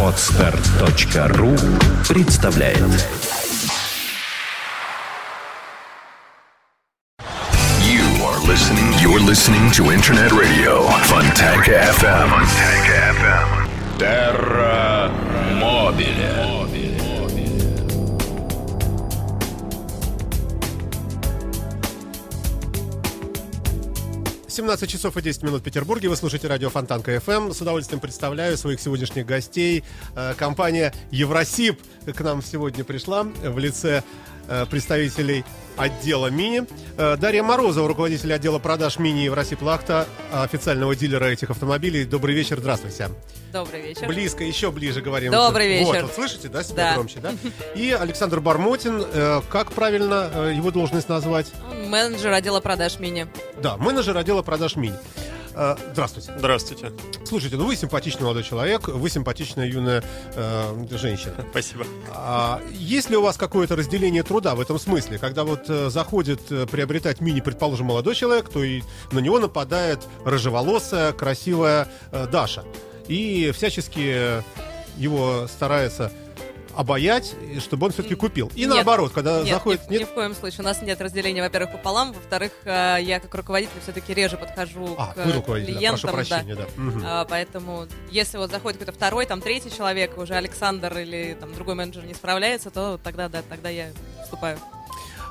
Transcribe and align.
Отстар.ру 0.00 1.56
представляет 2.08 2.78
You 7.82 8.04
are 8.24 8.38
listening. 8.46 8.92
You're 9.02 9.18
listening 9.18 9.72
to 9.72 9.90
Internet 9.90 10.30
Radio 10.30 10.86
Fontanka 11.08 11.72
FM. 11.98 12.28
Fontanka 12.30 12.96
FM. 13.18 13.98
Terra 13.98 15.10
Mobile. 15.58 16.53
17 24.54 24.88
часов 24.88 25.16
и 25.16 25.22
10 25.22 25.42
минут 25.42 25.62
в 25.62 25.64
Петербурге. 25.64 26.08
Вы 26.08 26.14
слушаете 26.14 26.46
радио 26.46 26.70
Фонтанка 26.70 27.16
FM. 27.16 27.52
С 27.52 27.60
удовольствием 27.60 27.98
представляю 27.98 28.56
своих 28.56 28.80
сегодняшних 28.80 29.26
гостей. 29.26 29.82
Э, 30.14 30.34
Компания 30.34 30.94
Евросип 31.10 31.80
к 32.06 32.20
нам 32.20 32.40
сегодня 32.40 32.84
пришла 32.84 33.24
в 33.24 33.58
лице 33.58 34.04
представителей 34.70 35.44
отдела 35.76 36.28
Мини. 36.28 36.62
Э, 36.96 37.16
Дарья 37.16 37.42
Морозова, 37.42 37.88
руководитель 37.88 38.32
отдела 38.32 38.58
продаж 38.58 38.98
Мини 38.98 39.20
Евросип 39.20 39.62
Лахта, 39.62 40.06
официального 40.32 40.94
дилера 40.94 41.26
этих 41.26 41.50
автомобилей. 41.50 42.04
Добрый 42.04 42.34
вечер, 42.34 42.58
здравствуйте. 42.60 43.08
Добрый 43.52 43.80
вечер. 43.82 44.08
Близко, 44.08 44.42
еще 44.42 44.70
ближе 44.72 45.00
говорим. 45.00 45.30
Добрый 45.32 45.84
Вот, 45.84 45.94
вечер. 45.94 46.06
вот 46.06 46.14
слышите, 46.14 46.48
да, 46.48 46.62
себя 46.64 46.90
Да. 46.90 46.94
громче, 46.94 47.20
да? 47.20 47.32
И 47.76 47.90
Александр 47.92 48.40
Бармотин, 48.40 49.04
э, 49.12 49.42
как 49.48 49.72
правильно 49.72 50.28
э, 50.34 50.54
его 50.56 50.70
должность 50.72 51.08
назвать? 51.08 51.52
Менеджер 51.86 52.32
отдела 52.32 52.60
продаж 52.60 52.98
мини. 52.98 53.28
Да, 53.62 53.76
менеджер 53.76 54.16
отдела 54.16 54.42
продаж 54.42 54.76
Мини. 54.76 54.94
Э, 55.54 55.76
Здравствуйте. 55.92 56.32
Здравствуйте. 56.36 56.92
Слушайте, 57.24 57.56
ну 57.56 57.66
вы 57.66 57.76
симпатичный 57.76 58.22
молодой 58.22 58.42
человек, 58.42 58.88
вы 58.88 59.08
симпатичная 59.08 59.66
юная 59.66 60.02
э, 60.34 60.86
женщина. 60.90 61.34
Спасибо. 61.50 61.86
А 62.12 62.60
есть 62.72 63.10
ли 63.10 63.16
у 63.16 63.22
вас 63.22 63.36
какое-то 63.36 63.76
разделение 63.76 64.22
труда 64.22 64.54
в 64.54 64.60
этом 64.60 64.78
смысле? 64.78 65.18
Когда 65.18 65.44
вот 65.44 65.68
э, 65.68 65.90
заходит 65.90 66.40
э, 66.50 66.66
приобретать 66.66 67.20
мини, 67.20 67.40
предположим, 67.40 67.86
молодой 67.86 68.14
человек, 68.14 68.48
то 68.48 68.62
и 68.62 68.82
на 69.12 69.20
него 69.20 69.38
нападает 69.38 70.00
рыжеволосая, 70.24 71.12
красивая 71.12 71.88
э, 72.10 72.26
Даша. 72.26 72.64
И 73.06 73.52
всячески 73.54 74.42
его 74.96 75.46
старается 75.46 76.10
обаять, 76.76 77.34
чтобы 77.60 77.86
он 77.86 77.92
все-таки 77.92 78.14
купил. 78.14 78.50
И 78.54 78.60
Нет. 78.60 78.70
наоборот, 78.70 79.12
когда 79.12 79.40
Нет, 79.40 79.48
заходит... 79.48 79.90
ни, 79.90 79.98
ни 79.98 80.04
в 80.04 80.08
коем 80.10 80.34
случае. 80.34 80.60
У 80.60 80.64
нас 80.64 80.82
нет 80.82 81.00
разделения, 81.00 81.42
во-первых, 81.42 81.72
пополам. 81.72 82.12
Во-вторых, 82.12 82.52
э, 82.64 82.98
я 83.00 83.20
как 83.20 83.34
руководитель 83.34 83.80
все-таки 83.82 84.12
реже 84.14 84.36
подхожу 84.36 84.94
А, 84.98 85.12
к 85.12 85.16
да, 85.16 85.24
клиентам. 85.42 85.98
да. 86.02 86.12
прощения, 86.12 86.54
да. 86.54 86.66
Мгм. 86.76 87.02
А, 87.04 87.24
поэтому, 87.24 87.86
если 88.10 88.36
вот 88.38 88.50
заходит 88.50 88.78
какой-то 88.78 88.96
второй, 88.96 89.26
там 89.26 89.40
третий 89.40 89.70
человек, 89.70 90.16
уже 90.18 90.34
Александр 90.34 90.96
или 90.98 91.36
там 91.38 91.54
другой 91.54 91.74
менеджер 91.74 92.04
не 92.04 92.14
справляется, 92.14 92.70
то 92.70 92.98
тогда 93.02 93.28
да, 93.28 93.42
тогда 93.48 93.68
я 93.68 93.88
вступаю. 94.22 94.58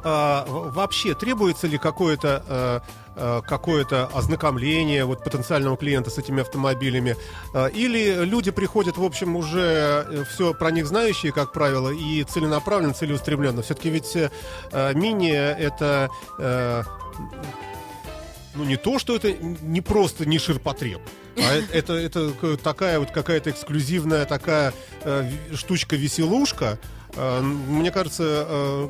А, 0.06 0.46
вообще 0.48 1.16
требуется 1.16 1.68
ли 1.68 1.78
какое-то 1.78 2.44
э, 2.48 2.80
какое-то 3.16 4.08
ознакомление 4.14 5.06
вот 5.06 5.23
потенциального 5.23 5.78
клиента 5.78 6.09
с 6.09 6.17
этими 6.17 6.42
автомобилями? 6.42 7.16
Э, 7.53 7.69
или 7.69 8.25
люди 8.25 8.52
приходят 8.52 8.97
в 8.97 9.03
общем 9.03 9.36
уже 9.36 10.25
все 10.30 10.53
про 10.53 10.72
них 10.72 10.88
знающие 10.88 11.31
как 11.31 11.53
правило 11.53 11.89
и 11.89 12.23
целенаправленно 12.23 12.94
целеустремленно. 12.94 13.61
Все-таки 13.61 13.89
ведь 13.89 14.16
э, 14.16 14.31
э, 14.72 14.94
мини 14.94 15.31
это 15.31 16.09
э, 16.39 16.84
ну 18.56 18.64
не 18.64 18.78
то 18.78 19.00
что 19.00 19.16
это 19.16 19.34
не 19.34 19.81
просто 19.81 20.25
не 20.25 20.39
ширпотреб 20.39 21.02
а 21.38 21.56
э- 21.56 21.64
это, 21.73 21.94
это 21.94 22.58
такая 22.58 23.00
вот 23.00 23.11
какая-то 23.11 23.50
эксклюзивная 23.50 24.25
такая 24.25 24.73
э, 25.02 25.30
штучка-веселушка, 25.53 26.80
э, 27.16 27.41
мне 27.41 27.91
кажется, 27.91 28.45
э, 28.47 28.89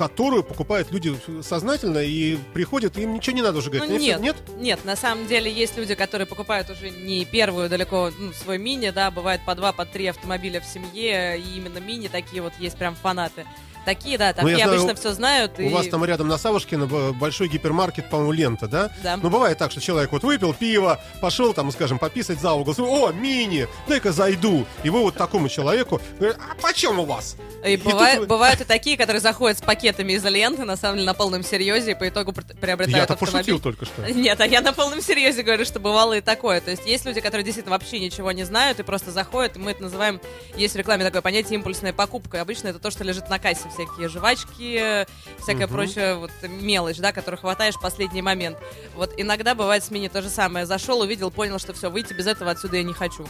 которую 0.00 0.42
покупают 0.42 0.90
люди 0.92 1.14
сознательно 1.42 1.98
и 1.98 2.38
приходят, 2.54 2.96
им 2.96 3.12
ничего 3.12 3.36
не 3.36 3.42
надо 3.42 3.58
уже 3.58 3.68
говорить. 3.68 3.90
Ну, 3.90 3.98
нет. 3.98 4.18
нет? 4.18 4.36
Нет, 4.56 4.84
на 4.86 4.96
самом 4.96 5.26
деле 5.26 5.52
есть 5.52 5.76
люди, 5.76 5.94
которые 5.94 6.26
покупают 6.26 6.70
уже 6.70 6.88
не 6.88 7.26
первую 7.26 7.68
далеко 7.68 8.10
ну, 8.18 8.32
свой 8.32 8.56
мини, 8.56 8.88
да, 8.88 9.10
бывает 9.10 9.42
по 9.44 9.54
два, 9.54 9.72
по 9.72 9.84
три 9.84 10.06
автомобиля 10.06 10.62
в 10.62 10.64
семье, 10.64 11.38
и 11.38 11.58
именно 11.58 11.80
мини 11.80 12.08
такие 12.08 12.40
вот 12.40 12.54
есть 12.58 12.78
прям 12.78 12.94
фанаты. 12.94 13.44
Такие, 13.84 14.18
да, 14.18 14.34
Ну, 14.40 14.48
я 14.48 14.54
такие 14.56 14.64
знаю, 14.66 14.80
обычно 14.82 14.94
все 15.00 15.12
знают. 15.12 15.58
У 15.58 15.62
и... 15.62 15.68
вас 15.70 15.88
там 15.88 16.04
рядом 16.04 16.28
на 16.28 16.38
Савушкино 16.38 16.86
б- 16.86 17.12
большой 17.12 17.48
гипермаркет, 17.48 18.10
по-моему, 18.10 18.32
лента, 18.32 18.68
да? 18.68 18.90
Да. 19.02 19.16
Ну, 19.16 19.30
бывает 19.30 19.58
так, 19.58 19.70
что 19.72 19.80
человек 19.80 20.12
вот 20.12 20.22
выпил 20.22 20.52
пиво, 20.54 21.00
пошел 21.20 21.52
там, 21.54 21.70
скажем, 21.72 21.98
пописать 21.98 22.40
за 22.40 22.52
угол, 22.52 22.74
о, 22.78 23.10
мини, 23.12 23.66
дай-ка 23.88 24.12
зайду. 24.12 24.66
И 24.84 24.90
вы 24.90 25.00
вот 25.00 25.14
такому 25.16 25.48
человеку 25.48 26.00
а 26.20 26.54
почем 26.62 26.98
у 26.98 27.04
вас? 27.04 27.36
И 27.64 27.76
тут 27.76 27.92
бывает- 27.92 28.18
вы- 28.20 28.26
бывают 28.26 28.60
и 28.60 28.64
такие, 28.64 28.96
которые 28.96 29.20
заходят 29.20 29.58
с 29.58 29.62
пакетами 29.62 30.12
из 30.12 30.24
ленты, 30.24 30.64
на 30.64 30.76
самом 30.76 30.96
деле 30.96 31.06
на 31.06 31.14
полном 31.14 31.42
серьезе, 31.42 31.92
и 31.92 31.94
по 31.94 32.08
итогу 32.08 32.32
пр- 32.32 32.44
приобретают 32.44 32.96
Я-то 32.96 33.14
автомобиль. 33.14 33.38
пошутил 33.38 33.60
только 33.60 33.86
что. 33.86 34.02
Нет, 34.12 34.40
а 34.40 34.46
я 34.46 34.60
на 34.60 34.72
полном 34.72 35.00
серьезе 35.02 35.42
говорю, 35.42 35.64
что 35.64 35.80
бывало 35.80 36.14
и 36.18 36.20
такое. 36.20 36.60
То 36.60 36.70
есть 36.70 36.86
есть 36.86 37.04
люди, 37.04 37.20
которые 37.20 37.44
действительно 37.44 37.72
вообще 37.76 37.98
ничего 38.00 38.32
не 38.32 38.44
знают 38.44 38.78
и 38.80 38.82
просто 38.82 39.10
заходят, 39.10 39.56
и 39.56 39.58
мы 39.58 39.70
это 39.72 39.82
называем, 39.82 40.20
есть 40.56 40.74
в 40.74 40.76
рекламе 40.76 41.04
такое 41.04 41.22
понятие 41.22 41.54
импульсная 41.56 41.92
покупка. 41.92 42.38
И 42.38 42.40
обычно 42.40 42.68
это 42.68 42.78
то, 42.78 42.90
что 42.90 43.04
лежит 43.04 43.28
на 43.28 43.38
кассе, 43.38 43.69
всякие 43.70 44.08
жвачки, 44.08 45.06
всякая 45.38 45.66
прочая 45.66 46.14
вот 46.16 46.30
мелочь, 46.42 46.98
да, 46.98 47.12
которую 47.12 47.40
хватаешь 47.40 47.74
в 47.74 47.80
последний 47.80 48.22
момент. 48.22 48.58
Вот 48.94 49.14
иногда 49.16 49.54
бывает 49.54 49.84
с 49.84 49.90
мини 49.90 50.08
то 50.08 50.22
же 50.22 50.28
самое. 50.28 50.66
Зашел, 50.66 51.00
увидел, 51.00 51.30
понял, 51.30 51.58
что 51.58 51.72
все, 51.72 51.90
выйти 51.90 52.12
без 52.12 52.26
этого 52.26 52.50
отсюда 52.50 52.76
я 52.78 52.82
не 52.82 52.92
хочу. 52.92 53.26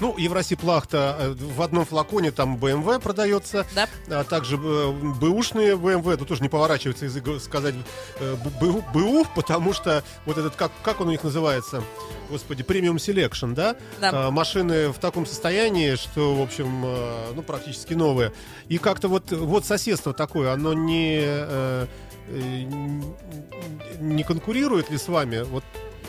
Ну, 0.00 0.16
Евросиб 0.18 0.64
Лахта 0.64 1.16
э, 1.18 1.34
в 1.34 1.62
одном 1.62 1.84
флаконе 1.84 2.30
там 2.32 2.56
BMW 2.56 3.00
продается, 3.00 3.64
Да? 3.74 3.88
а 4.08 4.24
также 4.24 4.56
э, 4.56 4.90
бэушные 5.20 5.76
BMW, 5.76 6.16
тут 6.16 6.28
тоже 6.28 6.42
не 6.42 6.48
поворачивается 6.48 7.04
язык 7.04 7.24
сказать 7.40 7.74
э, 8.18 8.34
б- 8.36 8.50
БУ, 8.60 8.84
БУ, 8.92 9.26
потому 9.34 9.72
что 9.72 10.02
вот 10.26 10.38
этот, 10.38 10.56
как, 10.56 10.72
как 10.82 11.00
он 11.00 11.08
у 11.08 11.10
них 11.12 11.22
называется, 11.22 11.82
господи, 12.30 12.62
premium 12.62 12.98
selection, 12.98 13.52
да? 13.54 13.76
Да. 14.00 14.10
А, 14.28 14.30
машины 14.30 14.88
в 14.90 14.98
таком 14.98 15.24
состоянии, 15.26 15.94
что, 15.94 16.34
в 16.34 16.40
общем, 16.42 16.80
ну, 17.34 17.42
практически 17.42 17.94
новые. 17.94 18.32
И 18.68 18.78
как-то 18.78 19.08
вот, 19.08 19.30
вот 19.30 19.64
соседство 19.66 20.12
такое, 20.12 20.52
оно 20.52 20.72
не, 20.72 21.22
не 24.00 24.22
конкурирует 24.22 24.90
ли 24.90 24.98
с 24.98 25.08
вами? 25.08 25.42
Вот 25.42 25.64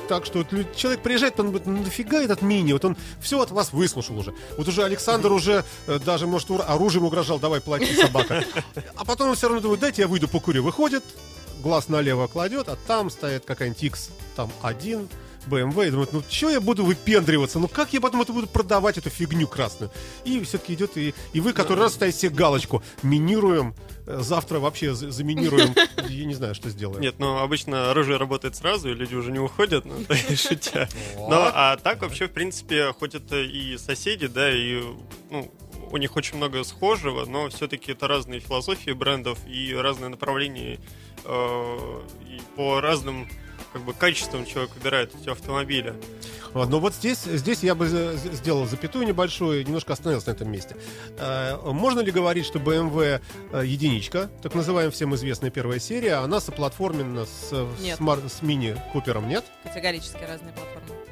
так 0.07 0.25
что 0.25 0.39
вот 0.39 0.75
человек 0.75 1.01
приезжает, 1.01 1.39
он 1.39 1.47
говорит, 1.47 1.67
ну 1.67 1.81
нафига 1.81 2.21
этот 2.21 2.41
мини? 2.41 2.73
Вот 2.73 2.85
он 2.85 2.97
все 3.21 3.41
от 3.41 3.51
вас 3.51 3.73
выслушал 3.73 4.17
уже. 4.17 4.33
Вот 4.57 4.67
уже 4.67 4.83
Александр 4.83 5.31
уже 5.31 5.63
э, 5.87 5.99
даже, 5.99 6.27
может, 6.27 6.49
оружием 6.51 7.05
угрожал, 7.05 7.39
давай 7.39 7.61
плати, 7.61 7.95
собака. 7.95 8.43
А 8.95 9.05
потом 9.05 9.29
он 9.29 9.35
все 9.35 9.47
равно 9.47 9.61
думает, 9.61 9.81
дайте 9.81 10.01
я 10.03 10.07
выйду 10.07 10.27
покурю. 10.27 10.63
Выходит, 10.63 11.03
глаз 11.61 11.89
налево 11.89 12.27
кладет, 12.27 12.67
а 12.67 12.77
там 12.87 13.09
стоит 13.09 13.45
какая-нибудь 13.45 13.83
X, 13.83 14.09
там 14.35 14.51
один, 14.61 15.09
BMW, 15.47 15.87
и 15.87 15.91
думает, 15.91 16.13
ну 16.13 16.23
что 16.29 16.49
я 16.49 16.59
буду 16.61 16.85
выпендриваться, 16.85 17.59
ну 17.59 17.67
как 17.67 17.93
я 17.93 18.01
потом 18.01 18.21
это 18.21 18.33
буду 18.33 18.47
продавать, 18.47 18.97
эту 18.97 19.09
фигню 19.09 19.47
красную? 19.47 19.91
И 20.25 20.43
все-таки 20.43 20.73
идет, 20.73 20.97
и, 20.97 21.13
и 21.33 21.39
вы 21.39 21.53
который 21.53 21.79
раз 21.79 21.93
ставите 21.93 22.17
себе 22.17 22.35
галочку, 22.35 22.83
минируем, 23.01 23.75
э, 24.05 24.19
завтра 24.21 24.59
вообще 24.59 24.93
за- 24.93 25.11
заминируем, 25.11 25.75
я 26.09 26.25
не 26.25 26.33
знаю, 26.33 26.55
что 26.55 26.69
сделаем. 26.69 27.01
Нет, 27.01 27.15
ну 27.19 27.37
обычно 27.39 27.91
оружие 27.91 28.17
работает 28.17 28.55
сразу, 28.55 28.89
и 28.89 28.93
люди 28.93 29.15
уже 29.15 29.31
не 29.31 29.39
уходят, 29.39 29.85
ну, 29.85 29.95
шутя. 30.35 30.89
Ну, 31.15 31.27
а 31.31 31.77
так 31.77 32.01
вообще, 32.01 32.27
в 32.27 32.31
принципе, 32.31 32.93
хоть 32.93 33.15
это 33.15 33.41
и 33.41 33.77
соседи, 33.77 34.27
да, 34.27 34.51
и, 34.51 34.81
ну, 35.29 35.51
у 35.91 35.97
них 35.97 36.15
очень 36.15 36.37
много 36.37 36.63
схожего, 36.63 37.25
но 37.25 37.49
все-таки 37.49 37.91
это 37.91 38.07
разные 38.07 38.39
философии 38.39 38.91
брендов 38.91 39.37
и 39.47 39.73
разные 39.75 40.09
направления, 40.09 40.79
э, 41.23 42.01
и 42.27 42.41
по 42.55 42.81
разным 42.81 43.29
как 43.73 43.81
бы 43.81 43.93
качествам 43.93 44.45
человек 44.45 44.73
выбирает 44.75 45.11
эти 45.19 45.29
автомобили. 45.29 45.93
Но 46.53 46.79
вот 46.79 46.93
здесь, 46.93 47.23
здесь 47.23 47.63
я 47.63 47.73
бы 47.73 47.87
сделал 47.87 48.67
запятую 48.67 49.07
небольшую, 49.07 49.65
немножко 49.65 49.93
остановился 49.93 50.29
на 50.29 50.33
этом 50.33 50.51
месте. 50.51 50.77
Э, 51.17 51.57
Можно 51.63 52.01
ли 52.01 52.11
говорить, 52.11 52.45
что 52.45 52.59
BMW 52.59 53.21
э, 53.51 53.65
единичка, 53.65 54.29
так 54.43 54.53
называемая 54.53 54.91
всем 54.91 55.15
известная 55.15 55.49
первая 55.49 55.79
серия, 55.79 56.15
она 56.15 56.39
соплатформена 56.39 57.25
с, 57.25 57.49
с, 57.49 58.31
с 58.37 58.41
мини 58.43 58.79
Купером, 58.91 59.27
нет? 59.27 59.43
Категорически 59.63 60.23
разные 60.23 60.53
платформы. 60.53 61.02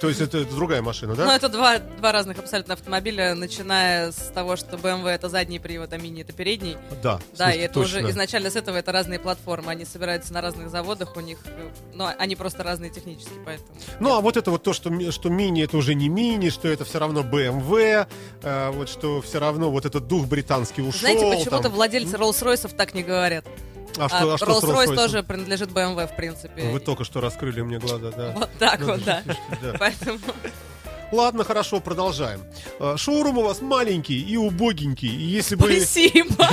То 0.00 0.08
есть 0.08 0.20
это, 0.20 0.38
это 0.38 0.54
другая 0.54 0.82
машина, 0.82 1.14
Ну, 1.14 1.24
да? 1.24 1.36
это 1.36 1.48
два, 1.48 1.78
два 1.78 2.12
разных 2.12 2.38
абсолютно 2.38 2.74
автомобиля, 2.74 3.34
начиная 3.34 4.12
с 4.12 4.30
того, 4.34 4.56
что 4.56 4.76
BMW 4.76 5.08
это 5.08 5.28
задний 5.28 5.58
привод, 5.58 5.92
а 5.92 5.98
мини 5.98 6.22
это 6.22 6.32
передний. 6.32 6.76
Да, 7.02 7.18
Да, 7.36 7.46
слушайте, 7.46 7.58
и 7.60 7.64
это 7.64 7.74
точно. 7.74 7.98
уже 7.98 8.10
изначально 8.10 8.50
с 8.50 8.56
этого 8.56 8.76
это 8.76 8.92
разные 8.92 9.18
платформы. 9.18 9.72
Они 9.72 9.84
собираются 9.84 10.32
на 10.32 10.40
разных 10.40 10.70
заводах, 10.70 11.16
у 11.16 11.20
них, 11.20 11.38
э, 11.46 11.68
ну, 11.94 12.06
они 12.18 12.36
просто 12.36 12.62
разные 12.62 12.90
технически, 12.90 13.32
поэтому. 13.44 13.70
Ну, 14.00 14.14
а 14.16 14.20
вот 14.20 14.36
это 14.36 14.50
вот 14.50 14.62
то, 14.62 14.72
что, 14.72 14.90
что 15.10 15.28
мини 15.30 15.62
это 15.64 15.76
уже 15.76 15.94
не 15.94 16.08
мини, 16.08 16.50
что 16.50 16.68
это 16.68 16.84
все 16.84 16.98
равно 16.98 17.22
BMW, 17.22 18.06
э, 18.42 18.70
вот 18.70 18.88
что 18.88 19.20
все 19.22 19.38
равно 19.38 19.70
вот 19.70 19.84
этот 19.84 20.06
дух 20.06 20.26
британский 20.26 20.82
ушел. 20.82 21.00
Знаете, 21.00 21.26
почему-то 21.30 21.64
там. 21.64 21.72
владельцы 21.72 22.16
Роллс-Ройсов 22.16 22.74
так 22.76 22.94
не 22.94 23.02
говорят. 23.02 23.44
А 23.96 24.08
что, 24.08 24.34
а 24.34 24.36
что 24.36 24.60
с 24.60 24.64
Роллс-Ройс 24.64 24.86
Rolls-Royce? 24.88 24.94
тоже 24.96 25.22
принадлежит 25.22 25.70
BMW, 25.70 26.06
в 26.06 26.16
принципе. 26.16 26.70
Вы 26.70 26.80
только 26.80 27.04
что 27.04 27.20
раскрыли 27.20 27.62
мне 27.62 27.78
глаза, 27.78 28.10
да. 28.10 28.32
Вот 28.36 28.50
так 28.58 28.78
Ну, 28.80 28.86
вот, 28.86 29.04
да. 29.04 29.22
слушайте, 29.24 29.58
да. 29.62 29.74
Поэтому 29.78 30.18
Ладно, 31.10 31.44
хорошо, 31.44 31.80
продолжаем. 31.80 32.42
Э, 32.80 32.96
Шоурум 32.96 33.38
у 33.38 33.42
вас 33.42 33.62
маленький 33.62 34.20
и 34.20 34.36
убогенький. 34.36 35.08
И 35.08 35.22
если 35.22 35.54
бы... 35.54 35.66
Спасибо. 35.66 36.28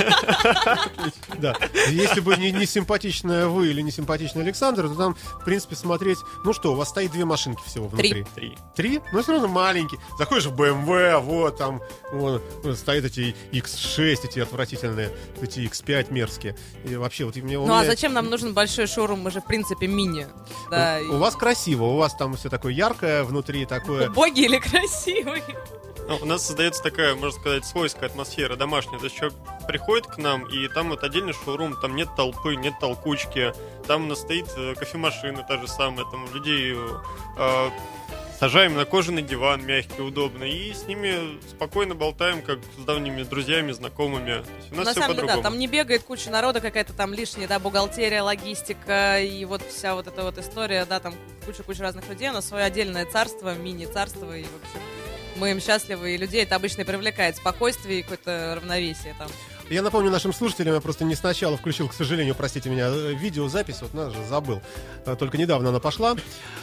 Да. 1.38 1.54
Если 1.90 2.20
бы 2.20 2.36
не, 2.36 2.50
не 2.50 2.66
симпатичная 2.66 3.46
вы 3.46 3.68
или 3.68 3.82
не 3.82 3.90
симпатичный 3.90 4.42
Александр, 4.42 4.88
то 4.88 4.94
там, 4.94 5.14
в 5.14 5.44
принципе, 5.44 5.76
смотреть... 5.76 6.18
Ну 6.44 6.52
что, 6.52 6.72
у 6.72 6.76
вас 6.76 6.88
стоит 6.88 7.12
две 7.12 7.24
машинки 7.24 7.60
всего 7.66 7.88
внутри. 7.88 8.24
Три. 8.34 8.56
Три? 8.74 9.00
Ну, 9.12 9.22
все 9.22 9.32
равно 9.32 9.48
маленький. 9.48 9.98
Заходишь 10.18 10.46
в 10.46 10.54
BMW, 10.54 11.20
вот 11.20 11.58
там 11.58 11.82
вот, 12.12 12.42
стоят 12.76 13.04
эти 13.04 13.34
X6, 13.52 14.20
эти 14.24 14.40
отвратительные, 14.40 15.10
эти 15.42 15.60
X5 15.60 16.12
мерзкие. 16.12 16.56
И 16.84 16.96
вообще, 16.96 17.26
вот 17.26 17.36
мне... 17.36 17.58
у 17.58 17.66
Ну 17.66 17.74
а 17.74 17.84
зачем 17.84 18.14
нам 18.14 18.30
нужен 18.30 18.54
большой 18.54 18.86
шоурум? 18.86 19.20
Мы 19.20 19.30
же, 19.30 19.40
в 19.40 19.46
принципе, 19.46 19.86
мини. 19.86 20.26
Да. 20.70 21.00
У 21.10 21.18
вас 21.18 21.36
красиво, 21.36 21.84
у 21.84 21.96
вас 21.96 22.14
там 22.14 22.36
все 22.36 22.48
такое 22.48 22.72
яркое 22.72 23.24
внутри, 23.24 23.66
такое... 23.66 24.08
Боги 24.08 24.45
или 24.46 24.58
красивый? 24.58 25.42
Ну, 26.08 26.18
у 26.22 26.24
нас 26.24 26.46
создается 26.46 26.82
такая, 26.82 27.14
можно 27.16 27.32
сказать, 27.32 27.64
свойская 27.64 28.08
атмосфера 28.08 28.54
домашняя. 28.54 28.98
То 28.98 29.06
есть 29.06 29.16
человек 29.16 29.36
приходит 29.66 30.06
к 30.06 30.18
нам, 30.18 30.46
и 30.46 30.68
там 30.68 30.90
вот 30.90 31.02
отдельный 31.02 31.32
шоурум, 31.32 31.76
там 31.80 31.96
нет 31.96 32.08
толпы, 32.16 32.54
нет 32.54 32.74
толкучки, 32.80 33.52
там 33.88 34.04
у 34.04 34.06
нас 34.06 34.20
стоит 34.20 34.46
э, 34.56 34.74
кофемашина 34.74 35.42
та 35.42 35.60
же 35.60 35.66
самая, 35.66 36.06
там 36.06 36.32
людей 36.32 36.76
э, 36.76 37.70
сажаем 38.38 38.74
на 38.74 38.84
кожаный 38.84 39.22
диван, 39.22 39.64
мягкий, 39.64 40.02
удобный, 40.02 40.50
и 40.50 40.74
с 40.74 40.86
ними 40.86 41.40
спокойно 41.48 41.94
болтаем, 41.94 42.42
как 42.42 42.58
с 42.78 42.84
давними 42.84 43.22
друзьями, 43.22 43.72
знакомыми. 43.72 44.44
У 44.70 44.76
нас 44.76 44.86
На 44.86 44.92
все 44.92 45.00
самом 45.00 45.16
деле, 45.16 45.28
да, 45.28 45.42
там 45.42 45.58
не 45.58 45.66
бегает 45.66 46.02
куча 46.02 46.30
народа, 46.30 46.60
какая-то 46.60 46.92
там 46.92 47.14
лишняя, 47.14 47.48
да, 47.48 47.58
бухгалтерия, 47.58 48.22
логистика 48.22 49.20
и 49.20 49.44
вот 49.44 49.62
вся 49.62 49.94
вот 49.94 50.06
эта 50.06 50.22
вот 50.22 50.38
история, 50.38 50.84
да, 50.84 51.00
там 51.00 51.14
куча-куча 51.44 51.82
разных 51.82 52.08
людей. 52.08 52.28
У 52.30 52.32
нас 52.32 52.46
свое 52.46 52.64
отдельное 52.64 53.06
царство, 53.06 53.54
мини-царство, 53.54 54.36
и, 54.36 54.42
в 54.42 54.46
общем, 54.46 54.80
мы 55.36 55.50
им 55.50 55.60
счастливы, 55.60 56.14
и 56.14 56.16
людей 56.16 56.42
это 56.42 56.56
обычно 56.56 56.82
и 56.82 56.84
привлекает 56.84 57.36
спокойствие 57.36 58.00
и 58.00 58.02
какое-то 58.02 58.54
равновесие 58.56 59.14
там. 59.18 59.28
Я 59.68 59.82
напомню 59.82 60.12
нашим 60.12 60.32
слушателям, 60.32 60.74
я 60.74 60.80
просто 60.80 61.04
не 61.04 61.16
сначала 61.16 61.56
включил, 61.56 61.88
к 61.88 61.92
сожалению, 61.92 62.36
простите 62.36 62.70
меня, 62.70 62.86
э, 62.88 63.14
видеозапись, 63.14 63.82
вот 63.82 63.94
нас 63.94 64.12
же 64.12 64.24
забыл. 64.24 64.62
Э, 65.04 65.16
Только 65.18 65.36
недавно 65.38 65.70
она 65.70 65.80
пошла. 65.80 66.14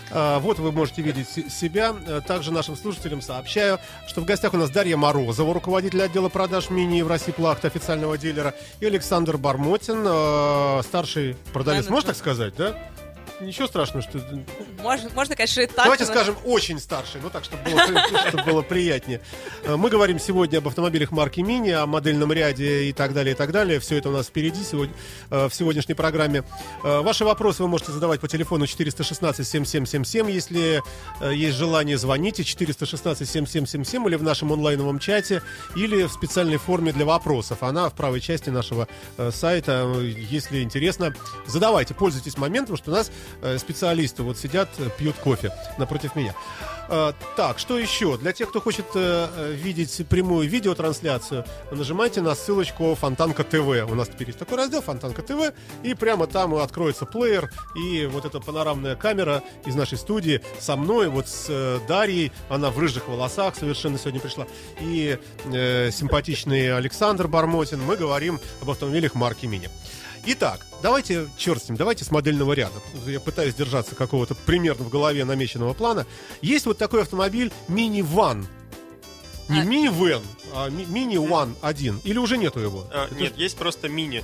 Э, 0.10 0.40
Вот 0.40 0.58
вы 0.60 0.72
можете 0.72 1.02
видеть 1.02 1.28
се- 1.28 1.50
себя. 1.50 1.94
Также 2.26 2.54
нашим 2.54 2.78
слушателям 2.78 3.22
сообщаю, 3.22 3.80
что 4.08 4.22
в 4.22 4.26
гостях 4.26 4.54
у 4.54 4.58
нас 4.58 4.70
Дарья 4.70 4.96
Морозова, 4.96 5.54
руководитель 5.54 6.02
отдела 6.02 6.30
продаж 6.30 6.70
мини 6.70 6.98
Евросиплахт, 7.00 7.66
официального 7.66 8.18
дилера, 8.18 8.54
и 8.80 8.86
Александр 8.86 9.36
Бармотин, 9.38 10.02
старший 10.84 11.36
продавец. 11.52 11.80
Менеджер. 11.86 11.92
Можно 11.92 12.08
так 12.08 12.18
сказать, 12.18 12.56
да? 12.56 12.74
Ничего 13.44 13.68
страшного, 13.68 14.02
что... 14.02 14.20
Можно, 14.82 15.10
можно 15.14 15.36
конечно, 15.36 15.62
и 15.62 15.68
так. 15.68 15.86
Давайте 15.86 16.06
но- 16.06 16.12
скажем 16.12 16.36
очень 16.46 16.80
старший, 16.80 17.22
ну 17.22 17.30
так, 17.30 17.44
чтобы 17.44 17.64
было, 17.64 17.82
чтобы 18.30 18.44
было 18.44 18.62
приятнее. 18.62 19.22
Э, 19.64 19.76
Мы 19.76 19.90
говорим 19.90 20.20
сегодня 20.20 20.58
об 20.60 20.68
автомобилях 20.68 21.12
марки 21.12 21.42
Мини, 21.42 21.70
о 21.72 21.86
модельном 21.86 22.32
ряде 22.32 22.84
и 22.86 22.94
так 22.94 23.14
далее, 23.14 23.34
и 23.34 23.36
так 23.38 23.52
далее. 23.52 23.80
Все 23.80 23.98
это 23.98 24.10
у 24.10 24.12
нас 24.12 24.28
впереди 24.28 24.64
сегодня, 24.64 24.94
э, 25.30 25.48
в 25.50 25.54
сегодняшней 25.54 25.94
программе. 25.96 26.44
Э, 26.84 27.02
Ваши 27.02 27.26
вопросы 27.26 27.64
вы 27.64 27.70
можете 27.70 27.92
задавать 27.92 28.20
по 28.22 28.28
телефону 28.28 28.66
416-7777. 28.66 30.30
Если 30.32 30.82
есть 31.34 31.58
желание, 31.58 31.98
звоните 31.98 32.44
416-7777 32.44 34.08
или 34.08 34.16
в 34.16 34.24
нашем 34.24 34.52
онлайновом 34.52 35.00
чате, 35.00 35.42
или 35.76 36.04
в 36.04 36.12
специальной 36.12 36.58
форме 36.58 36.92
для 36.94 37.06
вопросов. 37.06 37.64
Она 37.64 37.90
в 37.90 37.94
правой 37.94 38.22
части 38.22 38.50
нашего 38.50 38.88
сайта. 39.32 39.92
Если 40.02 40.62
интересно, 40.62 41.14
задавайте, 41.48 41.94
пользуйтесь 41.94 42.38
моментом, 42.38 42.78
что 42.78 42.92
у 42.92 42.94
нас 42.94 43.12
специалисты 43.58 44.24
вот 44.24 44.38
сидят, 44.38 44.70
э, 44.78 44.90
пьют 44.98 45.16
кофе 45.18 45.52
напротив 45.78 46.16
меня. 46.16 46.34
Э, 46.90 47.14
Так, 47.36 47.60
что 47.60 47.80
еще? 47.80 48.18
Для 48.18 48.32
тех, 48.34 48.50
кто 48.50 48.62
хочет 48.62 48.86
э, 48.96 49.28
э, 49.36 49.52
видеть 49.54 50.06
прямую 50.08 50.48
видеотрансляцию, 50.48 51.46
нажимайте 51.72 52.22
на 52.22 52.36
ссылочку 52.36 52.96
Фонтанка 52.96 53.44
ТВ. 53.44 53.90
У 53.90 53.96
нас 53.96 54.08
теперь 54.10 54.28
есть 54.28 54.40
такой 54.40 54.58
раздел 54.58 54.82
Фонтанка 54.82 55.22
ТВ, 55.22 55.54
и 55.84 55.94
прямо 55.94 56.28
там 56.28 56.54
откроется 56.56 57.06
плеер, 57.06 57.50
и 57.76 58.06
вот 58.06 58.26
эта 58.26 58.40
панорамная 58.40 58.96
камера 58.96 59.42
из 59.66 59.76
нашей 59.76 59.98
студии 59.98 60.42
со 60.60 60.76
мной, 60.76 61.08
вот 61.08 61.28
с 61.28 61.48
э, 61.50 61.80
Дарьей, 61.88 62.32
она 62.50 62.70
в 62.70 62.78
рыжих 62.78 63.08
волосах 63.08 63.56
совершенно 63.56 63.98
сегодня 63.98 64.20
пришла, 64.20 64.46
и 64.80 65.18
э, 65.46 65.90
симпатичный 65.92 66.76
Александр 66.76 67.28
Бармотин. 67.28 67.82
Мы 67.82 67.96
говорим 67.96 68.40
об 68.62 68.70
автомобилях 68.70 69.16
марки 69.16 69.46
Мини. 69.46 69.70
Итак, 70.26 70.66
давайте, 70.82 71.28
черт 71.38 71.62
с 71.64 71.68
ним, 71.70 71.76
давайте 71.78 72.06
с 72.06 72.12
модельного 72.12 72.54
ряда. 72.54 72.80
Я 73.06 73.20
пытаюсь 73.20 73.56
держаться 73.56 73.94
какого-то 73.96 74.36
примерно 74.36 74.86
в 74.86 74.90
голове 74.90 75.26
намеченного 75.26 75.74
плана. 75.74 76.06
Есть 76.42 76.66
вот 76.66 76.78
такой 76.78 77.02
автомобиль 77.02 77.52
мини-ван. 77.68 78.48
Не 79.50 79.60
А- 79.60 79.64
мини-вен, 79.66 80.22
а 80.54 80.70
ми- 80.70 80.86
мини-ван 80.86 81.56
один. 81.62 82.00
Или 82.06 82.18
уже 82.20 82.38
нету 82.38 82.62
его? 82.62 82.88
А, 82.94 83.08
Это 83.08 83.16
нет, 83.16 83.38
есть 83.38 83.58
просто 83.58 83.90
мини. 83.90 84.24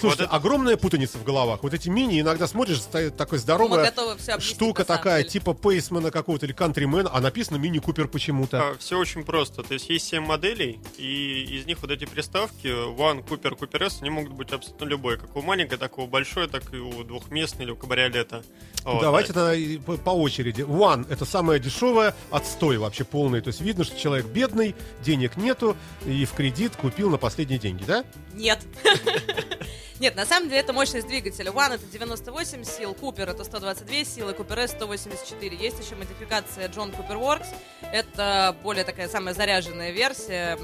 Слушайте, 0.00 0.24
вот 0.24 0.28
это- 0.28 0.36
огромная 0.36 0.76
путаница 0.76 1.18
в 1.18 1.24
головах. 1.24 1.62
Вот 1.62 1.74
эти 1.74 1.88
мини, 1.88 2.20
иногда 2.20 2.46
смотришь, 2.46 2.80
стоит 2.80 3.16
такой 3.16 3.38
здоровая 3.38 3.92
штука 4.38 4.84
такая, 4.84 5.18
деле. 5.18 5.30
типа 5.30 5.54
пейсмена 5.54 6.10
какого-то 6.10 6.46
или 6.46 6.52
кантримена, 6.52 7.10
а 7.12 7.20
написано 7.20 7.56
мини-купер 7.56 8.08
почему-то. 8.08 8.76
все 8.78 8.98
очень 8.98 9.24
просто. 9.24 9.62
То 9.62 9.74
есть 9.74 9.88
есть 9.88 10.06
7 10.08 10.24
моделей, 10.24 10.80
и 10.96 11.58
из 11.58 11.66
них 11.66 11.80
вот 11.82 11.90
эти 11.90 12.04
приставки 12.04 12.66
One, 12.66 13.24
Cooper, 13.26 13.58
Cooper 13.58 13.86
S, 13.86 13.98
они 14.00 14.10
могут 14.10 14.32
быть 14.32 14.52
абсолютно 14.52 14.84
любой. 14.84 15.18
Как 15.18 15.34
у 15.36 15.42
маленькой, 15.42 15.78
так 15.78 15.98
и 15.98 16.00
у 16.00 16.06
большой, 16.06 16.48
так 16.48 16.72
и 16.72 16.76
у 16.76 17.02
двухместной 17.04 17.64
или 17.64 17.72
у 17.72 17.76
кабриолета. 17.76 18.42
Вот. 18.84 19.00
Давайте 19.02 19.32
тогда 19.32 19.54
и 19.54 19.78
по, 19.78 19.96
по 19.96 20.10
очереди. 20.10 20.62
One 20.62 21.06
это 21.10 21.24
самое 21.24 21.60
дешевое, 21.60 22.14
отстой 22.30 22.78
вообще 22.78 23.04
полный. 23.04 23.40
То 23.40 23.48
есть 23.48 23.60
видно, 23.60 23.84
что 23.84 23.98
человек 23.98 24.26
бедный, 24.26 24.74
денег 25.02 25.36
нету, 25.36 25.76
и 26.06 26.24
в 26.24 26.32
кредит 26.32 26.76
купил 26.76 27.10
на 27.10 27.16
последние 27.18 27.58
деньги, 27.58 27.84
да? 27.84 28.04
Нет. 28.34 28.60
Нет, 30.00 30.14
на 30.14 30.24
самом 30.24 30.48
деле 30.48 30.60
это 30.60 30.72
мощность 30.72 31.08
двигателя. 31.08 31.50
One 31.50 31.74
это 31.74 31.84
98 31.84 32.62
сил, 32.64 32.92
Cooper 32.92 33.30
это 33.30 33.42
122 33.42 34.04
силы, 34.04 34.32
Cooper 34.32 34.60
S 34.60 34.70
184. 34.72 35.56
Есть 35.56 35.84
еще 35.84 35.96
модификация 35.96 36.68
John 36.68 36.94
Cooper 36.96 37.18
Works. 37.18 37.48
Это 37.92 38.56
более 38.62 38.84
такая 38.84 39.08
самая 39.08 39.34
заряженная 39.34 39.90
версия. 39.90 40.56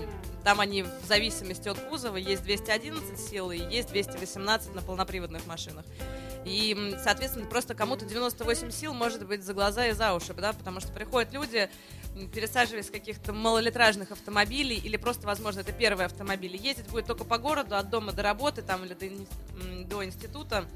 Там 0.45 0.61
они 0.61 0.83
в 0.83 1.07
зависимости 1.07 1.69
от 1.69 1.79
кузова 1.79 2.17
есть 2.17 2.43
211 2.43 3.19
сил 3.19 3.51
и 3.51 3.59
есть 3.59 3.89
218 3.89 4.75
на 4.75 4.83
полноприводных 4.83 5.47
машинах. 5.47 5.85
И, 6.45 6.97
соответственно, 7.03 7.47
просто 7.47 7.75
кому-то 7.75 8.05
98 8.05 8.71
сил 8.71 8.93
может 8.93 9.27
быть 9.27 9.43
за 9.43 9.55
глаза 9.55 9.87
и 9.87 9.93
за 9.93 10.15
уши, 10.15 10.35
да, 10.35 10.53
потому 10.53 10.81
что 10.81 10.93
приходят 10.93 11.33
люди, 11.33 11.71
пересаживаясь 12.35 12.89
с 12.89 12.91
каких-то 12.91 13.33
малолитражных 13.33 14.13
автомобилей, 14.13 14.77
или 14.77 14.99
просто, 14.99 15.27
возможно, 15.27 15.61
это 15.61 15.73
первый 15.73 16.05
автомобиль, 16.05 16.55
ездить 16.57 16.89
будет 16.89 17.07
только 17.07 17.25
по 17.25 17.39
городу, 17.39 17.77
от 17.77 17.89
дома 17.89 18.13
до 18.13 18.23
работы, 18.23 18.61
там, 18.61 18.85
или 18.85 18.93
до, 18.93 19.87
до 19.87 20.05
института, 20.05 20.67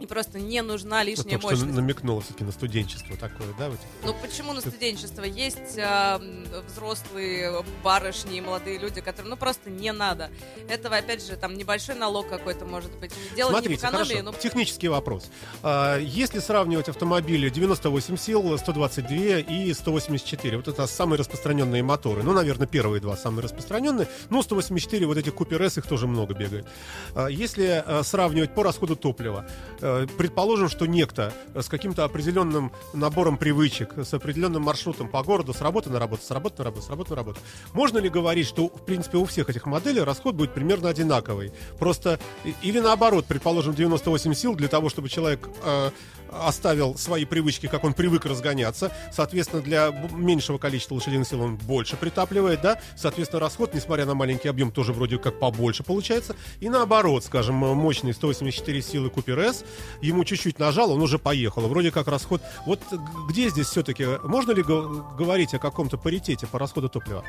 и 0.00 0.06
просто 0.06 0.38
не 0.38 0.62
нужна 0.62 1.02
лишняя 1.02 1.38
Только 1.38 1.54
что 1.56 1.64
мощность. 1.66 1.76
намекнуло 1.76 2.20
все-таки 2.22 2.44
на 2.44 2.52
студенчество 2.52 3.16
такое, 3.16 3.48
да? 3.58 3.68
вот? 3.68 3.78
Ну 4.04 4.14
почему 4.22 4.52
на 4.54 4.60
студенчество? 4.60 5.22
Есть 5.24 5.76
м, 5.76 6.44
взрослые 6.66 7.62
барышни 7.84 8.38
и 8.38 8.40
молодые 8.40 8.78
люди, 8.78 9.00
которым 9.00 9.30
ну 9.30 9.36
просто 9.36 9.70
не 9.70 9.92
надо. 9.92 10.30
Этого, 10.68 10.96
опять 10.96 11.24
же, 11.26 11.36
там 11.36 11.54
небольшой 11.56 11.94
налог 11.96 12.28
какой-то 12.28 12.64
может 12.64 12.90
быть. 12.98 13.12
Дело 13.36 13.50
Смотрите, 13.50 13.70
не 13.70 13.76
в 13.76 13.80
экономии, 13.80 14.04
хорошо. 14.14 14.22
но 14.22 14.32
Технический 14.32 14.88
вопрос. 14.88 15.30
А, 15.62 15.98
Если 15.98 16.38
сравнивать 16.40 16.88
автомобили 16.88 17.48
98 17.50 18.16
сил, 18.16 18.56
122 18.58 19.16
и 19.40 19.72
184, 19.74 20.56
вот 20.56 20.68
это 20.68 20.86
самые 20.86 21.18
распространенные 21.18 21.82
моторы. 21.82 22.22
Ну, 22.22 22.32
наверное, 22.32 22.66
первые 22.66 23.00
два 23.00 23.16
самые 23.16 23.42
распространенные. 23.44 24.08
Ну, 24.30 24.42
184, 24.42 25.06
вот 25.06 25.16
этих 25.18 25.34
Купер 25.34 25.60
S, 25.62 25.78
их 25.78 25.86
тоже 25.86 26.06
много 26.06 26.34
бегает. 26.34 26.66
А, 27.14 27.26
Если 27.26 27.82
а, 27.84 28.02
сравнивать 28.02 28.54
по 28.54 28.62
расходу 28.62 28.96
топлива, 28.96 29.46
э, 29.80 29.89
предположим, 30.16 30.68
что 30.68 30.86
некто 30.86 31.32
с 31.54 31.68
каким-то 31.68 32.04
определенным 32.04 32.72
набором 32.92 33.36
привычек, 33.36 33.94
с 33.96 34.12
определенным 34.14 34.62
маршрутом 34.62 35.08
по 35.08 35.22
городу, 35.22 35.52
с 35.52 35.60
работы 35.60 35.90
на 35.90 35.98
работу, 35.98 36.22
с 36.24 36.30
работы 36.30 36.58
на 36.58 36.64
работу, 36.64 36.86
с 36.86 36.90
работы 36.90 37.10
на 37.10 37.16
работу. 37.16 37.40
Можно 37.72 37.98
ли 37.98 38.08
говорить, 38.08 38.46
что, 38.46 38.68
в 38.68 38.84
принципе, 38.84 39.18
у 39.18 39.24
всех 39.24 39.48
этих 39.50 39.66
моделей 39.66 40.02
расход 40.02 40.34
будет 40.34 40.52
примерно 40.52 40.88
одинаковый? 40.88 41.52
Просто 41.78 42.18
или 42.62 42.80
наоборот, 42.80 43.26
предположим, 43.26 43.74
98 43.74 44.34
сил 44.34 44.54
для 44.54 44.68
того, 44.68 44.88
чтобы 44.88 45.08
человек 45.08 45.48
э, 45.62 45.90
оставил 46.32 46.96
свои 46.96 47.24
привычки, 47.24 47.66
как 47.66 47.84
он 47.84 47.94
привык 47.94 48.24
разгоняться. 48.24 48.92
Соответственно, 49.12 49.62
для 49.62 49.90
меньшего 50.12 50.58
количества 50.58 50.94
лошадиных 50.94 51.26
сил 51.26 51.42
он 51.42 51.56
больше 51.56 51.96
притапливает, 51.96 52.60
да? 52.60 52.80
Соответственно, 52.96 53.40
расход, 53.40 53.74
несмотря 53.74 54.06
на 54.06 54.14
маленький 54.14 54.48
объем, 54.48 54.70
тоже 54.70 54.92
вроде 54.92 55.18
как 55.18 55.38
побольше 55.38 55.82
получается. 55.82 56.36
И 56.60 56.68
наоборот, 56.68 57.24
скажем, 57.24 57.56
мощный 57.56 58.12
184 58.14 58.82
силы 58.82 59.10
Купер 59.10 59.38
S, 59.38 59.64
ему 60.00 60.24
чуть-чуть 60.24 60.58
нажал, 60.58 60.92
он 60.92 61.02
уже 61.02 61.18
поехал. 61.18 61.62
Вроде 61.68 61.90
как 61.90 62.08
расход... 62.08 62.42
Вот 62.66 62.80
где 63.28 63.48
здесь 63.48 63.66
все-таки... 63.66 64.06
Можно 64.24 64.52
ли 64.52 64.62
го- 64.62 65.06
говорить 65.16 65.54
о 65.54 65.58
каком-то 65.58 65.96
паритете 65.96 66.46
по 66.46 66.58
расходу 66.58 66.88
топлива? 66.88 67.24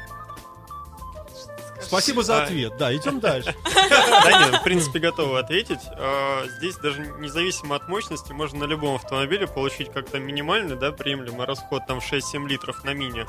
Спасибо 1.91 2.23
за 2.23 2.39
А, 2.41 2.43
ответ. 2.43 2.77
Да, 2.77 2.95
идем 2.95 3.19
дальше. 3.19 3.53
Да 4.23 4.45
нет, 4.45 4.61
в 4.61 4.63
принципе, 4.63 4.99
готовы 4.99 5.39
ответить. 5.39 5.79
А, 5.97 6.45
Здесь 6.57 6.75
даже 6.77 7.01
независимо 7.19 7.75
от 7.75 7.89
мощности, 7.89 8.31
можно 8.31 8.59
на 8.59 8.63
любом 8.65 8.95
автомобиле 8.95 9.47
получить 9.47 9.91
как-то 9.91 10.19
минимальный, 10.19 10.75
да, 10.75 10.91
приемлемый 10.91 11.45
расход, 11.45 11.85
там 11.87 11.99
6-7 11.99 12.47
литров 12.47 12.83
на 12.83 12.93
мини. 12.93 13.25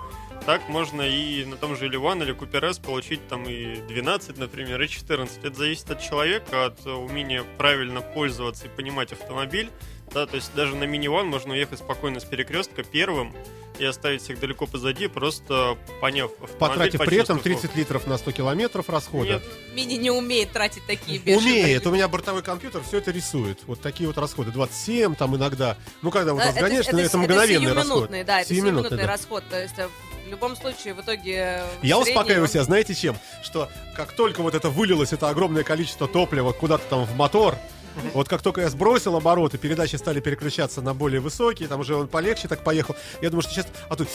так 0.46 0.68
можно 0.68 1.02
и 1.02 1.44
на 1.44 1.56
том 1.56 1.76
же 1.76 1.88
Ливан 1.88 2.22
или 2.22 2.32
Купер 2.32 2.64
С 2.64 2.78
получить 2.78 3.26
там 3.28 3.44
и 3.44 3.76
12, 3.88 4.38
например, 4.38 4.80
и 4.80 4.88
14. 4.88 5.44
Это 5.44 5.56
зависит 5.56 5.90
от 5.90 6.00
человека, 6.00 6.66
от 6.66 6.86
умения 6.86 7.44
правильно 7.58 8.00
пользоваться 8.00 8.66
и 8.66 8.68
понимать 8.68 9.12
автомобиль. 9.12 9.70
Да, 10.12 10.26
то 10.26 10.36
есть 10.36 10.54
даже 10.54 10.74
на 10.76 10.84
мини-ван 10.84 11.26
можно 11.26 11.52
уехать 11.54 11.78
спокойно 11.78 12.20
с 12.20 12.24
перекрестка 12.24 12.82
первым 12.82 13.34
и 13.78 13.84
оставить 13.86 14.20
всех 14.22 14.38
далеко 14.38 14.66
позади, 14.66 15.06
просто 15.08 15.78
поняв 16.02 16.30
Потратив 16.58 17.00
при 17.00 17.16
этом 17.16 17.38
почувствовав. 17.38 17.42
30 17.42 17.76
литров 17.76 18.06
на 18.06 18.18
100 18.18 18.32
километров 18.32 18.90
расхода. 18.90 19.34
Нет, 19.34 19.42
Мини 19.74 19.94
не 19.94 20.10
умеет 20.10 20.52
тратить 20.52 20.86
такие 20.86 21.18
бешеные. 21.18 21.62
Умеет, 21.64 21.86
у 21.86 21.90
меня 21.90 22.06
бортовой 22.08 22.42
компьютер 22.42 22.82
все 22.86 22.98
это 22.98 23.10
рисует. 23.10 23.60
Вот 23.66 23.80
такие 23.80 24.06
вот 24.06 24.18
расходы. 24.18 24.50
27 24.50 25.14
там 25.14 25.34
иногда. 25.34 25.78
Ну, 26.02 26.10
когда 26.10 26.34
вот 26.34 26.40
Да, 26.42 26.48
разгоняешь, 26.48 26.86
это, 26.86 26.98
это, 26.98 27.16
мгновенный 27.18 27.72
расход. 27.72 27.86
сиюминутный, 28.10 28.24
да, 28.24 28.40
это 28.40 28.48
Сиюминутный, 28.50 28.82
сиюминутный 28.82 29.06
да. 29.06 29.12
расход. 29.12 29.44
То 29.48 29.62
есть 29.62 29.78
э, 29.78 29.88
в 30.26 30.30
любом 30.30 30.54
случае 30.56 30.92
в 30.92 31.00
итоге... 31.00 31.32
э, 31.34 31.64
в 31.80 31.84
Я 31.84 31.96
среднем 31.96 32.02
успокаиваю 32.18 32.42
он- 32.44 32.48
себя, 32.50 32.64
знаете 32.64 32.94
чем? 32.94 33.16
Что 33.42 33.70
как 33.96 34.12
только 34.12 34.42
вот 34.42 34.54
это 34.54 34.68
вылилось, 34.68 35.14
это 35.14 35.30
огромное 35.30 35.64
количество 35.64 36.06
топлива 36.06 36.52
куда-то 36.52 36.84
там 36.90 37.04
в 37.06 37.16
мотор, 37.16 37.56
вот 38.14 38.28
как 38.28 38.42
только 38.42 38.60
я 38.62 38.70
сбросил 38.70 39.16
обороты, 39.16 39.58
передачи 39.58 39.96
стали 39.96 40.20
переключаться 40.20 40.82
на 40.82 40.94
более 40.94 41.20
высокие, 41.20 41.68
там 41.68 41.80
уже 41.80 41.94
он 41.96 42.08
полегче 42.08 42.48
так 42.48 42.62
поехал. 42.64 42.96
Я 43.20 43.30
думаю, 43.30 43.42
что 43.42 43.52
сейчас... 43.52 43.66
А 43.88 43.96
тут 43.96 44.08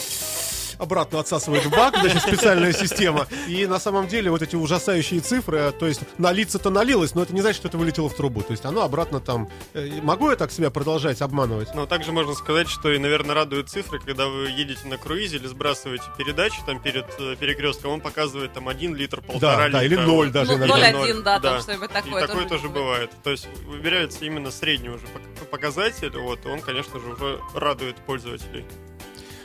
обратно 0.78 1.18
отсасывает 1.18 1.64
в 1.66 1.70
бак, 1.70 1.96
значит, 1.98 2.22
специальная 2.22 2.72
система. 2.72 3.26
И 3.48 3.66
на 3.66 3.80
самом 3.80 4.06
деле 4.06 4.30
вот 4.30 4.42
эти 4.42 4.54
ужасающие 4.54 5.18
цифры, 5.20 5.72
то 5.72 5.86
есть 5.88 6.02
налиться-то 6.18 6.70
налилось, 6.70 7.16
но 7.16 7.22
это 7.24 7.34
не 7.34 7.40
значит, 7.40 7.56
что 7.58 7.66
это 7.68 7.78
вылетело 7.78 8.08
в 8.08 8.14
трубу. 8.14 8.42
То 8.42 8.52
есть 8.52 8.64
оно 8.64 8.82
обратно 8.82 9.18
там... 9.18 9.48
э, 9.74 10.00
Могу 10.02 10.30
я 10.30 10.36
так 10.36 10.52
себя 10.52 10.70
продолжать 10.70 11.20
обманывать? 11.20 11.74
Но 11.74 11.86
также 11.86 12.12
можно 12.12 12.32
сказать, 12.34 12.68
что 12.68 12.92
и, 12.92 12.98
наверное, 12.98 13.34
радуют 13.34 13.68
цифры, 13.68 13.98
когда 13.98 14.28
вы 14.28 14.50
едете 14.50 14.86
на 14.86 14.98
круизе 14.98 15.38
или 15.38 15.48
сбрасываете 15.48 16.04
передачи 16.16 16.58
там 16.64 16.80
перед 16.80 17.06
э, 17.18 17.34
перекрестком, 17.34 17.90
он 17.92 18.00
показывает 18.00 18.52
там 18.52 18.68
1 18.68 18.94
литр, 18.94 19.20
полтора 19.20 19.56
Да, 19.56 19.66
литра. 19.66 19.78
да, 19.80 19.84
или 19.84 19.96
ноль 19.96 20.30
даже 20.30 20.52
Ну, 20.52 20.58
иногда. 20.58 20.90
0,1, 20.92 21.22
да, 21.22 21.40
там 21.40 21.54
Да. 21.56 21.60
что-нибудь 21.60 21.90
И 21.90 21.92
такое. 21.92 22.26
такое 22.28 22.44
тоже 22.48 22.68
бывает. 22.68 22.78
бывает. 22.78 23.10
То 23.24 23.30
есть 23.30 23.48
выбирается 23.68 24.24
именно 24.24 24.50
средний 24.50 24.88
уже 24.88 25.06
пок- 25.06 25.44
показатель, 25.46 26.16
вот, 26.18 26.44
он, 26.46 26.60
конечно 26.60 26.98
же, 26.98 27.12
уже 27.12 27.40
радует 27.54 27.96
пользователей. 27.96 28.64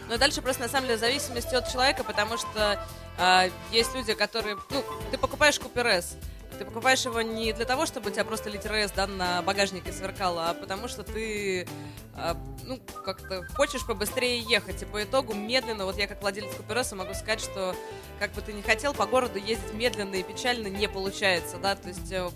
Но 0.10 0.18
дальше 0.18 0.42
просто 0.42 0.64
на 0.64 0.70
самом 0.70 0.88
деле 0.88 0.98
в 0.98 1.02
зависимости 1.02 1.56
от 1.56 1.72
человека, 1.72 2.04
потому 2.04 2.38
что 2.38 2.86
а, 3.18 3.50
есть 3.72 3.94
люди, 3.96 4.14
которые, 4.14 4.58
ну, 4.70 4.84
ты 5.12 5.18
покупаешь 5.18 5.60
Купер 5.60 5.88
С, 5.88 6.18
ты 6.58 6.66
покупаешь 6.66 7.04
его 7.06 7.22
не 7.22 7.52
для 7.54 7.66
того, 7.66 7.86
чтобы 7.86 8.10
у 8.10 8.14
тебя 8.14 8.24
просто 8.24 8.50
литр 8.50 8.74
С 8.74 8.92
да, 8.92 9.08
на 9.08 9.42
багажнике 9.42 9.92
сверкало, 9.92 10.50
а 10.50 10.54
потому 10.54 10.88
что 10.88 11.04
ты, 11.04 11.68
а, 12.16 12.38
ну, 12.64 12.80
как-то 13.04 13.46
хочешь 13.56 13.86
побыстрее 13.86 14.40
ехать. 14.40 14.82
И 14.82 14.86
по 14.86 15.04
итогу 15.04 15.34
медленно, 15.34 15.86
вот 15.86 15.98
я 15.98 16.08
как 16.08 16.22
владелец 16.22 16.54
Купер 16.56 16.84
С 16.84 16.94
могу 16.94 17.14
сказать, 17.14 17.42
что 17.42 17.76
как 18.20 18.32
бы 18.34 18.42
ты 18.42 18.54
ни 18.54 18.62
хотел, 18.62 18.94
по 18.94 19.06
городу 19.06 19.40
ездить 19.40 19.74
медленно 19.74 20.16
и 20.16 20.24
печально 20.24 20.68
не 20.68 20.88
получается, 20.88 21.58
да, 21.58 21.76
то 21.76 21.90
есть 21.90 22.12
э, 22.12 22.30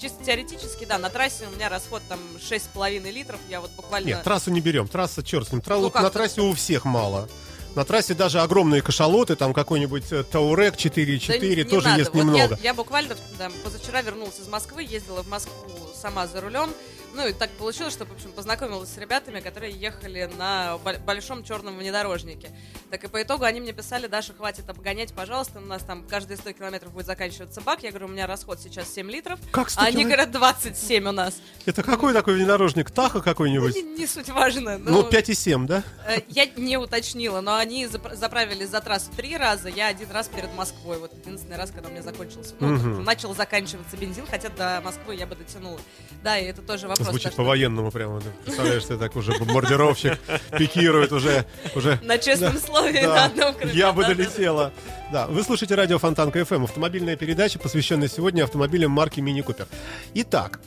чисто 0.00 0.24
теоретически, 0.24 0.84
да, 0.84 0.98
на 0.98 1.10
трассе 1.10 1.46
у 1.46 1.54
меня 1.54 1.68
расход 1.68 2.02
там 2.08 2.18
6,5 2.38 3.10
литров, 3.10 3.40
я 3.48 3.60
вот 3.60 3.70
буквально... 3.72 4.06
Нет, 4.06 4.22
трассу 4.22 4.50
не 4.50 4.60
берем. 4.60 4.88
Трасса, 4.88 5.22
черт 5.22 5.48
с 5.48 5.52
ним. 5.52 5.60
Тра- 5.60 5.76
Ну 5.78 5.90
на 5.94 6.10
трассе 6.10 6.40
у 6.40 6.52
всех 6.54 6.84
мало. 6.84 7.28
На 7.74 7.84
трассе 7.84 8.14
даже 8.14 8.40
огромные 8.40 8.80
кашалоты, 8.80 9.36
там 9.36 9.52
какой-нибудь 9.52 10.10
э, 10.10 10.24
Таурек 10.24 10.76
4.4 10.76 11.38
Да 11.40 11.46
не 11.46 11.64
тоже 11.64 11.88
надо. 11.88 11.98
есть 12.00 12.14
Вот 12.14 12.20
немного. 12.20 12.54
Я, 12.62 12.70
я 12.70 12.74
буквально 12.74 13.16
да, 13.38 13.50
позавчера 13.62 14.00
вернулась 14.00 14.38
из 14.40 14.48
Москвы, 14.48 14.82
ездила 14.82 15.22
в 15.22 15.28
Москву 15.28 15.52
сама 15.94 16.26
за 16.26 16.40
рулем. 16.40 16.70
Ну 17.16 17.26
и 17.26 17.32
так 17.32 17.48
получилось, 17.52 17.94
что, 17.94 18.04
в 18.04 18.12
общем, 18.12 18.30
познакомилась 18.32 18.90
с 18.90 18.98
ребятами, 18.98 19.40
которые 19.40 19.72
ехали 19.72 20.30
на 20.36 20.76
бо- 20.84 20.98
большом 20.98 21.42
черном 21.44 21.78
внедорожнике. 21.78 22.50
Так 22.90 23.04
и 23.04 23.08
по 23.08 23.22
итогу 23.22 23.44
они 23.44 23.58
мне 23.60 23.72
писали, 23.72 24.06
Даша, 24.06 24.34
хватит 24.34 24.68
обгонять, 24.68 25.14
пожалуйста, 25.14 25.58
у 25.60 25.62
нас 25.62 25.82
там 25.82 26.04
каждые 26.06 26.36
100 26.36 26.52
километров 26.52 26.92
будет 26.92 27.06
заканчиваться 27.06 27.62
бак. 27.62 27.82
Я 27.82 27.88
говорю, 27.90 28.06
у 28.06 28.10
меня 28.10 28.26
расход 28.26 28.60
сейчас 28.60 28.92
7 28.92 29.10
литров. 29.10 29.40
Как 29.50 29.70
100 29.70 29.80
А 29.80 29.84
они 29.86 30.04
говорят, 30.04 30.30
27 30.30 31.08
у 31.08 31.12
нас. 31.12 31.36
Это 31.64 31.82
какой 31.82 32.12
такой 32.12 32.34
внедорожник? 32.34 32.90
Таха 32.90 33.16
Ну, 33.18 33.24
какой-нибудь? 33.24 33.74
не, 33.74 33.82
не 33.82 34.06
суть 34.06 34.28
важно. 34.28 34.76
Ну, 34.76 35.08
5,7, 35.08 35.66
да? 35.66 35.82
Э, 36.06 36.18
Я 36.28 36.44
не 36.56 36.76
уточнила, 36.76 37.40
но 37.40 37.56
они 37.56 37.86
запра- 37.86 38.14
заправились 38.14 38.68
за 38.68 38.82
трассу 38.82 39.10
три 39.16 39.38
раза, 39.38 39.70
я 39.70 39.86
один 39.86 40.10
раз 40.10 40.28
перед 40.28 40.52
Москвой. 40.54 40.98
Вот 40.98 41.14
единственный 41.14 41.56
раз, 41.56 41.70
когда 41.70 41.88
у 41.88 41.92
меня 41.92 42.02
закончился. 42.02 42.54
Ну, 42.60 42.68
Мгм. 42.74 43.04
начал 43.04 43.34
заканчиваться 43.34 43.96
бензин, 43.96 44.26
хотя 44.26 44.50
до 44.50 44.82
Москвы 44.84 45.14
я 45.14 45.26
бы 45.26 45.34
дотянула. 45.34 45.80
Да, 46.22 46.38
и 46.38 46.44
это 46.44 46.60
тоже 46.60 46.88
вопрос. 46.88 47.05
Звучит 47.10 47.34
по-военному 47.34 47.90
прямо. 47.90 48.20
Представляешь, 48.44 48.84
ты 48.84 48.96
так 48.96 49.16
уже 49.16 49.32
бомбардировщик 49.38 50.18
пикирует 50.58 51.12
уже. 51.12 51.44
уже 51.74 51.98
На 52.02 52.18
честном 52.18 52.58
слове 52.58 53.02
Да, 53.02 53.14
на 53.14 53.24
одном. 53.26 53.54
Я 53.72 53.92
бы 53.92 54.04
долетела. 54.04 54.72
Да, 55.12 55.26
вы 55.28 55.42
слушаете 55.42 55.74
радио 55.74 55.98
Фонтанка 55.98 56.40
FM, 56.40 56.64
автомобильная 56.64 57.16
передача, 57.16 57.58
посвященная 57.58 58.08
сегодня 58.08 58.42
автомобилям 58.42 58.90
марки 58.90 59.20
Мини 59.20 59.40
Купер. 59.40 59.66
Итак, 60.14 60.58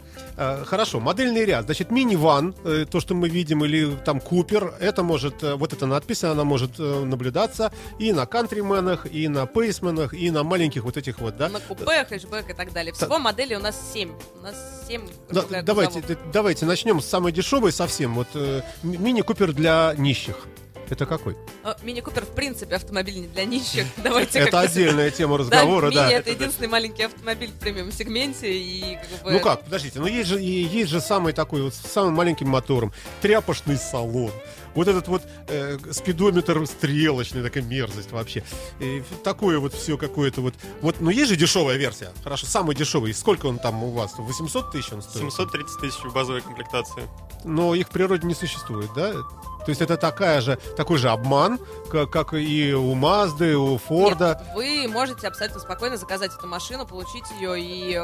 хорошо, 0.66 1.00
модельный 1.00 1.46
ряд. 1.46 1.66
Значит, 1.66 1.92
мини-ван, 1.92 2.56
э, 2.64 2.86
то, 2.90 3.00
что 3.00 3.14
мы 3.16 3.30
видим, 3.30 3.66
или 3.66 3.96
там 4.06 4.20
Купер, 4.20 4.74
это 4.80 5.04
может, 5.04 5.44
э, 5.44 5.56
вот 5.56 5.74
эта 5.74 5.86
надпись, 5.86 6.24
она 6.24 6.44
может 6.44 6.80
э, 6.80 7.04
наблюдаться 7.06 7.72
и 8.00 8.14
на 8.14 8.26
кантрименах, 8.26 9.06
и 9.12 9.28
на 9.28 9.46
пейсменах, 9.46 10.14
и 10.14 10.32
на 10.32 10.44
маленьких 10.44 10.84
вот 10.84 10.98
этих 10.98 11.20
вот, 11.20 11.38
да? 11.38 11.50
На 11.50 11.60
купе, 11.60 11.86
хэчбэк 12.06 12.50
и 12.50 12.54
так 12.54 12.72
далее. 12.74 12.94
Всего 12.94 13.20
моделей 13.20 13.58
у 13.58 13.60
нас 13.60 13.76
7. 13.94 14.12
У 14.40 14.44
нас 14.44 14.56
7 14.88 15.02
Да, 15.30 15.44
давайте, 15.64 16.18
давайте 16.34 16.66
начнем 16.66 17.02
с 17.02 17.06
самой 17.06 17.32
дешевой 17.32 17.72
совсем. 17.72 18.14
Вот 18.16 18.28
э, 18.36 18.62
м- 18.84 19.04
Мини 19.04 19.22
Купер 19.22 19.54
для 19.54 19.94
нищих. 19.98 20.48
Это 20.90 21.06
какой? 21.06 21.36
Мини 21.84 22.02
Купер, 22.02 22.26
в 22.26 22.30
принципе, 22.30 22.76
автомобиль 22.76 23.20
не 23.22 23.28
для 23.28 23.46
нищих. 23.46 23.86
Давайте 24.04 24.40
Это 24.40 24.62
отдельная 24.62 25.12
тема 25.12 25.38
разговора, 25.38 25.92
да. 25.92 26.06
Мини 26.08 26.16
это 26.18 26.32
единственный 26.32 26.68
маленький 26.68 27.04
автомобиль 27.04 27.50
в 27.50 27.60
премиум-сегменте. 27.60 28.52
И. 28.52 28.98
Ну 29.24 29.40
как, 29.40 29.64
подождите, 29.64 30.00
ну 30.00 30.08
есть 30.08 30.30
же, 30.30 30.42
и- 30.42 30.64
есть 30.64 30.90
же 30.90 31.00
самый 31.02 31.34
такой 31.34 31.62
вот 31.62 31.74
с 31.74 31.78
самым 31.78 32.14
маленьким 32.14 32.50
мотором, 32.50 32.92
тряпочный 33.22 33.78
салон. 33.78 34.32
Вот 34.76 34.88
этот 34.88 35.08
вот 35.08 35.24
э, 35.48 35.78
спидометр 35.92 36.66
стрелочный, 36.66 37.44
такая 37.44 37.64
мерзость 37.64 38.12
вообще. 38.12 38.44
И 38.80 39.04
такое 39.24 39.60
вот 39.60 39.74
все 39.74 39.98
какое-то 39.98 40.42
вот. 40.42 40.54
Вот, 40.82 40.98
ну 41.00 41.10
есть 41.10 41.30
же 41.30 41.36
дешевая 41.36 41.78
версия. 41.78 42.12
Хорошо, 42.24 42.46
самый 42.46 42.76
дешевый. 42.76 43.14
Сколько 43.14 43.48
он 43.48 43.60
там 43.60 43.84
у 43.84 43.92
вас? 43.92 44.14
800 44.18 44.72
тысяч 44.72 44.92
он 44.92 45.02
стоит? 45.02 45.32
730 45.32 45.80
тысяч 45.80 46.00
в 46.04 46.14
базовой 46.14 46.42
комплектации. 46.42 47.04
Но 47.44 47.74
их 47.76 47.88
в 47.88 47.92
природе 47.92 48.28
не 48.28 48.34
существует, 48.36 48.90
да? 48.96 49.14
То 49.14 49.72
есть 49.72 49.82
это 49.82 49.98
такая 49.98 50.42
же, 50.42 50.58
такой 50.78 50.98
же 50.98 51.10
обман, 51.10 51.60
как, 51.92 52.10
как 52.10 52.34
и 52.34 52.74
у 52.74 52.96
Мазды, 52.96 53.58
у 53.58 53.78
Форда. 53.78 54.42
Нет, 54.42 54.56
вы 54.56 54.88
можете 54.88 55.28
абсолютно 55.28 55.60
спокойно 55.60 55.98
заказать 55.98 56.32
эту 56.34 56.48
машину, 56.48 56.86
получить 56.86 57.26
ее 57.40 57.60
и 57.60 58.02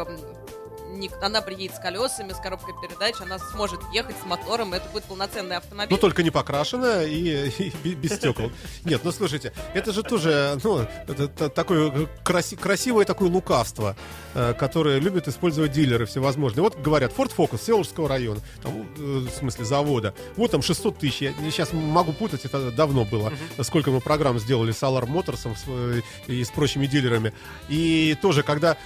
ник- 0.96 1.14
она 1.22 1.42
приедет 1.42 1.76
с 1.76 1.80
колесами, 1.80 2.34
с 2.34 2.38
коробкой 2.38 2.74
передач, 2.82 3.16
она 3.22 3.38
сможет 3.40 3.80
ехать 3.94 4.16
с 4.22 4.26
мотором, 4.26 4.74
это 4.74 4.88
будет 4.90 5.04
полноценный 5.06 5.58
автомобиль. 5.58 5.92
Ну, 5.92 5.98
только 5.98 6.24
не 6.24 6.32
покрашенная 6.32 7.06
и, 7.06 7.50
и 7.60 7.74
бе- 7.84 7.94
без 7.96 8.16
стекол. 8.16 8.52
Нет, 8.84 9.02
ну 9.04 9.12
слушайте, 9.12 9.54
это 9.74 9.92
же 9.94 10.04
тоже, 10.04 10.58
ну, 10.64 10.88
это 11.08 11.28
та- 11.28 11.50
такое 11.50 12.08
краси- 12.24 12.58
красивое 12.58 13.06
такое 13.06 13.30
лукавство, 13.30 13.96
э, 14.34 14.54
которое 14.58 15.00
любят 15.00 15.28
использовать 15.28 15.72
дилеры 15.72 16.06
всевозможные. 16.06 16.64
Вот 16.64 16.80
говорят, 16.80 17.12
Ford 17.16 17.32
Focus 17.36 17.62
Селжского 17.66 18.08
района, 18.10 18.42
там, 18.64 18.88
э, 18.98 19.02
в 19.02 19.30
смысле 19.30 19.66
завода, 19.66 20.14
вот 20.36 20.52
там 20.52 20.62
600 20.62 20.98
тысяч, 20.98 21.22
я 21.22 21.34
сейчас 21.52 21.74
могу 21.74 22.14
путать, 22.14 22.46
это 22.46 22.72
давно 22.72 23.06
было, 23.06 23.32
сколько 23.62 23.92
мы 23.92 24.02
программ 24.02 24.40
сделали 24.40 24.72
с 24.72 24.82
Alarm 24.84 25.08
Motors 25.08 25.48
э, 25.68 26.02
и 26.28 26.44
с 26.44 26.50
прочими 26.50 26.86
дилерами. 26.88 27.34
И 27.70 28.16
тоже, 28.22 28.44
когда, 28.44 28.78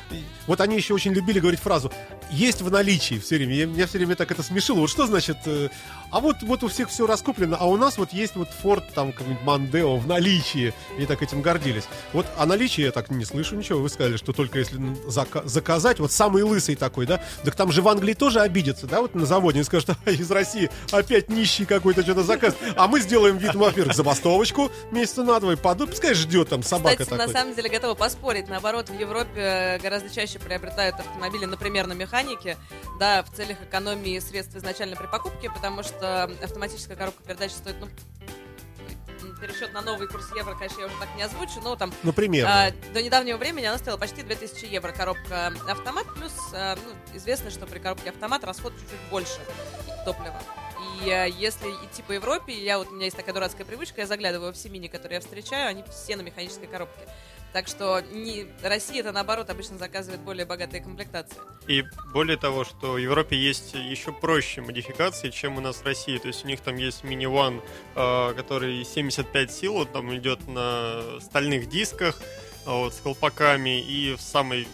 вот 0.47 0.61
они 0.61 0.75
еще 0.75 0.93
очень 0.93 1.13
любили 1.13 1.39
говорить 1.39 1.59
фразу, 1.59 1.91
есть 2.31 2.61
в 2.61 2.71
наличии 2.71 3.19
все 3.19 3.37
время, 3.37 3.55
я, 3.55 3.65
меня 3.65 3.87
все 3.87 3.97
время 3.97 4.15
так 4.15 4.31
это 4.31 4.43
смешило, 4.43 4.79
вот 4.79 4.89
что 4.89 5.07
значит, 5.07 5.37
э, 5.45 5.69
а 6.11 6.19
вот, 6.19 6.37
вот 6.41 6.63
у 6.63 6.67
всех 6.67 6.89
все 6.89 7.05
раскуплено, 7.05 7.57
а 7.59 7.65
у 7.67 7.77
нас 7.77 7.97
вот 7.97 8.13
есть 8.13 8.35
вот 8.35 8.49
Ford, 8.63 8.83
там, 8.93 9.11
какой-нибудь 9.11 9.43
Мандео 9.43 9.97
в 9.97 10.07
наличии. 10.07 10.73
И 10.97 11.05
так 11.05 11.21
этим 11.21 11.41
гордились. 11.41 11.85
Вот 12.13 12.25
о 12.37 12.45
наличии 12.45 12.81
я 12.81 12.91
так 12.91 13.09
не 13.09 13.25
слышу 13.25 13.55
ничего. 13.55 13.79
Вы 13.79 13.89
сказали, 13.89 14.17
что 14.17 14.33
только 14.33 14.59
если 14.59 14.79
зака- 15.07 15.47
заказать, 15.47 15.99
вот 15.99 16.11
самый 16.11 16.43
лысый 16.43 16.75
такой, 16.75 17.05
да? 17.05 17.21
Так 17.43 17.55
там 17.55 17.71
же 17.71 17.81
в 17.81 17.87
Англии 17.87 18.13
тоже 18.13 18.39
обидятся, 18.41 18.87
да, 18.87 19.01
вот 19.01 19.15
на 19.15 19.25
заводе. 19.25 19.59
И 19.59 19.63
скажут, 19.63 19.89
«А, 20.05 20.09
из 20.09 20.29
России 20.31 20.69
опять 20.91 21.29
нищий 21.29 21.65
какой-то 21.65 22.01
что-то 22.03 22.23
заказ. 22.23 22.55
А 22.75 22.87
мы 22.87 22.99
сделаем 23.01 23.37
вид, 23.37 23.55
во-первых, 23.55 23.95
забастовочку 23.95 24.71
месяца 24.91 25.23
на 25.23 25.39
два 25.39 25.53
и. 25.53 25.55
Пускай 25.55 26.13
ждет 26.13 26.49
там 26.49 26.63
собака 26.63 27.03
Кстати, 27.03 27.09
на 27.11 27.17
такой. 27.17 27.33
самом 27.33 27.55
деле 27.55 27.69
готова 27.69 27.93
поспорить. 27.93 28.47
Наоборот, 28.47 28.89
в 28.89 28.99
Европе 28.99 29.29
э, 29.35 29.79
гораздо 29.79 30.09
чаще 30.09 30.39
приобретают 30.39 30.99
автомобили, 30.99 31.45
например, 31.45 31.87
на 31.87 31.93
механике, 31.93 32.57
да, 32.99 33.23
в 33.23 33.35
целях 33.35 33.57
экономии 33.61 34.19
средств 34.19 34.55
изначально 34.55 34.95
при 34.95 35.07
покупке, 35.07 35.49
потому 35.49 35.83
что 35.83 35.98
автоматическая 36.01 36.97
коробка 36.97 37.23
передач 37.23 37.51
стоит, 37.51 37.75
ну, 37.79 37.87
пересчет 39.39 39.73
на 39.73 39.81
новый 39.81 40.07
курс 40.07 40.25
евро, 40.35 40.53
конечно, 40.55 40.81
я 40.81 40.87
уже 40.87 40.95
так 40.99 41.09
не 41.15 41.23
озвучу, 41.23 41.61
но 41.61 41.75
там 41.75 41.93
Ну, 42.03 42.13
примерно. 42.13 42.67
А, 42.67 42.71
до 42.93 43.01
недавнего 43.01 43.37
времени 43.37 43.65
она 43.65 43.77
стоила 43.77 43.97
почти 43.97 44.21
2000 44.21 44.65
евро 44.65 44.91
коробка 44.91 45.53
автомат, 45.67 46.05
плюс 46.15 46.33
а, 46.53 46.75
ну, 46.75 47.17
известно, 47.17 47.49
что 47.49 47.65
при 47.65 47.79
коробке 47.79 48.09
автомат 48.09 48.43
расход 48.43 48.73
чуть-чуть 48.73 49.09
больше 49.09 49.39
топлива. 50.05 50.39
И 51.01 51.09
э, 51.09 51.29
если 51.29 51.69
идти 51.85 52.01
по 52.01 52.11
Европе, 52.11 52.53
я 52.53 52.77
вот 52.77 52.89
у 52.89 52.91
меня 52.91 53.05
есть 53.05 53.17
такая 53.17 53.33
дурацкая 53.33 53.65
привычка, 53.65 54.01
я 54.01 54.07
заглядываю 54.07 54.53
в 54.53 54.55
все 54.55 54.69
мини, 54.69 54.87
которые 54.87 55.15
я 55.15 55.21
встречаю, 55.21 55.69
они 55.69 55.83
все 55.89 56.15
на 56.15 56.21
механической 56.21 56.67
коробке. 56.67 57.07
Так 57.51 57.67
что 57.67 58.01
не, 58.11 58.45
Россия 58.61 58.99
это 58.99 59.11
наоборот 59.11 59.49
обычно 59.49 59.77
заказывает 59.77 60.21
более 60.21 60.45
богатые 60.45 60.83
комплектации. 60.83 61.37
И 61.67 61.83
более 62.13 62.37
того, 62.37 62.63
что 62.63 62.93
в 62.93 62.97
Европе 62.97 63.37
есть 63.37 63.73
еще 63.73 64.11
проще 64.11 64.61
модификации, 64.61 65.29
чем 65.29 65.57
у 65.57 65.61
нас 65.61 65.77
в 65.77 65.85
России. 65.85 66.17
То 66.19 66.27
есть 66.27 66.45
у 66.45 66.47
них 66.47 66.61
там 66.61 66.75
есть 66.75 67.03
One, 67.03 67.61
э, 67.95 68.33
который 68.35 68.83
75 68.83 69.51
сил, 69.51 69.77
он 69.77 69.87
там 69.87 70.15
идет 70.15 70.47
на 70.47 71.19
стальных 71.21 71.69
дисках, 71.69 72.21
а 72.65 72.75
вот, 72.75 72.93
с 72.93 72.97
колпаками 72.97 73.81
и 73.81 74.15
в 74.15 74.21
самой 74.21 74.67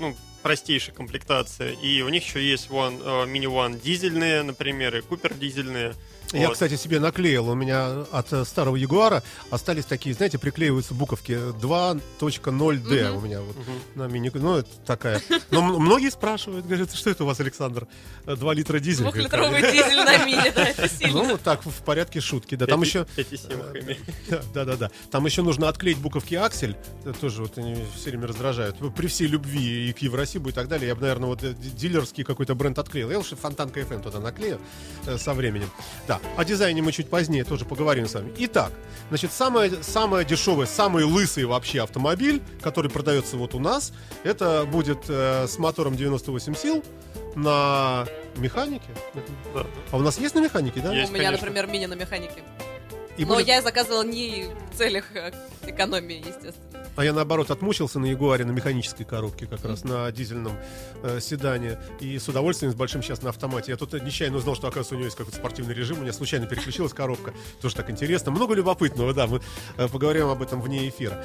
ну, 0.00 0.16
простейшей 0.42 0.92
комплектации. 0.92 1.74
И 1.80 2.02
у 2.02 2.08
них 2.08 2.24
еще 2.24 2.42
есть 2.42 2.70
One, 2.70 3.00
э, 3.00 3.26
Mini 3.26 3.44
One 3.44 3.80
дизельные, 3.80 4.42
например, 4.42 4.96
и 4.96 5.00
Купер 5.00 5.34
дизельные. 5.34 5.94
Я, 6.32 6.46
Вот. 6.46 6.52
кстати, 6.54 6.76
себе 6.76 7.00
наклеил. 7.00 7.48
У 7.48 7.54
меня 7.54 8.04
от 8.12 8.32
э, 8.32 8.44
старого 8.44 8.76
Ягуара 8.76 9.22
остались 9.50 9.84
такие, 9.84 10.14
знаете, 10.14 10.38
приклеиваются 10.38 10.94
буковки 10.94 11.32
2.0D 11.32 13.08
Мгм. 13.08 13.16
у 13.16 13.20
меня 13.20 13.40
вот 13.40 13.56
на 13.94 14.06
мини. 14.06 14.30
Ну, 14.34 14.56
это 14.58 14.68
такая. 14.86 15.20
Но 15.50 15.62
многие 15.62 16.10
спрашивают, 16.10 16.66
говорят, 16.66 16.92
что 16.94 17.10
это 17.10 17.24
у 17.24 17.26
вас, 17.26 17.40
Александр? 17.40 17.86
2 18.26 18.54
литра 18.54 18.78
дизель? 18.78 19.04
Говорит, 19.06 19.28
Двухлитровый 19.30 19.72
дизель 19.72 20.04
на 20.04 20.24
мини, 20.24 20.52
да, 20.54 20.64
это 20.68 20.88
сильно. 20.94 21.22
Ну, 21.24 21.38
так, 21.38 21.64
в 21.64 21.82
порядке 21.82 22.20
шутки. 22.20 22.54
Да, 22.54 22.66
там 22.66 22.82
еще... 22.82 23.06
5,7 23.16 23.78
ими. 23.82 23.98
Да, 24.54 24.64
да, 24.64 24.76
да. 24.76 24.90
Там 25.10 25.26
еще 25.26 25.42
нужно 25.42 25.68
отклеить 25.68 25.98
буковки 25.98 26.34
аксель. 26.36 26.76
Это 27.04 27.12
тоже 27.18 27.42
вот 27.42 27.58
они 27.58 27.76
все 27.96 28.10
время 28.10 28.28
раздражают. 28.28 28.76
При 28.94 29.08
всей 29.08 29.26
любви 29.26 29.88
и 29.90 29.92
к 29.92 29.98
Евросибу 29.98 30.50
и 30.50 30.52
так 30.52 30.68
далее, 30.68 30.88
я 30.88 30.94
бы, 30.94 31.00
наверное, 31.02 31.26
вот 31.26 31.42
э, 31.42 31.54
дилерский 31.54 32.22
какой-то 32.24 32.54
бренд 32.54 32.78
отклеил. 32.78 33.10
Я 33.10 33.18
лучше 33.18 33.34
фонтан 33.36 33.70
КФМ 33.70 34.00
туда 34.00 34.20
наклею 34.20 34.60
э, 35.06 35.18
со 35.18 35.34
временем. 35.34 35.70
Да, 36.06 36.19
о 36.36 36.44
дизайне 36.44 36.82
мы 36.82 36.92
чуть 36.92 37.08
позднее 37.08 37.44
тоже 37.44 37.64
поговорим 37.64 38.06
с 38.06 38.14
вами. 38.14 38.32
Итак, 38.38 38.72
значит, 39.08 39.32
самое, 39.32 39.82
самое 39.82 40.24
дешевое, 40.24 40.66
самый 40.66 41.04
лысый 41.04 41.44
вообще 41.44 41.82
автомобиль, 41.82 42.42
который 42.62 42.90
продается 42.90 43.36
вот 43.36 43.54
у 43.54 43.58
нас, 43.58 43.92
это 44.24 44.64
будет 44.64 45.04
э, 45.08 45.46
с 45.46 45.58
мотором 45.58 45.96
98 45.96 46.54
сил 46.54 46.84
на 47.34 48.06
механике. 48.36 48.88
Да. 49.54 49.66
А 49.90 49.96
у 49.96 50.00
нас 50.00 50.18
есть 50.18 50.34
на 50.34 50.40
механике, 50.40 50.80
да? 50.80 50.92
Есть. 50.94 51.10
У 51.10 51.14
меня, 51.14 51.26
конечно. 51.26 51.46
например, 51.46 51.66
мини 51.66 51.86
на 51.86 51.94
механике. 51.94 52.42
И 53.16 53.24
Но 53.24 53.34
будет- 53.34 53.48
я 53.48 53.60
заказывала 53.62 54.02
не 54.04 54.46
в 54.72 54.76
целях 54.78 55.04
э, 55.14 55.32
экономии, 55.66 56.18
естественно. 56.18 56.54
А 56.96 57.04
я 57.04 57.12
наоборот 57.12 57.50
отмучился 57.50 57.98
на 57.98 58.06
Ягуаре 58.06 58.44
на 58.44 58.50
механической 58.50 59.04
коробке, 59.04 59.46
как 59.46 59.64
раз 59.64 59.84
на 59.84 60.10
дизельном 60.10 60.52
э, 61.02 61.20
седане. 61.20 61.78
И 62.00 62.18
с 62.18 62.28
удовольствием, 62.28 62.72
с 62.72 62.74
большим 62.74 63.02
сейчас 63.02 63.22
на 63.22 63.30
автомате. 63.30 63.72
Я 63.72 63.76
тут 63.76 63.92
нечаянно 63.92 64.38
узнал, 64.38 64.54
что, 64.54 64.66
оказывается, 64.68 64.94
у 64.94 64.98
него 64.98 65.06
есть 65.06 65.16
какой-то 65.16 65.36
спортивный 65.38 65.74
режим. 65.74 65.98
У 65.98 66.02
меня 66.02 66.12
случайно 66.12 66.46
переключилась 66.46 66.92
коробка. 66.92 67.32
Тоже 67.60 67.74
так 67.76 67.90
интересно. 67.90 68.30
Много 68.32 68.54
любопытного, 68.54 69.12
да. 69.14 69.26
Мы 69.26 69.40
э, 69.76 69.88
поговорим 69.88 70.28
об 70.28 70.42
этом 70.42 70.60
вне 70.62 70.88
эфира. 70.88 71.22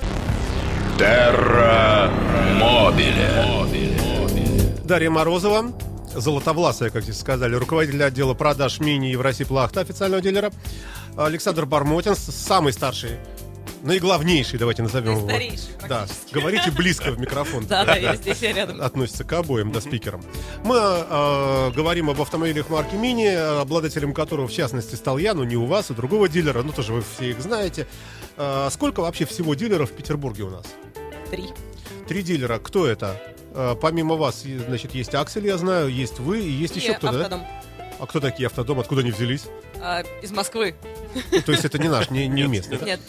Терра 0.97 2.09
Мобиле. 2.59 3.45
Дарья 4.83 5.09
Морозова, 5.09 5.73
золотовласая, 6.13 6.91
как 6.91 7.03
здесь 7.03 7.19
сказали, 7.19 7.55
руководитель 7.55 8.03
отдела 8.03 8.35
продаж 8.35 8.79
мини 8.79 9.07
Евросип 9.07 9.49
Лахта, 9.49 9.81
официального 9.81 10.21
дилера. 10.21 10.51
Александр 11.17 11.65
Бармотин, 11.65 12.13
самый 12.15 12.73
старший, 12.73 13.11
наиглавнейший, 13.83 14.59
давайте 14.59 14.83
назовем 14.83 15.17
его. 15.17 15.31
Да, 15.87 16.07
говорите 16.31 16.71
близко 16.71 17.11
в 17.11 17.19
микрофон. 17.19 17.65
Да, 17.67 17.85
да, 17.85 17.95
я 17.95 18.15
здесь, 18.15 18.41
я 18.41 18.51
рядом. 18.51 18.81
относится 18.81 19.23
к 19.23 19.31
обоим, 19.31 19.71
да, 19.71 19.79
спикерам. 19.79 20.21
Мы 20.65 20.75
э, 20.75 21.71
говорим 21.71 22.09
об 22.09 22.21
автомобилях 22.21 22.69
марки 22.69 22.95
Мини, 22.95 23.27
обладателем 23.61 24.13
которого, 24.13 24.47
в 24.47 24.51
частности, 24.51 24.95
стал 24.95 25.17
я, 25.17 25.33
но 25.33 25.45
не 25.45 25.55
у 25.55 25.65
вас, 25.65 25.89
у 25.89 25.93
другого 25.93 26.27
дилера, 26.27 26.63
ну 26.63 26.73
тоже 26.73 26.91
вы 26.91 27.01
все 27.15 27.31
их 27.31 27.39
знаете. 27.39 27.87
Э, 28.35 28.67
сколько 28.71 28.99
вообще 28.99 29.25
всего 29.25 29.53
дилеров 29.53 29.91
в 29.91 29.93
Петербурге 29.93 30.43
у 30.43 30.49
нас? 30.49 30.65
Три. 31.31 31.45
Три 32.09 32.23
дилера. 32.23 32.59
Кто 32.59 32.87
это? 32.87 33.21
Э, 33.53 33.75
помимо 33.79 34.15
вас, 34.15 34.45
и, 34.45 34.57
значит, 34.57 34.93
есть 34.93 35.15
Аксель, 35.15 35.47
я 35.47 35.57
знаю, 35.57 35.87
есть 35.87 36.19
вы, 36.19 36.41
и 36.41 36.49
есть 36.49 36.75
И 36.75 36.79
еще 36.81 36.95
кто-то, 36.95 37.29
да? 37.29 37.47
А 37.99 38.05
кто 38.05 38.19
такие 38.19 38.47
автодом? 38.47 38.79
Откуда 38.81 39.01
они 39.01 39.11
взялись? 39.11 39.45
А, 39.87 40.03
из 40.23 40.31
Москвы. 40.31 40.73
Ну, 41.31 41.41
то 41.43 41.51
есть 41.51 41.63
это 41.63 41.77
не 41.77 41.89
наш, 41.89 42.09
не, 42.09 42.27
не 42.27 42.47
местный. 42.47 42.79
Нет. 42.83 42.99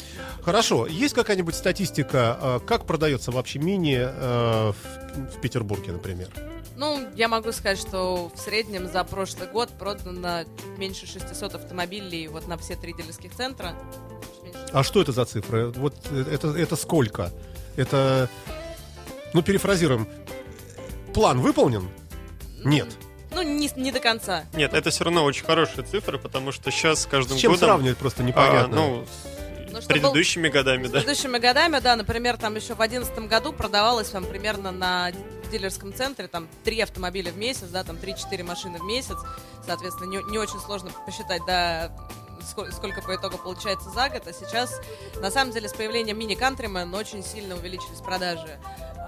Хорошо. 0.42 0.86
Есть 0.86 1.14
какая-нибудь 1.14 1.54
статистика, 1.54 2.38
э, 2.38 2.60
как 2.66 2.84
продается 2.84 3.30
вообще 3.30 3.58
Мини 3.58 3.96
э, 3.98 4.72
в, 4.72 5.36
в 5.36 5.40
Петербурге, 5.40 5.92
например? 5.92 6.28
Ну, 6.76 7.00
я 7.16 7.28
могу 7.28 7.50
сказать, 7.52 7.78
что 7.78 8.30
в 8.34 8.38
среднем 8.38 8.92
за 8.92 9.02
прошлый 9.04 9.48
год 9.48 9.70
продано 9.70 10.44
чуть 10.44 10.78
меньше 10.78 11.06
600 11.06 11.54
автомобилей 11.54 12.28
вот 12.28 12.46
на 12.46 12.58
все 12.58 12.76
три 12.76 12.92
дилерских 12.92 13.34
центра. 13.34 13.74
А 14.70 14.82
что 14.82 15.00
это 15.00 15.12
за 15.12 15.24
цифры? 15.24 15.68
Вот 15.70 15.94
э, 16.10 16.24
это, 16.30 16.48
это 16.48 16.76
сколько? 16.76 17.32
Это, 17.76 18.28
ну, 19.32 19.40
перефразируем. 19.42 20.06
План 21.14 21.40
выполнен? 21.40 21.88
Нет. 22.62 22.88
Ну, 23.36 23.42
не, 23.42 23.70
не 23.76 23.92
до 23.92 24.00
конца. 24.00 24.44
Нет, 24.54 24.72
это 24.72 24.88
все 24.88 25.04
равно 25.04 25.22
очень 25.22 25.44
хорошая 25.44 25.84
цифра, 25.84 26.16
потому 26.16 26.52
что 26.52 26.70
сейчас 26.70 27.00
с 27.00 27.02
С 27.02 27.06
каждым 27.06 27.36
чем 27.36 27.52
годом... 27.52 27.68
сравнивать 27.68 27.98
просто 27.98 28.22
а, 28.22 28.26
непонятно. 28.26 28.74
ну, 28.74 29.04
Ну, 29.70 29.76
с 29.78 29.84
что 29.84 29.92
предыдущими 29.92 30.48
годами, 30.48 30.86
С 30.86 30.90
да. 30.90 31.00
предыдущими 31.00 31.36
годами, 31.36 31.78
да, 31.80 31.96
например, 31.96 32.38
там 32.38 32.56
еще 32.56 32.72
в 32.72 32.78
2011 32.78 33.28
году 33.28 33.52
продавалось 33.52 34.08
там 34.08 34.24
примерно 34.24 34.72
на 34.72 35.12
дилерском 35.52 35.92
центре 35.92 36.28
там 36.28 36.48
три 36.64 36.80
автомобиля 36.80 37.30
в 37.30 37.36
месяц, 37.36 37.68
да, 37.68 37.84
там 37.84 37.96
3-4 37.96 38.42
машины 38.42 38.78
в 38.78 38.84
месяц. 38.84 39.18
Соответственно, 39.66 40.08
не, 40.08 40.30
не 40.30 40.38
очень 40.38 40.58
сложно 40.58 40.90
посчитать, 41.04 41.42
да, 41.46 41.92
сколько, 42.48 42.72
сколько 42.72 43.02
по 43.02 43.14
итогу 43.16 43.36
получается 43.36 43.90
за 43.90 44.08
год. 44.08 44.22
А 44.26 44.32
сейчас, 44.32 44.80
на 45.20 45.30
самом 45.30 45.52
деле, 45.52 45.68
с 45.68 45.74
появлением 45.74 46.18
мини-кантримен 46.18 46.94
очень 46.94 47.22
сильно 47.22 47.54
увеличились 47.54 48.00
продажи. 48.00 48.58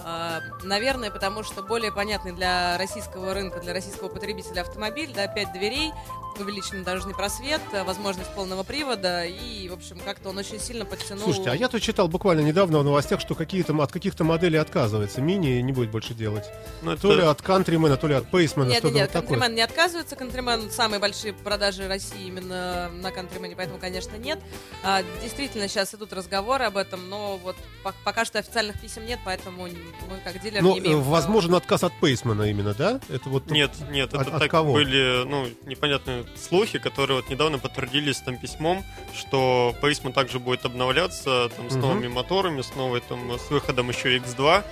А, 0.04 0.40
Наверное, 0.62 1.10
потому 1.10 1.42
что 1.42 1.62
более 1.62 1.92
понятный 1.92 2.32
для 2.32 2.76
российского 2.78 3.34
рынка, 3.34 3.60
для 3.60 3.72
российского 3.72 4.08
потребителя 4.08 4.62
автомобиль, 4.62 5.12
да, 5.14 5.26
5 5.26 5.52
дверей, 5.52 5.92
увеличенный 6.40 6.84
дорожный 6.84 7.14
просвет, 7.14 7.60
э, 7.72 7.84
возможность 7.84 8.32
полного 8.34 8.62
привода, 8.62 9.24
и, 9.24 9.68
в 9.68 9.72
общем, 9.74 9.98
как-то 10.04 10.30
он 10.30 10.38
очень 10.38 10.58
сильно 10.60 10.84
подтянул... 10.84 11.24
Слушайте, 11.24 11.50
а 11.50 11.54
я 11.54 11.68
тут 11.68 11.82
читал 11.82 12.08
буквально 12.08 12.40
недавно 12.40 12.78
в 12.80 12.84
новостях, 12.84 13.20
что 13.20 13.34
какие-то, 13.34 13.74
от 13.82 13.92
каких-то 13.92 14.24
моделей 14.24 14.58
отказывается. 14.58 15.20
Мини 15.20 15.60
не 15.60 15.72
будет 15.72 15.90
больше 15.90 16.14
делать. 16.14 16.44
Ну, 16.82 16.92
это- 16.92 17.02
То 17.02 17.14
ли 17.14 17.22
от 17.22 17.42
кантримена, 17.42 17.96
то 17.96 18.06
ли 18.06 18.14
от 18.14 18.30
пейсмена, 18.30 18.68
Нет, 18.68 18.78
что-то 18.78 18.94
нет, 18.94 19.10
вот 19.14 19.22
такое. 19.22 19.48
Не 19.48 19.62
отказывается. 19.62 20.16
Кантримен 20.16 20.70
самые 20.70 21.00
большие 21.00 21.32
продажи 21.32 21.86
России 21.88 22.26
именно 22.28 22.88
на 22.92 23.10
Кантримене, 23.10 23.56
поэтому, 23.56 23.78
конечно, 23.78 24.16
нет. 24.16 24.38
А, 24.82 25.02
действительно, 25.22 25.68
сейчас 25.68 25.94
идут 25.94 26.12
разговоры 26.12 26.64
об 26.64 26.76
этом, 26.76 27.08
но 27.08 27.36
вот 27.38 27.56
по- 27.82 27.94
пока 28.04 28.24
что 28.24 28.38
официальных 28.38 28.80
писем 28.80 29.06
нет, 29.06 29.18
поэтому 29.24 29.62
мы 29.64 30.18
как 30.24 30.40
дилер 30.42 30.62
Но 30.62 30.72
не 30.74 30.78
имеем. 30.80 30.98
э, 30.98 31.00
права. 31.00 31.10
возможен 31.14 31.54
отказ 31.54 31.84
от 31.84 31.92
пейсмена 32.00 32.42
именно, 32.44 32.74
да? 32.74 33.00
Это 33.08 33.28
вот 33.28 33.50
Нет, 33.50 33.70
нет, 33.90 34.12
От- 34.14 34.22
это 34.26 34.36
от 34.36 34.42
так 34.42 34.50
кого? 34.50 34.72
были, 34.74 35.24
ну, 35.24 35.46
непонятные 35.64 36.24
слухи, 36.36 36.78
которые 36.78 37.16
вот 37.16 37.30
недавно 37.30 37.58
подтвердились 37.58 38.18
там 38.20 38.36
письмом, 38.36 38.84
что 39.16 39.74
Paceman 39.82 40.12
также 40.12 40.38
будет 40.38 40.64
обновляться 40.64 41.48
там 41.56 41.70
с 41.70 41.74
Мгм. 41.74 41.80
новыми 41.82 42.08
моторами, 42.08 42.62
с 42.62 42.74
новой 42.74 43.00
там, 43.00 43.38
с 43.38 43.50
выходом 43.50 43.88
еще 43.90 44.16
X2. 44.18 44.64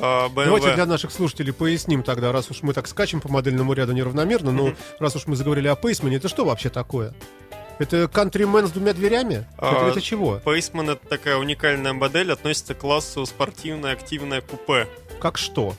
а, 0.00 0.28
BMW. 0.28 0.44
Давайте 0.44 0.74
для 0.74 0.86
наших 0.86 1.10
слушателей 1.10 1.52
поясним 1.52 2.04
тогда, 2.04 2.30
раз 2.30 2.50
уж 2.52 2.62
мы 2.62 2.72
так 2.72 2.86
скачем 2.86 3.20
по 3.20 3.28
модельному 3.28 3.72
ряду 3.72 3.92
неравномерно, 3.92 4.52
но 4.52 4.66
Мгм. 4.66 4.76
раз 5.00 5.16
уж 5.16 5.26
мы 5.26 5.34
заговорили 5.34 5.66
о 5.66 5.74
пейсмене, 5.74 6.18
это 6.18 6.28
что 6.28 6.44
вообще 6.44 6.68
такое? 6.68 7.14
Это 7.80 8.06
кантримен 8.08 8.66
с 8.68 8.70
двумя 8.70 8.92
дверями? 8.92 9.46
А, 9.56 9.74
это, 9.74 9.86
это 9.90 10.00
чего? 10.00 10.40
Paceman 10.44 10.92
это 10.92 11.06
такая 11.08 11.36
уникальная 11.36 11.92
модель, 11.94 12.30
относится 12.32 12.74
к 12.74 12.78
классу 12.78 13.24
спортивное 13.26 13.92
активное 13.92 14.40
купе. 14.40 14.86
Как 15.20 15.36
что? 15.36 15.74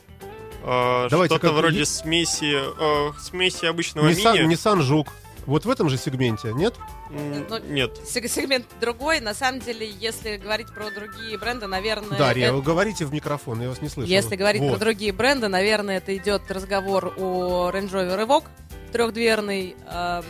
Давайте 1.09 1.35
Что-то 1.35 1.47
как- 1.49 1.57
вроде 1.57 1.85
смеси, 1.85 2.53
а, 2.55 3.11
смеси 3.19 3.65
обычного 3.65 4.07
Nissan, 4.09 4.33
мини. 4.43 4.53
Nissan 4.53 4.81
Жук. 4.81 5.07
Вот 5.45 5.65
в 5.65 5.69
этом 5.69 5.89
же 5.89 5.97
сегменте, 5.97 6.53
нет? 6.53 6.75
Ну, 7.09 7.57
Нет. 7.69 7.97
Сег- 8.05 8.27
Сегмент 8.27 8.67
другой. 8.79 9.19
На 9.19 9.33
самом 9.33 9.61
деле, 9.61 9.89
если 9.89 10.37
говорить 10.37 10.67
про 10.71 10.91
другие 10.91 11.39
бренды, 11.39 11.65
наверное... 11.65 12.19
Дарья, 12.19 12.47
это- 12.47 12.53
вы 12.53 12.61
говорите 12.61 13.05
в 13.05 13.11
микрофон, 13.13 13.59
я 13.61 13.69
вас 13.69 13.81
не 13.81 13.89
слышу. 13.89 14.07
Если 14.11 14.35
говорить 14.35 14.61
Вот. 14.61 14.73
про 14.73 14.79
другие 14.79 15.11
бренды, 15.11 15.47
наверное, 15.47 15.97
это 15.97 16.15
идет 16.15 16.43
разговор 16.51 17.13
о 17.17 17.71
Range 17.73 17.89
Rover 17.89 18.27
Evoque 18.27 18.45
трехдверный. 18.91 19.75
эм, 19.91 20.23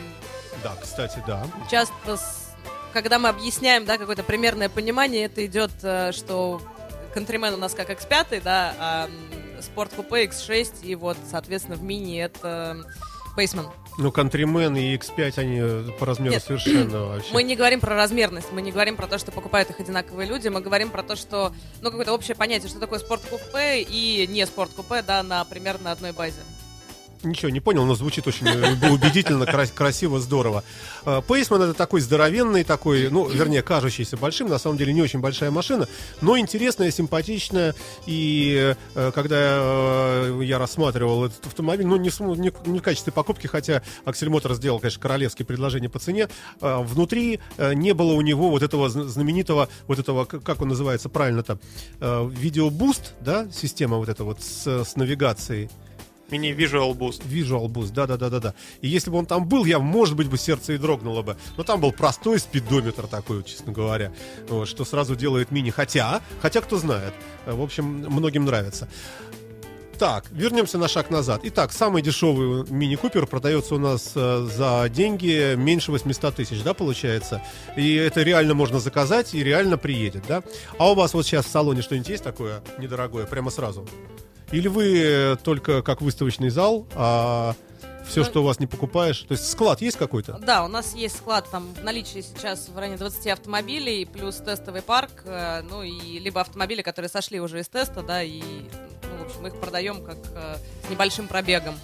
Да, 0.62 0.74
кстати, 0.80 1.22
да. 1.26 1.46
часто, 1.70 2.16
с- 2.16 2.54
когда 2.94 3.18
мы 3.18 3.28
объясняем, 3.28 3.84
да, 3.84 3.98
какое-то 3.98 4.22
примерное 4.22 4.70
понимание, 4.70 5.26
это 5.26 5.44
идет, 5.44 5.72
э, 5.82 6.12
что 6.12 6.62
Countryman 7.14 7.54
у 7.54 7.56
нас 7.58 7.74
как 7.74 7.90
X5, 7.90 8.40
да, 8.42 8.74
а 8.78 9.10
Sport 9.60 9.92
Coupe 9.96 10.28
X6, 10.28 10.84
и 10.84 10.94
вот, 10.94 11.16
соответственно, 11.30 11.76
в 11.76 11.82
мини 11.82 12.20
это 12.20 12.84
Paceman. 13.36 13.66
Ну, 13.98 14.10
Countryman 14.10 14.78
и 14.78 14.96
X5, 14.96 15.38
они 15.38 15.92
по 15.98 16.06
размеру 16.06 16.32
Нет. 16.32 16.42
совершенно 16.42 17.04
вообще. 17.06 17.32
Мы 17.32 17.42
не 17.42 17.56
говорим 17.56 17.80
про 17.80 17.94
размерность, 17.94 18.48
мы 18.52 18.62
не 18.62 18.72
говорим 18.72 18.96
про 18.96 19.06
то, 19.06 19.18
что 19.18 19.32
покупают 19.32 19.70
их 19.70 19.80
одинаковые 19.80 20.28
люди, 20.28 20.48
мы 20.48 20.60
говорим 20.60 20.90
про 20.90 21.02
то, 21.02 21.16
что, 21.16 21.52
ну, 21.80 21.90
какое-то 21.90 22.12
общее 22.12 22.36
понятие, 22.36 22.68
что 22.68 22.80
такое 22.80 22.98
спорт-купе 22.98 23.82
и 23.82 24.26
не 24.28 24.46
спорт-купе, 24.46 25.02
да, 25.02 25.22
на 25.22 25.44
примерно 25.44 25.92
одной 25.92 26.12
базе. 26.12 26.40
Ничего 27.22 27.50
не 27.50 27.60
понял, 27.60 27.84
но 27.84 27.94
звучит 27.94 28.26
очень 28.26 28.46
э, 28.48 28.90
убедительно, 28.90 29.44
крас- 29.44 29.70
красиво, 29.72 30.20
здорово. 30.20 30.64
Э, 31.04 31.20
Пейсман 31.26 31.60
это 31.60 31.74
такой 31.74 32.00
здоровенный, 32.00 32.64
такой, 32.64 33.10
ну, 33.10 33.28
вернее, 33.28 33.60
кажущийся 33.60 34.16
большим, 34.16 34.48
на 34.48 34.58
самом 34.58 34.78
деле 34.78 34.94
не 34.94 35.02
очень 35.02 35.20
большая 35.20 35.50
машина, 35.50 35.86
но 36.22 36.38
интересная, 36.38 36.90
симпатичная. 36.90 37.74
И 38.06 38.74
э, 38.94 39.12
когда 39.14 39.36
э, 39.38 40.40
я 40.44 40.58
рассматривал 40.58 41.26
этот 41.26 41.46
автомобиль, 41.46 41.86
ну, 41.86 41.96
не, 41.96 42.08
не, 42.38 42.52
не 42.66 42.78
в 42.78 42.82
качестве 42.82 43.12
покупки, 43.12 43.46
хотя 43.46 43.82
Аксель 44.06 44.30
Мотор 44.30 44.54
сделал, 44.54 44.78
конечно, 44.78 45.02
королевские 45.02 45.44
предложения 45.44 45.90
по 45.90 45.98
цене, 45.98 46.28
э, 46.62 46.78
внутри 46.82 47.40
не 47.58 47.92
было 47.92 48.14
у 48.14 48.22
него 48.22 48.48
вот 48.48 48.62
этого 48.62 48.88
зн- 48.88 49.04
знаменитого, 49.08 49.68
вот 49.86 49.98
этого, 49.98 50.24
как 50.24 50.62
он 50.62 50.68
называется 50.68 51.10
правильно-то, 51.10 51.58
видеобуст, 52.00 53.12
да, 53.20 53.46
система 53.52 53.98
вот 53.98 54.08
эта 54.08 54.24
вот 54.24 54.40
с, 54.42 54.66
с 54.84 54.96
навигацией. 54.96 55.68
Мини 56.30 56.52
Visual 56.52 56.94
Boost. 56.94 57.26
Visual 57.26 57.66
Boost, 57.68 57.92
да-да-да-да-да. 57.92 58.54
И 58.80 58.88
если 58.88 59.10
бы 59.10 59.18
он 59.18 59.26
там 59.26 59.46
был, 59.46 59.64
я, 59.64 59.78
может 59.78 60.16
быть, 60.16 60.28
бы 60.28 60.38
сердце 60.38 60.74
и 60.74 60.78
дрогнуло 60.78 61.22
бы. 61.22 61.36
Но 61.56 61.64
там 61.64 61.80
был 61.80 61.92
простой 61.92 62.38
спидометр 62.38 63.06
такой, 63.06 63.42
честно 63.44 63.72
говоря, 63.72 64.12
вот, 64.48 64.68
что 64.68 64.84
сразу 64.84 65.16
делает 65.16 65.50
мини. 65.50 65.70
Хотя, 65.70 66.20
хотя 66.40 66.60
кто 66.60 66.78
знает. 66.78 67.12
В 67.46 67.62
общем, 67.62 67.84
многим 67.84 68.44
нравится. 68.44 68.88
Так, 70.00 70.30
вернемся 70.30 70.78
на 70.78 70.88
шаг 70.88 71.10
назад. 71.10 71.42
Итак, 71.44 71.72
самый 71.72 72.00
дешевый 72.00 72.64
мини-купер 72.70 73.26
продается 73.26 73.74
у 73.74 73.78
нас 73.78 74.12
э, 74.14 74.48
за 74.50 74.88
деньги 74.88 75.54
меньше 75.56 75.92
800 75.92 76.36
тысяч, 76.36 76.62
да, 76.62 76.72
получается? 76.72 77.42
И 77.76 77.96
это 77.96 78.22
реально 78.22 78.54
можно 78.54 78.80
заказать 78.80 79.34
и 79.34 79.44
реально 79.44 79.76
приедет, 79.76 80.24
да? 80.26 80.42
А 80.78 80.90
у 80.90 80.94
вас 80.94 81.12
вот 81.12 81.26
сейчас 81.26 81.44
в 81.44 81.50
салоне 81.50 81.82
что-нибудь 81.82 82.08
есть 82.08 82.24
такое 82.24 82.62
недорогое, 82.78 83.26
прямо 83.26 83.50
сразу? 83.50 83.86
Или 84.52 84.68
вы 84.68 84.98
э, 84.98 85.36
только 85.36 85.82
как 85.82 86.00
выставочный 86.00 86.50
зал, 86.50 86.86
а 86.94 87.54
все, 88.10 88.24
что 88.24 88.40
у 88.40 88.44
вас 88.44 88.58
не 88.58 88.66
покупаешь, 88.66 89.20
то 89.20 89.32
есть 89.32 89.48
склад 89.48 89.80
есть 89.80 89.96
какой-то? 89.96 90.38
Да, 90.44 90.64
у 90.64 90.68
нас 90.68 90.94
есть 90.94 91.18
склад 91.18 91.48
там 91.50 91.72
в 91.74 91.84
наличии 91.84 92.20
сейчас 92.20 92.68
в 92.68 92.76
районе 92.76 92.98
20 92.98 93.26
автомобилей, 93.28 94.04
плюс 94.04 94.36
тестовый 94.36 94.82
парк, 94.82 95.10
э, 95.24 95.62
ну 95.62 95.82
и 95.82 96.18
либо 96.18 96.40
автомобили, 96.40 96.82
которые 96.82 97.08
сошли 97.08 97.40
уже 97.40 97.60
из 97.60 97.68
теста, 97.68 98.02
да, 98.02 98.22
и, 98.22 98.40
ну, 98.40 99.24
в 99.24 99.26
общем, 99.26 99.46
их 99.46 99.60
продаем 99.60 100.04
как 100.04 100.18
э, 100.34 100.56
с 100.86 100.90
небольшим 100.90 101.28
пробегом. 101.28 101.74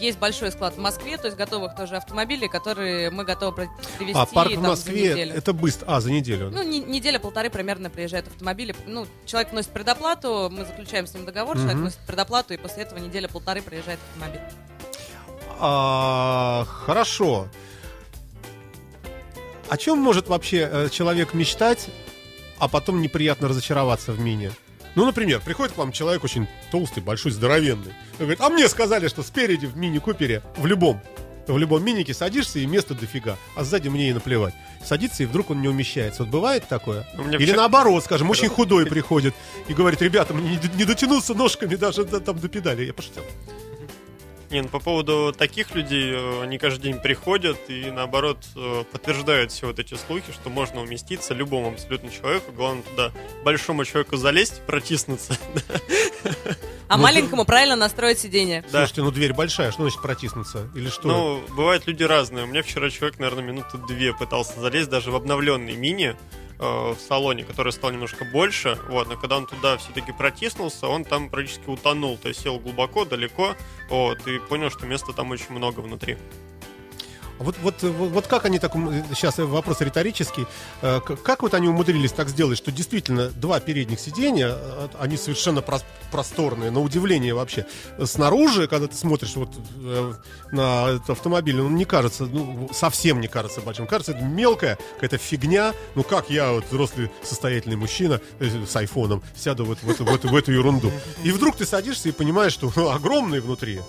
Есть 0.00 0.18
большой 0.18 0.50
склад 0.52 0.74
в 0.74 0.78
Москве, 0.78 1.16
то 1.16 1.26
есть 1.26 1.36
готовых 1.36 1.76
тоже 1.76 1.96
автомобилей, 1.96 2.48
которые 2.48 3.10
мы 3.10 3.24
готовы 3.24 3.52
при- 3.52 3.68
привезти 3.98 4.18
А 4.20 4.26
парк 4.26 4.50
в 4.50 4.54
там, 4.54 4.62
за 4.64 4.68
Москве 4.70 5.28
это 5.28 5.52
быстро. 5.52 5.86
А, 5.88 6.00
за 6.00 6.10
неделю. 6.10 6.50
Ну, 6.50 6.62
не- 6.62 6.80
неделя-полторы 6.80 7.48
примерно 7.50 7.90
приезжают 7.90 8.26
автомобили. 8.28 8.74
Ну, 8.86 9.06
человек 9.24 9.52
вносит 9.52 9.70
предоплату, 9.70 10.48
мы 10.50 10.64
заключаем 10.64 11.06
с 11.06 11.14
ним 11.14 11.24
договор, 11.24 11.56
человек 11.56 11.74
Мгм. 11.74 11.82
вносит 11.82 11.98
предоплату, 12.06 12.54
и 12.54 12.56
после 12.56 12.82
этого 12.82 12.98
неделя-полторы 12.98 13.62
приезжает 13.62 13.98
автомобиль. 14.12 14.40
А, 15.60 16.64
хорошо. 16.66 17.48
О 19.68 19.76
чем 19.76 19.98
может 19.98 20.28
вообще 20.28 20.68
э, 20.70 20.88
человек 20.90 21.32
мечтать, 21.34 21.88
а 22.58 22.68
потом 22.68 23.00
неприятно 23.00 23.48
разочароваться 23.48 24.12
в 24.12 24.20
мини? 24.20 24.50
Ну, 24.94 25.04
например, 25.04 25.40
приходит 25.40 25.74
к 25.74 25.78
вам 25.78 25.92
человек 25.92 26.22
очень 26.24 26.46
толстый, 26.70 27.00
большой, 27.02 27.32
здоровенный. 27.32 27.92
Он 28.14 28.18
говорит, 28.26 28.40
а 28.40 28.48
мне 28.48 28.68
сказали, 28.68 29.08
что 29.08 29.22
спереди 29.22 29.66
в 29.66 29.76
мини-купере, 29.76 30.42
в 30.56 30.66
любом, 30.66 31.00
в 31.48 31.58
любом 31.58 31.84
минике 31.84 32.14
садишься 32.14 32.58
и 32.60 32.66
места 32.66 32.94
дофига, 32.94 33.36
а 33.56 33.64
сзади 33.64 33.88
мне 33.88 34.10
и 34.10 34.12
наплевать. 34.12 34.54
Садится, 34.84 35.22
и 35.22 35.26
вдруг 35.26 35.50
он 35.50 35.60
не 35.62 35.68
умещается. 35.68 36.22
Вот 36.22 36.30
бывает 36.30 36.68
такое? 36.68 37.06
Или 37.28 37.44
вчера- 37.46 37.56
наоборот, 37.56 38.04
скажем, 38.04 38.30
очень 38.30 38.48
худой 38.48 38.86
приходит 38.86 39.34
и 39.68 39.74
говорит, 39.74 40.00
ребята, 40.00 40.32
мне 40.34 40.58
не, 40.76 40.84
дотянуться 40.84 41.34
ножками 41.34 41.74
даже 41.74 42.04
до- 42.04 42.20
там 42.20 42.38
до 42.38 42.48
педали. 42.48 42.84
Я 42.84 42.92
пошутил. 42.94 43.22
Не, 44.50 44.62
ну, 44.62 44.68
по 44.68 44.80
поводу 44.80 45.34
таких 45.36 45.74
людей, 45.74 46.12
э, 46.12 46.42
они 46.42 46.58
каждый 46.58 46.82
день 46.82 47.00
приходят 47.00 47.58
и, 47.68 47.90
наоборот, 47.90 48.38
э, 48.56 48.84
подтверждают 48.92 49.52
все 49.52 49.66
вот 49.66 49.78
эти 49.78 49.94
слухи, 49.94 50.32
что 50.32 50.50
можно 50.50 50.80
уместиться 50.80 51.34
любому 51.34 51.68
абсолютно 51.68 52.10
человеку. 52.10 52.52
Главное 52.52 52.82
туда 52.82 53.12
большому 53.44 53.84
человеку 53.84 54.16
залезть, 54.16 54.62
протиснуться. 54.66 55.36
А 56.86 56.98
Ну, 56.98 57.02
маленькому 57.02 57.46
правильно 57.46 57.76
настроить 57.76 58.18
сиденье. 58.18 58.62
Да. 58.70 58.80
Слушайте, 58.80 59.02
ну 59.02 59.10
дверь 59.10 59.32
большая, 59.32 59.72
что 59.72 59.82
значит 59.82 60.02
протиснуться? 60.02 60.68
Или 60.74 60.90
что? 60.90 61.08
Ну, 61.08 61.42
бывают 61.56 61.86
люди 61.86 62.02
разные. 62.02 62.44
У 62.44 62.46
меня 62.46 62.62
вчера 62.62 62.90
человек, 62.90 63.18
наверное, 63.18 63.42
минуты 63.42 63.78
две 63.78 64.12
пытался 64.12 64.60
залезть 64.60 64.90
даже 64.90 65.10
в 65.10 65.16
обновленный 65.16 65.76
мини 65.76 66.14
в 66.58 66.96
салоне, 66.96 67.44
который 67.44 67.72
стал 67.72 67.90
немножко 67.90 68.24
больше. 68.24 68.78
Вот, 68.88 69.08
но 69.08 69.16
когда 69.16 69.36
он 69.36 69.46
туда 69.46 69.76
все-таки 69.76 70.12
протиснулся, 70.12 70.86
он 70.86 71.04
там 71.04 71.28
практически 71.28 71.68
утонул. 71.68 72.16
То 72.16 72.28
есть 72.28 72.42
сел 72.42 72.58
глубоко, 72.58 73.04
далеко, 73.04 73.54
вот, 73.88 74.26
и 74.26 74.38
понял, 74.38 74.70
что 74.70 74.86
места 74.86 75.12
там 75.12 75.30
очень 75.30 75.52
много 75.52 75.80
внутри. 75.80 76.16
Вот, 77.38 77.56
вот, 77.62 77.82
вот, 77.82 78.10
вот 78.10 78.26
как 78.26 78.44
они 78.44 78.58
так... 78.58 78.72
Сейчас 79.14 79.38
вопрос 79.38 79.80
риторический. 79.80 80.46
Э, 80.82 81.00
Как 81.00 81.42
вот 81.42 81.54
они 81.54 81.68
умудрились 81.68 82.12
так 82.12 82.28
сделать, 82.28 82.58
что 82.58 82.70
действительно 82.70 83.28
два 83.30 83.60
передних 83.60 83.98
сиденья, 84.00 84.52
э, 84.54 84.88
они 85.00 85.16
совершенно 85.16 85.58
прос- 85.58 85.84
просторные, 86.12 86.70
на 86.70 86.80
удивление 86.80 87.34
вообще. 87.34 87.66
Снаружи, 88.04 88.68
когда 88.68 88.86
ты 88.86 88.96
смотришь 88.96 89.34
вот 89.34 89.50
э, 89.82 90.12
на 90.52 90.88
этот 90.90 91.10
автомобиль, 91.10 91.60
он 91.60 91.74
не 91.74 91.84
кажется, 91.84 92.26
ну, 92.26 92.68
совсем 92.72 93.20
не 93.20 93.28
кажется 93.28 93.60
большим. 93.60 93.86
Кажется, 93.86 94.12
это 94.12 94.22
мелкая 94.22 94.78
какая-то 94.94 95.18
фигня. 95.18 95.74
Ну, 95.96 96.04
как 96.04 96.30
я, 96.30 96.52
вот 96.52 96.64
взрослый 96.70 97.10
состоятельный 97.22 97.76
мужчина 97.76 98.20
э, 98.38 98.64
с 98.66 98.76
айфоном, 98.76 99.22
сяду 99.36 99.64
вот 99.64 99.78
в 99.82 99.90
эту, 99.90 100.04
в 100.04 100.14
эту, 100.14 100.28
в 100.28 100.36
эту 100.36 100.52
ерунду. 100.52 100.92
И 101.24 101.32
вдруг 101.32 101.56
ты 101.56 101.66
садишься 101.66 102.08
и 102.08 102.12
понимаешь, 102.12 102.52
что 102.52 102.72
ну, 102.76 102.90
огромный 102.90 103.40
внутри. 103.40 103.80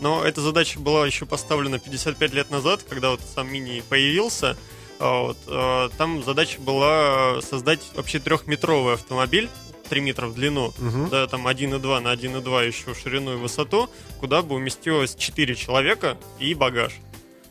Но 0.00 0.24
эта 0.24 0.40
задача 0.40 0.78
была 0.80 1.06
еще 1.06 1.26
поставлена 1.26 1.78
55 1.78 2.32
лет 2.32 2.50
назад, 2.50 2.82
когда 2.88 3.10
вот 3.10 3.20
сам 3.34 3.52
мини 3.52 3.82
появился. 3.88 4.56
А 4.98 5.22
Вот, 5.22 5.38
э, 5.46 5.88
там 5.96 6.22
задача 6.22 6.60
была 6.60 7.40
создать 7.42 7.80
вообще 7.94 8.18
трехметровый 8.18 8.94
автомобиль, 8.94 9.48
3 9.88 10.00
метра 10.02 10.26
в 10.26 10.34
длину, 10.34 10.72
Мгм. 10.78 11.08
да, 11.08 11.26
там 11.26 11.46
1,2 11.48 12.00
на 12.00 12.12
1,2 12.12 12.60
еще 12.66 12.92
в 12.94 12.98
ширину 12.98 13.32
и 13.32 13.36
высоту, 13.36 13.88
куда 14.20 14.42
бы 14.42 14.54
уместилось 14.56 15.14
4 15.16 15.54
человека 15.54 16.16
и 16.38 16.54
багаж. 16.54 16.92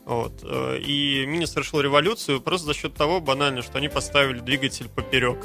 Вот. 0.06 0.32
э, 0.44 0.80
И 0.80 1.26
Мини 1.28 1.46
совершил 1.46 1.82
революцию 1.82 2.40
просто 2.42 2.68
за 2.68 2.74
счет 2.74 2.94
того, 2.96 3.20
банально, 3.20 3.62
что 3.62 3.78
они 3.80 3.90
поставили 3.90 4.40
двигатель 4.40 4.88
поперек. 4.88 5.38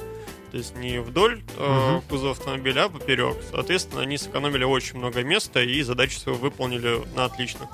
То 0.54 0.58
есть 0.58 0.76
не 0.76 1.00
вдоль 1.00 1.42
э, 1.58 1.90
Мгм. 1.96 2.02
кузова 2.02 2.30
автомобиля, 2.30 2.84
а 2.84 2.88
поперек. 2.88 3.36
Соответственно, 3.50 4.02
они 4.02 4.16
сэкономили 4.16 4.62
очень 4.62 4.98
много 4.98 5.24
места 5.24 5.60
и 5.60 5.82
задачу 5.82 6.16
свою 6.20 6.38
выполнили 6.38 7.02
на 7.16 7.24
отлично. 7.24 7.68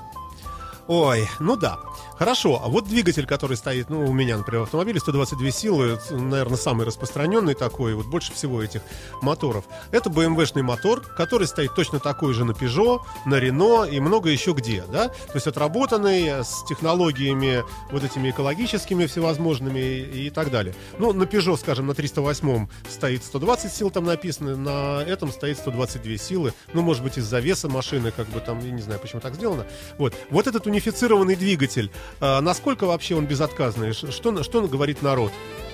Ой, 0.87 1.27
ну 1.39 1.55
да. 1.55 1.79
Хорошо, 2.17 2.61
а 2.63 2.67
вот 2.67 2.85
двигатель, 2.87 3.25
который 3.25 3.57
стоит, 3.57 3.89
ну, 3.89 4.05
у 4.05 4.13
меня, 4.13 4.37
например, 4.37 4.61
в 4.61 4.63
автомобиле 4.65 4.99
122 4.99 5.51
силы, 5.51 5.99
наверное, 6.11 6.57
самый 6.57 6.85
распространенный 6.85 7.55
такой, 7.55 7.95
вот 7.95 8.05
больше 8.05 8.31
всего 8.31 8.61
этих 8.61 8.81
моторов. 9.21 9.65
Это 9.91 10.09
BMW-шный 10.09 10.61
мотор, 10.61 11.01
который 11.01 11.47
стоит 11.47 11.73
точно 11.73 11.99
такой 11.99 12.33
же 12.33 12.45
на 12.45 12.51
Peugeot, 12.51 12.99
на 13.25 13.39
Renault 13.39 13.89
и 13.89 13.99
много 13.99 14.29
еще 14.29 14.53
где, 14.53 14.83
да? 14.91 15.07
То 15.07 15.35
есть 15.35 15.47
отработанный 15.47 16.27
э, 16.27 16.43
с 16.43 16.63
технологиями 16.67 17.63
вот 17.91 18.03
этими 18.03 18.29
экологическими 18.29 19.05
всевозможными 19.07 19.79
и, 19.79 20.27
и 20.27 20.29
так 20.29 20.51
далее. 20.51 20.75
Ну, 20.99 21.13
на 21.13 21.23
Peugeot, 21.23 21.57
скажем, 21.57 21.87
на 21.87 21.95
308 21.95 22.67
стоит 22.87 23.23
120 23.23 23.73
сил 23.73 23.89
там 23.89 24.05
написано, 24.05 24.55
на 24.55 25.01
этом 25.01 25.31
стоит 25.31 25.57
122 25.57 26.17
силы. 26.17 26.53
Ну, 26.73 26.81
может 26.81 27.03
быть, 27.03 27.17
из-за 27.17 27.39
веса 27.39 27.67
машины, 27.67 28.11
как 28.11 28.27
бы 28.27 28.39
там, 28.39 28.59
я 28.59 28.71
не 28.71 28.81
знаю, 28.81 28.99
почему 28.99 29.21
так 29.21 29.35
сделано. 29.35 29.65
Вот. 29.97 30.13
Вот 30.29 30.47
этот 30.47 30.67
унифицированный 30.71 31.35
двигатель, 31.35 31.91
а, 32.19 32.41
насколько 32.41 32.85
вообще 32.85 33.15
он 33.15 33.25
безотказный? 33.25 33.93
Что, 33.93 34.43
что 34.43 34.61
говорит 34.67 35.01
народ? 35.01 35.31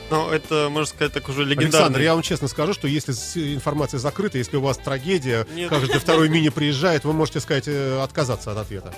Но 0.09 0.31
это, 0.31 0.69
можно 0.69 0.85
сказать, 0.85 1.13
так 1.13 1.27
уже 1.27 1.41
Александр, 1.41 1.67
легендарный. 1.67 2.03
я 2.03 2.13
вам 2.13 2.21
честно 2.21 2.47
скажу, 2.47 2.73
что 2.73 2.87
если 2.87 3.11
информация 3.53 3.99
закрыта, 3.99 4.37
если 4.37 4.55
у 4.55 4.61
вас 4.61 4.77
трагедия, 4.77 5.45
Нет. 5.53 5.69
каждый 5.69 5.99
второй 5.99 6.29
мини 6.29 6.49
приезжает, 6.49 7.03
вы 7.03 7.13
можете 7.13 7.41
сказать, 7.41 7.67
э, 7.67 8.01
отказаться 8.01 8.51
от 8.51 8.57
ответа. 8.57 8.93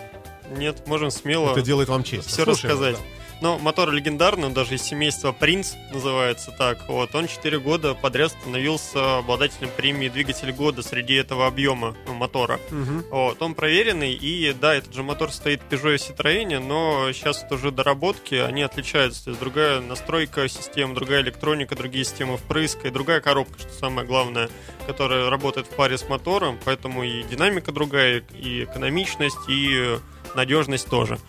Нет, 0.55 0.87
можем 0.87 1.09
смело. 1.11 1.51
Это 1.51 1.61
делает 1.61 1.89
вам 1.89 2.03
честь. 2.03 2.27
все 2.27 2.43
рассказать. 2.45 2.97
Но 3.41 3.57
мотор 3.57 3.91
легендарный, 3.91 4.47
он 4.47 4.53
даже 4.53 4.75
из 4.75 4.81
семейства 4.81 5.31
Принц 5.31 5.73
называется 5.91 6.51
так. 6.57 6.87
Вот, 6.89 7.15
он 7.15 7.27
4 7.27 7.59
года 7.59 7.93
подряд 7.93 8.31
становился 8.31 9.19
обладателем 9.19 9.69
премии 9.75 10.09
«Двигатель 10.09 10.51
года» 10.51 10.81
среди 10.81 11.13
этого 11.13 11.47
объема 11.47 11.95
ну, 12.05 12.13
мотора. 12.13 12.59
Мгм. 12.69 13.05
Вот, 13.09 13.41
он 13.41 13.55
проверенный, 13.55 14.13
и 14.13 14.53
да, 14.53 14.75
этот 14.75 14.93
же 14.93 15.03
мотор 15.03 15.31
стоит 15.31 15.61
в 15.61 15.73
Peugeot 15.73 15.95
и 15.95 15.97
Citroёn, 15.97 16.59
но 16.59 17.11
сейчас 17.13 17.43
это 17.43 17.55
уже 17.55 17.71
доработки, 17.71 18.35
они 18.35 18.61
отличаются. 18.61 19.25
То 19.25 19.29
есть 19.31 19.39
другая 19.39 19.79
настройка 19.79 20.47
систем, 20.49 20.93
другая 20.93 21.21
электроника, 21.21 21.75
другие 21.75 22.03
системы 22.03 22.37
впрыска 22.37 22.89
и 22.89 22.91
другая 22.91 23.21
коробка, 23.21 23.59
что 23.59 23.71
самое 23.71 24.05
главное, 24.05 24.49
которая 24.85 25.29
работает 25.29 25.67
в 25.67 25.75
паре 25.75 25.97
с 25.97 26.07
мотором, 26.09 26.59
поэтому 26.65 27.03
и 27.03 27.23
динамика 27.23 27.71
другая, 27.71 28.23
и 28.33 28.63
экономичность, 28.65 29.37
и 29.47 29.97
надежность 30.35 30.89
тоже. 30.89 31.19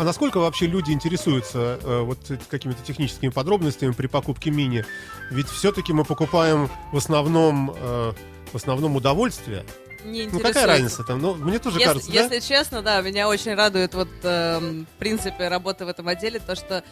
А 0.00 0.02
насколько 0.02 0.38
вообще 0.40 0.66
люди 0.66 0.92
интересуются 0.92 1.78
э, 1.82 2.00
вот 2.00 2.16
какими-то 2.48 2.82
техническими 2.82 3.28
подробностями 3.28 3.92
при 3.92 4.06
покупке 4.06 4.50
мини? 4.50 4.82
Ведь 5.30 5.46
все-таки 5.46 5.92
мы 5.92 6.06
покупаем 6.06 6.70
в 6.90 6.96
основном, 6.96 7.70
э, 7.76 8.12
в 8.50 8.56
основном 8.56 8.96
удовольствие. 8.96 9.62
Не 10.04 10.20
Ну 10.20 10.24
интересует. 10.26 10.42
какая 10.46 10.66
разница 10.66 11.04
там? 11.04 11.20
Ну, 11.20 11.34
мне 11.34 11.58
тоже 11.58 11.78
Если, 11.78 11.86
кажется, 11.88 12.12
да? 12.12 12.22
если 12.22 12.40
честно, 12.40 12.82
да, 12.82 13.00
меня 13.00 13.28
очень 13.28 13.54
радует 13.54 13.94
вот 13.94 14.08
эм, 14.22 14.86
в 14.86 14.98
принципе 14.98 15.48
работа 15.48 15.84
в 15.86 15.88
этом 15.88 16.08
отделе, 16.08 16.40
то 16.40 16.54
что 16.54 16.82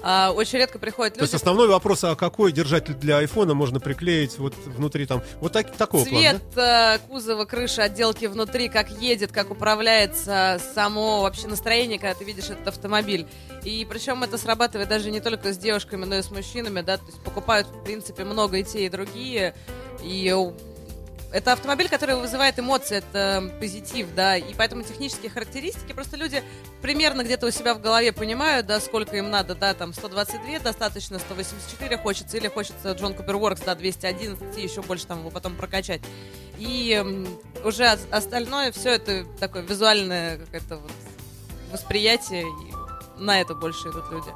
а, 0.00 0.30
очень 0.32 0.58
редко 0.58 0.78
приходят 0.78 1.14
То 1.14 1.22
есть 1.22 1.32
люди. 1.32 1.40
основной 1.40 1.68
вопрос, 1.68 2.04
а 2.04 2.14
какой 2.14 2.52
держатель 2.52 2.94
для 2.94 3.18
айфона 3.18 3.54
можно 3.54 3.80
приклеить 3.80 4.38
вот 4.38 4.54
внутри 4.66 5.06
там? 5.06 5.22
Вот 5.40 5.52
так, 5.52 5.72
такого 5.76 6.04
плана, 6.04 6.38
Цвет 6.38 6.42
э, 6.56 6.98
кузова, 7.08 7.44
крыши, 7.46 7.80
отделки 7.80 8.26
внутри, 8.26 8.68
как 8.68 8.90
едет, 8.90 9.32
как 9.32 9.50
управляется, 9.50 10.60
само 10.74 11.22
вообще 11.22 11.48
настроение, 11.48 11.98
когда 11.98 12.14
ты 12.14 12.24
видишь 12.24 12.50
этот 12.50 12.68
автомобиль. 12.68 13.26
И 13.64 13.86
причем 13.90 14.22
это 14.22 14.38
срабатывает 14.38 14.88
даже 14.88 15.10
не 15.10 15.20
только 15.20 15.52
с 15.52 15.58
девушками, 15.58 16.04
но 16.04 16.16
и 16.16 16.22
с 16.22 16.30
мужчинами, 16.30 16.80
да, 16.80 16.96
то 16.98 17.06
есть 17.06 17.20
покупают, 17.22 17.66
в 17.66 17.82
принципе, 17.84 18.24
много 18.24 18.58
и 18.58 18.64
те, 18.64 18.86
и 18.86 18.88
другие. 18.88 19.54
И 20.02 20.32
э, 20.32 20.52
это 21.32 21.52
автомобиль, 21.52 21.88
который 21.88 22.16
вызывает 22.16 22.58
эмоции, 22.58 22.96
это 22.98 23.52
позитив, 23.60 24.08
да, 24.14 24.36
и 24.36 24.54
поэтому 24.54 24.82
технические 24.82 25.30
характеристики 25.30 25.92
просто 25.92 26.16
люди 26.16 26.42
примерно 26.80 27.22
где-то 27.22 27.46
у 27.46 27.50
себя 27.50 27.74
в 27.74 27.80
голове 27.80 28.12
понимают, 28.12 28.66
да, 28.66 28.80
сколько 28.80 29.16
им 29.16 29.30
надо, 29.30 29.54
да, 29.54 29.74
там 29.74 29.92
122 29.92 30.60
достаточно, 30.60 31.18
184 31.18 31.98
хочется, 31.98 32.36
или 32.38 32.48
хочется 32.48 32.92
Джон 32.92 33.14
Куперворкс, 33.14 33.60
да, 33.60 33.74
211, 33.74 34.56
и 34.56 34.62
еще 34.62 34.80
больше 34.82 35.06
там 35.06 35.20
его 35.20 35.30
потом 35.30 35.54
прокачать. 35.56 36.00
И 36.56 37.26
уже 37.62 37.92
ос- 37.92 38.06
остальное, 38.10 38.72
все 38.72 38.90
это 38.94 39.24
такое 39.38 39.62
визуальное 39.62 40.38
какое-то 40.38 40.76
вот 40.78 40.90
восприятие, 41.70 42.42
и 42.42 43.20
на 43.22 43.40
это 43.40 43.54
больше 43.54 43.88
идут 43.88 44.10
люди. 44.10 44.30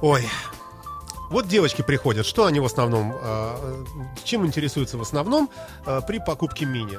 Ой. 0.00 0.28
Вот 1.30 1.48
девочки 1.48 1.82
приходят, 1.82 2.26
что 2.26 2.46
они 2.46 2.60
в 2.60 2.64
основном, 2.64 3.14
э, 3.20 3.84
чем 4.24 4.46
интересуются 4.46 4.96
в 4.96 5.02
основном 5.02 5.50
э, 5.84 6.00
при 6.06 6.18
покупке 6.18 6.66
мини? 6.66 6.98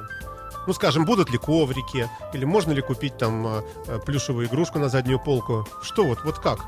Ну, 0.68 0.74
скажем, 0.74 1.06
будут 1.06 1.30
ли 1.30 1.38
коврики, 1.38 2.10
или 2.34 2.44
можно 2.44 2.74
ли 2.74 2.82
купить 2.82 3.18
там 3.18 3.48
э, 3.48 3.62
э, 3.88 4.00
плюшевую 4.06 4.48
игрушку 4.48 4.80
на 4.80 4.90
заднюю 4.90 5.18
полку? 5.18 5.66
Что 5.82 6.04
вот, 6.04 6.20
вот 6.26 6.40
как? 6.40 6.60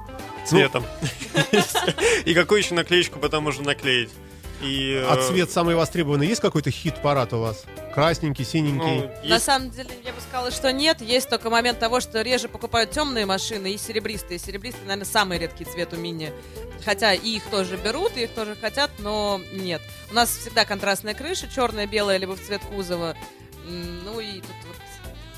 Цветом. 0.45 0.86
И 2.26 2.34
какую 2.34 2.60
еще 2.60 2.76
наклеечку 2.76 3.19
потом 3.19 3.43
можно 3.43 3.65
наклеить? 3.65 4.12
И, 4.62 5.04
А 5.08 5.15
э, 5.15 5.28
цвет 5.28 5.50
самый 5.52 5.76
востребованный? 5.76 6.28
Есть 6.28 6.41
какой-то 6.41 6.69
хит-парад 6.72 7.34
у 7.34 7.39
вас? 7.39 7.63
Красненький, 7.93 8.45
синенький? 8.45 9.02
ну, 9.02 9.08
На 9.24 9.34
есть- 9.36 9.45
самом 9.45 9.69
деле, 9.72 9.89
я 10.06 10.12
бы 10.13 10.19
сказала, 10.22 10.52
что 10.52 10.72
нет. 10.72 11.02
Есть 11.02 11.30
только 11.30 11.50
момент 11.50 11.80
того, 11.80 12.00
что 12.02 12.22
реже 12.22 12.50
покупают 12.50 12.91
темные 12.91 13.26
машины 13.26 13.72
и 13.74 13.78
серебристые. 13.78 14.38
Серебристые, 14.39 14.84
наверное, 14.86 15.06
самый 15.06 15.39
редкий 15.39 15.65
цвет 15.65 15.93
у 15.93 15.98
мини. 15.98 16.32
Хотя 16.84 17.13
и 17.13 17.28
их 17.38 17.43
тоже 17.45 17.78
берут, 17.78 18.15
и 18.17 18.24
их 18.24 18.32
тоже 18.34 18.56
хотят, 18.56 18.91
но 19.00 19.41
нет. 19.54 19.82
У 20.12 20.13
нас 20.13 20.30
всегда 20.30 20.65
контрастная 20.65 21.13
крыша, 21.13 21.48
черная, 21.54 21.88
белая, 21.88 22.17
либо 22.17 22.36
в 22.36 22.41
цвет 22.41 22.62
кузова. 22.63 23.15
Ну 23.65 24.19
и 24.19 24.36
тут 24.41 24.56
вот 24.67 24.76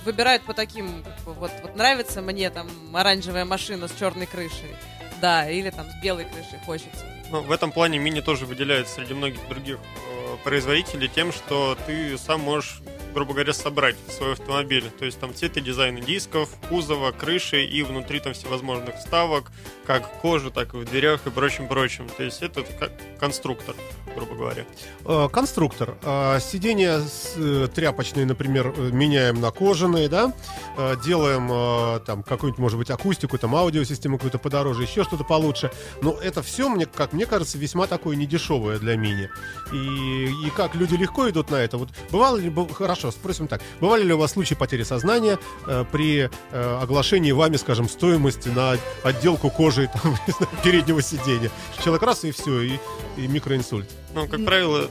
выбирают 0.05 0.43
по 0.43 0.53
таким, 0.53 1.03
как 1.03 1.19
бы, 1.25 1.33
вот, 1.33 1.51
вот 1.61 1.75
нравится 1.75 2.21
мне 2.21 2.49
там 2.49 2.67
оранжевая 2.93 3.45
машина 3.45 3.87
с 3.87 3.91
черной 3.99 4.25
крышей. 4.25 4.75
Да, 5.21 5.49
или 5.49 5.69
там 5.69 5.87
с 5.89 6.03
белой 6.03 6.25
крышей 6.25 6.59
хочется. 6.65 7.05
Ну, 7.31 7.41
в 7.41 7.51
этом 7.51 7.71
плане 7.71 7.97
мини 7.97 8.19
тоже 8.19 8.45
выделяется 8.45 8.95
среди 8.95 9.13
многих 9.13 9.47
других 9.47 9.77
э, 9.77 10.35
производителей 10.43 11.07
тем, 11.07 11.31
что 11.31 11.77
ты 11.87 12.17
сам 12.17 12.41
можешь, 12.41 12.81
грубо 13.13 13.33
говоря, 13.33 13.53
собрать 13.53 13.95
свой 14.09 14.33
автомобиль. 14.33 14.89
То 14.99 15.05
есть 15.05 15.17
там 15.17 15.33
цвет 15.33 15.55
и 15.55 15.61
дизайны 15.61 16.01
дисков, 16.01 16.49
кузова, 16.67 17.13
крыши 17.13 17.63
и 17.63 17.83
внутри 17.83 18.19
там 18.19 18.33
всевозможных 18.33 18.97
вставок, 18.97 19.49
как 19.85 20.19
кожи, 20.19 20.51
так 20.51 20.73
и 20.73 20.77
в 20.77 20.83
дверях 20.83 21.25
и 21.25 21.29
прочим-прочим. 21.29 22.09
То 22.09 22.23
есть 22.23 22.41
это 22.41 22.63
как 22.63 22.91
конструктор, 23.17 23.75
грубо 24.15 24.35
говоря. 24.35 24.65
Э, 25.05 25.27
Конструктор. 25.31 25.95
Э, 26.03 26.39
Сиденья 26.39 27.01
э, 27.35 27.67
тряпочные, 27.73 28.25
например, 28.25 28.73
меняем 28.77 29.39
на 29.39 29.51
кожаные, 29.51 30.09
да? 30.09 30.33
Делаем 31.03 32.01
там 32.05 32.23
какую-нибудь, 32.23 32.59
может 32.59 32.77
быть, 32.77 32.89
акустику, 32.89 33.37
там 33.37 33.55
аудиосистему 33.55 34.17
какую-то 34.17 34.37
подороже, 34.37 34.83
еще 34.83 35.03
что-то 35.03 35.23
получше. 35.23 35.71
Но 36.01 36.13
это 36.13 36.41
все, 36.41 36.69
мне, 36.69 36.85
как 36.85 37.13
мне 37.13 37.25
кажется, 37.25 37.57
весьма 37.57 37.87
такое 37.87 38.15
недешевое 38.15 38.79
для 38.79 38.95
мини. 38.95 39.29
И, 39.73 40.47
и 40.47 40.49
как 40.55 40.75
люди 40.75 40.95
легко 40.95 41.29
идут 41.29 41.51
на 41.51 41.57
это? 41.57 41.77
Вот 41.77 41.89
бывало 42.09 42.37
ли, 42.37 42.53
хорошо, 42.73 43.11
спросим 43.11 43.47
так, 43.47 43.61
бывали 43.79 44.03
ли 44.03 44.13
у 44.13 44.17
вас 44.17 44.31
случаи 44.31 44.55
потери 44.55 44.83
сознания 44.83 45.39
при 45.91 46.29
оглашении 46.51 47.31
вами, 47.31 47.57
скажем, 47.57 47.89
стоимости 47.89 48.49
на 48.49 48.77
отделку 49.03 49.49
кожи 49.49 49.89
там, 50.01 50.17
переднего 50.63 51.01
сиденья? 51.01 51.51
Человек 51.83 52.03
раз 52.03 52.23
и 52.23 52.31
все, 52.31 52.61
и, 52.61 52.79
и 53.17 53.27
микроинсульт. 53.27 53.87
Ну, 54.13 54.27
как 54.27 54.43
правило, 54.45 54.89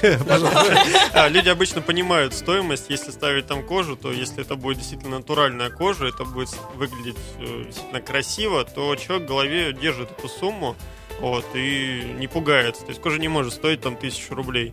а, 1.12 1.28
люди 1.28 1.48
обычно 1.48 1.80
понимают 1.80 2.34
стоимость. 2.34 2.86
Если 2.88 3.10
ставить 3.10 3.46
там 3.46 3.64
кожу, 3.64 3.96
то 3.96 4.12
если 4.12 4.42
это 4.42 4.54
будет 4.56 4.78
действительно 4.78 5.18
натуральная 5.18 5.70
кожа, 5.70 6.06
это 6.06 6.24
будет 6.24 6.50
выглядеть 6.74 7.16
э, 7.38 7.64
действительно 7.66 8.00
красиво, 8.00 8.64
то 8.64 8.94
человек 8.96 9.26
в 9.26 9.28
голове 9.28 9.72
держит 9.72 10.10
эту 10.10 10.28
сумму 10.28 10.76
вот, 11.20 11.44
и 11.54 12.14
не 12.18 12.28
пугается. 12.28 12.82
То 12.82 12.90
есть 12.90 13.00
кожа 13.00 13.18
не 13.18 13.28
может 13.28 13.54
стоить 13.54 13.80
там 13.80 13.96
тысячу 13.96 14.34
рублей. 14.34 14.72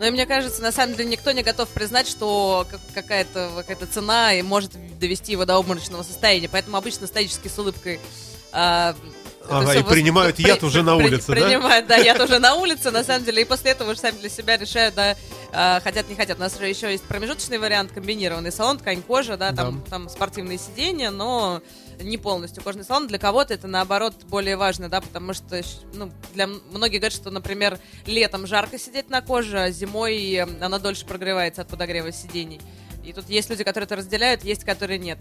Ну 0.00 0.06
и 0.06 0.10
мне 0.10 0.24
кажется, 0.26 0.62
на 0.62 0.72
самом 0.72 0.96
деле 0.96 1.10
никто 1.10 1.30
не 1.32 1.42
готов 1.42 1.68
признать, 1.68 2.08
что 2.08 2.66
как- 2.70 2.80
какая-то 2.94 3.50
какая 3.66 3.86
цена 3.86 4.32
и 4.34 4.42
может 4.42 4.72
довести 4.98 5.32
его 5.32 5.44
до 5.44 5.56
обморочного 5.56 6.02
состояния. 6.02 6.48
Поэтому 6.48 6.76
обычно 6.76 7.06
стоически 7.06 7.48
с 7.48 7.58
улыбкой. 7.58 8.00
а, 8.52 8.96
Ага, 9.48 9.74
и 9.74 9.82
принимают 9.82 10.36
при- 10.36 10.46
яд 10.46 10.62
уже 10.62 10.82
на 10.82 10.96
при- 10.96 11.06
улице, 11.06 11.26
да? 11.28 11.32
Принимают, 11.34 11.86
да, 11.86 11.96
яд 11.96 12.20
уже 12.20 12.38
на 12.38 12.54
улице, 12.54 12.90
на 12.90 13.02
самом 13.02 13.24
деле. 13.24 13.42
И 13.42 13.44
после 13.44 13.72
этого 13.72 13.90
уже 13.90 14.00
сами 14.00 14.16
для 14.18 14.28
себя 14.28 14.56
решают, 14.56 14.94
да, 14.94 15.16
а, 15.52 15.80
хотят, 15.80 16.08
не 16.08 16.14
хотят. 16.14 16.38
У 16.38 16.40
нас 16.40 16.58
же 16.58 16.66
еще 16.66 16.90
есть 16.90 17.04
промежуточный 17.04 17.58
вариант, 17.58 17.92
комбинированный 17.92 18.52
салон, 18.52 18.78
ткань 18.78 19.02
кожа, 19.02 19.36
да, 19.36 19.52
там, 19.52 19.82
там 19.88 20.08
спортивные 20.08 20.58
сиденья, 20.58 21.10
но 21.10 21.62
не 22.00 22.16
полностью 22.18 22.62
кожный 22.62 22.84
салон. 22.84 23.08
Для 23.08 23.18
кого-то 23.18 23.54
это, 23.54 23.66
наоборот, 23.66 24.14
более 24.28 24.56
важно, 24.56 24.88
да, 24.88 25.00
потому 25.00 25.34
что, 25.34 25.60
ну, 25.94 26.10
для 26.34 26.46
многих 26.46 27.00
говорят, 27.00 27.12
что, 27.12 27.30
например, 27.30 27.78
летом 28.06 28.46
жарко 28.46 28.78
сидеть 28.78 29.10
на 29.10 29.20
коже, 29.22 29.58
а 29.60 29.70
зимой 29.70 30.36
она 30.60 30.78
дольше 30.78 31.06
прогревается 31.06 31.62
от 31.62 31.68
подогрева 31.68 32.12
сидений. 32.12 32.60
И 33.04 33.12
тут 33.12 33.28
есть 33.28 33.48
люди, 33.50 33.64
которые 33.64 33.86
это 33.86 33.96
разделяют, 33.96 34.44
есть, 34.44 34.64
которые 34.64 34.98
нет. 34.98 35.18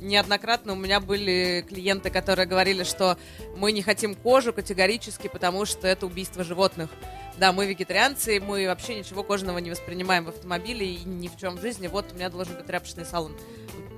Неоднократно 0.00 0.72
у 0.72 0.76
меня 0.76 0.98
были 1.00 1.64
клиенты, 1.68 2.10
которые 2.10 2.46
говорили, 2.46 2.84
что 2.84 3.18
мы 3.56 3.72
не 3.72 3.82
хотим 3.82 4.14
кожу 4.14 4.52
категорически, 4.52 5.28
потому 5.28 5.66
что 5.66 5.86
это 5.86 6.06
убийство 6.06 6.42
животных. 6.42 6.90
Да, 7.38 7.52
мы 7.52 7.66
вегетарианцы, 7.66 8.40
мы 8.40 8.66
вообще 8.66 8.98
ничего 8.98 9.22
кожаного 9.22 9.58
не 9.58 9.70
воспринимаем 9.70 10.24
в 10.24 10.28
автомобиле 10.28 10.94
и 10.94 11.04
ни 11.04 11.28
в 11.28 11.36
чем 11.36 11.56
в 11.56 11.60
жизни. 11.60 11.86
Вот 11.86 12.12
у 12.12 12.14
меня 12.14 12.30
должен 12.30 12.56
быть 12.56 12.66
тряпочный 12.66 13.04
салон. 13.04 13.36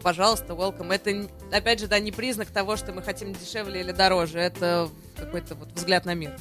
Пожалуйста, 0.02 0.54
welcome. 0.54 0.92
Это, 0.92 1.28
опять 1.56 1.80
же, 1.80 1.86
да, 1.86 2.00
не 2.00 2.10
признак 2.10 2.48
того, 2.48 2.76
что 2.76 2.92
мы 2.92 3.02
хотим 3.02 3.32
дешевле 3.32 3.80
или 3.80 3.92
дороже. 3.92 4.38
Это 4.40 4.88
какой-то 5.16 5.54
вот 5.54 5.68
взгляд 5.74 6.04
на 6.04 6.14
мир. 6.14 6.32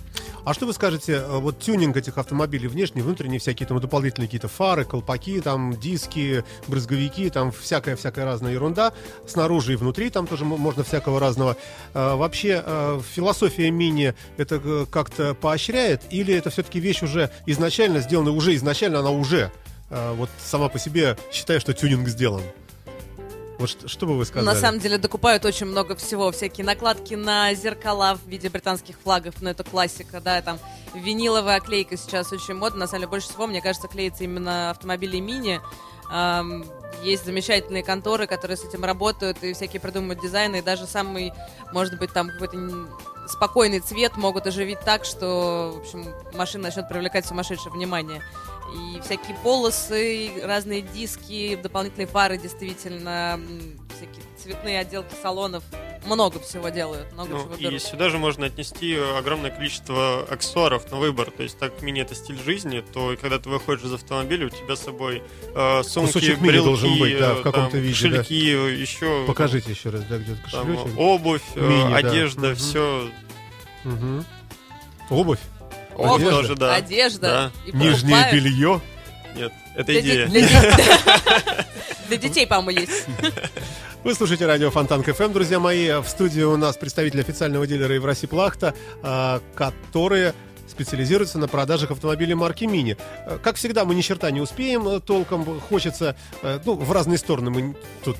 А 0.43 0.55
что 0.55 0.65
вы 0.65 0.73
скажете, 0.73 1.13
э, 1.13 1.37
вот 1.37 1.59
тюнинг 1.59 1.95
этих 1.95 2.17
автомобилей, 2.17 2.67
внешний, 2.67 3.03
внутренний, 3.03 3.37
всякие 3.37 3.67
там 3.67 3.79
дополнительные 3.79 4.27
какие-то 4.27 4.47
фары, 4.47 4.85
колпаки, 4.85 5.39
там 5.39 5.79
диски, 5.79 6.43
брызговики, 6.67 7.29
там 7.29 7.51
всякая-всякая 7.51 8.25
разная 8.25 8.53
ерунда. 8.53 8.93
Снаружи 9.27 9.73
и 9.73 9.75
внутри 9.75 10.09
там 10.09 10.25
тоже 10.25 10.43
можно 10.43 10.83
всякого 10.83 11.19
разного. 11.19 11.55
Э, 11.93 12.15
Вообще, 12.15 12.63
э, 12.65 13.01
философия 13.13 13.69
мини 13.69 14.15
это 14.37 14.87
как-то 14.89 15.35
поощряет? 15.35 16.01
Или 16.09 16.33
это 16.33 16.49
все-таки 16.49 16.79
вещь 16.79 17.03
уже 17.03 17.29
изначально 17.45 17.99
сделана, 17.99 18.31
уже 18.31 18.55
изначально 18.55 18.99
она 18.99 19.11
уже 19.11 19.51
вот 19.89 20.29
сама 20.39 20.69
по 20.69 20.79
себе 20.79 21.17
считаю, 21.33 21.59
что 21.59 21.73
тюнинг 21.73 22.07
сделан? 22.07 22.41
Вот 23.61 23.69
что, 23.69 23.87
что 23.87 24.07
бы 24.07 24.17
вы 24.17 24.25
сказали? 24.25 24.45
На 24.45 24.59
самом 24.59 24.79
деле 24.79 24.97
докупают 24.97 25.45
очень 25.45 25.67
много 25.67 25.95
всего. 25.95 26.31
Всякие 26.31 26.65
накладки 26.65 27.13
на 27.13 27.53
зеркала 27.53 28.17
в 28.21 28.27
виде 28.27 28.49
британских 28.49 28.97
флагов, 28.99 29.35
но 29.41 29.51
это 29.51 29.63
классика, 29.63 30.19
да, 30.19 30.41
там 30.41 30.59
виниловая 30.95 31.59
клейка 31.59 31.95
сейчас 31.95 32.33
очень 32.33 32.55
модна. 32.55 32.79
На 32.79 32.87
самом 32.87 33.01
деле 33.01 33.09
больше 33.11 33.29
всего, 33.29 33.45
мне 33.45 33.61
кажется, 33.61 33.87
клеится 33.87 34.23
именно 34.23 34.71
автомобили 34.71 35.19
мини. 35.19 35.61
Есть 37.03 37.25
замечательные 37.25 37.83
конторы, 37.83 38.27
которые 38.27 38.57
с 38.57 38.65
этим 38.65 38.83
работают 38.83 39.43
и 39.43 39.53
всякие 39.53 39.79
придумывают 39.79 40.21
дизайны, 40.21 40.57
и 40.57 40.61
даже 40.61 40.85
самый, 40.85 41.31
может 41.71 41.97
быть, 41.99 42.11
там 42.11 42.27
какой-то 42.29 42.57
спокойный 43.27 43.79
цвет 43.79 44.17
могут 44.17 44.45
оживить 44.45 44.79
так, 44.81 45.05
что, 45.05 45.73
в 45.75 45.79
общем, 45.79 46.13
машина 46.33 46.65
начнет 46.65 46.89
привлекать 46.89 47.25
сумасшедшее 47.25 47.71
внимание. 47.71 48.21
И 48.73 48.99
всякие 49.01 49.35
полосы, 49.43 50.31
разные 50.43 50.81
диски, 50.81 51.59
дополнительные 51.61 52.07
фары, 52.07 52.37
действительно, 52.37 53.39
всякие 53.97 54.23
цветные 54.41 54.79
отделки 54.79 55.13
салонов. 55.21 55.63
Много 56.05 56.39
всего 56.39 56.69
делают, 56.69 57.11
много 57.13 57.29
Ну, 57.33 57.43
чего 57.43 57.55
и 57.55 57.63
берут. 57.65 57.81
сюда 57.83 58.09
же 58.09 58.17
можно 58.17 58.47
отнести 58.47 58.95
огромное 58.95 59.51
количество 59.51 60.23
аксессуаров 60.23 60.89
на 60.91 60.97
выбор. 60.97 61.29
То 61.29 61.43
есть, 61.43 61.59
так 61.59 61.73
как 61.75 61.83
мини 61.83 62.01
это 62.01 62.15
стиль 62.15 62.41
жизни, 62.43 62.83
то 62.93 63.13
и 63.13 63.17
когда 63.17 63.37
ты 63.37 63.49
выходишь 63.49 63.83
из 63.83 63.93
автомобиля, 63.93 64.47
у 64.47 64.49
тебя 64.49 64.75
с 64.75 64.79
собой 64.83 65.21
э, 65.53 65.83
сумки, 65.83 66.13
Кусочек 66.13 66.39
брелки, 66.39 66.65
должен 66.65 66.97
быть, 66.97 67.19
да, 67.19 67.35
в 67.35 67.39
э, 67.41 67.43
каком-то 67.43 67.71
там, 67.71 67.79
виде, 67.81 68.09
да. 68.09 68.17
кошельки, 68.17 68.35
еще 68.81 69.25
Покажите 69.27 69.69
еще 69.71 69.89
раз, 69.91 70.03
да, 70.05 70.17
где-то 70.17 70.41
там, 70.51 70.65
кошелечек. 70.73 70.97
обувь, 70.99 71.41
э, 71.55 71.67
Мини, 71.69 71.89
да. 71.91 71.97
одежда, 71.97 72.47
Мгм. 72.47 72.55
все. 72.55 73.09
Мгм. 73.83 74.25
Обувь, 75.11 75.39
Обувь 75.95 76.15
Одежда? 76.21 76.31
тоже, 76.35 76.55
да. 76.55 76.75
Одежда. 76.75 77.51
Да. 77.67 77.77
Нижнее 77.77 78.29
белье. 78.31 78.81
Нет, 79.35 79.51
это 79.75 79.85
Для, 79.91 79.99
идея. 80.01 80.27
для 80.27 80.41
де- 80.41 81.65
для 82.07 82.17
детей, 82.17 82.45
по-моему, 82.47 82.81
есть. 82.81 83.05
Вы 84.03 84.15
слушаете 84.15 84.45
радио 84.45 84.71
Фонтан 84.71 85.03
КФМ, 85.03 85.31
друзья 85.31 85.59
мои. 85.59 85.89
В 86.01 86.07
студии 86.07 86.41
у 86.41 86.57
нас 86.57 86.75
представитель 86.75 87.21
официального 87.21 87.65
дилера 87.67 87.93
Евроси 87.93 88.25
Плахта, 88.27 88.73
а, 89.03 89.41
которые 89.55 90.33
специализируются 90.67 91.37
на 91.37 91.47
продажах 91.47 91.91
автомобилей 91.91 92.33
марки 92.33 92.63
Мини. 92.63 92.97
Э, 93.25 93.37
Как 93.43 93.57
всегда, 93.57 93.83
мы 93.85 93.93
ни 93.93 94.01
черта 94.01 94.31
не 94.31 94.39
успеем 94.41 94.87
э, 94.87 94.99
толком. 95.01 95.59
Хочется, 95.59 96.15
э, 96.41 96.59
ну, 96.65 96.75
в 96.75 96.91
разные 96.91 97.17
стороны 97.17 97.51
мы 97.51 97.75
тут... 98.03 98.17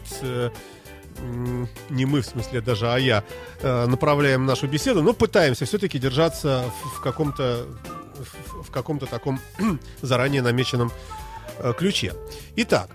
Не 1.89 2.05
мы, 2.05 2.21
в 2.21 2.25
смысле, 2.25 2.61
даже, 2.61 2.91
а 2.91 2.97
я 2.97 3.23
э, 3.61 3.85
направляем 3.87 4.45
нашу 4.45 4.67
беседу, 4.67 5.01
но 5.03 5.13
пытаемся 5.13 5.65
все-таки 5.65 5.99
держаться 5.99 6.65
в, 6.83 6.97
в 6.97 7.01
каком-то 7.01 7.65
в, 8.15 8.63
в 8.63 8.71
каком-то 8.71 9.05
таком 9.05 9.39
заранее 10.01 10.41
намеченном 10.41 10.91
э, 11.59 11.73
ключе. 11.77 12.13
Итак, 12.55 12.89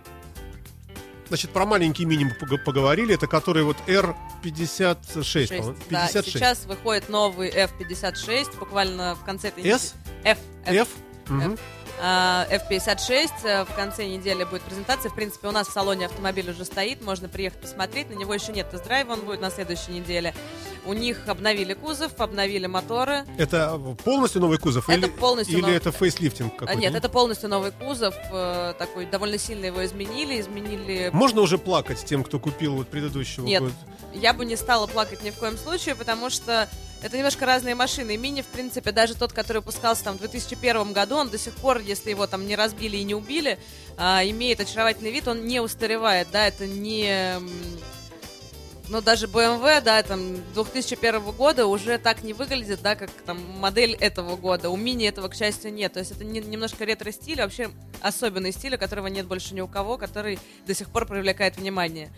Значит, 1.28 1.50
про 1.50 1.66
маленький 1.66 2.04
минимум 2.04 2.34
пог- 2.40 2.62
поговорили. 2.62 3.14
Это 3.14 3.26
который 3.26 3.64
вот 3.64 3.76
R56, 3.88 5.24
Шесть, 5.24 5.56
по-моему. 5.56 5.76
да. 5.90 6.06
56. 6.06 6.32
Сейчас 6.32 6.66
выходит 6.66 7.08
новый 7.08 7.50
F56, 7.50 8.58
буквально 8.58 9.16
в 9.16 9.24
конце 9.24 9.48
этой 9.48 9.64
S? 9.64 9.94
F, 10.22 10.38
F. 10.64 10.72
F? 10.74 10.88
Мгм. 11.28 11.54
А, 11.54 11.75
F56. 12.02 13.30
э, 13.44 13.64
В 13.64 13.74
конце 13.74 14.06
недели 14.06 14.44
будет 14.44 14.62
презентация. 14.62 15.10
В 15.10 15.14
принципе, 15.14 15.48
у 15.48 15.50
нас 15.52 15.68
в 15.68 15.72
салоне 15.72 16.06
автомобиль 16.06 16.50
уже 16.50 16.64
стоит. 16.64 17.02
Можно 17.02 17.28
приехать 17.28 17.60
посмотреть. 17.60 18.10
На 18.10 18.14
него 18.14 18.34
еще 18.34 18.52
нет 18.52 18.70
тест-драйва. 18.70 19.14
Он 19.14 19.20
будет 19.20 19.40
на 19.40 19.50
следующей 19.50 19.92
неделе. 19.92 20.34
У 20.84 20.92
них 20.92 21.26
обновили 21.28 21.74
кузов, 21.74 22.12
обновили 22.20 22.66
моторы. 22.66 23.24
Это 23.38 23.76
полностью 24.04 24.40
новый 24.40 24.58
кузов? 24.58 24.88
Это 24.88 25.06
или, 25.06 25.10
полностью 25.10 25.54
Или 25.56 25.62
новый- 25.62 25.76
это 25.76 25.90
фейслифтинг 25.92 26.52
А, 26.54 26.58
какой-то? 26.60 26.80
Нет, 26.80 26.94
это 26.94 27.08
полностью 27.08 27.48
новый 27.48 27.72
кузов. 27.72 28.14
э, 28.32 28.74
Такой 28.78 29.06
довольно 29.06 29.38
сильно 29.38 29.66
его 29.66 29.84
изменили. 29.84 30.40
Изменили 30.40 31.10
Можно 31.12 31.40
уже 31.40 31.58
плакать 31.58 32.04
тем, 32.04 32.22
кто 32.22 32.38
купил 32.38 32.74
вот 32.76 32.88
предыдущего 32.88 33.44
Нет. 33.44 33.62
года? 33.62 33.74
Я 34.12 34.32
бы 34.32 34.44
не 34.44 34.56
стала 34.56 34.86
плакать 34.86 35.22
ни 35.24 35.30
в 35.30 35.34
коем 35.36 35.58
случае, 35.58 35.94
потому 35.94 36.30
что 36.30 36.68
это 37.02 37.16
немножко 37.16 37.46
разные 37.46 37.74
машины. 37.74 38.16
Мини, 38.16 38.42
в 38.42 38.46
принципе, 38.46 38.90
даже 38.92 39.14
тот, 39.14 39.32
который 39.32 39.58
выпускался 39.58 40.04
там 40.04 40.16
в 40.16 40.20
2001 40.20 40.92
году, 40.92 41.16
он 41.16 41.28
до 41.28 41.38
сих 41.38 41.54
пор, 41.54 41.78
если 41.80 42.10
его 42.10 42.26
там 42.26 42.46
не 42.46 42.56
разбили 42.56 42.96
и 42.96 43.04
не 43.04 43.14
убили, 43.14 43.58
а, 43.96 44.22
имеет 44.24 44.60
очаровательный 44.60 45.10
вид, 45.12 45.28
он 45.28 45.46
не 45.46 45.60
устаревает, 45.60 46.28
да, 46.32 46.46
это 46.48 46.66
не... 46.66 47.36
м, 47.36 47.50
Ну, 48.88 49.02
даже 49.02 49.26
BMW, 49.26 49.80
да, 49.82 50.00
там, 50.04 50.36
2001 50.54 51.20
года 51.32 51.66
уже 51.66 51.98
так 51.98 52.22
не 52.22 52.32
выглядит, 52.32 52.80
да, 52.82 52.94
как 52.94 53.10
там 53.24 53.36
модель 53.58 53.94
этого 53.94 54.36
года. 54.36 54.70
У 54.70 54.76
Мини 54.76 55.06
этого, 55.08 55.26
к 55.28 55.34
счастью, 55.34 55.72
нет. 55.74 55.94
То 55.94 55.98
есть 55.98 56.12
это 56.12 56.22
не- 56.24 56.38
немножко 56.38 56.84
ретро-стиль, 56.84 57.40
вообще 57.40 57.70
особенный 58.00 58.52
стиль, 58.52 58.78
которого 58.78 59.08
нет 59.08 59.26
больше 59.26 59.54
ни 59.54 59.60
у 59.60 59.66
кого, 59.66 59.98
который 59.98 60.38
до 60.68 60.74
сих 60.74 60.88
пор 60.90 61.04
привлекает 61.06 61.56
внимание. 61.56 62.12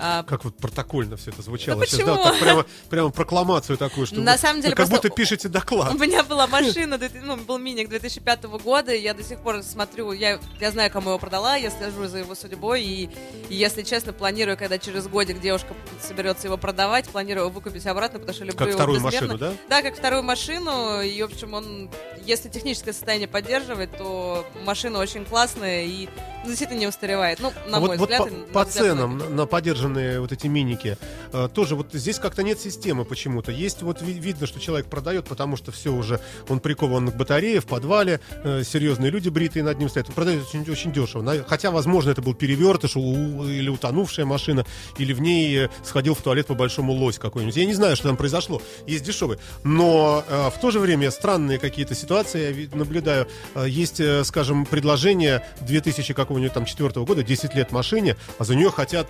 А, 0.00 0.22
Как 0.22 0.44
вот 0.44 0.56
протокольно 0.56 1.16
все 1.16 1.30
это 1.30 1.42
звучало 1.42 1.80
Да 1.80 1.86
сейчас, 1.86 2.06
да, 2.06 2.16
так 2.16 2.38
прямо, 2.38 2.64
прямо 2.88 3.10
прокламацию 3.10 3.76
такую, 3.76 4.06
что 4.06 4.20
На 4.20 4.32
вы- 4.32 4.38
самом 4.38 4.60
деле 4.62 4.74
как 4.74 4.88
будто 4.88 5.10
пишете 5.10 5.48
доклад. 5.48 5.94
У 5.94 5.98
меня 5.98 6.22
была 6.22 6.46
машина, 6.46 6.98
ну, 7.22 7.36
был 7.36 7.58
миник 7.58 7.88
2005 7.88 8.44
года, 8.62 8.92
и 8.94 9.00
я 9.00 9.14
до 9.14 9.22
сих 9.22 9.40
пор 9.40 9.62
смотрю, 9.62 10.12
я, 10.12 10.38
я 10.60 10.70
знаю, 10.70 10.90
кому 10.90 11.10
его 11.10 11.18
продала, 11.18 11.56
я 11.56 11.70
слежу 11.70 12.06
за 12.06 12.18
его 12.18 12.34
судьбой, 12.34 12.82
и, 12.82 13.10
и, 13.48 13.54
если 13.54 13.82
честно, 13.82 14.12
планирую, 14.12 14.56
когда 14.56 14.78
через 14.78 15.06
годик 15.08 15.40
девушка 15.40 15.74
соберется 16.00 16.46
его 16.46 16.56
продавать, 16.56 17.08
планирую 17.08 17.46
его 17.46 17.54
выкупить 17.54 17.86
обратно, 17.86 18.18
потому 18.20 18.34
что 18.34 18.44
люблю 18.44 18.58
Как 18.58 18.68
его 18.68 18.76
вторую 18.78 19.00
безмерно. 19.00 19.32
машину, 19.34 19.38
да? 19.38 19.52
Да, 19.68 19.82
как 19.82 19.96
вторую 19.96 20.22
машину, 20.22 21.00
и, 21.02 21.22
в 21.22 21.26
общем, 21.26 21.54
он, 21.54 21.90
если 22.24 22.48
техническое 22.48 22.92
состояние 22.92 23.28
поддерживает, 23.28 23.96
то 23.96 24.44
машина 24.64 24.98
очень 24.98 25.24
классная 25.24 25.84
и 25.84 26.08
ну, 26.44 26.50
действительно 26.50 26.78
не 26.78 26.86
устаревает. 26.86 27.40
Ну, 27.40 27.52
на 27.68 27.78
А 27.78 27.80
мой 27.80 27.88
вот, 27.90 27.98
вот 27.98 28.10
взгляд. 28.10 28.22
по, 28.28 28.30
на 28.34 28.44
по 28.52 28.64
взгляд 28.64 28.84
ценам 28.86 29.10
многих. 29.10 29.30
на, 29.30 29.34
на 29.36 29.46
подержанные 29.88 30.20
вот 30.20 30.32
эти 30.32 30.46
миники 30.46 30.96
э, 31.32 31.48
тоже 31.52 31.74
вот 31.74 31.88
здесь 31.92 32.18
как-то 32.18 32.42
нет 32.42 32.60
системы 32.60 33.04
почему-то. 33.04 33.52
Есть 33.52 33.82
вот 33.82 34.02
ви- 34.02 34.12
видно, 34.12 34.46
что 34.46 34.60
человек 34.60 34.86
продает, 34.86 35.26
потому 35.26 35.56
что 35.56 35.72
все 35.72 35.90
уже 35.90 36.20
он 36.48 36.60
прикован 36.60 37.10
к 37.10 37.16
батарее 37.16 37.60
в 37.60 37.66
подвале, 37.66 38.20
э, 38.44 38.62
серьезные 38.64 39.10
люди 39.10 39.28
бритые 39.28 39.62
над 39.62 39.78
ним 39.78 39.88
стоят. 39.88 40.08
Он 40.08 40.14
продает 40.14 40.46
очень, 40.46 40.70
очень 40.70 40.92
дешево. 40.92 41.24
Хотя, 41.48 41.70
возможно, 41.70 42.10
это 42.10 42.22
был 42.22 42.34
перевертыш 42.34 42.96
или 42.96 43.68
утонувшая 43.68 44.26
машина, 44.26 44.64
или 44.98 45.12
в 45.12 45.20
ней 45.20 45.64
э, 45.64 45.68
сходил 45.84 46.14
в 46.14 46.22
туалет 46.22 46.46
по 46.46 46.54
большому 46.54 46.92
лось 46.92 47.18
какой-нибудь. 47.18 47.56
Я 47.56 47.64
не 47.66 47.74
знаю, 47.74 47.96
что 47.96 48.08
там 48.08 48.16
произошло. 48.16 48.60
Есть 48.86 49.04
дешевые. 49.04 49.38
Но 49.64 50.24
в 50.28 50.60
то 50.60 50.70
же 50.70 50.78
время 50.80 51.10
странные 51.10 51.58
какие-то 51.58 51.94
ситуации 51.94 52.68
я 52.70 52.76
наблюдаю. 52.76 53.26
Есть, 53.66 54.00
скажем, 54.24 54.66
предложение 54.66 55.44
2000 55.62 56.14
какого-нибудь 56.14 56.52
там 56.52 56.64
четвертого 56.64 57.04
года, 57.04 57.22
10 57.22 57.54
лет 57.54 57.72
машине, 57.72 58.16
а 58.38 58.44
за 58.44 58.54
нее 58.54 58.70
хотят 58.70 59.06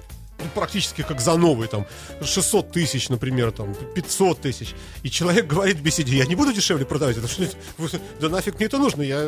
практически 0.55 1.03
как 1.03 1.21
за 1.21 1.37
новый, 1.37 1.69
там, 1.69 1.87
600 2.23 2.71
тысяч, 2.71 3.09
например, 3.09 3.51
там, 3.53 3.75
500 3.95 4.41
тысяч. 4.41 4.75
И 5.03 5.11
человек 5.11 5.47
говорит 5.47 5.77
в 5.79 5.83
беседе, 5.83 6.17
я 6.17 6.27
не 6.27 6.35
буду 6.35 6.53
дешевле 6.53 6.85
продавать, 6.87 7.17
это 7.17 7.29
что, 7.29 7.49
да 8.21 8.29
нафиг 8.29 8.57
мне 8.57 8.67
это 8.67 8.79
нужно, 8.79 9.03
я, 9.03 9.23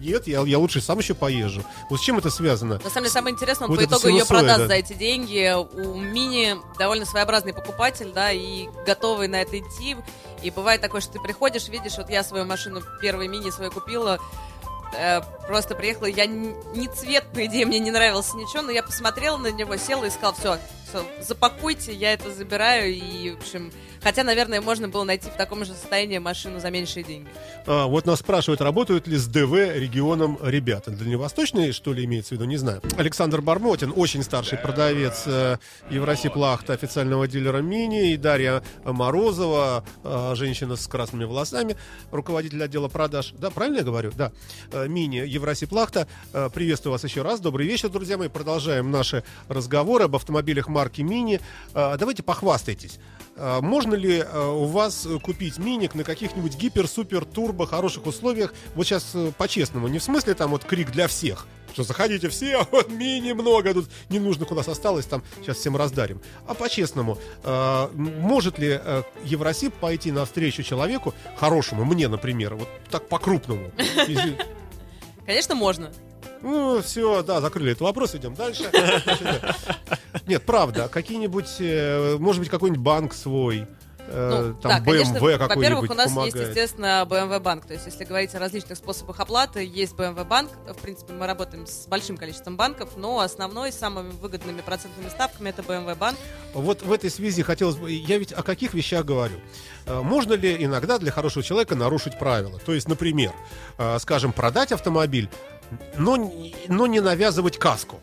нет, 0.00 0.26
я, 0.26 0.42
я 0.42 0.58
лучше 0.58 0.80
сам 0.80 0.98
еще 0.98 1.14
поезжу. 1.14 1.64
Вот 1.90 2.00
с 2.00 2.02
чем 2.02 2.18
это 2.18 2.30
связано? 2.30 2.80
На 2.82 2.90
самом 2.90 3.04
деле, 3.04 3.10
самое 3.10 3.34
интересное, 3.34 3.66
он 3.66 3.74
Вот 3.74 3.80
по 3.80 3.84
итогу 3.84 4.08
ее 4.08 4.24
продаст 4.24 4.66
за 4.66 4.74
эти 4.74 4.92
деньги. 4.92 5.54
У 5.54 5.94
Мини 5.94 6.56
довольно 6.78 7.04
своеобразный 7.06 7.52
покупатель, 7.52 8.12
да, 8.12 8.32
и 8.32 8.68
готовый 8.86 9.28
на 9.28 9.42
это 9.42 9.58
идти. 9.58 9.96
И 10.42 10.50
бывает 10.50 10.80
такое, 10.80 11.00
что 11.00 11.14
ты 11.14 11.20
приходишь, 11.20 11.68
видишь, 11.68 11.96
вот 11.96 12.10
я 12.10 12.22
свою 12.22 12.44
машину, 12.44 12.82
первый 13.00 13.28
Мини 13.28 13.50
свою 13.50 13.70
купила, 13.70 14.20
э, 14.94 15.20
просто 15.46 15.74
приехала, 15.74 16.06
я 16.06 16.24
н- 16.24 16.54
не 16.74 16.88
цвет, 16.88 17.24
по 17.32 17.44
идее, 17.46 17.66
мне 17.66 17.78
не 17.78 17.90
нравился 17.90 18.36
ничего, 18.36 18.62
но 18.62 18.70
я 18.70 18.82
посмотрела 18.82 19.36
на 19.36 19.50
него, 19.50 19.76
села 19.76 20.04
и 20.04 20.10
сказала, 20.10 20.34
все, 20.34 20.58
запакуйте, 21.20 21.92
я 21.92 22.12
это 22.12 22.30
забираю, 22.32 22.94
и, 22.94 23.30
в 23.32 23.38
общем, 23.38 23.72
хотя, 24.02 24.22
наверное, 24.22 24.60
можно 24.60 24.88
было 24.88 25.04
найти 25.04 25.28
в 25.28 25.36
таком 25.36 25.64
же 25.64 25.72
состоянии 25.72 26.18
машину 26.18 26.60
за 26.60 26.70
меньшие 26.70 27.02
деньги. 27.02 27.28
А, 27.66 27.86
вот 27.86 28.06
нас 28.06 28.20
спрашивают, 28.20 28.60
работают 28.60 29.06
ли 29.08 29.16
с 29.16 29.26
ДВ 29.26 29.52
регионом 29.74 30.38
ребята. 30.42 30.90
Дальневосточные, 30.92 31.72
что 31.72 31.92
ли, 31.92 32.04
имеется 32.04 32.30
в 32.30 32.32
виду, 32.38 32.44
не 32.44 32.56
знаю. 32.56 32.80
Александр 32.96 33.40
Бармотин, 33.40 33.92
очень 33.96 34.22
старший 34.22 34.58
продавец 34.58 35.24
э, 35.26 35.56
Евроси 35.90 36.28
Плахта, 36.28 36.72
официального 36.74 37.26
дилера 37.26 37.58
Мини, 37.58 38.12
и 38.12 38.16
Дарья 38.16 38.62
Морозова, 38.84 39.84
э, 40.04 40.32
женщина 40.36 40.76
с 40.76 40.86
красными 40.86 41.24
волосами, 41.24 41.76
руководитель 42.12 42.62
отдела 42.62 42.88
продаж. 42.88 43.32
Да, 43.38 43.50
правильно 43.50 43.78
я 43.78 43.84
говорю? 43.84 44.12
Да. 44.16 44.30
Э, 44.76 44.88
Мини 44.88 45.16
Евроси 45.26 45.66
Плахта. 45.66 46.06
Э, 46.32 46.50
приветствую 46.52 46.92
вас 46.92 47.04
еще 47.04 47.22
раз. 47.22 47.40
Добрый 47.40 47.66
вечер, 47.66 47.88
друзья 47.88 48.18
мои. 48.18 48.28
Продолжаем 48.28 48.90
наши 48.90 49.24
разговоры 49.48 50.04
об 50.04 50.16
автомобилях 50.16 50.68
марки 50.68 51.00
Мини. 51.00 51.40
Э, 51.74 51.96
давайте 51.98 52.22
похвастайтесь. 52.22 52.98
Можно 53.38 53.94
ли 53.94 54.24
у 54.24 54.64
вас 54.64 55.06
купить 55.22 55.58
миник 55.58 55.94
на 55.94 56.04
каких-нибудь 56.04 56.56
гипер, 56.56 56.88
супер, 56.88 57.26
турбо, 57.26 57.66
хороших 57.66 58.06
условиях? 58.06 58.54
Вот 58.74 58.86
сейчас 58.86 59.14
по-честному, 59.36 59.88
не 59.88 59.98
в 59.98 60.02
смысле 60.02 60.32
там 60.32 60.52
вот 60.52 60.64
крик 60.64 60.90
для 60.90 61.06
всех, 61.06 61.46
что 61.76 61.82
заходите 61.82 62.30
все, 62.30 62.60
а 62.60 62.66
вот 62.72 62.90
мини 62.90 63.32
много, 63.32 63.74
тут 63.74 63.90
ненужных 64.08 64.50
у 64.50 64.54
нас 64.54 64.68
осталось, 64.68 65.04
там 65.04 65.22
сейчас 65.42 65.58
всем 65.58 65.76
раздарим. 65.76 66.22
А 66.46 66.54
по-честному, 66.54 67.18
э, 67.44 67.88
может 67.94 68.58
ли 68.58 68.80
э, 68.82 69.02
Евросип 69.24 69.74
пойти 69.74 70.12
навстречу 70.12 70.62
человеку, 70.62 71.12
хорошему, 71.36 71.84
мне, 71.84 72.08
например, 72.08 72.54
вот 72.54 72.68
так 72.90 73.06
по-крупному? 73.08 73.70
Конечно, 75.26 75.54
можно. 75.54 75.90
Ну, 76.42 76.80
все, 76.82 77.22
да, 77.22 77.40
закрыли 77.40 77.72
этот 77.72 77.82
вопрос, 77.82 78.14
идем 78.14 78.34
дальше. 78.34 78.70
Нет, 80.26 80.44
правда, 80.44 80.88
какие-нибудь, 80.88 81.56
э, 81.58 82.16
может 82.18 82.40
быть, 82.40 82.48
какой-нибудь 82.48 82.82
банк 82.82 83.14
свой, 83.14 83.60
э, 83.60 83.66
Ну, 84.08 84.54
там 84.54 84.70
да, 84.70 84.80
конечно, 84.80 85.16
BMW 85.16 85.36
во-первых, 85.36 85.48
какой-нибудь 85.48 85.90
у 85.90 85.94
нас 85.94 86.08
помогает. 86.10 86.34
есть, 86.34 86.48
естественно, 86.48 87.06
BMW 87.08 87.40
банк. 87.40 87.66
То 87.66 87.74
есть, 87.74 87.86
если 87.86 88.04
говорить 88.04 88.34
о 88.34 88.38
различных 88.38 88.78
способах 88.78 89.20
оплаты, 89.20 89.64
есть 89.64 89.94
BMW 89.94 90.24
банк. 90.24 90.50
В 90.66 90.80
принципе, 90.80 91.12
мы 91.12 91.26
работаем 91.26 91.66
с 91.66 91.86
большим 91.86 92.16
количеством 92.16 92.56
банков, 92.56 92.90
но 92.96 93.20
основной, 93.20 93.72
самыми 93.72 94.10
выгодными 94.10 94.60
процентными 94.60 95.08
ставками, 95.08 95.48
это 95.48 95.62
BMW 95.62 95.96
банк. 95.96 96.18
Вот 96.54 96.82
в 96.82 96.92
этой 96.92 97.10
связи 97.10 97.42
хотелось 97.42 97.76
бы... 97.76 97.90
Я 97.90 98.18
ведь 98.18 98.32
о 98.32 98.42
каких 98.42 98.74
вещах 98.74 99.04
говорю? 99.04 99.36
Э, 99.86 100.00
Можно 100.02 100.34
ли 100.34 100.64
иногда 100.64 100.98
для 100.98 101.10
хорошего 101.10 101.44
человека 101.44 101.74
нарушить 101.74 102.18
правила? 102.18 102.58
То 102.64 102.74
есть, 102.74 102.88
например, 102.88 103.32
э, 103.78 103.98
скажем, 103.98 104.32
продать 104.32 104.72
автомобиль, 104.72 105.28
но, 105.96 106.32
но 106.68 106.86
не 106.86 107.00
навязывать 107.00 107.58
каску, 107.58 108.00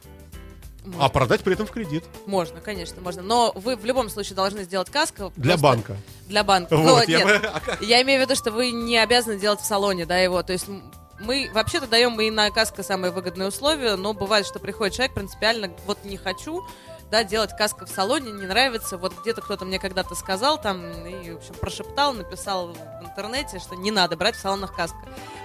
а 0.99 1.09
продать 1.09 1.41
при 1.41 1.53
этом 1.53 1.65
в 1.65 1.71
кредит 1.71 2.03
Можно, 2.25 2.59
конечно, 2.59 3.01
можно. 3.01 3.21
Но 3.21 3.51
вы 3.55 3.75
в 3.75 3.86
любом 3.86 4.09
случае 4.09 4.36
должны 4.36 4.63
сделать 4.63 4.89
каско. 4.89 5.31
для 5.36 5.57
банка. 5.57 5.95
Для 6.27 6.43
банка. 6.43 6.75
Вот, 6.75 6.86
Но 6.86 7.03
я 7.03 7.23
нет, 7.23 7.41
бы-? 7.41 7.77
Я 7.86 8.01
имею 8.01 8.19
в 8.19 8.23
виду, 8.25 8.36
что 8.36 8.51
вы 8.51 8.71
не 8.71 8.97
обязаны 8.97 9.39
делать 9.39 9.61
в 9.61 9.65
салоне, 9.65 10.05
да, 10.05 10.17
его. 10.17 10.43
То 10.43 10.53
есть 10.53 10.67
мы 11.19 11.49
вообще-то 11.53 11.88
даем 11.88 12.19
и 12.19 12.29
на 12.29 12.49
каско 12.51 12.84
самые 12.84 13.11
выгодные 13.11 13.47
условия, 13.47 13.95
но 13.95 14.13
бывает, 14.13 14.45
что 14.45 14.59
приходит 14.59 14.95
человек 14.95 15.15
принципиально, 15.15 15.71
вот 15.86 16.03
не 16.03 16.17
хочу, 16.17 16.63
да, 17.12 17.24
делать 17.24 17.51
каска 17.58 17.86
в 17.86 17.89
салоне 17.89 18.32
не 18.32 18.45
нравится. 18.45 18.97
Вот 18.97 19.14
где-то 19.22 19.41
кто-то 19.41 19.66
мне 19.66 19.78
когда-то 19.80 20.16
сказал 20.16 20.60
там, 20.60 20.82
и, 21.06 21.32
в 21.32 21.38
общем, 21.38 21.54
прошептал, 21.62 22.14
написал 22.14 22.74
в 22.74 23.06
интернете, 23.06 23.60
что 23.60 23.76
не 23.76 23.91
надо 23.91 24.18
брать 24.18 24.36
в 24.36 24.39
салонах 24.39 24.76
каска. 24.76 24.97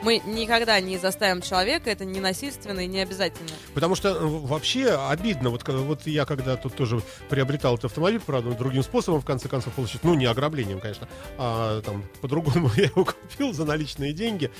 Мы 0.03 0.23
никогда 0.25 0.79
не 0.81 0.97
заставим 0.97 1.43
человека, 1.43 1.91
это 1.91 2.05
не 2.05 2.21
насильственно 2.21 2.81
и 2.81 2.87
не 2.87 3.01
обязательно. 3.01 3.51
Потому 3.75 3.97
что 3.97 4.11
э, 4.11 4.19
вообще 4.21 4.91
обидно. 4.97 5.51
Вот, 5.51 5.65
когда- 5.65 5.83
вот 5.83 6.07
я 6.07 6.25
когда 6.25 6.57
тут 6.57 6.75
тоже 6.77 7.03
приобретал 7.29 7.75
этот 7.75 7.87
автомобиль, 7.87 8.21
правда, 8.21 8.53
другим 8.53 8.83
способом, 8.83 9.21
в 9.21 9.25
конце 9.27 9.49
концов, 9.49 9.73
получить. 9.75 10.05
Ну, 10.05 10.15
не 10.15 10.27
ограблением, 10.27 10.81
конечно, 10.81 11.09
а 11.37 11.83
там 11.83 12.05
по-другому 12.21 12.71
я 12.77 12.85
его 12.85 13.05
купил 13.05 13.53
за 13.53 13.65
наличные 13.65 14.13
деньги. 14.13 14.51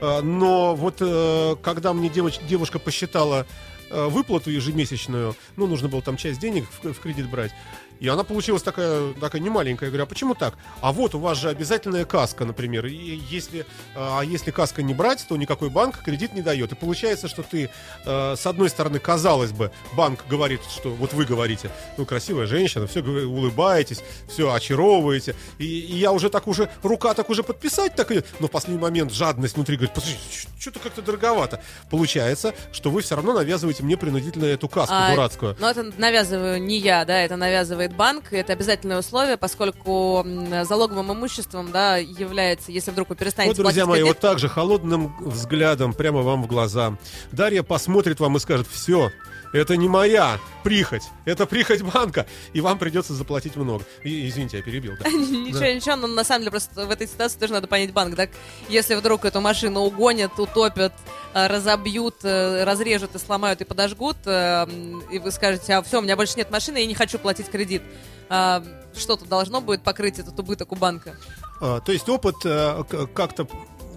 А, 0.00 0.22
Но 0.22 0.74
вот 0.74 0.96
э, 1.00 1.56
когда 1.62 1.92
мне 1.92 2.08
девоч- 2.08 2.44
девушка 2.46 2.78
посчитала 2.78 3.42
э, 3.42 3.75
выплату 3.90 4.50
ежемесячную, 4.50 5.34
ну, 5.56 5.66
нужно 5.66 5.88
было 5.88 6.02
там 6.02 6.16
часть 6.16 6.40
денег 6.40 6.66
в, 6.82 6.92
в 6.92 7.00
кредит 7.00 7.28
брать, 7.28 7.52
и 8.00 8.08
она 8.08 8.24
получилась 8.24 8.62
такая, 8.62 9.12
такая 9.14 9.40
немаленькая. 9.40 9.88
Я 9.88 9.90
говорю, 9.90 10.04
а 10.04 10.06
почему 10.06 10.34
так? 10.34 10.54
А 10.80 10.92
вот 10.92 11.14
у 11.14 11.18
вас 11.18 11.38
же 11.38 11.48
обязательная 11.48 12.04
каска, 12.04 12.44
например. 12.44 12.86
И 12.86 13.20
если, 13.30 13.66
а 13.94 14.22
если 14.22 14.50
каска 14.50 14.82
не 14.82 14.94
брать, 14.94 15.26
то 15.28 15.36
никакой 15.36 15.70
банк 15.70 16.02
кредит 16.02 16.34
не 16.34 16.42
дает. 16.42 16.72
И 16.72 16.74
получается, 16.74 17.28
что 17.28 17.42
ты, 17.42 17.70
э, 18.04 18.34
с 18.36 18.46
одной 18.46 18.68
стороны, 18.70 18.98
казалось 18.98 19.52
бы, 19.52 19.70
банк 19.94 20.26
говорит, 20.28 20.60
что 20.70 20.90
вот 20.90 21.12
вы 21.12 21.24
говорите, 21.24 21.70
ну, 21.96 22.04
красивая 22.06 22.46
женщина, 22.46 22.86
все 22.86 23.02
улыбаетесь, 23.02 24.02
все 24.28 24.52
очаровываете. 24.52 25.34
И, 25.58 25.64
и 25.64 25.96
я 25.96 26.12
уже 26.12 26.30
так 26.30 26.46
уже, 26.46 26.68
рука 26.82 27.14
так 27.14 27.30
уже 27.30 27.42
подписать, 27.42 27.94
так 27.94 28.10
и, 28.10 28.22
но 28.40 28.48
в 28.48 28.50
последний 28.50 28.80
момент 28.80 29.12
жадность 29.12 29.54
внутри 29.54 29.76
говорит, 29.76 29.94
подожди, 29.94 30.16
что-то 30.58 30.80
как-то 30.80 31.02
дороговато. 31.02 31.62
Получается, 31.90 32.54
что 32.72 32.90
вы 32.90 33.02
все 33.02 33.16
равно 33.16 33.32
навязываете 33.32 33.82
мне 33.82 33.96
принудительно 33.96 34.44
эту 34.46 34.68
каску 34.68 34.94
А, 34.94 35.10
дурацкую. 35.12 35.56
Но 35.58 35.70
это 35.70 35.82
навязываю 35.96 36.62
не 36.62 36.78
я, 36.78 37.04
да, 37.04 37.18
это 37.20 37.36
навязывает 37.36 37.85
банк, 37.94 38.32
и 38.32 38.36
это 38.36 38.52
обязательное 38.52 38.98
условие, 38.98 39.36
поскольку 39.36 40.24
залоговым 40.64 41.12
имуществом, 41.12 41.70
да, 41.72 41.96
является, 41.96 42.72
если 42.72 42.90
вдруг 42.90 43.10
вы 43.10 43.16
перестанете 43.16 43.56
Вот, 43.56 43.62
друзья 43.62 43.86
мои, 43.86 44.00
кредит, 44.00 44.14
вот 44.14 44.20
так 44.20 44.38
же 44.38 44.48
холодным 44.48 45.14
взглядом 45.20 45.92
прямо 45.92 46.22
вам 46.22 46.42
в 46.42 46.46
глаза. 46.46 46.96
Дарья 47.32 47.62
посмотрит 47.62 48.20
вам 48.20 48.36
и 48.36 48.40
скажет, 48.40 48.66
все, 48.70 49.10
это 49.52 49.76
не 49.76 49.88
моя 49.88 50.38
прихоть, 50.62 51.04
это 51.24 51.46
прихоть 51.46 51.82
банка, 51.82 52.26
и 52.52 52.60
вам 52.60 52.78
придется 52.78 53.14
заплатить 53.14 53.56
много. 53.56 53.84
И- 54.04 54.28
извините, 54.28 54.58
я 54.58 54.62
перебил. 54.62 54.94
да. 54.98 55.08
Ничего, 55.10 55.58
Да. 55.60 55.72
ничего, 55.72 55.96
но 55.96 56.06
на 56.08 56.24
самом 56.24 56.40
деле 56.42 56.50
просто 56.50 56.86
в 56.86 56.90
этой 56.90 57.06
ситуации 57.06 57.38
тоже 57.38 57.52
надо 57.52 57.66
понять 57.66 57.92
банк, 57.92 58.14
да, 58.14 58.28
если 58.68 58.94
вдруг 58.94 59.24
эту 59.24 59.40
машину 59.40 59.80
угонят, 59.80 60.38
утопят, 60.38 60.92
э, 61.34 61.46
разобьют, 61.46 62.16
э, 62.24 62.64
разрежут 62.64 63.14
и 63.14 63.18
сломают 63.18 63.60
и 63.60 63.64
подожгут, 63.64 64.16
э, 64.26 64.66
и 65.12 65.18
вы 65.18 65.30
скажете, 65.30 65.74
а 65.74 65.82
все, 65.82 65.98
у 65.98 66.02
меня 66.02 66.16
больше 66.16 66.34
нет 66.36 66.50
машины, 66.50 66.78
я 66.78 66.86
не 66.86 66.94
хочу 66.94 67.18
платить 67.18 67.48
кредит. 67.48 67.82
А, 68.28 68.62
Что-то 68.96 69.24
должно 69.26 69.60
будет 69.60 69.82
покрыть 69.82 70.18
этот 70.18 70.38
убыток 70.40 70.72
у 70.72 70.74
банка. 70.74 71.14
А, 71.60 71.80
то 71.80 71.92
есть 71.92 72.08
опыт 72.08 72.36
как-то 73.14 73.46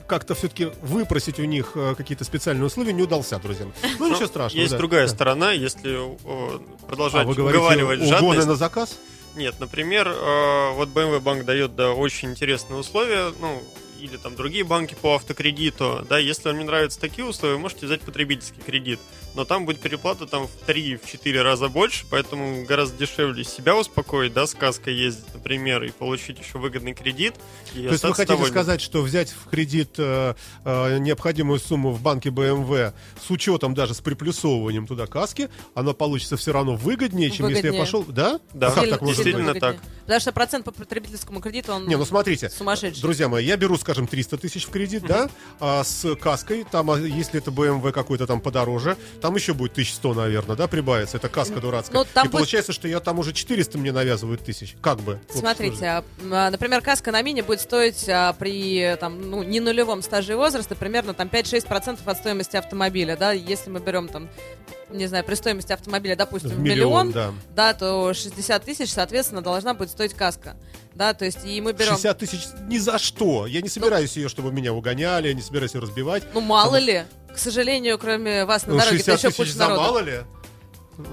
как-то 0.09 0.35
все-таки 0.35 0.71
выпросить 0.81 1.39
у 1.39 1.45
них 1.45 1.71
э, 1.75 1.95
какие-то 1.95 2.23
специальные 2.25 2.65
условия 2.65 2.91
не 2.93 3.03
удался, 3.03 3.39
друзья. 3.39 3.65
Ну, 3.65 3.89
Ну, 3.99 4.13
ничего 4.13 4.27
страшного. 4.27 4.59
Есть 4.61 4.71
да. 4.73 4.77
другая 4.77 5.07
Да. 5.07 5.13
сторона, 5.13 5.51
если 5.53 5.91
э, 5.95 6.17
А 6.25 6.85
продолжать 6.87 7.25
вы 7.27 7.35
говорите, 7.35 7.59
уговаривать 7.59 8.01
жадность. 8.07 8.47
на 8.47 8.55
заказ? 8.55 8.97
Нет, 9.35 9.55
например, 9.59 10.07
э, 10.09 10.73
вот 10.73 10.89
BMW 10.89 11.19
банк 11.19 11.45
дает 11.45 11.75
да, 11.75 11.91
очень 11.93 12.31
интересные 12.31 12.77
условия, 12.79 13.31
ну, 13.39 13.61
или 14.01 14.17
там 14.17 14.35
другие 14.35 14.63
банки 14.63 14.95
по 15.01 15.15
автокредиту, 15.15 16.05
да, 16.09 16.17
если 16.17 16.49
вам 16.49 16.57
не 16.57 16.63
нравятся 16.63 16.99
такие 16.99 17.25
условия, 17.25 17.55
вы 17.55 17.59
можете 17.59 17.85
взять 17.85 18.01
потребительский 18.01 18.61
кредит, 18.61 18.99
но 19.39 19.45
там 19.45 19.65
будет 19.65 19.79
переплата 19.79 20.27
там 20.27 20.47
в 20.47 20.67
3-4 20.67 21.41
раза 21.41 21.69
больше, 21.69 22.05
поэтому 22.09 22.65
гораздо 22.65 22.97
дешевле 22.97 23.45
себя 23.45 23.77
успокоить, 23.77 24.33
да, 24.33 24.45
с 24.45 24.53
каской 24.53 24.93
ездить, 24.93 25.33
например, 25.33 25.81
и 25.81 25.91
получить 25.91 26.39
еще 26.39 26.57
выгодный 26.57 26.93
кредит. 26.93 27.35
И 27.73 27.83
То 27.83 27.91
есть 27.91 28.03
вы 28.03 28.09
хотите 28.09 28.33
довольным. 28.33 28.51
сказать, 28.51 28.81
что 28.81 29.01
взять 29.01 29.29
в 29.29 29.49
кредит 29.49 29.91
э, 29.97 30.33
э, 30.65 30.97
необходимую 30.97 31.57
сумму 31.61 31.91
в 31.91 32.01
банке 32.01 32.31
БМВ 32.31 32.93
с 33.25 33.31
учетом 33.31 33.73
даже 33.73 33.93
с 33.93 34.01
приплюсовыванием 34.01 34.85
туда 34.85 35.07
каски, 35.07 35.49
оно 35.73 35.93
получится 35.93 36.35
все 36.35 36.51
равно 36.51 36.75
выгоднее, 36.75 37.31
чем 37.31 37.47
если 37.47 37.67
я 37.67 37.71
Выгоднее. 37.71 37.81
пошел. 37.81 38.03
Да? 38.03 38.41
Да. 38.53 38.67
А 38.67 38.71
как 38.71 38.89
так 38.89 39.01
можно 39.01 39.15
действительно 39.15 39.43
сделать? 39.43 39.59
так. 39.61 39.75
выгоднее. 39.75 39.99
Потому 40.01 40.19
что 40.21 40.31
процент 40.33 40.65
по 40.65 40.71
потребительскому 40.71 41.39
кредиту, 41.39 41.71
он 41.71 41.87
Не, 41.87 41.95
ну 41.95 42.03
смотрите, 42.03 42.49
сумасшедший. 42.49 43.01
друзья 43.01 43.29
мои, 43.29 43.45
я 43.45 43.55
беру, 43.57 43.77
скажем, 43.77 44.07
300 44.07 44.37
тысяч 44.39 44.65
в 44.65 44.69
кредит, 44.71 45.03
да, 45.05 45.29
а 45.59 45.83
с 45.83 46.15
каской, 46.15 46.65
там, 46.69 46.89
а 46.89 46.97
если 46.97 47.39
это 47.39 47.51
BMW 47.51 47.91
какой-то 47.91 48.25
там 48.25 48.41
подороже, 48.41 48.97
там 49.21 49.28
еще 49.35 49.53
будет 49.53 49.73
1100, 49.73 50.13
наверное, 50.13 50.55
да, 50.55 50.67
прибавится, 50.67 51.17
это 51.17 51.29
каска 51.29 51.59
дурацкая. 51.59 51.99
Ну, 51.99 52.05
там 52.13 52.25
И 52.25 52.29
будет- 52.29 52.39
получается, 52.39 52.73
что 52.73 52.87
я 52.87 52.99
там 52.99 53.19
уже 53.19 53.33
400 53.33 53.77
мне 53.77 53.91
навязывают 53.91 54.43
тысяч, 54.43 54.75
как 54.81 54.99
бы. 54.99 55.19
Вот 55.29 55.37
Смотрите, 55.39 55.77
же. 55.77 55.85
а, 55.85 56.03
а, 56.31 56.49
например, 56.49 56.81
каска 56.81 57.11
на 57.11 57.21
мини 57.21 57.41
будет 57.41 57.61
стоить 57.61 58.07
а, 58.09 58.33
при 58.33 58.95
там, 58.99 59.29
ну, 59.29 59.43
не 59.43 59.59
нулевом 59.59 60.01
стаже 60.01 60.35
возраста 60.35 60.75
примерно 60.75 61.13
там 61.13 61.27
5-6% 61.27 61.99
от 62.05 62.17
стоимости 62.17 62.55
автомобиля, 62.57 63.15
да, 63.17 63.31
если 63.31 63.69
мы 63.69 63.79
берем 63.79 64.07
там, 64.07 64.29
не 64.89 65.07
знаю, 65.07 65.23
при 65.23 65.35
стоимости 65.35 65.71
автомобиля, 65.71 66.15
допустим, 66.15 66.49
В 66.51 66.59
миллион, 66.59 67.09
миллион, 67.09 67.11
да. 67.11 67.33
да, 67.55 67.73
то 67.73 68.13
60 68.13 68.63
тысяч, 68.65 68.91
соответственно, 68.91 69.41
должна 69.41 69.73
будет 69.75 69.91
стоить 69.91 70.13
каска, 70.15 70.55
да, 70.95 71.13
то 71.13 71.25
есть 71.25 71.45
и 71.45 71.61
мы 71.61 71.73
берем, 71.73 71.91
60 71.93 72.17
тысяч 72.17 72.39
ни 72.67 72.77
за 72.79 72.97
что. 72.97 73.45
Я 73.45 73.61
не 73.61 73.69
собираюсь 73.69 74.17
ее, 74.17 74.29
чтобы 74.29 74.51
меня 74.51 74.73
угоняли, 74.73 75.27
я 75.27 75.33
не 75.35 75.41
собираюсь 75.41 75.75
ее 75.75 75.81
разбивать. 75.81 76.23
ну 76.33 76.41
мало 76.41 76.77
ли, 76.77 77.03
к 77.33 77.37
сожалению, 77.37 77.97
кроме 77.97 78.45
вас 78.45 78.65
на 78.65 78.73
Ну, 78.73 78.79
дороге, 78.79 78.97
60 78.97 79.17
еще 79.23 79.31
куча 79.31 79.57
народу. 79.57 79.81
мало 79.81 79.99
ли? 79.99 80.19
Ну, 80.97 81.05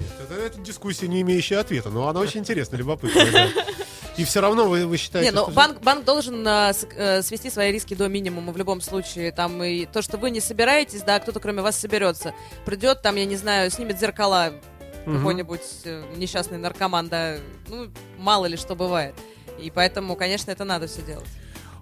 Нет, 0.00 0.10
это, 0.30 0.34
это 0.40 0.58
дискуссия, 0.60 1.08
не 1.08 1.20
имеющая 1.22 1.58
ответа, 1.58 1.90
но 1.90 2.08
она 2.08 2.20
очень 2.20 2.40
интересная, 2.40 2.78
любопытная. 2.78 3.50
И 4.18 4.24
все 4.24 4.40
равно 4.40 4.68
вы, 4.68 4.86
вы 4.86 4.98
считаете, 4.98 5.30
Не, 5.30 5.34
ну 5.34 5.44
что- 5.44 5.52
банк, 5.52 5.80
банк 5.80 6.04
должен 6.04 6.46
а, 6.46 6.72
э, 6.96 7.22
свести 7.22 7.48
свои 7.48 7.72
риски 7.72 7.94
до 7.94 8.08
минимума 8.08 8.52
в 8.52 8.56
любом 8.58 8.82
случае. 8.82 9.32
Там 9.32 9.62
и 9.64 9.86
то, 9.86 10.02
что 10.02 10.18
вы 10.18 10.30
не 10.30 10.40
собираетесь, 10.40 11.00
да, 11.02 11.18
кто-то 11.18 11.40
кроме 11.40 11.62
вас 11.62 11.78
соберется. 11.78 12.34
Придет 12.66 13.00
там, 13.00 13.16
я 13.16 13.24
не 13.24 13.36
знаю, 13.36 13.70
снимет 13.70 13.98
зеркала 13.98 14.52
Мгм. 15.06 15.16
какой-нибудь 15.16 15.62
э, 15.84 16.04
несчастный 16.16 16.58
наркоман, 16.58 17.08
да. 17.08 17.36
Ну, 17.68 17.90
мало 18.18 18.44
ли 18.46 18.58
что 18.58 18.74
бывает. 18.74 19.14
И 19.58 19.70
поэтому, 19.70 20.14
конечно, 20.14 20.50
это 20.50 20.64
надо 20.64 20.88
все 20.88 21.00
делать. 21.02 21.26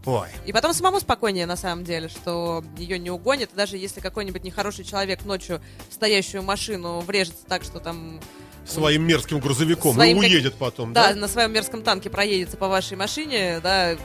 Ой, 0.07 0.29
И 0.47 0.53
потом 0.53 0.73
самому 0.73 0.99
спокойнее, 1.01 1.47
на 1.47 1.57
самом 1.57 1.85
деле, 1.85 2.09
что 2.09 2.65
ее 2.79 2.99
не 2.99 3.11
угонят. 3.11 3.51
Даже 3.55 3.77
если 3.77 4.01
какой-нибудь 4.01 4.45
нехороший 4.45 4.85
человек 4.85 5.25
ночью 5.25 5.61
в 5.91 5.95
стоящую 5.95 6.43
машину 6.43 7.01
врежется 7.01 7.45
так, 7.47 7.63
что 7.65 7.81
там 7.81 8.19
своим 8.67 9.03
мерзким 9.07 9.41
грузовиком 9.41 9.95
Своим 9.95 10.19
и 10.19 10.21
как- 10.21 10.31
уедет 10.31 10.55
потом, 10.55 10.93
да, 10.93 11.13
да? 11.13 11.21
на 11.21 11.29
своем 11.29 11.53
мерзком 11.53 11.83
танке 11.83 12.09
проедется 12.09 12.57
по 12.57 12.69
вашей 12.69 12.97
машине, 12.97 13.61
да, 13.63 13.97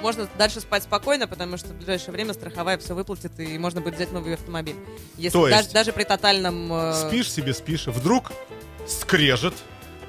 можно 0.00 0.28
дальше 0.38 0.60
спать 0.60 0.82
спокойно, 0.82 1.26
потому 1.26 1.56
что 1.56 1.68
в 1.68 1.76
ближайшее 1.76 2.12
время 2.12 2.32
страховая 2.34 2.76
все 2.78 2.94
выплатит, 2.94 3.32
и 3.38 3.56
можно 3.58 3.80
будет 3.80 3.94
взять 3.94 4.12
новый 4.12 4.34
автомобиль. 4.34 4.76
Если 5.16 5.32
То 5.38 5.44
даже, 5.48 5.56
есть 5.62 5.72
даже 5.72 5.92
при 5.92 6.04
тотальном... 6.04 6.72
э, 6.72 7.06
Спишь 7.08 7.30
себе, 7.32 7.54
спишь, 7.54 7.86
вдруг 7.86 8.32
скрежет, 8.86 9.54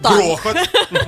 Танк. 0.05 0.17
грохот, 0.43 0.57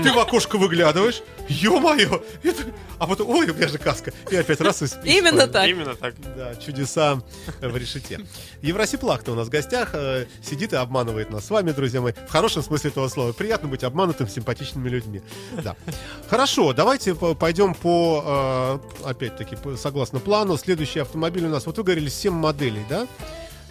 ты 0.03 0.11
в 0.11 0.19
окошко 0.19 0.57
выглядываешь, 0.57 1.21
ё-моё, 1.47 2.21
это... 2.43 2.63
а 2.99 3.07
потом, 3.07 3.29
ой, 3.29 3.49
у 3.49 3.53
меня 3.53 3.67
же 3.67 3.77
каска, 3.77 4.11
и 4.29 4.35
опять 4.35 4.59
раз 4.61 4.81
и 4.81 4.87
спишь. 4.87 5.03
Именно 5.13 5.47
так. 5.47 5.67
Именно 5.67 5.95
так. 5.95 6.15
Да, 6.35 6.55
чудеса 6.55 7.21
в 7.61 7.77
решете. 7.77 8.19
Евросиплак-то 8.61 9.31
у 9.31 9.35
нас 9.35 9.47
в 9.47 9.49
гостях 9.49 9.89
э, 9.93 10.25
сидит 10.43 10.73
и 10.73 10.75
обманывает 10.75 11.29
нас 11.29 11.45
с 11.45 11.49
вами, 11.49 11.71
друзья 11.71 12.01
мои. 12.01 12.13
В 12.27 12.31
хорошем 12.31 12.63
смысле 12.63 12.89
этого 12.89 13.07
слова. 13.07 13.31
Приятно 13.33 13.69
быть 13.69 13.83
обманутым 13.83 14.27
симпатичными 14.27 14.89
людьми. 14.89 15.21
Да. 15.63 15.75
Хорошо, 16.29 16.73
давайте 16.73 17.15
по- 17.15 17.33
пойдем 17.35 17.73
по, 17.73 18.79
э, 19.03 19.09
опять-таки, 19.09 19.57
согласно 19.77 20.19
плану. 20.19 20.57
Следующий 20.57 20.99
автомобиль 20.99 21.45
у 21.45 21.49
нас, 21.49 21.65
вот 21.65 21.77
вы 21.77 21.83
говорили, 21.83 22.09
7 22.09 22.33
моделей, 22.33 22.85
да? 22.89 23.07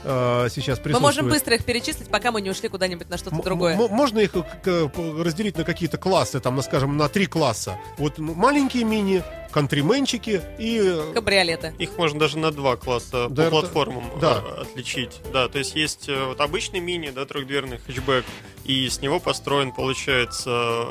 Э, 0.05 0.49
Сейчас 0.51 0.79
Мы 0.79 0.85
присутствует. 0.85 1.01
можем 1.01 1.29
быстро 1.29 1.55
их 1.57 1.65
перечислить, 1.65 2.09
пока 2.09 2.31
мы 2.31 2.41
не 2.41 2.51
ушли 2.51 2.69
куда-нибудь 2.69 3.09
на 3.09 3.19
что-то 3.19 3.37
другое. 3.43 3.75
м- 3.77 3.91
можно 3.91 4.19
их 4.21 4.31
э, 4.35 4.89
разделить 5.23 5.57
на 5.59 5.65
какие-то 5.65 5.99
классы, 5.99 6.39
там, 6.41 6.57
на, 6.57 6.63
скажем, 6.63 6.97
на 6.97 7.09
три 7.09 7.27
класса. 7.27 7.77
Вот 7.99 8.19
маленькие 8.19 8.85
мини, 8.85 9.23
контрименчики 9.51 10.43
и 10.59 10.79
э, 10.83 11.13
Кабриолеты. 11.15 11.75
Их 11.79 11.97
можно 11.99 12.21
даже 12.21 12.39
на 12.39 12.51
два 12.53 12.77
класса 12.77 13.29
Да, 13.31 13.35
по 13.37 13.41
это- 13.43 13.51
платформам 13.51 14.05
да. 14.21 14.43
отличить. 14.61 15.21
Да, 15.33 15.49
то 15.49 15.59
есть 15.59 15.75
есть 15.75 16.09
вот 16.09 16.41
обычный 16.41 16.81
мини, 16.81 17.11
да, 17.11 17.25
трехдверный 17.25 17.79
хэтчбэк, 17.79 18.25
и 18.65 18.89
с 18.89 19.01
него 19.01 19.19
построен, 19.19 19.73
получается, 19.73 20.85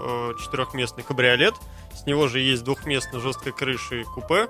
четырехместный 0.43 1.03
кабриолет. 1.03 1.53
С 1.93 2.05
него 2.05 2.27
же 2.27 2.39
есть 2.41 2.63
двухместная 2.63 3.21
жесткая 3.21 3.53
крыша 3.53 3.95
и 3.95 4.03
купе. 4.03 4.47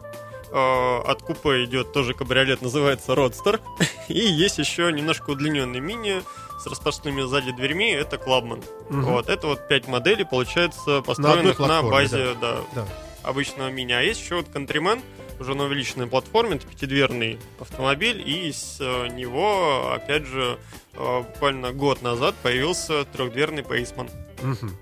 Э, 0.51 1.01
От 1.05 1.21
купе 1.21 1.65
идет 1.65 1.93
тоже 1.93 2.13
кабриолет, 2.13 2.61
называется 2.61 3.15
Родстер. 3.15 3.61
И 4.07 4.19
есть 4.19 4.57
еще 4.57 4.91
немножко 4.91 5.31
удлиненный 5.31 5.79
мини 5.79 6.21
с 6.59 6.67
распашными 6.67 7.21
сзади 7.21 7.51
дверьми, 7.51 7.91
это 7.91 8.17
Клабман. 8.17 8.61
Мгм. 8.89 9.03
Вот, 9.03 9.29
это 9.29 9.47
вот 9.47 9.67
пять 9.67 9.87
моделей, 9.87 10.25
получается, 10.25 11.01
построенных 11.01 11.59
на, 11.59 11.67
платформе, 11.67 11.91
базе, 11.91 12.33
да, 12.39 12.57
да. 12.73 12.85
обычного 13.23 13.69
мини. 13.69 13.91
А 13.91 14.01
есть 14.01 14.21
еще 14.21 14.35
вот 14.37 14.47
Countryman, 14.47 15.01
уже 15.39 15.53
на 15.53 15.65
увеличенной 15.65 16.07
платформе, 16.07 16.55
это 16.55 16.65
пятидверный 16.67 17.39
автомобиль, 17.59 18.23
и 18.25 18.51
с 18.51 18.77
э, 18.79 19.07
него, 19.09 19.91
опять 19.91 20.25
же, 20.25 20.57
э, 20.93 21.19
буквально 21.21 21.73
год 21.73 22.01
назад 22.01 22.35
появился 22.41 23.05
трехдверный 23.05 23.63
Paceman. 23.63 24.09
Мгм. 24.41 24.77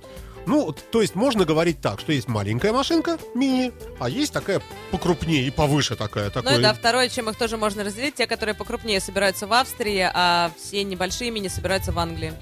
Ну, 0.46 0.74
то 0.74 1.02
есть 1.02 1.16
можно 1.16 1.46
говорить 1.46 1.80
так, 1.82 2.00
что 2.00 2.12
есть 2.12 2.28
маленькая 2.28 2.74
машинка, 2.74 3.18
мини, 3.34 3.72
а 4.00 4.10
есть 4.10 4.34
такая 4.34 4.62
покрупнее 4.92 5.48
и 5.48 5.52
повыше 5.52 5.96
такая. 5.96 6.26
Ну 6.26 6.32
Такой... 6.32 6.60
и 6.60 6.62
да, 6.62 6.74
второе, 6.74 7.10
чем 7.10 7.30
их 7.30 7.38
тоже 7.38 7.58
можно 7.58 7.84
разделить, 7.84 8.16
те, 8.16 8.28
которые 8.28 8.56
покрупнее 8.56 9.00
собираются 9.00 9.48
в 9.48 9.54
Австрии, 9.54 10.10
а 10.14 10.52
все 10.58 10.84
небольшие 10.84 11.32
мини 11.32 11.48
собираются 11.48 11.92
в 11.92 12.00
Англии. 12.00 12.34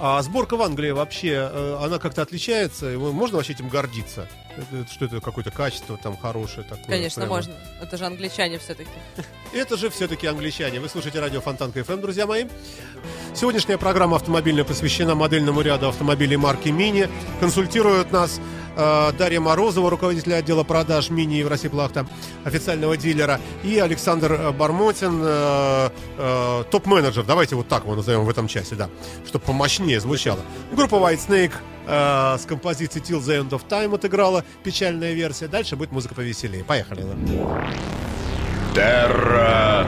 А 0.00 0.22
сборка 0.22 0.56
в 0.56 0.62
Англии 0.62 0.92
вообще, 0.92 1.50
э, 1.52 1.78
она 1.82 1.98
как-то 1.98 2.22
отличается? 2.22 2.86
Можно 2.96 3.38
вообще 3.38 3.52
этим 3.54 3.68
гордиться? 3.68 4.28
Это- 4.56 4.88
Что 4.90 5.06
это 5.06 5.20
какое-то 5.20 5.50
качество 5.50 5.96
там 5.96 6.16
хорошее 6.16 6.64
такое? 6.68 6.84
Конечно, 6.86 7.22
прямо? 7.22 7.34
можно. 7.36 7.54
Это 7.82 7.96
же 7.96 8.06
англичане 8.06 8.58
все-таки. 8.60 8.90
Это 9.52 9.76
же 9.76 9.90
все-таки 9.90 10.28
англичане. 10.28 10.78
Вы 10.78 10.88
слушаете 10.88 11.18
радио 11.18 11.40
Фонтанка 11.40 11.80
FM, 11.80 12.00
друзья 12.00 12.26
мои. 12.28 12.44
Сегодняшняя 13.34 13.76
программа 13.76 14.16
автомобильная 14.16 14.62
посвящена 14.64 15.16
модельному 15.16 15.62
ряду 15.62 15.88
автомобилей 15.88 16.36
марки 16.36 16.68
Мини. 16.68 17.08
Консультирует 17.40 18.12
нас 18.12 18.40
Дарья 18.78 19.40
Морозова, 19.40 19.90
руководитель 19.90 20.34
отдела 20.34 20.62
продаж 20.62 21.10
Мини 21.10 21.34
Евросиплахта, 21.34 22.06
официального 22.44 22.96
дилера, 22.96 23.40
и 23.64 23.78
Александр 23.78 24.32
э, 24.32 24.52
Бармотин, 24.52 25.20
э, 25.20 25.90
э, 26.16 26.64
топ-менеджер. 26.70 27.24
Давайте 27.24 27.56
вот 27.56 27.66
так 27.66 27.82
его 27.84 27.96
назовем 27.96 28.24
в 28.24 28.30
этом 28.30 28.46
часе, 28.46 28.76
да, 28.76 28.88
чтобы 29.26 29.44
помощнее 29.44 29.98
звучало. 30.00 30.38
Группа 30.72 30.94
White 30.94 31.20
Snake 31.28 31.52
э, 31.88 32.38
с 32.38 32.46
композицией 32.46 33.04
Till 33.04 33.20
the 33.20 33.42
End 33.42 33.50
of 33.50 33.62
Time 33.68 33.94
отыграла 33.94 34.44
печальная 34.62 35.12
версия. 35.12 35.48
Дальше 35.48 35.74
будет 35.74 35.90
музыка 35.90 36.14
повеселее. 36.14 36.62
Поехали. 36.62 37.04
Терра 38.78 39.84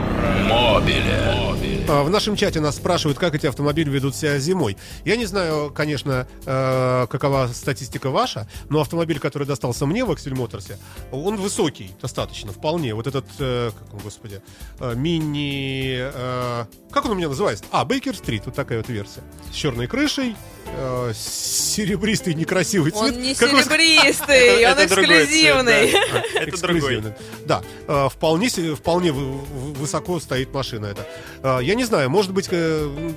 Мобиле. 0.49 1.41
А, 1.87 2.03
В 2.03 2.09
нашем 2.09 2.35
чате 2.37 2.59
нас 2.61 2.75
спрашивают, 2.77 3.17
как 3.19 3.35
эти 3.35 3.47
автомобили 3.47 3.89
ведут 3.89 4.15
себя 4.15 4.37
зимой. 4.37 4.77
Я 5.03 5.17
не 5.17 5.25
знаю, 5.25 5.71
конечно, 5.75 6.25
э, 6.45 7.07
какова 7.09 7.47
статистика 7.53 8.09
ваша, 8.09 8.47
но 8.69 8.79
автомобиль, 8.79 9.19
который 9.19 9.45
достался 9.45 9.85
мне 9.85 10.05
в 10.05 10.11
Axel 10.11 10.35
Моторсе, 10.35 10.77
он 11.11 11.35
высокий 11.35 11.91
достаточно, 12.01 12.53
вполне. 12.53 12.93
Вот 12.95 13.07
этот, 13.07 13.25
э, 13.39 13.71
как 13.77 13.93
он, 13.93 13.99
господи, 13.99 14.41
э, 14.79 14.93
мини... 14.95 15.97
э, 15.99 16.65
как 16.91 17.05
он 17.05 17.11
у 17.11 17.15
меня 17.15 17.27
называется? 17.29 17.65
А, 17.71 17.83
Бейкер 17.83 18.15
Стрит, 18.15 18.43
вот 18.45 18.55
такая 18.55 18.77
вот 18.79 18.89
версия. 18.89 19.21
С 19.51 19.55
черной 19.55 19.87
крышей, 19.87 20.35
э, 20.67 21.13
серебристый 21.15 22.35
некрасивый 22.35 22.91
цвет. 22.91 23.13
Он 23.15 23.21
не 23.21 23.35
Как 23.35 23.51
вы 23.51 23.63
серебристый, 23.63 24.65
он 24.65 24.77
эксклюзивный. 24.85 25.91
Это 26.35 26.61
другой. 26.61 27.03
Да, 27.45 27.61
вполне, 28.09 28.49
вполне 28.81 29.11
вы- 29.11 29.31
вы- 29.33 29.73
высоко 29.73 30.19
стоит 30.19 30.53
машина 30.53 30.87
эта. 30.87 31.07
Э, 31.43 31.59
Я 31.63 31.75
не 31.75 31.83
знаю, 31.85 32.09
может 32.09 32.33
быть, 32.33 32.47
э, 32.51 33.11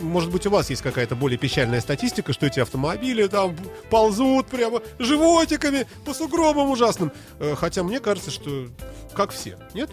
может 0.00 0.30
быть, 0.30 0.46
у 0.46 0.50
вас 0.50 0.70
есть 0.70 0.82
какая-то 0.82 1.14
более 1.14 1.38
печальная 1.38 1.80
статистика, 1.80 2.32
что 2.32 2.46
эти 2.46 2.60
автомобили 2.60 3.26
там 3.28 3.56
ползут 3.90 4.46
прямо 4.48 4.80
животиками 4.98 5.86
по 6.04 6.14
сугробам 6.14 6.70
ужасным. 6.70 7.12
Э, 7.38 7.54
Хотя 7.56 7.82
мне 7.82 8.00
кажется, 8.00 8.30
что 8.30 8.66
как 9.14 9.30
все, 9.30 9.58
нет? 9.74 9.90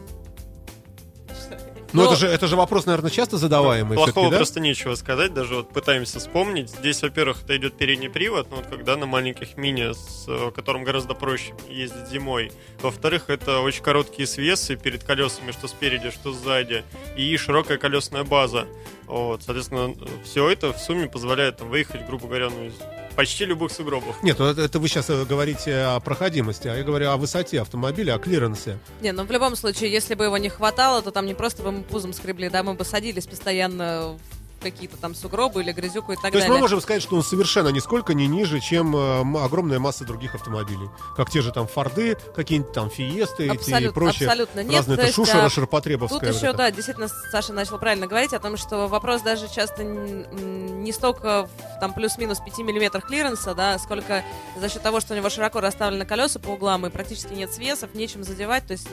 Ну, 1.94 2.04
Ну, 2.04 2.08
это, 2.08 2.16
же, 2.16 2.28
это 2.28 2.48
же 2.48 2.56
вопрос, 2.56 2.86
наверное, 2.86 3.10
часто 3.10 3.38
задаваемый. 3.38 3.96
Плохого 3.96 4.30
да? 4.30 4.38
просто 4.38 4.60
нечего 4.60 4.96
сказать, 4.96 5.34
даже 5.34 5.56
вот 5.56 5.70
пытаемся 5.70 6.20
вспомнить. 6.20 6.70
Здесь, 6.70 7.02
во-первых, 7.02 7.44
это 7.44 7.58
идет 7.58 7.78
передний 7.78 8.10
привод, 8.10 8.48
ну 8.50 8.58
вот 8.58 8.68
когда 8.68 8.96
на 8.96 9.06
маленьких 9.06 9.58
мини, 9.58 9.94
с 9.94 10.26
э, 10.28 10.52
которым 10.56 10.84
гораздо 10.84 11.14
проще 11.14 11.54
ездить 11.68 12.08
зимой. 12.10 12.52
Во-вторых, 12.82 13.30
это 13.30 13.60
очень 13.62 13.84
короткие 13.84 14.28
свесы 14.28 14.76
перед 14.76 15.04
колесами, 15.04 15.52
что 15.52 15.68
спереди, 15.68 16.12
что 16.12 16.32
сзади, 16.32 16.84
и 17.18 17.36
широкая 17.38 17.78
колесная 17.78 18.24
база. 18.24 18.68
Вот, 19.08 19.42
соответственно, 19.44 19.96
все 20.24 20.50
это 20.50 20.72
в 20.72 20.78
сумме 20.78 21.08
позволяет 21.08 21.58
там, 21.58 21.70
выехать, 21.70 22.06
грубо 22.06 22.28
говоря, 22.28 22.50
ну, 22.50 22.66
из 22.66 22.74
почти 23.20 23.44
любых 23.44 23.74
сугробов. 23.74 24.24
Нет, 24.24 24.40
ну, 24.40 24.46
это, 24.46 24.62
это 24.62 24.80
вы 24.80 24.88
сейчас 24.88 25.10
говорите 25.10 25.76
о 25.82 26.00
проходимости, 26.00 26.70
а 26.70 26.76
я 26.78 26.84
говорю 26.84 27.10
о 27.10 27.18
высоте 27.18 27.60
автомобиля, 27.60 28.14
о 28.14 28.18
клиренсе. 28.18 28.80
Не, 29.02 29.12
ну 29.12 29.26
в 29.26 29.32
любом 29.32 29.58
случае, 29.58 29.92
если 29.92 30.16
бы 30.16 30.24
его 30.24 30.38
не 30.38 30.48
хватало, 30.48 31.02
то 31.02 31.12
там 31.12 31.26
не 31.26 31.34
просто 31.34 31.62
бы 31.62 31.74
мы 31.74 31.84
пузом 31.84 32.14
скребли, 32.14 32.48
да, 32.48 32.64
мы 32.64 32.76
бы 32.76 32.86
садились 32.86 33.28
постоянно 33.28 34.18
в 34.32 34.39
какие-то 34.60 34.98
там 34.98 35.16
сугробы 35.16 35.62
или 35.62 35.72
грязюку 35.72 36.12
и 36.12 36.16
так 36.16 36.32
То 36.32 36.38
есть 36.38 36.48
мы 36.48 36.56
далее. 36.56 36.62
можем 36.62 36.82
сказать, 36.82 37.02
что 37.02 37.16
он 37.16 37.24
совершенно 37.24 37.70
нисколько 37.70 38.14
не 38.14 38.28
ниже, 38.28 38.60
чем 38.60 38.96
э, 38.96 39.40
огромная 39.44 39.80
масса 39.80 40.06
других 40.06 40.36
автомобилей. 40.36 40.90
Как 41.16 41.30
те 41.30 41.42
же 41.42 41.52
там 41.52 41.68
Форды, 41.68 42.18
какие-нибудь 42.36 42.74
там 42.74 42.90
Фиесты 42.90 43.44
эти 43.46 43.52
и 43.52 43.56
Абсолютно, 43.58 43.94
прочее. 43.94 44.28
абсолютно 44.30 44.64
нет. 44.64 44.74
Разные 44.74 44.98
то 44.98 45.04
это 45.04 45.14
шушера, 45.14 45.46
а, 45.46 45.50
ширпотребовская. 45.50 46.20
Тут 46.20 46.28
вот 46.30 46.36
еще, 46.36 46.48
это. 46.48 46.58
да, 46.58 46.72
действительно, 46.72 47.08
Саша 47.32 47.54
начал 47.54 47.78
правильно 47.78 48.08
говорить 48.08 48.34
о 48.34 48.40
том, 48.40 48.58
что 48.58 48.88
вопрос 48.88 49.22
даже 49.22 49.48
часто 49.50 49.84
не 49.84 50.92
столько 50.92 51.44
в, 51.48 51.80
там 51.80 51.94
плюс-минус 51.94 52.40
5 52.40 52.60
миллиметрах 52.60 53.06
клиренса, 53.06 53.54
да, 53.54 53.78
сколько 53.80 54.24
за 54.58 54.70
счет 54.70 54.82
того, 54.82 55.00
что 55.00 55.14
у 55.14 55.18
него 55.18 55.30
широко 55.30 55.60
расставлены 55.60 56.06
колеса 56.06 56.40
по 56.40 56.50
углам 56.50 56.86
и 56.86 56.90
практически 56.90 57.34
нет 57.34 57.52
свесов, 57.54 57.94
нечем 57.94 58.24
задевать, 58.24 58.66
то 58.66 58.74
есть 58.74 58.88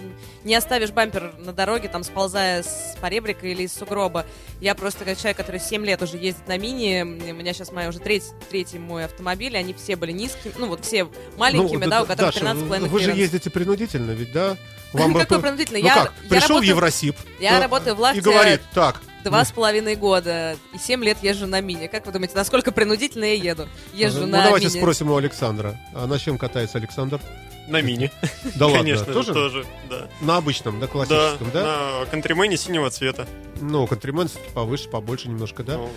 не 0.45 0.55
оставишь 0.55 0.91
бампер 0.91 1.35
на 1.39 1.53
дороге, 1.53 1.89
там, 1.89 2.05
сползая 2.05 2.63
с 2.63 2.97
поребрика 3.01 3.47
или 3.47 3.63
из 3.63 3.73
сугроба. 3.73 4.27
Я 4.61 4.75
просто 4.75 5.05
как 5.05 5.19
человек, 5.19 5.37
который 5.37 5.56
7 5.59 5.85
лет 5.85 6.03
уже 6.03 6.17
ездит 6.17 6.47
на 6.49 6.57
мини, 6.59 7.03
у 7.03 7.35
меня 7.35 7.53
сейчас 7.53 7.73
моя 7.73 7.89
уже 7.89 7.99
третий, 7.99 8.27
третий 8.51 8.79
мой 8.79 9.05
автомобиль, 9.05 9.57
они 9.57 9.75
все 9.75 9.97
были 9.97 10.13
низкими, 10.13 10.53
ну 10.59 10.67
вот 10.67 10.85
все 10.85 11.09
маленькими, 11.37 11.85
Ну, 11.85 11.91
да, 11.91 12.03
у 12.03 12.07
которых 12.07 12.35
Даша, 12.35 12.45
13,5 12.47 12.89
Вы 12.89 12.99
же 12.99 13.05
клиренс. 13.07 13.19
ездите 13.19 13.51
принудительно, 13.51 14.11
ведь, 14.13 14.33
да? 14.33 14.57
Какой 14.93 15.13
бы- 15.13 15.43
принудительно? 15.43 15.79
Ну 15.81 15.85
Я- 15.87 15.95
как, 15.95 16.13
я 16.23 16.29
пришел 16.29 16.47
в 16.47 16.51
работаю- 16.51 16.69
Евросип 16.69 17.17
я 17.41 17.61
работаю 17.61 17.95
в 17.97 17.99
и 17.99 18.03
Лахте 18.03 18.21
говорит, 18.21 18.61
так, 18.73 19.01
Два 19.25 19.45
с 19.45 19.51
половиной 19.51 19.97
года 19.97 20.57
и 20.73 20.79
семь 20.79 21.03
лет 21.03 21.19
езжу 21.21 21.49
на 21.49 21.61
мини. 21.61 21.89
Как 21.89 22.07
вы 22.07 22.13
думаете, 22.13 22.37
насколько 22.37 22.71
принудительно 22.71 23.25
я 23.25 23.35
еду? 23.35 23.69
Езжу 23.93 24.21
ну 24.21 24.27
на 24.29 24.45
давайте 24.45 24.69
мини. 24.69 24.79
спросим 24.79 25.11
у 25.11 25.17
Александра. 25.17 25.77
А 25.93 26.07
на 26.07 26.17
чем 26.21 26.39
катается 26.39 26.79
Александр? 26.79 27.21
На 27.69 27.81
мини. 27.83 28.11
Да 28.57 28.67
ладно, 28.67 28.79
Конечно, 28.83 29.13
тоже? 29.13 29.33
тоже, 29.35 29.67
да. 29.91 30.09
На 30.21 30.37
обычном, 30.37 30.79
да, 30.81 30.87
Да, 30.87 30.93
классическом, 30.93 31.51
да? 31.53 32.01
на 32.01 32.07
контримене 32.07 32.57
синего 32.57 32.91
цвета. 32.91 33.27
Ну, 33.61 33.87
контримен 33.87 34.29
повыше, 34.55 34.89
побольше 34.89 35.29
немножко, 35.29 35.63
да? 35.63 35.77
Ну, 35.79 35.91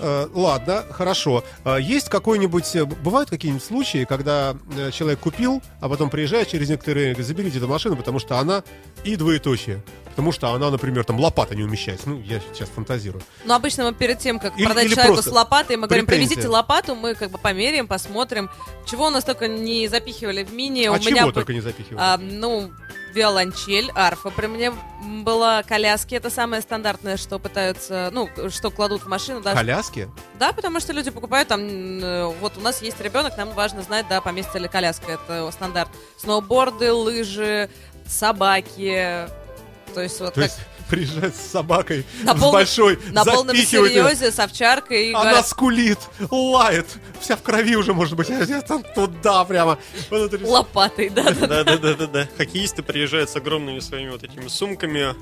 Э, 0.00 0.26
ладно, 0.34 0.84
хорошо. 0.90 1.44
Э, 1.64 1.78
есть 1.80 2.08
какой-нибудь... 2.08 2.74
э, 2.74 2.84
Бывают 2.84 3.30
какие-нибудь 3.30 3.64
случаи, 3.64 4.04
когда 4.04 4.56
э, 4.76 4.90
человек 4.90 5.20
купил, 5.20 5.62
а 5.80 5.88
потом 5.88 6.10
приезжает 6.10 6.48
через 6.48 6.68
говорит, 6.68 7.16
заберите 7.22 7.58
эту 7.58 7.68
машину, 7.68 7.94
потому 7.94 8.18
что 8.18 8.38
она 8.40 8.64
и 9.04 9.14
двоеточие. 9.14 9.84
Потому 10.06 10.32
что 10.32 10.48
она, 10.50 10.70
например, 10.72 11.04
там 11.04 11.20
лопата 11.20 11.54
не 11.54 11.62
умещается. 11.62 12.08
Ну, 12.08 12.20
я 12.22 12.40
сейчас 12.52 12.68
фантазирую. 12.70 13.22
Но 13.44 13.54
обычно 13.54 13.84
мы 13.84 13.94
перед 13.94 14.18
тем, 14.18 14.40
как 14.40 14.56
Или- 14.58 14.66
продать 14.66 14.84
или 14.86 14.94
человеку 14.94 15.14
просто 15.14 15.30
с 15.30 15.32
лопатой, 15.32 15.76
мы 15.76 15.86
говорим, 15.86 16.06
претензия. 16.06 16.28
привезите 16.28 16.48
лопату, 16.52 16.96
мы 16.96 17.14
как 17.14 17.30
бы 17.30 17.38
померяем, 17.38 17.86
посмотрим, 17.86 18.50
чего 18.86 19.06
у 19.06 19.10
нас 19.10 19.22
только 19.22 19.46
не 19.46 19.86
запихивали 19.86 20.42
в 20.42 20.52
мини. 20.52 20.86
а 20.86 20.90
у 20.92 20.94
чего 21.18 21.28
бы- 21.28 21.34
только 21.34 21.52
не 21.52 21.60
запихивают? 21.60 22.00
а, 22.00 22.16
ну, 22.18 22.72
виолончель, 23.14 23.90
арфа. 23.94 24.30
При 24.30 24.46
мне 24.46 24.72
была 25.24 25.62
коляски, 25.62 26.14
это 26.14 26.30
самое 26.30 26.62
стандартное, 26.62 27.16
что 27.16 27.38
пытаются, 27.38 28.10
ну, 28.12 28.28
что 28.50 28.70
кладут 28.70 29.02
в 29.02 29.06
машину. 29.06 29.40
Да, 29.40 29.54
Коляски? 29.54 30.08
Да, 30.38 30.52
потому 30.52 30.80
что 30.80 30.92
люди 30.92 31.10
покупают 31.10 31.48
там, 31.48 31.60
э, 31.62 32.26
вот 32.40 32.56
у 32.56 32.60
нас 32.60 32.82
есть 32.82 33.00
ребенок, 33.00 33.36
нам 33.36 33.50
важно 33.52 33.82
знать, 33.82 34.06
да, 34.08 34.20
поместится 34.20 34.58
ли 34.58 34.68
коляска, 34.68 35.12
это 35.12 35.48
стандарт. 35.52 35.90
Сноуборды, 36.18 36.92
лыжи, 36.92 37.70
собаки, 38.06 39.28
то 39.94 40.00
есть 40.02 40.18
вот 40.20 40.34
То 40.34 40.40
как 40.40 40.50
есть 40.50 40.60
приезжает 40.94 41.34
с 41.34 41.50
собакой, 41.50 42.04
На 42.22 42.32
с 42.34 42.40
полном- 42.40 42.52
большой, 42.52 42.98
на 43.10 43.24
полном 43.24 43.56
серьезе 43.56 44.30
с 44.30 44.38
овчаркой. 44.38 45.06
и 45.10 45.12
Она 45.12 45.22
говорят, 45.24 45.48
скулит, 45.48 45.98
лает, 46.30 46.86
вся 47.20 47.36
в 47.36 47.42
крови 47.42 47.76
уже, 47.76 47.92
может 47.94 48.16
быть, 48.16 48.28
я 48.28 48.62
там 48.62 48.82
туда 48.94 49.44
прямо. 49.44 49.78
внутри. 50.10 50.44
лопатой, 50.44 51.08
да, 51.10 51.24
да. 51.30 51.46
Да, 51.46 51.64
да, 51.64 51.78
да, 51.78 51.94
да, 51.94 52.06
да. 52.06 52.28
Хоккеисты 52.36 52.82
приезжают 52.82 53.30
с 53.30 53.36
огромными 53.36 53.80
своими 53.80 54.10
вот 54.10 54.22
этими 54.22 54.48
сумками. 54.48 55.14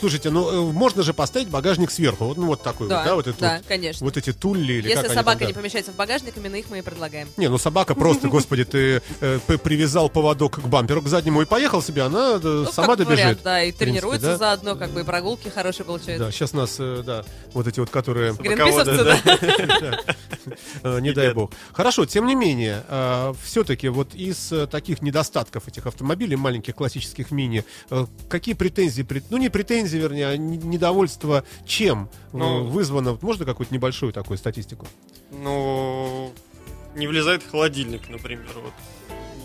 Слушайте, 0.00 0.30
ну 0.30 0.70
э, 0.70 0.72
можно 0.72 1.02
же 1.02 1.12
поставить 1.12 1.48
багажник 1.48 1.90
сверху, 1.90 2.24
вот, 2.24 2.38
ну 2.38 2.46
вот 2.46 2.62
такой 2.62 2.88
вот, 2.88 3.04
да, 3.04 3.14
вот, 3.14 3.26
этот 3.26 3.40
да, 3.40 3.56
вот, 3.58 3.66
конечно. 3.66 4.04
вот 4.04 4.16
эти 4.16 4.32
тулли 4.32 4.74
или 4.74 4.88
Если 4.88 5.08
собака 5.08 5.40
там, 5.40 5.48
не 5.48 5.52
да. 5.52 5.60
помещается 5.60 5.92
в 5.92 5.96
багажник, 5.96 6.36
именно 6.36 6.56
их 6.56 6.66
мы 6.70 6.78
и 6.78 6.82
предлагаем. 6.82 7.28
Не, 7.36 7.48
ну 7.48 7.58
собака 7.58 7.94
просто, 7.94 8.28
господи, 8.28 8.64
ты 8.64 9.02
э, 9.20 9.38
привязал 9.62 10.08
поводок 10.08 10.60
к 10.60 10.66
бамперу, 10.66 11.02
к 11.02 11.08
заднему 11.08 11.42
и 11.42 11.44
поехал 11.44 11.82
себе, 11.82 12.02
она 12.02 12.32
э, 12.36 12.40
Ну, 12.42 12.72
сама 12.72 12.96
добежит. 12.96 13.40
да, 13.44 13.62
и 13.62 13.72
тренируется 13.72 14.28
да? 14.28 14.36
заодно, 14.38 14.74
как 14.76 14.90
бы 14.90 15.00
и 15.00 15.04
прогулки 15.04 15.48
хорошие 15.48 15.84
получаются. 15.84 16.26
Да, 16.26 16.32
сейчас 16.32 16.54
нас, 16.54 16.76
да, 16.78 17.24
вот 17.52 17.66
эти 17.66 17.78
вот, 17.78 17.90
которые... 17.90 18.32
Гринписовцы, 18.32 19.04
да. 19.04 20.00
Э, 20.82 21.00
Не 21.00 21.12
дай 21.12 21.32
бог. 21.34 21.52
Хорошо, 21.72 22.06
тем 22.06 22.26
не 22.26 22.34
менее, 22.34 22.82
все-таки 23.44 23.88
вот 23.88 24.14
из 24.14 24.52
э, 24.52 24.66
таких 24.66 25.02
недостатков 25.02 25.68
этих 25.68 25.86
автомобилей, 25.86 26.36
маленьких 26.36 26.74
классических 26.74 27.30
мини, 27.30 27.64
э, 27.90 28.06
какие 28.28 28.54
претензии, 28.54 29.06
ну 29.30 29.36
не 29.36 29.48
претензии, 29.48 29.98
вернее, 29.98 30.28
а 30.28 30.36
не- 30.36 30.56
недовольство 30.58 31.44
чем 31.66 32.08
э, 32.32 32.36
Ну- 32.36 32.64
вызвано? 32.64 33.18
Можно 33.20 33.44
какую-то 33.44 33.74
небольшую 33.74 34.12
такую 34.12 34.38
статистику? 34.38 34.86
Ну, 35.30 36.32
не 36.94 37.06
влезает 37.06 37.42
в 37.42 37.50
холодильник, 37.50 38.08
например. 38.08 38.46
Вот. 38.54 38.72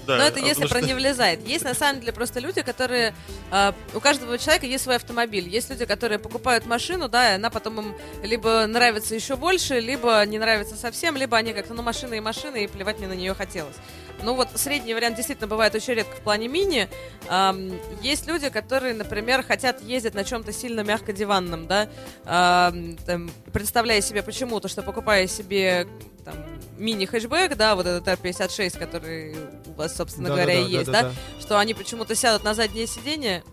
Да, 0.05 0.17
Но 0.17 0.23
это 0.23 0.39
а 0.39 0.43
если 0.43 0.61
потому 0.63 0.69
про 0.69 0.77
что- 0.79 0.87
не 0.87 0.93
влезает. 0.93 1.47
Есть 1.47 1.63
на 1.65 1.73
самом 1.73 1.99
деле 1.99 2.13
просто 2.13 2.39
люди, 2.39 2.61
которые... 2.61 3.13
э, 3.51 3.71
у 3.93 3.99
каждого 3.99 4.37
человека 4.37 4.65
есть 4.65 4.83
свой 4.83 4.95
автомобиль. 4.95 5.47
Есть 5.47 5.69
люди, 5.69 5.85
которые 5.85 6.19
покупают 6.19 6.65
машину, 6.65 7.07
да, 7.09 7.31
и 7.31 7.35
она 7.35 7.49
потом 7.49 7.79
им 7.79 7.95
либо 8.23 8.65
нравится 8.67 9.15
еще 9.15 9.35
больше, 9.35 9.79
либо 9.79 10.23
не 10.25 10.37
нравится 10.39 10.75
совсем, 10.75 11.15
либо 11.17 11.37
они 11.37 11.53
как-то, 11.53 11.73
ну, 11.73 11.81
машина 11.81 12.13
и 12.15 12.19
машина, 12.19 12.57
и 12.57 12.67
плевать 12.67 12.99
мне 12.99 13.07
на 13.07 13.13
нее 13.13 13.33
хотелось. 13.33 13.75
Ну 14.23 14.35
вот 14.35 14.49
средний 14.55 14.93
вариант 14.93 15.15
действительно 15.17 15.47
бывает 15.47 15.75
очень 15.75 15.93
редко 15.93 16.15
в 16.15 16.21
плане 16.21 16.47
мини. 16.47 16.89
Ам, 17.27 17.71
есть 18.01 18.27
люди, 18.27 18.49
которые, 18.49 18.93
например, 18.93 19.43
хотят 19.43 19.81
ездить 19.81 20.13
на 20.15 20.23
чем-то 20.23 20.51
сильно 20.51 20.81
мягкодиванном, 20.81 21.67
да, 21.67 21.89
ам, 22.25 22.95
там, 23.05 23.29
представляя 23.53 24.01
себе 24.01 24.23
почему-то, 24.23 24.67
что 24.67 24.81
покупая 24.83 25.27
себе 25.27 25.87
там, 26.23 26.35
мини-хэтчбэк, 26.77 27.55
да, 27.55 27.75
вот 27.75 27.85
этот 27.85 28.07
R56, 28.07 28.79
который 28.79 29.35
у 29.67 29.73
вас, 29.73 29.95
собственно 29.95 30.29
говоря, 30.29 30.53
и 30.53 30.63
есть, 30.65 30.91
да, 30.91 31.11
что 31.39 31.59
они 31.59 31.73
почему-то 31.73 32.15
сядут 32.15 32.43
на 32.43 32.53
заднее 32.53 32.87
сиденье, 32.87 33.43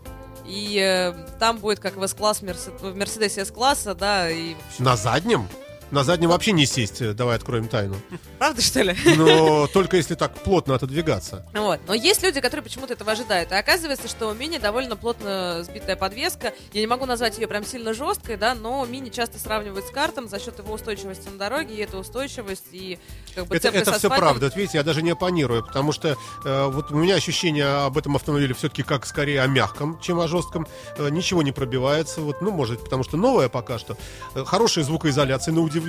и 0.46 0.78
э, 0.80 1.12
там 1.38 1.58
будет 1.58 1.78
как 1.78 1.96
в 1.96 2.02
S-класс, 2.02 2.40
в 2.42 2.96
Мерседесе 2.96 3.42
S-класса, 3.42 3.94
да, 3.94 4.30
и... 4.30 4.54
На 4.78 4.96
заднем? 4.96 5.48
На 5.92 6.04
заднем 6.04 6.30
вообще 6.30 6.52
не 6.52 6.64
сесть, 6.64 7.02
э, 7.02 7.12
давай 7.12 7.36
откроем 7.36 7.68
тайну. 7.68 7.96
Правда, 8.38 8.62
что 8.62 8.80
ли? 8.80 8.96
Но 9.14 9.66
только 9.66 9.98
если 9.98 10.14
так 10.14 10.34
плотно 10.34 10.74
отодвигаться. 10.74 11.44
Вот. 11.52 11.80
Но 11.86 11.92
есть 11.92 12.22
люди, 12.22 12.40
которые 12.40 12.64
почему-то 12.64 12.94
этого 12.94 13.12
ожидают. 13.12 13.52
И 13.52 13.54
оказывается, 13.54 14.08
что 14.08 14.28
у 14.28 14.32
мини 14.32 14.56
довольно 14.56 14.96
плотно 14.96 15.62
сбитая 15.62 15.96
подвеска. 15.96 16.54
Я 16.72 16.80
не 16.80 16.86
могу 16.86 17.04
назвать 17.04 17.36
ее 17.38 17.46
прям 17.46 17.66
сильно 17.66 17.92
жесткой, 17.92 18.38
да, 18.38 18.54
но 18.54 18.86
мини 18.86 19.10
часто 19.10 19.38
сравнивают 19.38 19.86
с 19.86 19.90
картом 19.90 20.30
за 20.30 20.40
счет 20.40 20.58
его 20.58 20.72
устойчивости 20.72 21.28
на 21.28 21.36
дороге, 21.36 21.74
и 21.74 21.80
эта 21.80 21.98
устойчивость, 21.98 22.68
и 22.72 22.98
как 23.34 23.48
бы 23.48 23.56
Это, 23.56 23.68
это 23.68 23.92
все 23.92 24.08
правда. 24.08 24.46
Вот 24.46 24.56
видите, 24.56 24.78
я 24.78 24.84
даже 24.84 25.02
не 25.02 25.10
оппонирую, 25.10 25.62
потому 25.62 25.92
что 25.92 26.16
э, 26.46 26.66
вот 26.68 26.90
у 26.90 26.96
меня 26.96 27.16
ощущение 27.16 27.66
об 27.66 27.98
этом 27.98 28.16
автомобиле 28.16 28.54
все-таки 28.54 28.82
как 28.82 29.04
скорее 29.04 29.42
о 29.42 29.46
мягком, 29.46 30.00
чем 30.00 30.20
о 30.20 30.26
жестком. 30.26 30.66
Э, 30.96 31.10
ничего 31.10 31.42
не 31.42 31.52
пробивается. 31.52 32.22
Вот, 32.22 32.40
ну, 32.40 32.50
может, 32.50 32.82
потому 32.82 33.04
что 33.04 33.18
новое 33.18 33.50
пока 33.50 33.78
что. 33.78 33.98
Э, 34.34 34.42
хорошая 34.46 34.84
звукоизоляция, 34.86 35.52
на 35.52 35.60
удивление. 35.60 35.81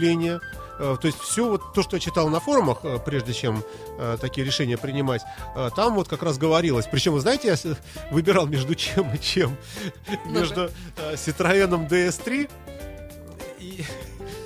Э, 0.80 0.98
то 1.00 1.08
есть 1.08 1.20
все 1.20 1.48
вот 1.48 1.74
то, 1.74 1.82
что 1.82 1.96
я 1.96 2.00
читал 2.00 2.30
на 2.30 2.40
форумах, 2.40 2.80
э, 2.84 3.00
прежде 3.04 3.34
чем 3.34 3.64
э, 3.98 4.18
такие 4.20 4.46
решения 4.46 4.78
принимать, 4.78 5.22
там 5.76 5.96
вот 5.96 6.08
как 6.08 6.24
раз 6.24 6.38
говорилось. 6.38 6.88
Причем, 6.92 7.14
вы 7.14 7.20
знаете, 7.20 7.48
я 7.48 7.76
выбирал 8.12 8.48
между 8.48 8.76
чем 8.76 9.14
и 9.14 9.20
чем. 9.20 9.56
Ну-ка. 10.08 10.30
Между 10.30 10.72
Citroёn 11.14 11.88
DS3 11.88 12.50
и... 13.60 13.86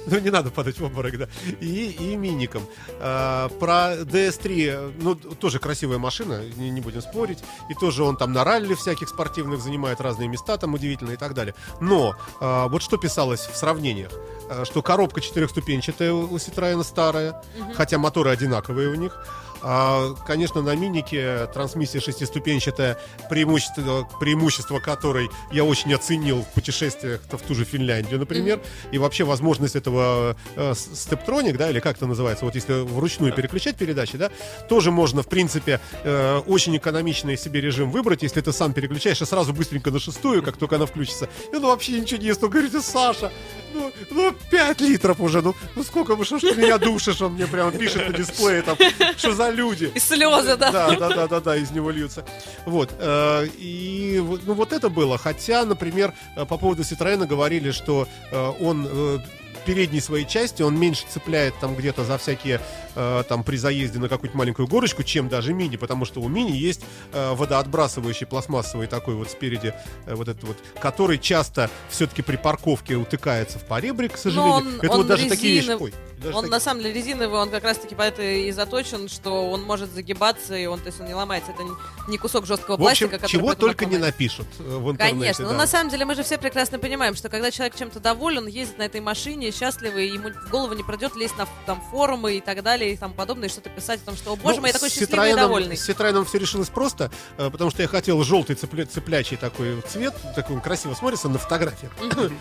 Ну, 0.12 0.20
не 0.20 0.30
надо 0.30 0.50
падать 0.52 0.80
в 0.80 0.86
обморок, 0.86 1.18
да. 1.18 1.28
И, 1.60 1.90
и 2.00 2.16
миником. 2.16 2.64
А, 3.00 3.50
про 3.60 3.96
DS3, 3.96 4.68
э, 4.68 4.92
ну, 5.02 5.16
тоже 5.16 5.60
красивая 5.60 5.98
машина, 5.98 6.42
не, 6.56 6.70
не 6.70 6.82
будем 6.82 7.02
спорить. 7.02 7.40
И 7.70 7.74
тоже 7.74 8.04
он 8.04 8.16
там 8.16 8.32
на 8.32 8.44
ралли 8.44 8.74
всяких 8.74 9.10
спортивных 9.10 9.62
занимает 9.62 10.00
разные 10.02 10.30
места 10.30 10.58
там 10.58 10.74
удивительные 10.74 11.16
и 11.16 11.18
так 11.18 11.34
далее. 11.34 11.56
Но 11.82 12.16
а, 12.40 12.68
вот 12.68 12.82
что 12.82 12.98
писалось 12.98 13.42
в 13.42 13.56
сравнениях. 13.56 14.12
А, 14.50 14.64
Что 14.66 14.82
коробка 14.82 15.20
четырехступенчатая 15.20 16.14
у 16.14 16.36
Citroёn 16.38 16.84
старая, 16.84 17.42
хотя 17.76 17.98
моторы 17.98 18.30
одинаковые 18.32 18.90
у 18.90 18.96
них. 18.96 19.26
А, 19.62 20.14
конечно, 20.26 20.62
на 20.62 20.76
минике 20.76 21.48
трансмиссия 21.54 22.00
шестиступенчатая, 22.02 22.98
преимущество, 23.30 24.08
преимущество 24.20 24.80
которой 24.80 25.30
я 25.52 25.64
очень 25.64 25.94
оценил 25.94 26.44
в 26.44 26.54
путешествиях 26.54 27.22
в 27.30 27.38
ту 27.40 27.56
же 27.56 27.66
Финляндию, 27.66 28.20
например. 28.20 28.60
И 28.92 28.98
вообще 28.98 29.24
возможность 29.24 29.76
этого 29.76 30.36
э, 30.56 30.74
стептроник, 30.76 31.58
да, 31.58 31.70
или 31.70 31.80
как 31.80 31.98
это 31.98 32.08
называется, 32.08 32.46
вот 32.46 32.56
если 32.56 32.82
вручную 32.82 33.34
переключать 33.34 33.76
передачи, 33.76 34.18
да, 34.18 34.32
тоже 34.70 34.92
можно, 34.92 35.24
в 35.24 35.28
принципе, 35.28 35.80
э, 36.04 36.38
очень 36.46 36.76
экономичный 36.78 37.38
себе 37.38 37.62
режим 37.62 37.92
выбрать, 37.92 38.24
если 38.24 38.42
ты 38.42 38.52
сам 38.52 38.74
переключаешь, 38.74 39.22
и 39.22 39.26
сразу 39.26 39.54
быстренько 39.54 39.92
на 39.92 40.00
шестую, 40.00 40.44
как 40.44 40.58
только 40.58 40.76
она 40.76 40.86
включится. 40.86 41.30
И 41.52 41.56
он 41.56 41.64
вообще 41.64 42.00
ничего 42.00 42.22
не 42.22 42.28
ест. 42.28 42.44
Он 42.44 42.50
говорит, 42.50 42.74
Саша, 42.82 43.32
ну, 43.74 43.92
ну 44.12 44.34
5 44.52 44.82
литров 44.82 45.20
уже, 45.20 45.42
ну, 45.42 45.56
ну 45.76 45.84
сколько 45.84 46.16
вы, 46.16 46.26
что 46.26 46.40
ж 46.40 46.42
ты 46.42 46.56
меня 46.56 46.78
душишь, 46.78 47.22
он 47.22 47.34
мне 47.34 47.48
прямо 47.48 47.72
пишет 47.72 48.08
на 48.08 48.14
дисплее, 48.14 48.62
там, 48.62 48.78
что 49.18 49.34
за 49.34 49.47
люди. 49.52 49.92
И 49.96 50.00
слезы, 50.00 50.56
да. 50.58 50.72
Да, 50.72 50.96
да, 50.96 51.10
да, 51.10 51.28
да, 51.28 51.40
да, 51.40 51.56
из 51.56 51.72
него 51.72 51.92
льются. 51.92 52.24
Вот. 52.66 52.90
э, 53.00 53.48
И 53.58 54.22
ну, 54.46 54.54
вот 54.54 54.74
это 54.74 54.90
было. 54.90 55.18
Хотя, 55.18 55.66
например, 55.66 56.14
э, 56.36 56.46
по 56.46 56.58
поводу 56.58 56.84
Citroёна 56.84 57.26
говорили, 57.28 57.72
что 57.72 58.08
э, 58.32 58.52
он 58.60 59.22
передней 59.66 60.00
своей 60.00 60.26
части 60.26 60.62
он 60.62 60.80
меньше 60.80 61.04
цепляет 61.10 61.54
там 61.60 61.76
где-то 61.76 62.06
за 62.06 62.18
всякие 62.18 62.62
э, 62.96 63.24
там 63.28 63.44
при 63.44 63.58
заезде 63.58 64.00
на 64.00 64.08
какую-нибудь 64.08 64.38
маленькую 64.38 64.66
горочку, 64.66 65.04
чем 65.04 65.28
даже 65.28 65.54
мини, 65.54 65.76
потому 65.76 66.06
что 66.06 66.22
у 66.22 66.30
мини 66.30 66.52
есть 66.52 66.80
э, 67.12 67.34
водоотбрасывающий 67.34 68.26
пластмассовый 68.28 68.88
такой 68.88 69.16
вот 69.16 69.30
спереди 69.30 69.74
э, 70.06 70.16
вот 70.16 70.30
этот 70.30 70.42
вот, 70.46 70.58
который 70.80 71.18
часто 71.18 71.70
все-таки 71.90 72.22
при 72.22 72.38
парковке 72.38 72.96
утыкается 72.96 73.60
в 73.60 73.64
поребрик, 73.66 74.14
к 74.14 74.18
сожалению. 74.18 74.54
он- 74.56 74.80
это 74.82 74.92
он 74.92 74.98
вот 75.00 75.08
даже 75.08 75.28
такие 75.28 75.56
вещи. 75.60 75.76
Ой, 75.78 75.94
даже 76.18 76.36
Он 76.36 76.42
такие- 76.44 76.52
на 76.52 76.60
самом 76.60 76.82
деле 76.84 76.94
резиновый, 76.94 77.40
он 77.40 77.50
как 77.50 77.64
раз 77.64 77.78
таки 77.78 77.96
по 77.96 78.02
это 78.02 78.22
и 78.22 78.52
заточен, 78.52 79.08
что 79.10 79.50
он 79.52 79.62
может 79.64 79.92
загибаться, 79.94 80.56
и 80.56 80.66
он, 80.66 80.80
то 80.80 80.88
есть 80.88 81.00
он 81.00 81.08
не 81.08 81.14
ломается. 81.14 81.52
Это 81.52 81.64
не- 82.08 82.18
кусок 82.18 82.46
жесткого 82.46 82.78
в 82.78 82.88
общем, 82.88 83.10
пластика, 83.10 83.28
чего 83.30 83.54
только 83.56 83.86
не 83.86 83.98
напишут 83.98 84.48
э, 84.60 84.64
в 84.64 84.90
интернете. 84.92 85.20
Конечно, 85.20 85.46
но 85.46 85.52
да. 85.52 85.58
на 85.58 85.68
самом 85.68 85.90
деле 85.92 86.06
мы 86.06 86.16
же 86.16 86.24
все 86.24 86.38
прекрасно 86.38 86.80
понимаем, 86.80 87.16
что 87.16 87.30
когда 87.30 87.52
человек 87.52 87.76
чем-то 87.76 88.00
доволен, 88.00 88.48
ездит 88.48 88.78
на 88.78 88.84
этой 88.84 89.02
машине, 89.02 89.52
счастливый, 89.52 90.08
ему 90.10 90.30
в 90.30 90.50
голову 90.50 90.74
не 90.74 90.84
придет 90.84 91.16
лезть 91.16 91.38
на 91.38 91.48
там 91.66 91.82
форумы 91.92 92.38
и 92.38 92.42
так 92.42 92.64
далее, 92.64 92.94
и 92.94 92.98
там 92.98 93.14
подобное, 93.14 93.48
и 93.50 93.52
что-то 93.52 93.70
писать 93.70 94.02
о 94.04 94.06
том, 94.08 94.16
что, 94.16 94.34
о 94.34 94.36
боже 94.36 94.56
Ну, 94.56 94.62
мой, 94.62 94.70
я 94.70 94.74
такой 94.74 94.90
счастливый 94.90 95.30
и 95.30 95.34
Citroёном- 95.34 95.36
довольный. 95.38 95.78
С 95.78 95.88
Citroёном 95.90 96.26
все 96.26 96.38
решилось 96.40 96.70
просто, 96.70 97.12
э, 97.38 97.50
потому 97.52 97.70
что 97.72 97.82
я 97.84 97.88
хотел 97.88 98.24
желтый 98.24 98.56
цепля- 98.56 98.86
цеплячий 98.86 99.38
такой 99.38 99.82
цвет, 99.88 100.16
такой 100.36 100.56
он 100.56 100.62
красиво 100.62 100.94
смотрится 100.96 101.30
на 101.30 101.38
фотографиях. 101.38 101.92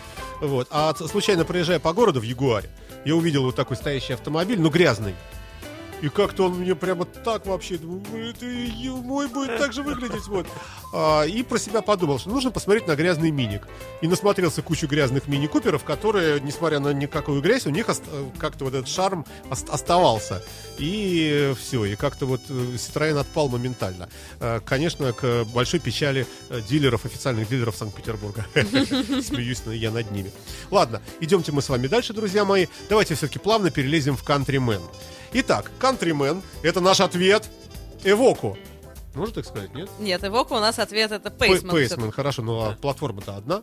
Вот. 0.41 0.68
А 0.70 0.95
случайно 0.95 1.45
проезжая 1.45 1.79
по 1.79 1.93
городу 1.95 2.20
в 2.20 2.22
Ягуаре, 2.22 2.68
я 3.07 3.15
увидел 3.15 3.45
вот 3.45 3.55
такой 3.55 3.77
стоящий 3.77 4.15
автомобиль, 4.15 4.61
ну 4.61 4.69
грязный. 4.69 5.15
И 6.03 6.09
как-то 6.09 6.44
он 6.47 6.59
мне 6.59 6.74
прямо 6.74 7.05
так 7.07 7.47
вообще, 7.47 7.78
думаю, 7.78 8.03
«Ой, 8.12 8.30
это 8.30 8.44
мой 9.03 9.28
будет 9.28 9.57
так 9.59 9.72
же 9.72 9.82
выглядеть, 9.82 10.26
вот. 10.26 10.47
А, 10.92 11.22
и 11.24 11.42
про 11.42 11.59
себя 11.59 11.80
подумал, 11.80 12.18
что 12.18 12.28
нужно 12.28 12.51
посмотреть 12.51 12.86
на 12.86 12.94
грязный 12.97 13.30
миник. 13.30 13.66
И 14.03 14.09
насмотрелся 14.09 14.61
кучу 14.62 14.86
грязных 14.86 15.26
мини-куперов, 15.26 15.84
которые, 15.84 16.40
несмотря 16.40 16.80
на 16.80 16.92
никакую 16.92 17.40
грязь, 17.40 17.66
у 17.66 17.70
них 17.70 17.86
как-то 18.38 18.64
вот 18.64 18.74
этот 18.74 18.88
шарм 18.88 19.24
ост- 19.51 19.70
оставался. 19.70 20.42
И 20.78 21.55
все, 21.59 21.84
и 21.86 21.97
как-то 21.97 22.26
вот 22.26 22.42
э, 22.51 22.53
Citroёn 22.76 23.18
отпал 23.18 23.49
моментально. 23.49 24.09
Э, 24.40 24.61
Конечно, 24.64 25.12
к 25.14 25.44
большой 25.55 25.80
печали 25.80 26.26
э, 26.51 26.61
дилеров, 26.68 27.07
официальных 27.07 27.49
дилеров 27.49 27.74
Санкт-Петербурга. 27.76 28.44
Смеюсь 28.55 29.62
я 29.66 29.90
над 29.90 30.11
ними. 30.11 30.30
Ладно, 30.70 31.01
идемте 31.20 31.53
мы 31.53 31.62
с 31.62 31.68
вами 31.70 31.86
дальше, 31.86 32.12
друзья 32.12 32.44
мои. 32.44 32.66
Давайте 32.90 33.14
все-таки 33.14 33.38
плавно 33.38 33.70
перелезем 33.70 34.16
в 34.16 34.24
Countryman. 34.28 34.82
Итак, 35.39 35.70
Countryman— 35.78 36.43
это 36.62 36.80
наш 36.80 37.01
ответ 37.01 37.47
Эвоку. 38.05 38.57
Можно 39.14 39.34
так 39.34 39.45
сказать, 39.45 39.74
нет? 39.74 39.91
Нет, 39.99 40.24
Эвока 40.24 40.55
у 40.55 40.61
нас 40.61 40.78
ответ 40.78 41.12
это 41.12 41.30
Пейсман. 41.30 41.76
Пейсман, 41.76 42.11
хорошо, 42.11 42.41
ну 42.41 42.59
а 42.62 42.72
платформа-то 42.72 43.37
одна. 43.37 43.62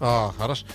А, 0.00 0.32
хорошо. 0.36 0.66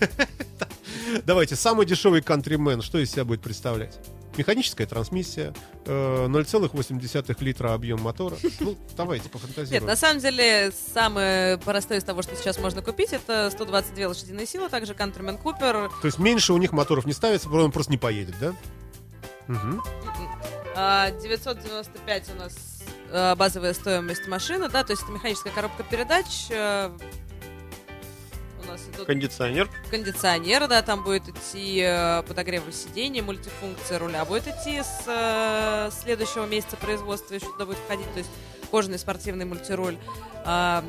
Давайте, 1.24 1.54
самый 1.54 1.86
дешевый 1.86 2.20
Countryman, 2.20 2.82
что 2.82 2.98
из 2.98 3.12
себя 3.12 3.24
будет 3.24 3.42
представлять? 3.42 3.96
Механическая 4.36 4.88
трансмиссия, 4.88 5.54
э, 5.84 6.26
0,8 6.26 7.44
литра 7.44 7.74
объем 7.74 8.00
мотора. 8.00 8.36
Ну, 8.58 8.76
давайте, 8.96 9.26
Нет, 9.26 9.32
пофантазируем. 9.32 9.86
на 9.86 9.94
самом 9.94 10.20
деле, 10.20 10.72
самое 10.94 11.58
простое 11.58 11.98
из 11.98 12.04
того, 12.04 12.22
что 12.22 12.34
сейчас 12.34 12.58
можно 12.58 12.82
купить, 12.82 13.12
это 13.12 13.50
122 13.52 14.08
лошадиные 14.08 14.46
силы, 14.46 14.68
также 14.68 14.94
Countryman 14.94 15.40
Cooper. 15.40 15.92
То 16.00 16.06
есть 16.06 16.18
меньше 16.18 16.54
у 16.54 16.56
них 16.56 16.72
моторов 16.72 17.06
не 17.06 17.12
ставится, 17.12 17.48
он 17.50 17.70
просто 17.70 17.92
не 17.92 17.98
поедет, 17.98 18.34
да? 18.40 18.54
Мгм. 19.52 19.82
А, 20.74 21.10
995 21.10 22.30
у 22.34 22.38
нас 22.38 22.54
а, 23.10 23.34
базовая 23.36 23.74
стоимость 23.74 24.26
машины, 24.28 24.68
да, 24.68 24.82
то 24.84 24.92
есть 24.92 25.02
это 25.02 25.12
механическая 25.12 25.52
коробка 25.52 25.82
передач. 25.82 26.48
а, 26.50 26.90
У 28.62 28.66
нас 28.70 28.80
идут 28.94 29.06
Кондиционер. 29.06 29.68
кондиционеры, 29.90 30.68
да, 30.68 30.80
там 30.82 31.02
будет 31.04 31.28
идти 31.28 31.80
э, 31.84 32.22
подогрев 32.22 32.62
сидений, 32.72 33.20
мультифункция 33.20 33.98
руля 33.98 34.24
будет 34.24 34.46
идти 34.46 34.80
с 34.82 35.02
э, 35.06 35.90
следующего 36.02 36.46
месяца 36.46 36.76
производства, 36.76 37.34
еще 37.34 37.46
туда 37.46 37.66
будет 37.66 37.78
входить, 37.78 38.10
то 38.12 38.18
есть 38.18 38.30
кожаный 38.70 38.98
спортивный 38.98 39.44
мультируль. 39.44 39.98
А, 40.44 40.82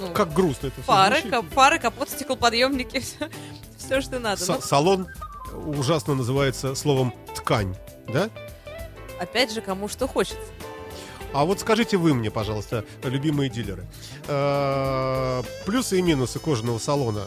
ну, 0.00 0.12
Как 0.14 0.32
грустно 0.32 0.68
это 0.68 0.80
фары, 0.82 1.16
звучит. 1.16 1.30
кап- 1.32 1.50
фары, 1.52 1.78
капот, 1.80 2.08
стеклоподъемники, 2.08 3.00
все, 3.00 3.28
все, 3.76 4.00
что 4.00 4.18
надо. 4.20 4.40
Са- 4.42 4.54
Ну, 4.54 4.60
Салон 4.62 5.08
ужасно 5.52 6.14
называется 6.14 6.74
словом 6.76 7.12
ткань, 7.34 7.76
да? 8.08 8.30
опять 9.18 9.52
же, 9.52 9.60
кому 9.60 9.88
что 9.88 10.06
хочется. 10.06 10.38
А 11.32 11.44
вот 11.44 11.60
скажите 11.60 11.96
вы 11.96 12.14
мне, 12.14 12.30
пожалуйста, 12.30 12.84
любимые 13.02 13.50
дилеры, 13.50 13.86
э, 14.26 15.42
плюсы 15.64 15.98
и 15.98 16.02
минусы 16.02 16.38
кожаного 16.38 16.78
салона. 16.78 17.26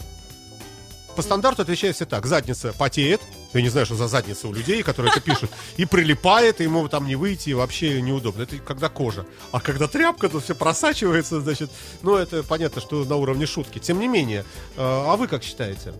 По 1.16 1.22
стандарту 1.22 1.64
отвечают 1.64 1.98
все 1.98 2.06
так. 2.06 2.26
Задница 2.26 2.72
потеет, 2.72 3.20
Я 3.54 3.62
не 3.62 3.68
знаю, 3.70 3.86
что 3.86 3.96
за 3.96 4.08
задница 4.08 4.48
у 4.48 4.54
людей, 4.54 4.84
которые 4.84 5.12
это 5.12 5.20
пишут. 5.20 5.52
И 5.76 5.86
прилипает, 5.86 6.62
и 6.62 6.64
ему 6.64 6.88
там 6.88 7.08
не 7.08 7.16
выйти, 7.16 7.50
и 7.50 7.54
вообще 7.54 8.02
неудобно. 8.02 8.44
Это 8.44 8.58
когда 8.60 8.90
кожа. 8.90 9.26
А 9.52 9.60
когда 9.60 9.88
тряпка, 9.88 10.30
то 10.30 10.40
все 10.40 10.56
просачивается, 10.56 11.42
значит. 11.42 11.72
Ну, 12.04 12.16
это 12.16 12.44
понятно, 12.44 12.80
что 12.80 13.04
на 13.04 13.16
уровне 13.18 13.48
шутки. 13.48 13.80
Тем 13.80 14.00
не 14.00 14.08
менее, 14.08 14.42
э, 14.42 14.46
а 14.78 15.16
вы 15.18 15.28
как 15.28 15.44
считаете? 15.44 15.94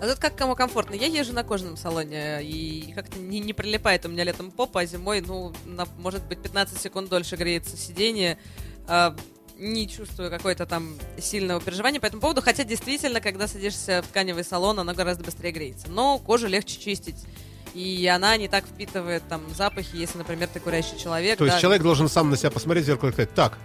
А 0.00 0.08
тут 0.08 0.18
как 0.18 0.34
кому 0.34 0.54
комфортно. 0.54 0.94
Я 0.94 1.06
езжу 1.06 1.34
на 1.34 1.44
кожаном 1.44 1.76
салоне, 1.76 2.42
и 2.42 2.92
как-то 2.94 3.18
не, 3.18 3.38
не 3.38 3.52
прилипает 3.52 4.06
у 4.06 4.08
меня 4.08 4.24
летом 4.24 4.50
попа, 4.50 4.80
а 4.80 4.86
зимой, 4.86 5.20
ну, 5.20 5.52
на, 5.66 5.86
может 5.98 6.24
быть, 6.24 6.42
15 6.42 6.80
секунд 6.80 7.10
дольше 7.10 7.36
греется 7.36 7.76
сиденье. 7.76 8.38
А, 8.86 9.14
не 9.58 9.86
чувствую 9.86 10.30
какой-то 10.30 10.64
там 10.64 10.96
сильного 11.18 11.60
переживания 11.60 12.00
по 12.00 12.06
этому 12.06 12.22
поводу, 12.22 12.40
хотя 12.40 12.64
действительно, 12.64 13.20
когда 13.20 13.46
садишься 13.46 14.00
в 14.02 14.08
тканевый 14.08 14.42
салон, 14.42 14.80
оно 14.80 14.94
гораздо 14.94 15.22
быстрее 15.22 15.52
греется. 15.52 15.88
Но 15.90 16.18
кожу 16.18 16.46
легче 16.46 16.80
чистить. 16.80 17.16
И 17.74 18.10
она 18.12 18.36
не 18.38 18.48
так 18.48 18.64
впитывает 18.64 19.22
там 19.28 19.42
запахи, 19.54 19.94
если, 19.96 20.16
например, 20.16 20.48
ты 20.48 20.60
курящий 20.60 20.98
человек. 20.98 21.38
То 21.38 21.44
да. 21.44 21.52
есть 21.52 21.60
человек 21.60 21.82
должен 21.82 22.08
сам 22.08 22.30
на 22.30 22.38
себя 22.38 22.50
посмотреть 22.50 22.84
в 22.84 22.86
зеркало 22.86 23.10
и 23.10 23.12
сказать, 23.12 23.34
так, 23.34 23.58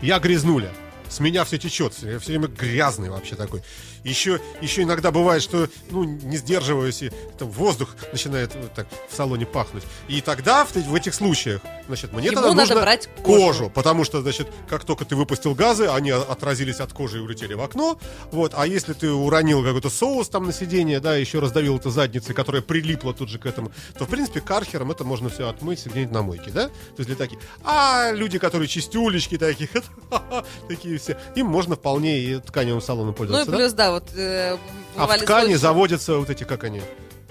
я 0.00 0.20
грязнуля, 0.20 0.70
с 1.08 1.18
меня 1.20 1.44
все 1.44 1.58
течет, 1.58 1.92
я 2.02 2.18
все 2.20 2.32
время 2.32 2.46
грязный 2.46 3.10
вообще 3.10 3.34
такой. 3.34 3.62
Еще, 4.04 4.40
еще 4.60 4.82
иногда 4.82 5.10
бывает, 5.10 5.42
что, 5.42 5.68
ну, 5.90 6.04
не 6.04 6.36
сдерживаюсь, 6.36 7.02
и 7.02 7.10
там 7.38 7.50
воздух 7.50 7.96
начинает 8.12 8.54
вот 8.54 8.72
так 8.74 8.86
в 9.08 9.14
салоне 9.14 9.46
пахнуть. 9.46 9.84
И 10.08 10.20
тогда 10.20 10.64
в, 10.64 10.74
в 10.74 10.94
этих 10.94 11.14
случаях, 11.14 11.60
значит, 11.86 12.12
мне 12.12 12.26
Ему 12.26 12.36
тогда 12.36 12.48
надо 12.50 12.60
нужно 12.60 12.80
брать 12.80 13.08
кожу. 13.22 13.46
кожу, 13.46 13.70
потому 13.70 14.04
что, 14.04 14.22
значит, 14.22 14.48
как 14.68 14.84
только 14.84 15.04
ты 15.04 15.16
выпустил 15.16 15.54
газы, 15.54 15.86
они 15.86 16.10
отразились 16.10 16.80
от 16.80 16.92
кожи 16.92 17.18
и 17.18 17.20
улетели 17.20 17.54
в 17.54 17.60
окно, 17.60 17.98
вот, 18.30 18.52
а 18.54 18.66
если 18.66 18.92
ты 18.92 19.10
уронил 19.10 19.62
какой-то 19.62 19.90
соус 19.90 20.28
там 20.28 20.46
на 20.46 20.52
сиденье, 20.52 21.00
да, 21.00 21.16
еще 21.16 21.40
раздавил 21.40 21.76
это 21.76 21.90
задницей, 21.90 22.34
которая 22.34 22.62
прилипла 22.62 23.12
тут 23.12 23.28
же 23.28 23.38
к 23.38 23.46
этому, 23.46 23.72
то, 23.98 24.04
в 24.04 24.08
принципе, 24.08 24.40
кархером 24.40 24.90
это 24.90 25.04
можно 25.04 25.28
все 25.28 25.48
отмыть 25.48 25.84
где-нибудь 25.84 26.12
на 26.12 26.22
мойке, 26.22 26.50
да? 26.50 26.68
То 26.68 26.98
есть 26.98 27.08
для 27.08 27.16
таких. 27.16 27.38
А 27.64 28.12
люди, 28.12 28.38
которые 28.38 28.68
чистюлечки 28.68 29.36
таких, 29.38 29.70
такие 30.68 30.98
все, 30.98 31.18
им 31.34 31.46
можно 31.46 31.76
вполне 31.76 32.18
и 32.20 32.38
тканевым 32.38 32.80
салоном 32.80 33.08
Ну 33.08 33.12
и 33.12 33.16
пользоваться, 33.16 33.50
да? 33.50 33.56
Да, 33.90 33.92
вот 33.92 34.08
э, 34.16 34.56
А 34.96 35.06
в 35.06 35.16
ткани 35.18 35.46
случаи- 35.48 35.54
заводятся 35.56 36.16
вот 36.18 36.30
эти, 36.30 36.44
как 36.44 36.64
они, 36.64 36.80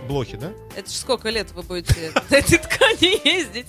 блохи, 0.08 0.38
да? 0.38 0.52
Это 0.76 0.90
ж 0.90 0.94
сколько 0.94 1.30
лет 1.30 1.52
вы 1.54 1.64
будете 1.64 2.12
на 2.30 2.36
этой 2.36 2.58
ткани 2.58 3.28
ездить? 3.28 3.68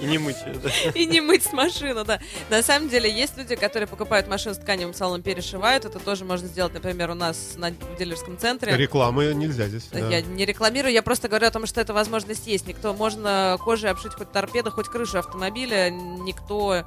И 0.00 0.04
не 0.06 0.18
мыть 0.18 0.36
ее, 0.46 0.54
да. 0.62 0.70
И 0.94 1.06
не 1.06 1.20
мыть 1.20 1.52
машину, 1.52 2.04
да. 2.04 2.20
На 2.50 2.62
самом 2.62 2.88
деле, 2.88 3.10
есть 3.10 3.36
люди, 3.36 3.56
которые 3.56 3.88
покупают 3.88 4.28
машину 4.28 4.54
с 4.54 4.58
тканевым 4.58 4.94
салоном, 4.94 5.22
перешивают. 5.22 5.84
Это 5.86 5.98
тоже 5.98 6.24
можно 6.24 6.46
сделать, 6.46 6.72
например, 6.72 7.10
у 7.10 7.14
нас 7.14 7.54
на, 7.56 7.70
в 7.72 7.96
дилерском 7.98 8.38
центре. 8.38 8.76
Рекламы 8.76 9.34
нельзя 9.34 9.66
здесь. 9.66 9.88
да. 9.90 9.98
Я 9.98 10.20
не 10.22 10.44
рекламирую, 10.44 10.92
я 10.92 11.02
просто 11.02 11.26
говорю 11.26 11.48
о 11.48 11.50
том, 11.50 11.66
что 11.66 11.80
эта 11.80 11.92
возможность 11.94 12.46
есть. 12.46 12.68
Никто, 12.68 12.94
можно 12.94 13.58
кожей 13.64 13.90
обшить 13.90 14.14
хоть 14.14 14.30
торпеду, 14.30 14.70
хоть 14.70 14.86
крышу 14.86 15.18
автомобиля, 15.18 15.90
никто... 15.90 16.84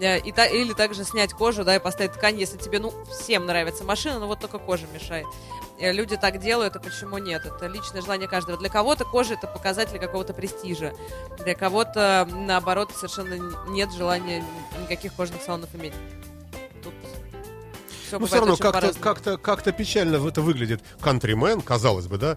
э, 0.00 0.18
И 0.20 0.32
та- 0.32 0.46
или 0.46 0.72
также 0.72 1.04
снять 1.04 1.32
кожу, 1.32 1.64
да, 1.64 1.76
и 1.76 1.78
поставить 1.78 2.12
ткань, 2.12 2.38
если 2.38 2.56
тебе, 2.58 2.78
ну, 2.78 2.92
всем 3.10 3.46
нравится 3.46 3.84
машина, 3.84 4.18
но 4.18 4.26
вот 4.26 4.40
только 4.40 4.58
кожа 4.58 4.86
мешает. 4.92 5.26
Э, 5.78 5.92
Люди 5.92 6.16
так 6.16 6.38
делают, 6.40 6.76
а 6.76 6.80
почему 6.80 7.18
нет? 7.18 7.44
Это 7.46 7.66
личное 7.66 8.00
желание 8.00 8.28
каждого. 8.28 8.56
Для 8.58 8.68
кого-то 8.68 9.04
кожа 9.04 9.34
это 9.34 9.46
показатель 9.46 9.98
какого-то 9.98 10.32
престижа. 10.32 10.92
Для 11.42 11.54
кого-то, 11.54 12.28
наоборот, 12.30 12.90
совершенно 12.94 13.34
нет 13.68 13.92
желания 13.92 14.44
никаких 14.82 15.12
кожных 15.14 15.42
салонов 15.42 15.74
иметь. 15.74 15.92
Тут 16.82 16.94
всё 18.06 18.18
Ну, 18.18 18.26
все 18.26 18.36
равно 18.36 18.56
как-то, 18.56 18.92
как-то, 19.00 19.36
как-то 19.38 19.72
печально 19.72 20.16
это 20.28 20.42
выглядит. 20.42 20.80
Кантримен, 21.00 21.60
казалось 21.60 22.06
бы, 22.06 22.18
да? 22.18 22.36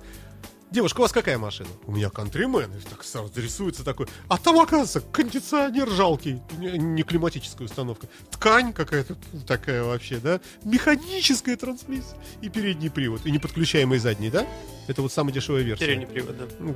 Девушка, 0.70 1.00
у 1.00 1.04
вас 1.04 1.14
какая 1.14 1.38
машина? 1.38 1.70
У 1.86 1.94
меня 1.94 2.10
кантримен. 2.10 2.70
И 2.76 2.82
так 2.82 3.02
сразу 3.04 3.32
рисуется 3.38 3.86
такой. 3.86 4.08
А 4.28 4.38
там, 4.38 4.60
оказывается, 4.60 5.00
кондиционер 5.00 5.90
жалкий. 5.90 6.42
Не, 6.58 7.04
климатическая 7.04 7.66
установка. 7.66 8.08
Ткань 8.32 8.74
какая-то 8.74 9.16
такая 9.48 9.84
вообще, 9.84 10.18
да? 10.18 10.42
Механическая 10.66 11.56
трансмиссия. 11.56 12.18
И 12.42 12.50
передний 12.50 12.92
привод. 12.92 13.26
И 13.26 13.32
неподключаемый 13.32 14.00
задний, 14.00 14.30
да? 14.30 14.46
Это 14.88 15.02
вот 15.02 15.14
самая 15.14 15.34
дешевая 15.34 15.64
версия. 15.64 15.86
Передний 15.86 16.08
привод, 16.08 16.38
да. 16.38 16.46
Ну, 16.60 16.76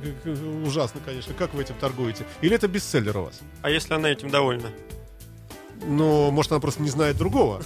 Ужасно, 0.66 1.00
конечно. 1.04 1.34
Как 1.34 1.52
вы 1.52 1.62
этим 1.62 1.74
торгуете? 1.74 2.24
Или 2.40 2.54
это 2.54 2.68
бестселлер 2.68 3.18
у 3.18 3.24
вас? 3.24 3.40
А 3.60 3.68
если 3.68 3.92
она 3.92 4.08
этим 4.10 4.30
довольна? 4.30 4.70
Ну, 5.84 6.30
может, 6.30 6.50
она 6.52 6.60
просто 6.60 6.80
не 6.82 6.88
знает 6.88 7.18
другого. 7.18 7.60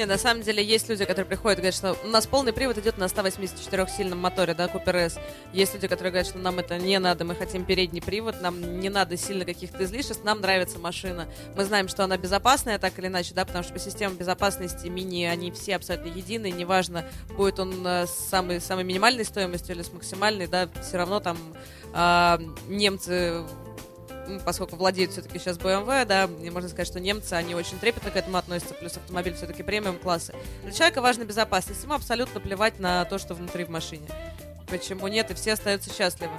Не, 0.00 0.06
на 0.06 0.16
самом 0.16 0.42
деле 0.42 0.64
есть 0.64 0.88
люди, 0.88 1.04
которые 1.04 1.26
приходят 1.26 1.58
и 1.58 1.60
говорят, 1.60 1.74
что 1.74 1.94
у 2.02 2.06
нас 2.06 2.26
полный 2.26 2.54
привод 2.54 2.78
идет 2.78 2.96
на 2.96 3.04
184-сильном 3.04 4.16
моторе, 4.16 4.54
да, 4.54 4.66
Купер 4.66 4.96
S. 4.96 5.18
Есть 5.52 5.74
люди, 5.74 5.88
которые 5.88 6.10
говорят, 6.10 6.26
что 6.26 6.38
нам 6.38 6.58
это 6.58 6.78
не 6.78 6.98
надо, 6.98 7.26
мы 7.26 7.34
хотим 7.34 7.66
передний 7.66 8.00
привод, 8.00 8.40
нам 8.40 8.80
не 8.80 8.88
надо 8.88 9.18
сильно 9.18 9.44
каких-то 9.44 9.84
излишеств, 9.84 10.24
нам 10.24 10.40
нравится 10.40 10.78
машина. 10.78 11.28
Мы 11.54 11.66
знаем, 11.66 11.86
что 11.86 12.02
она 12.02 12.16
безопасная, 12.16 12.78
так 12.78 12.98
или 12.98 13.08
иначе, 13.08 13.34
да, 13.34 13.44
потому 13.44 13.62
что 13.62 13.74
по 13.74 13.78
системам 13.78 14.16
безопасности 14.16 14.86
мини, 14.86 15.26
они 15.26 15.50
все 15.50 15.76
абсолютно 15.76 16.08
единые, 16.08 16.52
неважно, 16.52 17.04
будет 17.36 17.60
он 17.60 17.86
э, 17.86 18.06
с 18.06 18.30
самой, 18.30 18.62
самой 18.62 18.84
минимальной 18.84 19.26
стоимостью 19.26 19.74
или 19.74 19.82
с 19.82 19.92
максимальной, 19.92 20.46
да, 20.46 20.70
все 20.80 20.96
равно 20.96 21.20
там 21.20 21.36
а, 21.92 22.40
немцы 22.68 23.44
поскольку 24.44 24.76
владеют 24.76 25.12
все-таки 25.12 25.38
сейчас 25.38 25.56
BMW, 25.58 26.04
да, 26.04 26.24
и 26.42 26.50
можно 26.50 26.68
сказать, 26.68 26.86
что 26.86 27.00
немцы, 27.00 27.34
они 27.34 27.54
очень 27.54 27.78
трепетно 27.78 28.10
к 28.10 28.16
этому 28.16 28.36
относятся, 28.36 28.74
плюс 28.74 28.96
автомобиль 28.96 29.34
все-таки 29.34 29.62
премиум 29.62 29.98
класса. 29.98 30.34
Для 30.62 30.72
человека 30.72 31.00
важна 31.00 31.24
безопасность, 31.24 31.82
ему 31.82 31.94
абсолютно 31.94 32.40
плевать 32.40 32.78
на 32.78 33.04
то, 33.04 33.18
что 33.18 33.34
внутри 33.34 33.64
в 33.64 33.70
машине. 33.70 34.06
Почему 34.68 35.08
нет, 35.08 35.30
и 35.30 35.34
все 35.34 35.54
остаются 35.54 35.92
счастливы. 35.92 36.34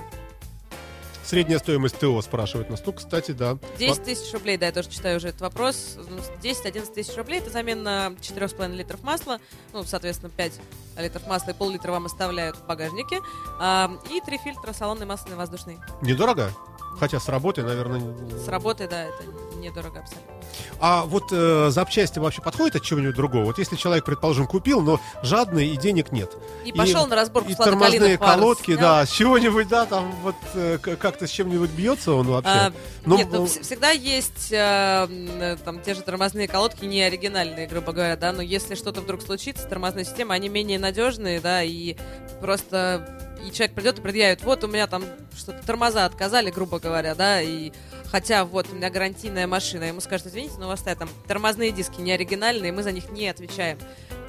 Средняя 1.23 1.59
стоимость 1.59 1.99
ТО 1.99 2.19
спрашивают 2.21 2.69
нас. 2.69 2.81
Ну, 2.85 2.93
кстати, 2.93 3.31
да. 3.31 3.57
10 3.77 4.03
тысяч 4.03 4.33
рублей, 4.33 4.57
да, 4.57 4.65
я 4.65 4.71
тоже 4.71 4.89
читаю 4.89 5.17
уже 5.17 5.29
этот 5.29 5.41
вопрос. 5.41 5.97
Ну, 6.09 6.17
10-11 6.41 6.93
тысяч 6.93 7.15
рублей 7.15 7.39
это 7.39 7.49
замена 7.51 8.15
4,5 8.19 8.75
литров 8.75 9.03
масла, 9.03 9.39
ну, 9.71 9.83
соответственно, 9.83 10.31
5 10.35 10.53
литров 10.97 11.27
масла 11.27 11.51
и 11.51 11.53
пол-литра 11.53 11.91
вам 11.91 12.07
оставляют 12.07 12.57
в 12.57 12.65
багажнике, 12.65 13.17
и 13.17 14.21
три 14.25 14.39
фильтра 14.39 14.73
салонный 14.73 15.05
масляный 15.05 15.37
воздушный. 15.37 15.77
Недорого? 16.01 16.51
Хотя 16.99 17.19
с 17.19 17.27
работы, 17.29 17.63
наверное... 17.63 18.01
С 18.43 18.47
работы, 18.47 18.87
да, 18.87 19.03
это 19.05 19.23
недорого 19.57 19.99
абсолютно. 19.99 20.31
А 20.79 21.03
вот 21.05 21.25
э, 21.31 21.69
запчасти 21.69 22.19
вообще 22.19 22.41
подходят 22.41 22.75
от 22.75 22.83
чего-нибудь 22.83 23.15
другого? 23.15 23.45
Вот 23.45 23.57
если 23.59 23.75
человек, 23.75 24.03
предположим, 24.05 24.47
купил, 24.47 24.81
но 24.81 24.99
жадный 25.23 25.67
и 25.67 25.77
денег 25.77 26.11
нет. 26.11 26.31
И 26.65 26.71
пошел 26.73 27.05
на 27.07 27.15
разборку 27.15 27.49
И 27.51 27.55
тормозные 27.55 28.17
колодки, 28.17 28.71
снял. 28.75 28.79
да, 28.79 29.05
с 29.05 29.11
чего-нибудь, 29.11 29.67
да, 29.67 29.85
там 29.85 30.11
вот 30.23 30.35
э, 30.55 30.77
как-то 30.79 31.27
с 31.27 31.29
чем-нибудь 31.29 31.69
бьется 31.71 32.11
он 32.13 32.27
вообще. 32.27 32.49
А, 32.51 32.73
Ну, 33.05 33.17
Нет, 33.17 33.27
ну, 33.31 33.45
вс- 33.45 33.61
всегда 33.61 33.91
есть 33.91 34.51
э, 34.51 35.57
там 35.63 35.79
те 35.81 35.93
же 35.93 36.01
тормозные 36.01 36.47
колодки 36.47 36.85
не 36.85 37.01
оригинальные, 37.03 37.67
грубо 37.67 37.93
говоря, 37.93 38.17
да, 38.17 38.31
но 38.33 38.41
если 38.41 38.75
что-то 38.75 39.01
вдруг 39.01 39.21
случится, 39.21 39.67
тормозные 39.67 40.05
системы, 40.05 40.33
они 40.33 40.49
менее 40.49 40.79
надежные, 40.79 41.39
да, 41.39 41.63
и 41.63 41.95
просто 42.41 43.20
и 43.47 43.51
человек 43.51 43.75
придет 43.75 43.99
и 43.99 44.01
предъявит, 44.01 44.43
вот 44.43 44.63
у 44.63 44.67
меня 44.67 44.87
там 44.87 45.03
что-то 45.35 45.65
тормоза 45.65 46.05
отказали, 46.05 46.51
грубо 46.51 46.79
говоря, 46.79 47.15
да, 47.15 47.41
и 47.41 47.71
хотя 48.05 48.45
вот 48.45 48.67
у 48.71 48.75
меня 48.75 48.89
гарантийная 48.89 49.47
машина, 49.47 49.85
ему 49.85 50.01
скажут, 50.01 50.27
извините, 50.27 50.55
но 50.59 50.65
у 50.65 50.69
вас 50.69 50.81
там 50.81 51.09
тормозные 51.27 51.71
диски 51.71 52.01
не 52.01 52.11
оригинальные, 52.11 52.71
мы 52.71 52.83
за 52.83 52.91
них 52.91 53.09
не 53.11 53.27
отвечаем. 53.27 53.77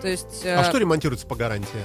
То 0.00 0.08
есть 0.08 0.44
а 0.44 0.64
что 0.64 0.78
ремонтируется 0.78 1.26
по 1.26 1.36
гарантии? 1.36 1.84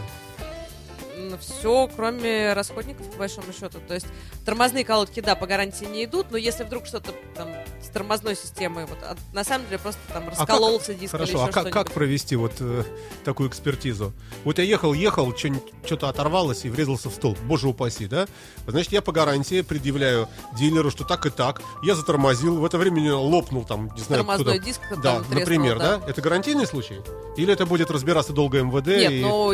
все, 1.40 1.90
кроме 1.96 2.54
расходников, 2.54 3.10
по 3.12 3.18
большому 3.18 3.52
счету. 3.52 3.80
То 3.88 3.94
есть 3.94 4.08
тормозные 4.48 4.86
колодки, 4.86 5.20
да, 5.20 5.36
по 5.36 5.46
гарантии 5.46 5.84
не 5.84 6.06
идут, 6.06 6.28
но 6.32 6.38
если 6.38 6.64
вдруг 6.64 6.86
что-то 6.86 7.12
там 7.36 7.50
с 7.84 7.90
тормозной 7.90 8.34
системой, 8.34 8.86
вот, 8.86 8.98
а 9.04 9.18
на 9.34 9.44
самом 9.44 9.66
деле 9.66 9.78
просто 9.78 10.00
там 10.14 10.24
как- 10.30 10.40
раскололся 10.40 10.94
диск 10.94 11.12
Хорошо, 11.12 11.32
или 11.34 11.38
а 11.40 11.42
еще 11.44 11.52
как, 11.52 11.64
как 11.66 11.72
что-нибудь. 11.74 11.94
провести 11.94 12.36
вот 12.38 12.54
э, 12.62 12.84
такую 13.26 13.50
экспертизу? 13.50 14.14
Вот 14.46 14.58
я 14.58 14.64
ехал, 14.64 14.94
ехал, 14.94 15.36
что-то 15.38 16.08
оторвалось 16.08 16.64
и 16.64 16.70
врезался 16.70 17.10
в 17.10 17.14
столб, 17.14 17.38
боже 17.40 17.68
упаси, 17.68 18.08
да? 18.08 18.26
Значит, 18.66 18.94
я 18.94 19.02
по 19.02 19.12
гарантии 19.12 19.60
предъявляю 19.64 20.30
дилеру, 20.58 20.92
что 20.92 21.04
так 21.04 21.26
и 21.26 21.30
так. 21.30 21.62
Я 21.84 21.96
затормозил, 21.96 22.58
в 22.58 22.64
это 22.64 22.78
время 22.78 23.16
лопнул 23.16 23.66
там, 23.66 23.92
не 23.96 24.02
знаю, 24.02 24.24
Тормозной 24.24 24.54
кто-то. 24.54 24.66
диск 24.66 24.80
там 24.90 25.02
Да, 25.02 25.16
треснул, 25.20 25.40
например, 25.40 25.78
да. 25.78 25.98
да? 25.98 26.08
Это 26.10 26.22
гарантийный 26.22 26.66
случай? 26.66 27.02
Или 27.36 27.52
это 27.52 27.66
будет 27.66 27.92
разбираться 27.92 28.32
долго 28.32 28.62
МВД? 28.64 28.88
Нет, 28.88 29.12
и- 29.12 29.22
но 29.22 29.54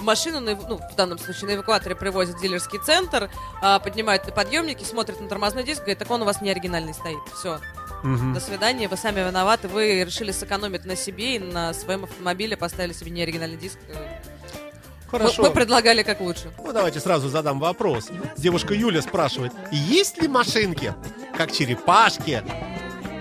машину, 0.00 0.38
ну, 0.40 0.78
в 0.78 0.94
данном 0.96 1.18
случае 1.18 1.46
на 1.50 1.54
эвакуаторе 1.56 1.96
привозят 1.96 2.36
в 2.36 2.40
дилерский 2.40 2.78
центр, 2.78 3.28
а, 3.60 3.80
поднимают 3.80 4.27
на 4.28 4.32
подъемники, 4.34 4.84
смотрят 4.84 5.20
на 5.20 5.28
тормозной 5.28 5.64
диск, 5.64 5.80
говорят, 5.80 5.98
так 5.98 6.10
он 6.10 6.22
у 6.22 6.24
вас 6.24 6.40
не 6.40 6.50
оригинальный 6.50 6.94
стоит. 6.94 7.18
Все, 7.34 7.60
Мгм. 8.02 8.34
до 8.34 8.40
свидания, 8.40 8.88
вы 8.88 8.96
сами 8.96 9.20
виноваты, 9.20 9.68
вы 9.68 10.04
решили 10.04 10.30
сэкономить 10.30 10.84
на 10.84 10.94
себе 10.96 11.36
и 11.36 11.38
на 11.38 11.72
своем 11.74 12.04
автомобиле, 12.04 12.56
поставили 12.56 12.92
себе 12.92 13.10
неоригинальный 13.10 13.56
диск. 13.56 13.78
Э, 13.88 14.20
Хорошо. 15.10 15.42
Мы, 15.42 15.48
мы 15.48 15.54
предлагали 15.54 16.02
как 16.02 16.20
лучше. 16.20 16.50
Ну, 16.62 16.72
давайте 16.72 17.00
сразу 17.00 17.28
задам 17.30 17.58
вопрос. 17.58 18.10
Девушка 18.36 18.74
Юля 18.74 19.00
спрашивает, 19.00 19.52
есть 19.72 20.20
ли 20.20 20.28
машинки, 20.28 20.94
как 21.36 21.50
черепашки, 21.50 22.42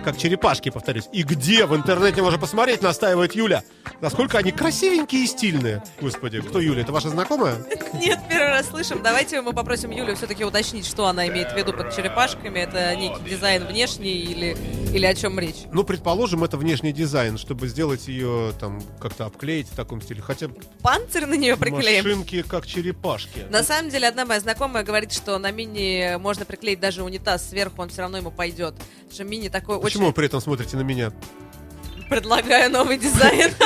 как 0.04 0.18
черепашки, 0.18 0.70
повторюсь. 0.70 1.10
И 1.12 1.24
где 1.24 1.66
в 1.66 1.76
интернете 1.76 2.22
можно 2.22 2.40
посмотреть, 2.40 2.82
настаивает 2.82 3.36
Юля. 3.36 3.64
Насколько 4.02 4.38
они 4.38 4.52
красивенькие 4.52 5.24
и 5.24 5.28
стильные. 5.28 5.84
Господи, 6.02 6.42
кто 6.42 6.60
Юля? 6.60 6.82
Это 6.82 6.92
ваша 6.92 7.10
знакомая? 7.10 7.56
Нет, 7.94 8.20
первый 8.30 8.50
раз 8.50 8.70
слышим. 8.70 9.02
Давайте 9.02 9.42
мы 9.42 9.54
попросим 9.54 9.92
Юлю 9.92 10.16
все-таки 10.16 10.44
уточнить, 10.46 10.86
что 10.86 11.08
она 11.08 11.28
имеет 11.28 11.52
в 11.52 11.56
виду 11.56 11.74
под 11.74 11.96
черепашками. 11.96 12.60
Это 12.60 12.96
некий 12.96 13.22
дизайн 13.24 13.66
внешний 13.66 14.14
или, 14.14 14.58
или 14.98 15.06
о 15.06 15.14
чем 15.16 15.40
речь? 15.40 15.56
Ну, 15.72 15.84
предположим, 15.84 16.44
это 16.44 16.58
внешний 16.58 16.92
дизайн, 16.92 17.38
чтобы 17.38 17.68
сделать 17.68 18.08
ее 18.08 18.54
там 18.60 18.82
как-то 19.00 19.26
обклеить 19.26 19.68
в 19.68 19.76
таком 19.76 20.02
стиле. 20.02 20.22
Хотя 20.22 20.50
Панцирь 20.82 21.26
на 21.26 21.36
нее 21.36 21.56
приклеим. 21.56 22.04
машинки 22.04 22.42
как 22.42 22.68
черепашки. 22.68 23.46
На 23.50 23.64
самом 23.64 23.90
деле, 23.90 24.08
одна 24.08 24.26
моя 24.26 24.40
знакомая 24.40 24.84
говорит, 24.84 25.14
что 25.14 25.38
на 25.38 25.52
мини 25.52 26.18
можно 26.18 26.46
приклеить 26.46 26.80
даже 26.80 27.04
унитаз 27.04 27.50
сверху, 27.50 27.82
он 27.82 27.90
все 27.90 28.02
равно 28.02 28.18
ему 28.18 28.32
пойдет. 28.32 28.76
Потому 28.76 29.12
Что 29.14 29.24
мини 29.24 29.50
такой 29.50 29.80
Почему 29.80 30.04
вы 30.04 30.08
очень... 30.10 30.16
при 30.16 30.26
этом 30.26 30.42
смотрите 30.42 30.76
на 30.78 30.82
меня? 30.82 31.12
Предлагаю 32.10 32.72
новый 32.72 32.98
дизайн. 32.98 33.52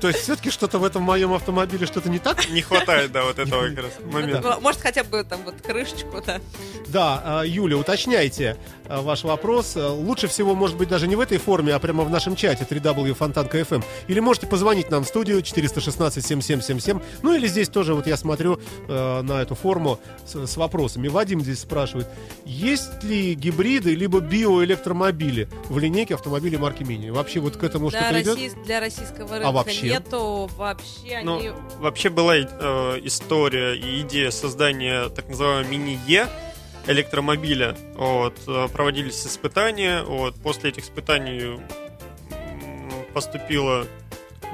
То 0.00 0.08
есть 0.08 0.20
все-таки 0.20 0.50
что-то 0.50 0.78
в 0.78 0.84
этом 0.84 1.02
моем 1.02 1.32
автомобиле 1.32 1.84
что-то 1.86 2.08
не 2.08 2.18
так? 2.20 2.48
Не 2.50 2.62
хватает, 2.62 3.10
да, 3.10 3.24
вот 3.24 3.38
этого 3.38 3.68
как 3.74 3.78
раз 3.78 3.92
момента. 4.04 4.58
Может, 4.60 4.80
хотя 4.80 5.02
бы 5.02 5.24
там 5.24 5.40
вот 5.44 5.60
крышечку, 5.60 6.22
да. 6.24 6.40
Да, 6.86 7.22
а, 7.24 7.42
Юля, 7.44 7.76
уточняйте 7.76 8.56
ваш 8.88 9.24
вопрос. 9.24 9.74
А, 9.76 9.92
Лучше 9.92 10.28
всего, 10.28 10.54
может 10.54 10.76
быть, 10.76 10.88
даже 10.88 11.06
не 11.06 11.16
в 11.16 11.20
этой 11.20 11.38
форме, 11.38 11.74
а 11.74 11.78
прямо 11.78 12.04
в 12.04 12.10
нашем 12.10 12.36
чате 12.36 12.66
www.fontanka.fm. 12.68 13.84
Или 14.08 14.20
можете 14.20 14.46
позвонить 14.46 14.90
нам 14.90 15.04
в 15.04 15.08
студию 15.08 15.40
416-7777. 15.40 17.02
Ну 17.22 17.34
или 17.34 17.46
здесь 17.46 17.68
тоже, 17.68 17.94
вот 17.94 18.06
я 18.06 18.16
смотрю 18.16 18.60
э, 18.88 19.22
на 19.22 19.42
эту 19.42 19.54
форму 19.54 19.98
с, 20.26 20.46
с 20.46 20.56
вопросами. 20.56 21.08
Вадим 21.08 21.40
здесь 21.40 21.60
спрашивает, 21.60 22.08
есть 22.44 23.02
ли 23.04 23.34
гибриды 23.34 23.94
либо 23.94 24.20
биоэлектромобили 24.20 25.48
в 25.68 25.78
линейке 25.78 26.14
автомобилей 26.14 26.56
марки 26.58 26.82
Мини? 26.82 27.10
Вообще 27.10 27.40
вот 27.40 27.56
к 27.56 27.64
этому 27.64 27.90
Для, 27.90 28.00
что-то 28.00 28.22
идет? 28.22 28.62
для 28.64 28.80
российского 28.80 29.34
рынка 29.34 29.50
вообще? 29.52 29.90
нету. 29.90 30.50
Вообще 30.56 31.20
Ну, 31.22 31.38
они... 31.38 31.50
вообще 31.78 32.08
была 32.10 32.36
э, 32.36 32.44
история 33.04 33.74
и 33.74 34.00
идея 34.02 34.30
создания 34.30 35.08
так 35.08 35.28
называемого 35.28 35.70
мини-Е 35.70 36.28
электромобиля. 36.88 37.76
Вот, 37.94 38.36
э, 38.46 38.68
проводились 38.72 39.24
испытания. 39.26 40.02
Вот, 40.02 40.34
после 40.36 40.70
этих 40.70 40.84
испытаний 40.84 41.60
поступило 43.14 43.86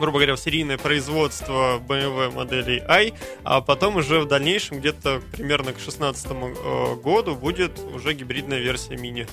грубо 0.00 0.18
говоря, 0.18 0.34
в 0.34 0.40
серийное 0.40 0.76
производство 0.76 1.78
BMW 1.78 2.32
моделей 2.32 2.82
i, 2.88 3.12
а 3.44 3.60
потом 3.60 3.96
уже 3.96 4.20
в 4.20 4.26
дальнейшем, 4.26 4.80
где-то 4.80 5.22
примерно 5.32 5.72
к 5.72 5.76
2016 5.76 7.00
году, 7.00 7.36
будет 7.36 7.78
уже 7.94 8.12
гибридная 8.14 8.58
версия 8.58 8.96
мини. 8.96 9.28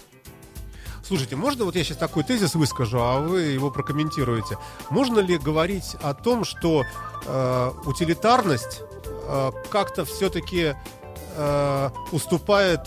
Слушайте, 1.03 1.35
можно 1.35 1.65
вот 1.65 1.75
я 1.75 1.83
сейчас 1.83 1.97
такой 1.97 2.23
тезис 2.23 2.55
выскажу, 2.55 2.99
а 2.99 3.19
вы 3.19 3.41
его 3.41 3.69
прокомментируете. 3.69 4.57
Можно 4.89 5.19
ли 5.19 5.37
говорить 5.37 5.95
о 6.01 6.13
том, 6.13 6.45
что 6.45 6.85
э, 7.25 7.71
утилитарность 7.85 8.81
э, 9.27 9.51
как-то 9.69 10.05
все-таки 10.05 10.75
э, 11.35 11.89
уступает 12.11 12.81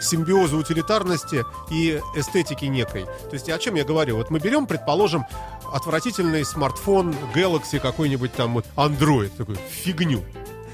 симбиозу 0.00 0.58
утилитарности 0.58 1.44
и 1.70 2.00
эстетики 2.14 2.66
некой? 2.66 3.04
То 3.04 3.34
есть 3.34 3.48
о 3.48 3.58
чем 3.58 3.74
я 3.74 3.84
говорю? 3.84 4.16
Вот 4.16 4.30
мы 4.30 4.38
берем, 4.38 4.66
предположим, 4.66 5.24
отвратительный 5.72 6.44
смартфон 6.44 7.14
Galaxy 7.34 7.78
какой-нибудь 7.78 8.32
там 8.32 8.54
вот 8.54 8.66
Android, 8.76 9.30
такой 9.36 9.56
фигню, 9.56 10.24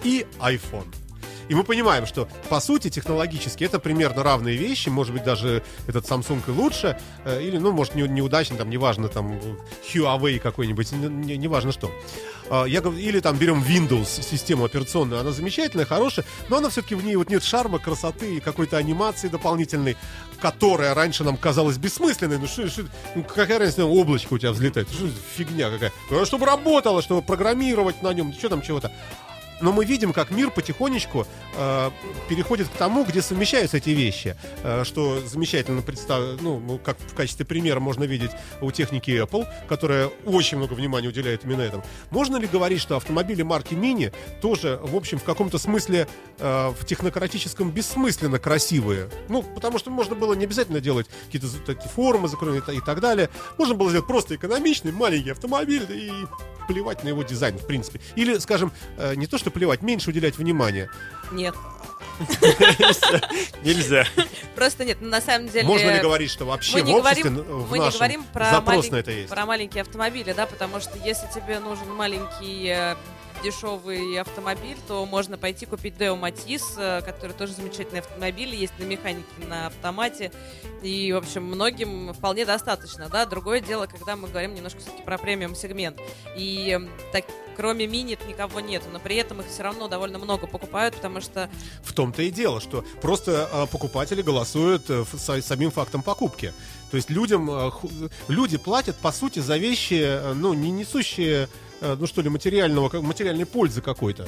и 0.02 0.26
iPhone. 0.38 0.86
И 1.48 1.54
мы 1.54 1.62
понимаем, 1.62 2.06
что 2.06 2.26
по 2.48 2.58
сути 2.58 2.88
технологически 2.88 3.64
это 3.64 3.78
примерно 3.78 4.22
равные 4.22 4.56
вещи, 4.56 4.88
может 4.88 5.12
быть 5.12 5.24
даже 5.24 5.62
этот 5.86 6.06
Samsung 6.06 6.40
и 6.46 6.50
лучше, 6.50 6.98
э, 7.24 7.42
или 7.42 7.58
ну 7.58 7.70
может 7.72 7.94
не, 7.94 8.02
неудачно, 8.08 8.56
там 8.56 8.70
неважно 8.70 9.08
там 9.08 9.38
Huawei 9.92 10.38
какой-нибудь, 10.38 10.92
не- 10.92 11.08
не- 11.08 11.36
неважно 11.36 11.72
что. 11.72 11.90
А, 12.50 12.64
Я, 12.64 12.80
говорю, 12.80 12.98
или 12.98 13.20
там 13.20 13.36
берем 13.38 13.62
Windows 13.62 14.22
систему 14.22 14.64
операционную, 14.64 15.20
она 15.20 15.32
замечательная, 15.32 15.86
хорошая, 15.86 16.24
но 16.48 16.58
она 16.58 16.68
все-таки 16.68 16.94
в 16.94 17.04
ней 17.04 17.16
вот 17.16 17.30
нет 17.30 17.42
шарма, 17.42 17.78
красоты 17.78 18.36
и 18.36 18.40
какой-то 18.40 18.76
анимации 18.76 19.28
дополнительной, 19.28 19.96
которая 20.40 20.92
раньше 20.94 21.24
нам 21.24 21.36
казалась 21.38 21.78
бессмысленной. 21.78 22.38
Ну 22.38 22.46
что, 22.46 22.68
что- 22.68 22.84
ну, 23.14 23.24
какая 23.24 23.58
разница, 23.58 23.86
облачко 23.86 24.34
у 24.34 24.38
тебя 24.38 24.52
взлетает? 24.52 24.90
Что 24.90 25.08
фигня 25.36 25.70
какая? 25.70 25.92
Ну, 26.10 26.24
чтобы 26.26 26.44
работало, 26.46 27.00
чтобы 27.02 27.22
программировать 27.22 28.02
на 28.02 28.12
нем, 28.12 28.32
что 28.34 28.50
там 28.50 28.60
чего-то. 28.62 28.92
Но 29.60 29.72
мы 29.72 29.84
видим, 29.84 30.12
как 30.12 30.30
мир 30.30 30.50
потихонечку 30.50 31.26
э, 31.56 31.90
переходит 32.28 32.68
к 32.68 32.72
тому, 32.72 33.04
где 33.04 33.22
совмещаются 33.22 33.76
эти 33.76 33.90
вещи. 33.90 34.36
Э, 34.62 34.84
что 34.84 35.20
замечательно 35.26 35.82
представ... 35.82 36.40
ну, 36.40 36.58
ну, 36.58 36.78
как 36.78 36.96
в 36.98 37.14
качестве 37.14 37.46
примера 37.46 37.80
можно 37.80 38.04
видеть 38.04 38.30
у 38.60 38.70
техники 38.70 39.10
Apple, 39.10 39.46
которая 39.68 40.08
очень 40.24 40.58
много 40.58 40.74
внимания 40.74 41.08
уделяет 41.08 41.44
именно 41.44 41.62
этому. 41.62 41.84
Можно 42.10 42.36
ли 42.36 42.46
говорить, 42.46 42.80
что 42.80 42.96
автомобили 42.96 43.42
марки 43.42 43.74
Mini 43.74 44.12
тоже, 44.40 44.78
в 44.82 44.96
общем, 44.96 45.18
в 45.18 45.24
каком-то 45.24 45.58
смысле 45.58 46.08
э, 46.38 46.68
в 46.78 46.84
технократическом 46.84 47.70
бессмысленно 47.70 48.38
красивые? 48.38 49.08
Ну, 49.28 49.42
потому 49.42 49.78
что 49.78 49.90
можно 49.90 50.14
было 50.14 50.34
не 50.34 50.44
обязательно 50.44 50.80
делать 50.80 51.06
какие-то 51.26 51.48
такие 51.64 51.88
формы 51.88 52.28
закрытые 52.28 52.78
и 52.78 52.80
так 52.80 53.00
далее. 53.00 53.30
Можно 53.58 53.74
было 53.74 53.90
сделать 53.90 54.06
просто 54.06 54.34
экономичный, 54.34 54.92
маленький 54.92 55.30
автомобиль 55.30 55.86
и 55.90 56.12
плевать 56.66 57.04
на 57.04 57.08
его 57.08 57.22
дизайн, 57.22 57.58
в 57.58 57.66
принципе. 57.66 58.00
Или, 58.16 58.38
скажем, 58.38 58.72
э, 58.96 59.14
не 59.14 59.26
то, 59.26 59.38
что 59.38 59.43
плевать, 59.50 59.82
меньше 59.82 60.10
уделять 60.10 60.36
внимания. 60.38 60.90
Нет. 61.32 61.54
Нельзя. 63.62 64.06
Просто 64.54 64.84
нет. 64.84 64.98
Ну, 65.00 65.08
На 65.08 65.20
самом 65.20 65.48
деле... 65.48 65.66
Можно 65.66 65.90
ли 65.94 66.00
говорить, 66.00 66.30
что 66.30 66.44
вообще 66.44 66.82
в 66.82 66.90
обществе, 66.90 67.30
мы 67.30 67.78
не 67.78 67.84
нашем 67.84 67.98
говорим 67.98 68.24
про, 68.32 68.50
запрос 68.50 68.86
малень- 68.86 68.92
на 68.92 68.96
это 68.96 69.10
есть? 69.10 69.28
про 69.30 69.46
маленькие 69.46 69.82
автомобили, 69.82 70.32
да, 70.32 70.46
потому 70.46 70.80
что 70.80 70.96
если 71.04 71.26
тебе 71.34 71.58
нужен 71.58 71.88
маленький 71.92 72.68
э, 72.68 72.96
дешевый 73.44 74.18
автомобиль, 74.18 74.76
то 74.88 75.04
можно 75.06 75.36
пойти 75.36 75.66
купить 75.66 75.94
Deo 75.94 76.18
Matiz, 76.18 76.62
э, 76.78 77.02
который 77.02 77.32
тоже 77.32 77.52
замечательный 77.52 78.00
автомобиль, 78.00 78.54
есть 78.54 78.72
на 78.78 78.84
механике, 78.84 79.24
на 79.46 79.66
автомате, 79.66 80.32
и, 80.82 81.12
в 81.12 81.16
общем, 81.16 81.44
многим 81.44 82.12
вполне 82.14 82.44
достаточно, 82.44 83.08
да. 83.08 83.26
Другое 83.26 83.60
дело, 83.60 83.86
когда 83.86 84.16
мы 84.16 84.28
говорим 84.28 84.54
немножко 84.54 84.80
все-таки 84.80 85.02
про 85.02 85.18
премиум 85.18 85.54
сегмент, 85.54 86.00
и 86.36 86.78
э, 86.80 87.12
так, 87.12 87.24
кроме 87.56 87.86
мини 87.86 88.18
никого 88.26 88.60
нету, 88.60 88.86
но 88.92 88.98
при 88.98 89.16
этом 89.16 89.40
их 89.40 89.46
все 89.46 89.62
равно 89.62 89.88
довольно 89.88 90.18
много 90.18 90.46
покупают, 90.46 90.96
потому 90.96 91.20
что 91.20 91.50
В 91.82 91.92
том-то 91.92 92.22
и 92.22 92.30
дело, 92.30 92.60
что 92.60 92.84
просто 93.00 93.48
э, 93.52 93.66
покупатели 93.70 94.22
голосуют 94.22 94.88
э, 94.88 95.04
с 95.12 95.42
самим 95.42 95.70
фактом 95.70 96.02
покупки. 96.02 96.52
То 96.90 96.96
есть 96.96 97.10
людям, 97.10 97.50
э, 97.50 97.70
люди 98.28 98.56
платят, 98.56 98.96
по 98.96 99.12
сути, 99.12 99.40
за 99.40 99.56
вещи, 99.56 100.20
ну, 100.34 100.54
не 100.54 100.70
несущие, 100.70 101.48
ну 101.80 102.06
что 102.06 102.20
ли, 102.22 102.28
материального, 102.28 103.00
материальной 103.02 103.46
пользы 103.46 103.80
какой-то. 103.82 104.26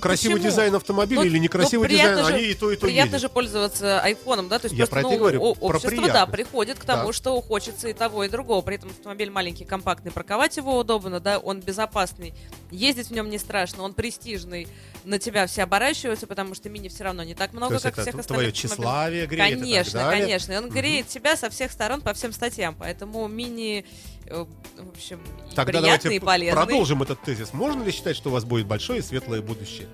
Красивый 0.00 0.38
почему? 0.38 0.50
дизайн 0.50 0.74
автомобиля 0.74 1.20
Ну, 1.20 1.26
или 1.26 1.38
некрасивый 1.38 1.84
ну, 1.88 1.94
приятно 1.94 2.16
дизайн, 2.18 2.26
же- 2.26 2.34
они 2.40 2.50
и 2.50 2.54
то, 2.54 2.72
и 2.72 2.74
то 2.76 2.86
Приятно 2.86 3.04
ездят. 3.14 3.20
же 3.20 3.28
пользоваться 3.28 4.00
айфоном, 4.00 4.48
да? 4.48 4.58
То 4.58 4.66
есть 4.66 4.74
Я 4.76 4.84
просто, 4.88 4.94
про 4.94 5.02
ну, 5.08 5.14
и 5.14 5.18
говорю, 5.18 5.40
о- 5.42 5.54
про 5.54 5.76
общество, 5.76 6.08
да, 6.08 6.26
приходит 6.26 6.76
к 6.80 6.84
тому, 6.84 7.06
Да. 7.06 7.12
что 7.12 7.40
хочется 7.40 7.88
и 7.88 7.92
того, 7.92 8.24
и 8.24 8.28
другого. 8.28 8.62
При 8.62 8.74
этом 8.76 8.90
автомобиль 8.90 9.30
маленький, 9.30 9.64
компактный, 9.64 10.10
парковать 10.10 10.56
его 10.56 10.76
удобно, 10.76 11.20
да, 11.20 11.38
он 11.38 11.60
безопасный, 11.60 12.34
ездить 12.72 13.06
в 13.08 13.10
нем 13.12 13.30
не 13.30 13.38
страшно, 13.38 13.84
он 13.84 13.94
престижный, 13.94 14.66
на 15.04 15.20
тебя 15.20 15.46
все 15.46 15.62
оборачиваются, 15.62 16.26
потому 16.26 16.56
что 16.56 16.68
мини 16.68 16.88
все 16.88 17.04
равно 17.04 17.22
не 17.22 17.36
так 17.36 17.52
То 17.52 17.56
много, 17.56 17.74
есть 17.74 17.84
как 17.84 17.92
это 17.92 18.02
всех 18.02 18.26
твое 18.26 18.48
остальных 18.48 18.54
тщеславие 18.54 19.26
греет 19.26 19.50
и 19.58 19.60
Конечно, 19.60 20.00
далее. 20.00 20.20
конечно. 20.24 20.52
И 20.52 20.56
он 20.56 20.68
греет 20.68 21.06
тебя 21.06 21.36
со 21.36 21.48
всех 21.48 21.70
сторон 21.70 22.00
по 22.00 22.12
всем 22.12 22.32
статьям. 22.32 22.74
Поэтому 22.76 23.28
мини, 23.28 23.84
э, 23.84 24.15
в 24.30 24.88
общем, 24.90 25.20
Тогда 25.54 25.64
приятный, 25.64 25.82
давайте 25.82 26.14
и 26.14 26.18
полезный. 26.18 26.56
продолжим 26.64 27.02
этот 27.02 27.22
тезис. 27.22 27.52
Можно 27.52 27.82
ли 27.82 27.92
считать, 27.92 28.16
что 28.16 28.30
у 28.30 28.32
вас 28.32 28.44
будет 28.44 28.66
большое 28.66 28.98
и 29.00 29.02
светлое 29.02 29.42
будущее 29.42 29.88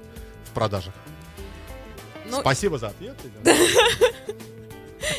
в 0.44 0.50
продажах? 0.50 0.94
Ну, 2.30 2.40
Спасибо 2.40 2.78
за 2.78 2.88
ответ. 2.88 3.16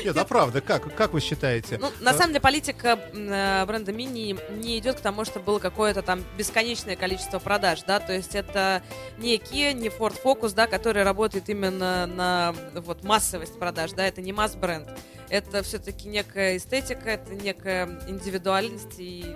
Нет, 0.03 0.15
а 0.17 0.25
правда, 0.25 0.61
как, 0.61 0.93
как 0.95 1.13
вы 1.13 1.19
считаете? 1.21 1.77
Ну, 1.77 1.91
на 1.99 2.11
А? 2.11 2.13
самом 2.13 2.29
деле, 2.29 2.41
политика 2.41 2.99
э, 3.13 3.65
бренда 3.65 3.91
Мини 3.91 4.37
не 4.51 4.79
идет 4.79 4.97
к 4.97 4.99
тому, 5.01 5.25
чтобы 5.25 5.45
было 5.45 5.59
какое-то 5.59 6.01
там 6.01 6.23
бесконечное 6.37 6.95
количество 6.95 7.39
продаж, 7.39 7.81
да, 7.83 7.99
то 7.99 8.13
есть 8.13 8.35
это 8.35 8.81
не 9.17 9.35
Kia, 9.37 9.73
не 9.73 9.89
Ford 9.89 10.15
Focus, 10.23 10.53
да, 10.53 10.67
который 10.67 11.03
работает 11.03 11.49
именно 11.49 12.05
на 12.05 12.53
вот 12.75 13.03
массовость 13.03 13.57
продаж, 13.59 13.91
да, 13.91 14.05
это 14.07 14.21
не 14.21 14.33
масс-бренд, 14.33 14.87
это 15.29 15.63
все-таки 15.63 16.07
некая 16.07 16.57
эстетика, 16.57 17.09
это 17.09 17.33
некая 17.33 17.99
индивидуальность 18.07 18.99
и 18.99 19.35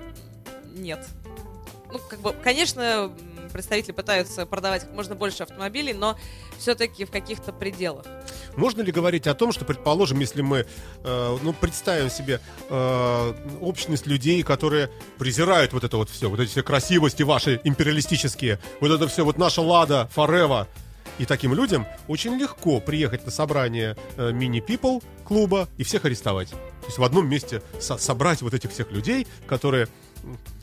нет. 0.75 1.05
Ну, 1.91 1.99
как 2.09 2.19
бы, 2.19 2.33
конечно, 2.43 3.11
представители 3.57 3.91
пытаются 3.91 4.45
продавать 4.45 4.83
как 4.83 4.93
можно 4.93 5.15
больше 5.15 5.43
автомобилей, 5.43 5.93
но 5.93 6.15
все-таки 6.59 7.05
в 7.05 7.11
каких-то 7.11 7.51
пределах. 7.51 8.05
Можно 8.55 8.83
ли 8.83 8.91
говорить 8.91 9.25
о 9.27 9.33
том, 9.33 9.51
что, 9.51 9.65
предположим, 9.65 10.19
если 10.19 10.41
мы 10.41 10.65
э, 11.03 11.37
ну, 11.41 11.53
представим 11.53 12.09
себе 12.09 12.39
э, 12.69 13.33
общность 13.61 14.05
людей, 14.07 14.43
которые 14.43 14.89
презирают 15.17 15.73
вот 15.73 15.83
это 15.83 15.97
вот 15.97 16.09
все, 16.09 16.29
вот 16.29 16.39
эти 16.39 16.51
все 16.51 16.61
красивости 16.61 17.23
ваши 17.23 17.59
империалистические, 17.63 18.59
вот 18.79 18.91
это 18.91 19.07
все, 19.07 19.25
вот 19.25 19.37
наша 19.37 19.61
Лада, 19.61 20.07
Форева, 20.13 20.67
И 21.17 21.25
таким 21.25 21.53
людям 21.53 21.87
очень 22.07 22.35
легко 22.37 22.79
приехать 22.79 23.25
на 23.25 23.31
собрание 23.31 23.97
э, 24.17 24.31
мини-people 24.31 25.03
клуба 25.25 25.67
и 25.77 25.83
всех 25.83 26.05
арестовать. 26.05 26.49
То 26.49 26.85
есть 26.85 26.97
в 26.99 27.03
одном 27.03 27.27
месте 27.27 27.61
со- 27.79 27.97
собрать 27.97 28.41
вот 28.41 28.53
этих 28.53 28.71
всех 28.71 28.91
людей, 28.91 29.25
которые, 29.47 29.87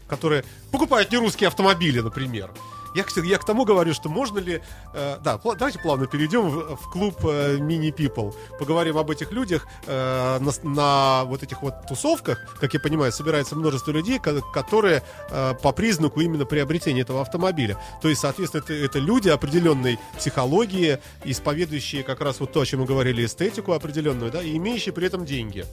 которые 0.07 0.45
покупают 0.71 1.11
нерусские 1.11 1.49
автомобили, 1.49 2.01
например. 2.01 2.51
Я, 2.95 3.05
я 3.23 3.39
к 3.39 3.45
тому 3.45 3.65
говорю, 3.65 3.93
что 3.95 4.09
можно 4.09 4.39
ли... 4.39 4.61
э, 4.93 5.17
да, 5.23 5.35
пла- 5.37 5.57
давайте 5.57 5.79
плавно 5.81 6.07
перейдем 6.07 6.49
в, 6.49 6.77
в 6.77 6.91
клуб 6.91 7.17
э, 7.25 7.57
Mini 7.59 7.91
People. 7.95 8.35
Поговорим 8.59 8.97
об 8.99 9.11
этих 9.11 9.33
людях. 9.33 9.67
э, 9.87 10.39
на, 10.39 10.53
на 10.63 11.25
вот 11.25 11.43
этих 11.43 11.63
вот 11.63 11.75
тусовках, 11.89 12.39
как 12.61 12.73
я 12.75 12.81
понимаю, 12.81 13.13
собирается 13.13 13.57
множество 13.57 13.91
людей, 13.91 14.19
ко- 14.19 14.41
которые 14.53 15.03
э, 15.31 15.55
по 15.63 15.73
признаку 15.73 16.21
именно 16.21 16.45
приобретения 16.45 17.03
этого 17.03 17.21
автомобиля. 17.21 17.79
То 18.01 18.09
есть, 18.09 18.21
соответственно, 18.21 18.63
это, 18.65 18.73
это 18.75 18.99
люди 18.99 19.29
определенной 19.29 19.99
психологии, 20.17 20.99
исповедующие 21.25 22.03
как 22.05 22.21
раз 22.21 22.41
вот 22.41 22.53
то, 22.53 22.61
о 22.61 22.67
чем 22.67 22.81
мы 22.81 22.87
говорили, 22.87 23.25
эстетику 23.25 23.73
определенную, 23.73 24.31
да, 24.31 24.43
и 24.43 24.57
имеющие 24.57 24.93
при 24.93 25.07
этом 25.07 25.25
деньги. 25.25 25.65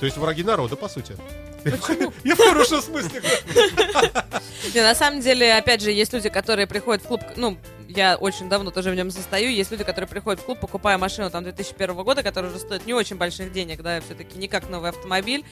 То 0.00 0.06
есть 0.06 0.16
враги 0.16 0.42
народа, 0.42 0.76
по 0.76 0.88
сути. 0.88 1.16
Я 2.24 2.34
в 2.34 2.38
хорошем 2.38 2.80
смысле. 2.80 3.20
Не, 4.74 4.80
на 4.80 4.94
самом 4.94 5.20
деле, 5.20 5.54
опять 5.54 5.82
же, 5.82 5.90
есть 5.90 6.12
люди, 6.12 6.28
которые 6.28 6.66
приходят 6.66 7.02
в 7.02 7.06
клуб, 7.06 7.20
ну, 7.36 7.56
я 7.88 8.16
очень 8.16 8.48
давно 8.48 8.70
тоже 8.70 8.90
в 8.90 8.94
нем 8.94 9.10
состою, 9.10 9.50
есть 9.50 9.70
люди, 9.70 9.82
которые 9.82 10.08
приходят 10.08 10.40
в 10.40 10.44
клуб, 10.44 10.60
покупая 10.60 10.98
машину 10.98 11.30
там 11.30 11.42
2001 11.42 11.96
года, 11.96 12.22
которая 12.22 12.50
уже 12.50 12.60
стоит 12.60 12.86
не 12.86 12.94
очень 12.94 13.16
больших 13.16 13.52
денег, 13.52 13.82
да, 13.82 14.00
все-таки 14.00 14.38
не 14.38 14.46
как 14.46 14.68
новый 14.68 14.90
автомобиль, 14.90 15.44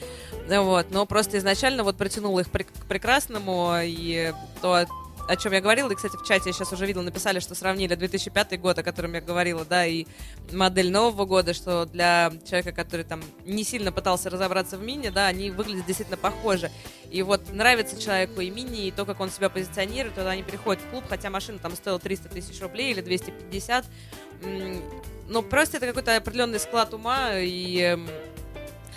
вот, 0.47 0.91
но 0.91 1.05
просто 1.05 1.37
изначально 1.39 1.83
вот 1.83 1.97
притянуло 1.97 2.39
их 2.41 2.47
к 2.49 2.85
прекрасному, 2.87 3.73
и 3.81 4.33
то, 4.61 4.85
о 5.27 5.35
чем 5.35 5.53
я 5.53 5.61
говорила, 5.61 5.91
и, 5.91 5.95
кстати, 5.95 6.15
в 6.15 6.23
чате 6.23 6.49
я 6.49 6.53
сейчас 6.53 6.71
уже 6.73 6.85
видела, 6.85 7.03
написали, 7.03 7.39
что 7.39 7.55
сравнили 7.55 7.95
2005 7.95 8.59
год, 8.59 8.79
о 8.79 8.83
котором 8.83 9.13
я 9.13 9.21
говорила, 9.21 9.65
да, 9.65 9.85
и 9.85 10.05
модель 10.51 10.91
нового 10.91 11.25
года, 11.25 11.53
что 11.53 11.85
для 11.85 12.31
человека, 12.47 12.71
который 12.71 13.03
там 13.03 13.21
не 13.45 13.63
сильно 13.63 13.91
пытался 13.91 14.29
разобраться 14.29 14.77
в 14.77 14.83
мини, 14.83 15.09
да, 15.09 15.27
они 15.27 15.51
выглядят 15.51 15.85
действительно 15.85 16.17
похожи. 16.17 16.71
И 17.11 17.21
вот 17.21 17.51
нравится 17.51 18.01
человеку 18.01 18.41
и 18.41 18.49
мини, 18.49 18.87
и 18.87 18.91
то, 18.91 19.05
как 19.05 19.19
он 19.19 19.29
себя 19.29 19.49
позиционирует, 19.49 20.15
тогда 20.15 20.31
они 20.31 20.43
приходят 20.43 20.81
в 20.83 20.89
клуб, 20.89 21.03
хотя 21.09 21.29
машина 21.29 21.59
там 21.59 21.75
стоила 21.75 21.99
300 21.99 22.29
тысяч 22.29 22.61
рублей 22.61 22.91
или 22.91 23.01
250. 23.01 23.85
М, 24.43 24.81
Но 25.29 25.41
просто 25.41 25.75
это 25.77 25.87
какой-то 25.87 26.15
определенный 26.15 26.59
склад 26.59 26.93
ума, 26.93 27.33
и 27.33 27.79
эм, 27.81 28.07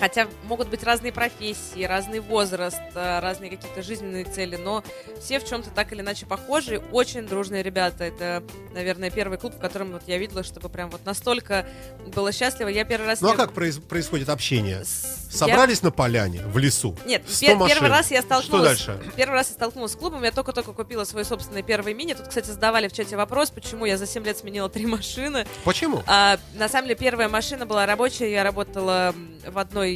Хотя 0.00 0.26
могут 0.44 0.68
быть 0.68 0.82
разные 0.82 1.12
профессии, 1.12 1.84
разный 1.84 2.20
возраст, 2.20 2.80
э, 2.94 3.18
разные 3.20 3.50
какие-то 3.50 3.82
жизненные 3.82 4.24
цели, 4.24 4.56
но 4.56 4.82
все 5.20 5.38
в 5.38 5.46
чем-то 5.46 5.70
так 5.70 5.92
или 5.92 6.00
иначе 6.00 6.24
похожи. 6.26 6.78
Очень 6.90 7.26
дружные 7.26 7.62
ребята. 7.62 8.04
Это, 8.04 8.42
наверное, 8.72 9.10
первый 9.10 9.36
клуб, 9.38 9.54
в 9.54 9.58
котором 9.60 9.92
вот 9.92 10.02
я 10.06 10.16
видела, 10.16 10.42
чтобы 10.42 10.70
прям 10.70 10.88
вот 10.90 11.04
настолько 11.04 11.66
было 12.14 12.32
счастливо. 12.32 12.68
Я 12.68 12.84
первый 12.84 13.06
раз... 13.06 13.20
Ну 13.20 13.28
а 13.30 13.36
как 13.36 13.52
произ- 13.52 13.80
происходит 13.80 14.30
общение? 14.30 14.84
с- 14.84 15.28
я- 15.32 15.36
Собрались 15.36 15.82
на 15.82 15.90
поляне, 15.90 16.40
в 16.46 16.56
лесу. 16.58 16.96
Нет, 17.04 17.22
100 17.28 17.46
пер- 17.46 17.54
машин. 17.56 17.76
первый 17.76 17.90
раз 17.90 18.10
я 18.10 18.22
Что 18.22 18.26
столкнулась. 18.40 18.68
дальше? 18.84 18.98
Первый 19.16 19.34
раз 19.34 19.48
я 19.48 19.54
столкнулась 19.54 19.92
с 19.92 19.96
клубом, 19.96 20.24
я 20.24 20.32
только-только 20.32 20.72
купила 20.72 21.04
свой 21.04 21.24
собственный 21.26 21.62
первый 21.62 21.92
мини. 21.94 22.14
Тут, 22.14 22.28
кстати, 22.28 22.46
задавали 22.46 22.88
в 22.88 22.92
чате 22.92 23.16
вопрос, 23.16 23.50
почему 23.50 23.84
я 23.84 23.98
за 23.98 24.06
7 24.06 24.24
лет 24.24 24.38
сменила 24.38 24.70
три 24.70 24.86
машины. 24.86 25.46
Почему? 25.64 26.02
А, 26.06 26.38
на 26.54 26.68
самом 26.70 26.88
деле, 26.88 26.98
первая 26.98 27.28
машина 27.28 27.66
была 27.66 27.84
рабочая. 27.84 28.30
Я 28.32 28.42
работала 28.44 29.14
в 29.46 29.58
одной 29.58 29.89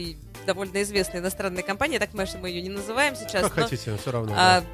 довольно 0.47 0.83
известной 0.83 1.21
иностранной 1.21 1.63
компании. 1.63 1.99
Так 1.99 2.11
мы, 2.13 2.27
мы 2.41 2.49
ее 2.51 2.63
не 2.63 2.69
называем 2.71 3.17
сейчас. 3.17 3.43
Как 3.43 3.57
но, 3.57 3.63
хотите, 3.63 3.97
все 4.01 4.11
равно. 4.11 4.33
а, 4.37 4.61
да. 4.61 4.67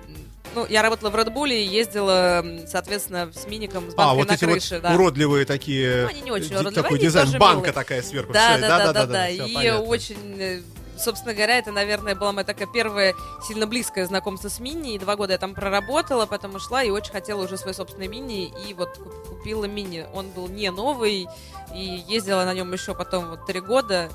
ну, 0.54 0.66
я 0.66 0.82
работала 0.82 1.10
в 1.10 1.14
Bull 1.14 1.48
и 1.50 1.62
ездила, 1.64 2.44
соответственно, 2.66 3.30
с 3.32 3.46
миником, 3.46 3.88
с 3.90 3.94
А, 3.94 3.96
банкой 3.96 4.16
вот 4.18 4.28
на 4.28 4.32
эти 4.34 4.44
крыше. 4.44 4.74
вот 4.74 4.82
да. 4.82 4.94
уродливые 4.94 5.44
такие... 5.44 6.02
Ну, 6.04 6.08
они 6.08 6.20
не 6.22 6.30
очень 6.32 6.54
уродливые, 6.54 6.82
Такой 6.82 6.98
дизайн, 6.98 7.30
банка 7.38 7.56
милые. 7.56 7.72
такая 7.72 8.02
сверху. 8.02 8.32
Да, 8.32 8.52
всё, 8.52 8.60
да, 8.62 8.78
да, 8.78 8.92
да, 8.92 9.06
да. 9.06 9.26
всё 9.28 9.46
И 9.46 9.54
понятно. 9.54 9.80
очень, 9.82 10.40
э, 10.40 10.62
собственно 10.98 11.34
говоря, 11.34 11.58
это, 11.58 11.70
наверное, 11.70 12.14
была 12.16 12.32
моя 12.32 12.44
такая 12.44 12.66
первая 12.66 13.14
сильно 13.46 13.66
близкое 13.68 14.06
знакомство 14.06 14.48
с 14.48 14.58
мини. 14.58 14.94
И 14.96 14.98
два 14.98 15.14
года 15.14 15.34
я 15.34 15.38
там 15.38 15.54
проработала, 15.54 16.26
потом 16.26 16.56
ушла 16.56 16.82
и 16.82 16.90
очень 16.90 17.12
хотела 17.12 17.44
уже 17.44 17.56
свой 17.56 17.74
собственный 17.74 18.08
мини. 18.08 18.52
И 18.68 18.74
вот 18.74 18.98
куп- 18.98 19.28
купила 19.28 19.66
мини. 19.66 20.04
Он 20.12 20.30
был 20.30 20.48
не 20.48 20.68
новый, 20.72 21.28
и 21.72 22.02
ездила 22.08 22.44
на 22.44 22.54
нем 22.54 22.72
еще 22.72 22.94
потом 22.96 23.30
вот 23.30 23.46
три 23.46 23.60
года. 23.60 24.10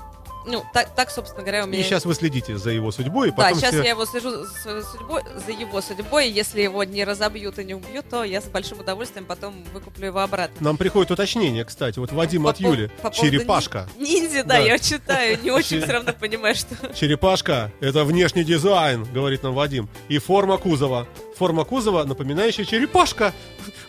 Ну, 0.46 0.64
так, 0.72 0.94
так, 0.94 1.10
собственно 1.10 1.42
говоря, 1.42 1.64
у 1.64 1.66
меня... 1.66 1.80
И 1.80 1.82
сейчас 1.82 2.04
вы 2.04 2.14
следите 2.14 2.56
за 2.56 2.70
его 2.70 2.92
судьбой, 2.92 3.28
и 3.28 3.30
Да, 3.32 3.36
потом 3.36 3.58
сейчас 3.58 3.74
все- 3.74 3.82
я 3.82 3.90
его 3.90 4.06
слежу 4.06 4.30
за 4.30 4.46
своей 4.46 4.82
судьбой, 4.82 5.22
за 5.44 5.52
его 5.52 5.80
судьбой. 5.80 6.28
Если 6.30 6.60
его 6.62 6.84
не 6.84 7.02
разобьют 7.04 7.58
и 7.58 7.64
не 7.64 7.74
убьют, 7.74 8.08
то 8.08 8.22
я 8.22 8.40
с 8.40 8.44
большим 8.44 8.78
удовольствием 8.80 9.24
потом 9.26 9.64
выкуплю 9.72 10.06
его 10.06 10.20
обратно. 10.20 10.56
Нам 10.60 10.76
приходит 10.76 11.10
уточнение, 11.10 11.64
кстати. 11.64 11.98
Вот 11.98 12.12
Вадим 12.12 12.44
По 12.44 12.50
от 12.50 12.60
Юли. 12.60 12.90
по 13.02 13.10
Черепашка. 13.10 13.88
Ниндзя, 13.98 14.44
да, 14.44 14.54
Да. 14.54 14.58
я 14.58 14.78
читаю, 14.78 15.38
не 15.42 15.50
очень 15.50 15.68
Че- 15.80 15.82
все 15.82 15.92
равно 15.92 16.12
понимаю, 16.12 16.54
что... 16.54 16.76
Черепашка— 16.94 17.72
это 17.80 18.04
внешний 18.04 18.44
дизайн, 18.44 19.04
говорит 19.12 19.42
нам 19.42 19.52
Вадим. 19.54 19.88
И 20.08 20.18
форма 20.18 20.58
кузова. 20.58 21.08
Форма 21.38 21.64
кузова, 21.64 22.04
напоминающая 22.04 22.64
черепашка. 22.64 23.34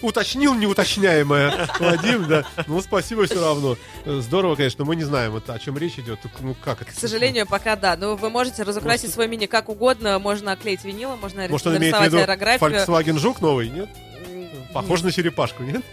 Уточнил 0.01 0.53
неуточняемое. 0.53 1.69
Вадим, 1.79 2.27
да. 2.27 2.45
Ну, 2.67 2.81
спасибо 2.81 3.25
все 3.25 3.41
равно. 3.41 3.77
Здорово, 4.05 4.55
конечно, 4.55 4.83
мы 4.83 4.95
не 4.95 5.03
знаем, 5.03 5.31
вот 5.31 5.49
о 5.49 5.57
чем 5.57 5.77
речь 5.77 5.97
идет. 5.97 6.19
Ну, 6.41 6.55
как 6.63 6.81
это? 6.81 6.91
К 6.91 6.95
сожалению, 6.95 7.47
пока 7.47 7.75
да. 7.75 7.95
Но 7.95 8.15
вы 8.15 8.29
можете 8.29 8.63
разукрасить 8.63 9.03
Может, 9.05 9.13
свой 9.13 9.27
мини 9.27 9.45
как 9.45 9.69
угодно. 9.69 10.19
Можно 10.19 10.51
оклеить 10.51 10.83
винилом, 10.83 11.19
можно 11.19 11.47
Может, 11.47 11.67
он 11.67 11.77
имеет 11.77 11.95
в 11.95 12.03
виду 12.03 12.17
аэрографию. 12.17 12.69
Volkswagen 12.69 13.17
Жук 13.17 13.41
новый, 13.41 13.69
нет? 13.69 13.89
Похож 14.73 15.01
на 15.01 15.11
черепашку, 15.11 15.63
нет? 15.63 15.83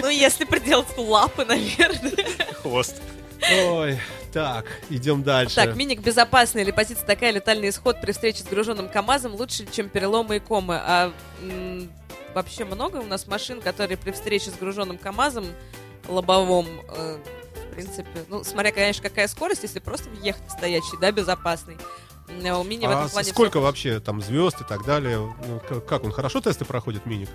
Ну, 0.00 0.08
если 0.08 0.44
приделать 0.44 0.86
лапы, 0.96 1.44
наверное. 1.44 2.24
Хвост. 2.62 3.02
Ой, 3.40 3.98
так, 4.32 4.66
идем 4.90 5.22
дальше. 5.22 5.54
Так, 5.56 5.76
миник 5.76 6.00
безопасный 6.00 6.62
или 6.62 6.70
позиция 6.70 7.06
такая, 7.06 7.30
летальный 7.30 7.68
исход 7.68 8.00
при 8.00 8.12
встрече 8.12 8.42
с 8.42 8.46
груженным 8.46 8.88
КАМАЗом 8.88 9.34
лучше, 9.34 9.66
чем 9.70 9.88
переломы 9.88 10.36
и 10.36 10.38
комы. 10.40 10.76
А 10.80 11.12
м, 11.42 11.90
вообще 12.34 12.64
много 12.64 12.96
у 12.98 13.04
нас 13.04 13.26
машин, 13.26 13.60
которые 13.60 13.96
при 13.96 14.10
встрече 14.12 14.50
с 14.50 14.54
груженным 14.54 14.98
КАМАЗом 14.98 15.46
лобовом, 16.08 16.66
э, 16.88 17.18
в 17.70 17.74
принципе, 17.74 18.08
ну, 18.28 18.44
смотря, 18.44 18.72
конечно, 18.72 19.02
какая 19.02 19.28
скорость, 19.28 19.62
если 19.62 19.78
просто 19.78 20.08
въехать 20.10 20.50
стоячий, 20.50 20.98
да, 21.00 21.12
безопасный. 21.12 21.76
А 22.28 22.58
У 22.58 22.64
мини 22.64 22.86
в 22.86 22.90
А 22.90 22.92
этом 22.92 23.10
плане 23.10 23.28
сколько 23.28 23.58
всё 23.58 23.62
вообще 23.62 24.00
там 24.00 24.20
звезд 24.20 24.60
и 24.60 24.64
так 24.64 24.84
далее? 24.84 25.18
Ну, 25.18 25.80
как 25.80 26.04
он 26.04 26.12
хорошо 26.12 26.40
тесты 26.40 26.64
проходит, 26.64 27.06
Миник? 27.06 27.28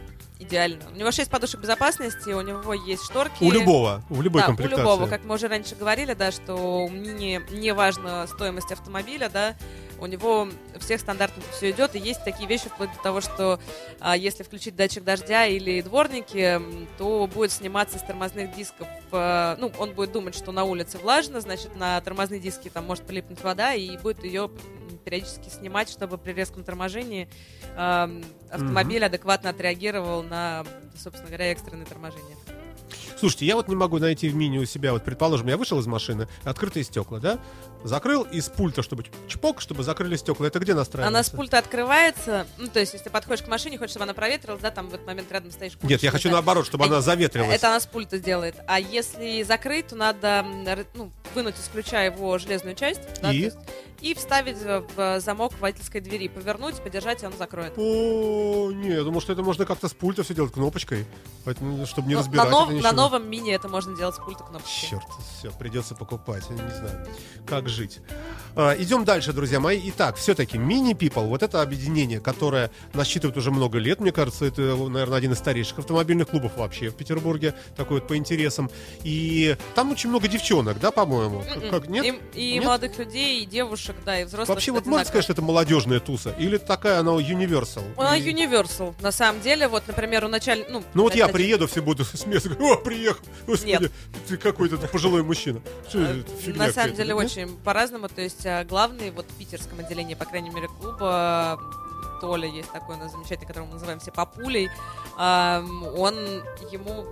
идеально. 0.43 0.83
У 0.93 0.95
него 0.95 1.11
6 1.11 1.29
подушек 1.29 1.59
безопасности, 1.61 2.29
у 2.29 2.41
него 2.41 2.73
есть 2.73 3.05
шторки. 3.05 3.43
У 3.43 3.51
любого, 3.51 4.03
в 4.09 4.21
любой 4.21 4.41
да, 4.41 4.47
комплектации. 4.47 4.75
у 4.75 4.79
любого, 4.79 5.07
как 5.07 5.23
мы 5.23 5.35
уже 5.35 5.47
раньше 5.47 5.75
говорили, 5.75 6.13
да, 6.13 6.31
что 6.31 6.55
у 6.55 6.89
Мини 6.89 7.41
не 7.51 7.73
важна 7.73 8.27
стоимость 8.27 8.71
автомобиля, 8.71 9.29
да, 9.29 9.55
у 9.99 10.05
него 10.05 10.49
всех 10.79 10.99
стандартных 10.99 11.45
все 11.51 11.71
идет, 11.71 11.95
и 11.95 11.99
есть 11.99 12.23
такие 12.25 12.47
вещи, 12.47 12.67
вплоть 12.67 12.91
до 12.93 13.01
того, 13.01 13.21
что 13.21 13.59
а, 13.99 14.17
если 14.17 14.43
включить 14.43 14.75
датчик 14.75 15.03
дождя 15.03 15.45
или 15.45 15.81
дворники, 15.81 16.61
то 16.97 17.29
будет 17.33 17.51
сниматься 17.51 17.99
с 17.99 18.01
тормозных 18.01 18.53
дисков, 18.53 18.87
э, 19.11 19.55
ну, 19.59 19.71
он 19.77 19.93
будет 19.93 20.11
думать, 20.11 20.35
что 20.35 20.51
на 20.51 20.65
улице 20.65 20.97
влажно, 20.97 21.39
значит, 21.39 21.75
на 21.77 22.01
тормозные 22.01 22.41
диски 22.41 22.69
там 22.69 22.85
может 22.85 23.05
прилипнуть 23.05 23.41
вода, 23.43 23.75
и 23.75 23.97
будет 23.97 24.25
ее 24.25 24.49
периодически 25.03 25.49
снимать, 25.49 25.89
чтобы 25.89 26.17
при 26.17 26.33
резком 26.33 26.63
торможении 26.63 27.27
эм, 27.75 28.23
автомобиль 28.51 29.03
адекватно 29.03 29.49
отреагировал 29.49 30.23
на, 30.23 30.63
собственно 30.95 31.27
говоря, 31.27 31.51
экстренное 31.51 31.85
торможение. 31.85 32.37
Слушайте, 33.23 33.45
я 33.45 33.55
вот 33.55 33.67
не 33.69 33.75
могу 33.75 33.99
найти 33.99 34.27
в 34.27 34.35
мини 34.35 34.57
у 34.57 34.65
себя, 34.65 34.91
вот, 34.91 35.03
предположим, 35.03 35.47
я 35.47 35.55
вышел 35.55 35.79
из 35.79 35.87
машины, 35.87 36.27
открытые 36.43 36.83
стекла, 36.83 37.19
да? 37.19 37.39
Закрыл 37.83 38.23
из 38.23 38.49
пульта, 38.49 38.81
чтобы 38.83 39.05
чпок, 39.27 39.61
чтобы 39.61 39.83
закрыли 39.83 40.15
стекла. 40.15 40.47
Это 40.47 40.59
где 40.59 40.73
настраивается? 40.73 41.07
Она 41.07 41.23
с 41.23 41.29
пульта 41.29 41.57
открывается, 41.57 42.45
ну, 42.57 42.67
то 42.67 42.79
есть, 42.79 42.93
если 42.93 43.05
ты 43.05 43.09
подходишь 43.09 43.43
к 43.43 43.47
машине, 43.47 43.77
хочешь, 43.77 43.91
чтобы 43.91 44.03
она 44.03 44.13
проветрилась, 44.13 44.61
да, 44.61 44.71
там 44.71 44.89
в 44.89 44.93
этот 44.93 45.07
момент 45.07 45.31
рядом 45.31 45.51
стоишь. 45.51 45.73
Нет, 45.83 46.03
я 46.03 46.11
хочу 46.11 46.29
да. 46.29 46.33
наоборот, 46.35 46.65
чтобы 46.65 46.85
она 46.85 46.97
Э, 46.97 47.01
заветрилась. 47.01 47.55
Это 47.55 47.67
она 47.67 47.79
с 47.79 47.85
пульта 47.85 48.17
сделает. 48.17 48.55
А 48.67 48.79
если 48.79 49.43
закрыть, 49.43 49.87
то 49.87 49.95
надо 49.95 50.45
ну, 50.93 51.11
вынуть 51.33 51.55
из 51.59 51.67
ключа 51.69 52.03
его 52.03 52.37
железную 52.37 52.75
часть 52.75 53.01
да, 53.21 53.31
И? 53.31 53.49
то 53.49 53.55
есть, 53.55 53.57
и 54.03 54.13
вставить 54.13 54.57
в 54.57 55.19
замок 55.21 55.53
водительской 55.61 56.01
двери, 56.01 56.27
повернуть, 56.27 56.75
подержать, 56.83 57.23
и 57.23 57.25
он 57.25 57.33
закроет. 57.39 57.73
О, 57.77 58.69
не, 58.71 58.89
я 58.89 59.03
думал, 59.03 59.21
что 59.21 59.31
это 59.31 59.41
можно 59.43 59.65
как-то 59.65 59.87
с 59.87 59.93
пульта 59.93 60.23
все 60.23 60.33
делать 60.33 60.51
кнопочкой, 60.51 61.05
поэтому, 61.45 61.85
чтобы 61.85 62.09
не 62.09 62.15
Но 62.15 62.19
разбирать 62.19 62.45
на, 62.45 62.51
нов- 62.51 62.83
на 62.83 62.91
новом 62.91 63.29
мини 63.29 63.53
это 63.53 63.69
можно 63.69 63.95
делать 63.95 64.15
с 64.15 64.19
пульта 64.19 64.43
кнопочкой. 64.43 64.89
Черт, 64.89 65.07
все, 65.39 65.51
придется 65.51 65.95
покупать, 65.95 66.43
я 66.49 66.55
не 66.55 66.69
знаю, 66.69 67.07
как 67.47 67.69
жить. 67.69 68.01
А, 68.55 68.75
идем 68.77 69.05
дальше, 69.05 69.31
друзья 69.31 69.61
мои. 69.61 69.81
Итак, 69.85 70.17
все-таки 70.17 70.57
Mini 70.57 70.93
People, 70.93 71.25
вот 71.27 71.41
это 71.41 71.61
объединение, 71.61 72.19
которое 72.19 72.71
насчитывает 72.93 73.37
уже 73.37 73.51
много 73.51 73.77
лет, 73.77 74.01
мне 74.01 74.11
кажется, 74.11 74.43
это, 74.43 74.61
наверное, 74.75 75.17
один 75.17 75.31
из 75.31 75.37
старейших 75.37 75.79
автомобильных 75.79 76.27
клубов 76.27 76.57
вообще 76.57 76.89
в 76.89 76.95
Петербурге, 76.95 77.55
такой 77.77 77.99
вот 78.01 78.07
по 78.09 78.17
интересам. 78.17 78.69
И 79.03 79.55
там 79.75 79.91
очень 79.91 80.09
много 80.09 80.27
девчонок, 80.27 80.77
да, 80.81 80.91
по-моему? 80.91 81.41
М-м. 81.41 81.69
Как, 81.71 81.87
нет? 81.87 82.05
И, 82.33 82.51
и 82.51 82.53
Нет? 82.55 82.65
молодых 82.65 82.97
людей, 82.97 83.41
и 83.41 83.45
девушек. 83.45 83.92
Девушек, 83.93 84.05
да, 84.05 84.19
и 84.19 84.23
взрослых. 84.23 84.49
Вообще, 84.49 84.71
вот 84.71 84.85
можно 84.85 85.05
сказать, 85.05 85.23
что 85.23 85.33
это 85.33 85.41
молодежная 85.41 85.99
туса? 85.99 86.31
Или 86.37 86.57
такая 86.57 86.99
она 86.99 87.11
universal? 87.11 87.83
Она 87.97 88.17
universal, 88.17 88.93
на 89.01 89.11
самом 89.11 89.41
деле. 89.41 89.67
Вот, 89.67 89.83
например, 89.87 90.25
у 90.25 90.27
началь... 90.27 90.65
Ну, 90.69 90.83
Ну 90.93 91.03
вот 91.03 91.15
я 91.15 91.25
это- 91.25 91.33
приеду, 91.33 91.67
все 91.67 91.81
будут 91.81 92.07
смеяться, 92.07 92.49
говорю, 92.49 92.73
о, 92.73 92.77
приехал, 92.77 93.23
господи, 93.47 93.71
Нет. 93.71 93.91
ты 94.27 94.37
какой-то 94.37 94.77
пожилой 94.77 95.23
мужчина. 95.23 95.61
Фигня 95.89 96.67
На 96.67 96.71
самом 96.73 96.95
деле 96.95 97.13
очень 97.13 97.55
по-разному. 97.63 98.09
То 98.09 98.21
есть 98.21 98.45
а, 98.45 98.63
главный 98.63 99.11
вот 99.11 99.25
в 99.25 99.35
питерском 99.37 99.79
отделении, 99.79 100.15
по 100.15 100.25
крайней 100.25 100.49
мере, 100.49 100.67
клуба 100.67 101.59
Толя 102.21 102.47
есть 102.47 102.71
такой 102.71 102.95
у 102.95 102.99
нас 102.99 103.11
замечательный, 103.11 103.47
которого 103.47 103.67
мы 103.67 103.73
называем 103.73 103.99
все 103.99 104.11
папулей. 104.11 104.69
Он 105.17 106.15
ему 106.71 107.05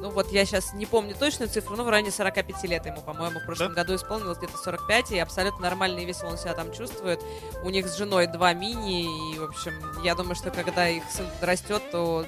ну 0.00 0.10
вот 0.10 0.30
я 0.30 0.44
сейчас 0.44 0.72
не 0.74 0.86
помню 0.86 1.14
точную 1.14 1.48
цифру, 1.48 1.76
но 1.76 1.84
в 1.84 1.88
районе 1.88 2.10
45 2.10 2.64
лет 2.64 2.86
ему, 2.86 3.02
по-моему, 3.02 3.40
в 3.40 3.46
прошлом 3.46 3.74
году 3.74 3.96
исполнилось 3.96 4.38
где-то 4.38 4.56
45, 4.56 5.12
и 5.12 5.18
абсолютно 5.18 5.62
нормально 5.62 5.98
и 5.98 6.04
весело 6.04 6.28
он 6.30 6.38
себя 6.38 6.54
там 6.54 6.72
чувствует. 6.72 7.20
У 7.64 7.70
них 7.70 7.86
с 7.88 7.96
женой 7.96 8.26
два 8.26 8.52
мини, 8.52 9.34
и, 9.34 9.38
в 9.38 9.44
общем, 9.44 9.72
я 10.04 10.14
думаю, 10.14 10.36
что 10.36 10.50
когда 10.50 10.88
их 10.88 11.02
сын 11.10 11.26
подрастет, 11.40 11.82
то 11.90 12.24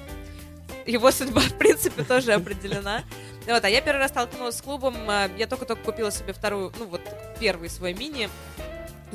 его 0.85 1.11
судьба, 1.11 1.41
в 1.41 1.57
принципе, 1.57 2.03
тоже 2.03 2.33
определена. 2.33 3.03
Вот, 3.47 3.63
а 3.63 3.69
я 3.69 3.81
первый 3.81 3.99
раз 3.99 4.11
столкнулась 4.11 4.57
с 4.57 4.61
клубом, 4.61 4.95
а, 5.07 5.29
я 5.37 5.47
только-только 5.47 5.83
купила 5.83 6.11
себе 6.11 6.33
вторую, 6.33 6.71
ну 6.77 6.85
вот, 6.85 7.01
первый 7.39 7.69
свой 7.69 7.93
мини, 7.93 8.29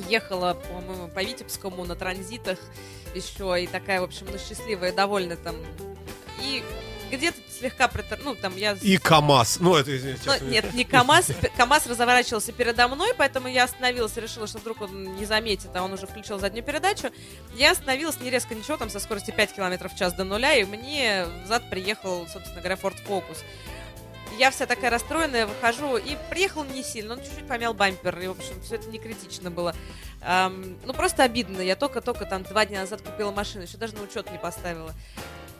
ехала, 0.08 0.54
по-моему, 0.54 1.08
по 1.08 1.22
Витебскому 1.22 1.84
на 1.84 1.94
транзитах 1.94 2.58
еще, 3.14 3.62
и 3.62 3.66
такая, 3.66 4.00
в 4.00 4.04
общем, 4.04 4.26
ну, 4.30 4.38
счастливая, 4.38 4.92
довольна 4.92 5.36
там. 5.36 5.56
И 6.42 6.62
где-то 7.10 7.38
слегка, 7.58 7.86
притор- 7.86 8.20
ну, 8.22 8.34
там 8.34 8.56
я... 8.56 8.76
И 8.80 8.96
КамАЗ. 8.98 9.58
Ну, 9.60 9.74
это, 9.74 9.96
извините. 9.96 10.22
Ну, 10.26 10.48
нет, 10.48 10.74
не 10.74 10.84
КамАЗ. 10.84 11.30
КамАЗ 11.56 11.86
разворачивался 11.86 12.52
передо 12.52 12.88
мной, 12.88 13.12
поэтому 13.16 13.48
я 13.48 13.64
остановилась 13.64 14.16
решила, 14.16 14.46
что 14.46 14.58
вдруг 14.58 14.82
он 14.82 15.16
не 15.16 15.24
заметит, 15.24 15.70
а 15.74 15.82
он 15.82 15.92
уже 15.92 16.06
включил 16.06 16.38
заднюю 16.38 16.64
передачу. 16.64 17.10
Я 17.54 17.72
остановилась 17.72 18.20
не 18.20 18.30
резко 18.30 18.54
ничего, 18.54 18.76
там 18.76 18.90
со 18.90 19.00
скоростью 19.00 19.34
5 19.34 19.54
км 19.54 19.88
в 19.88 19.96
час 19.96 20.12
до 20.12 20.24
нуля, 20.24 20.54
и 20.54 20.64
мне 20.64 21.26
взад 21.44 21.68
приехал, 21.70 22.26
собственно 22.28 22.60
говоря, 22.60 22.76
Ford 22.76 22.96
Focus. 23.06 23.38
Я 24.38 24.50
вся 24.50 24.66
такая 24.66 24.90
расстроенная, 24.90 25.46
выхожу, 25.46 25.96
и 25.96 26.16
приехал 26.28 26.64
не 26.64 26.82
сильно, 26.82 27.14
он 27.14 27.20
чуть-чуть 27.20 27.48
помял 27.48 27.72
бампер, 27.72 28.18
и, 28.18 28.26
в 28.26 28.32
общем, 28.32 28.60
все 28.62 28.74
это 28.74 28.88
не 28.88 28.98
критично 28.98 29.50
было. 29.50 29.74
Ам, 30.20 30.76
ну, 30.84 30.92
просто 30.92 31.22
обидно, 31.22 31.60
я 31.62 31.74
только-только 31.74 32.26
там 32.26 32.42
два 32.42 32.66
дня 32.66 32.80
назад 32.80 33.00
купила 33.00 33.30
машину, 33.30 33.64
еще 33.64 33.78
даже 33.78 33.94
на 33.94 34.02
учет 34.02 34.30
не 34.30 34.38
поставила. 34.38 34.92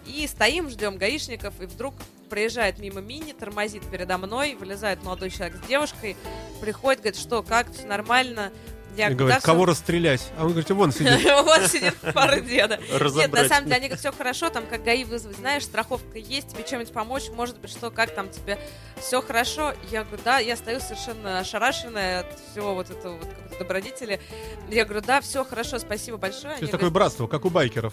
И 0.06 0.26
стоим, 0.26 0.68
ждем 0.70 0.96
гаишников, 0.96 1.60
и 1.60 1.66
вдруг 1.66 1.94
проезжает 2.28 2.78
мимо 2.78 3.00
мини, 3.00 3.32
тормозит 3.32 3.82
передо 3.90 4.18
мной, 4.18 4.54
вылезает 4.54 5.02
молодой 5.02 5.30
человек 5.30 5.56
с 5.62 5.66
девушкой, 5.66 6.16
приходит, 6.60 7.00
говорит, 7.00 7.20
что, 7.20 7.42
как, 7.42 7.72
все 7.72 7.86
нормально. 7.86 8.52
Я 8.96 9.10
говорит, 9.10 9.36
«Да, 9.36 9.40
кого 9.40 9.64
всё 9.64 9.66
расстрелять? 9.66 10.22
А 10.38 10.44
он 10.44 10.50
говорит, 10.50 10.70
вон 10.70 10.90
сидит. 10.92 11.22
Вот 11.22 11.66
сидит 11.70 11.94
пара 12.14 12.40
деда. 12.40 12.80
Нет, 13.14 13.30
на 13.32 13.46
самом 13.46 13.64
деле, 13.64 13.76
они 13.76 13.88
говорят, 13.88 14.00
все 14.00 14.12
хорошо, 14.12 14.48
там, 14.48 14.64
как 14.66 14.84
ГАИ 14.84 15.04
вызвать, 15.04 15.36
знаешь, 15.36 15.64
страховка 15.64 16.18
есть, 16.18 16.48
тебе 16.48 16.64
чем-нибудь 16.64 16.94
помочь, 16.94 17.24
может 17.28 17.58
быть, 17.58 17.70
что, 17.70 17.90
как 17.90 18.14
там 18.14 18.30
тебе, 18.30 18.58
все 18.98 19.20
хорошо. 19.20 19.74
Я 19.90 20.04
говорю, 20.04 20.22
да, 20.24 20.38
я 20.38 20.56
стою 20.56 20.80
совершенно 20.80 21.40
ошарашенная 21.40 22.20
от 22.20 22.40
всего 22.50 22.74
вот 22.74 22.88
этого 22.88 23.18
вот 23.18 23.28
добродетели. 23.58 24.18
Я 24.70 24.86
говорю, 24.86 25.04
да, 25.06 25.20
все 25.20 25.44
хорошо, 25.44 25.78
спасибо 25.78 26.16
большое. 26.16 26.54
То 26.54 26.62
есть 26.62 26.72
такое 26.72 26.90
братство, 26.90 27.26
как 27.26 27.44
у 27.44 27.50
байкеров. 27.50 27.92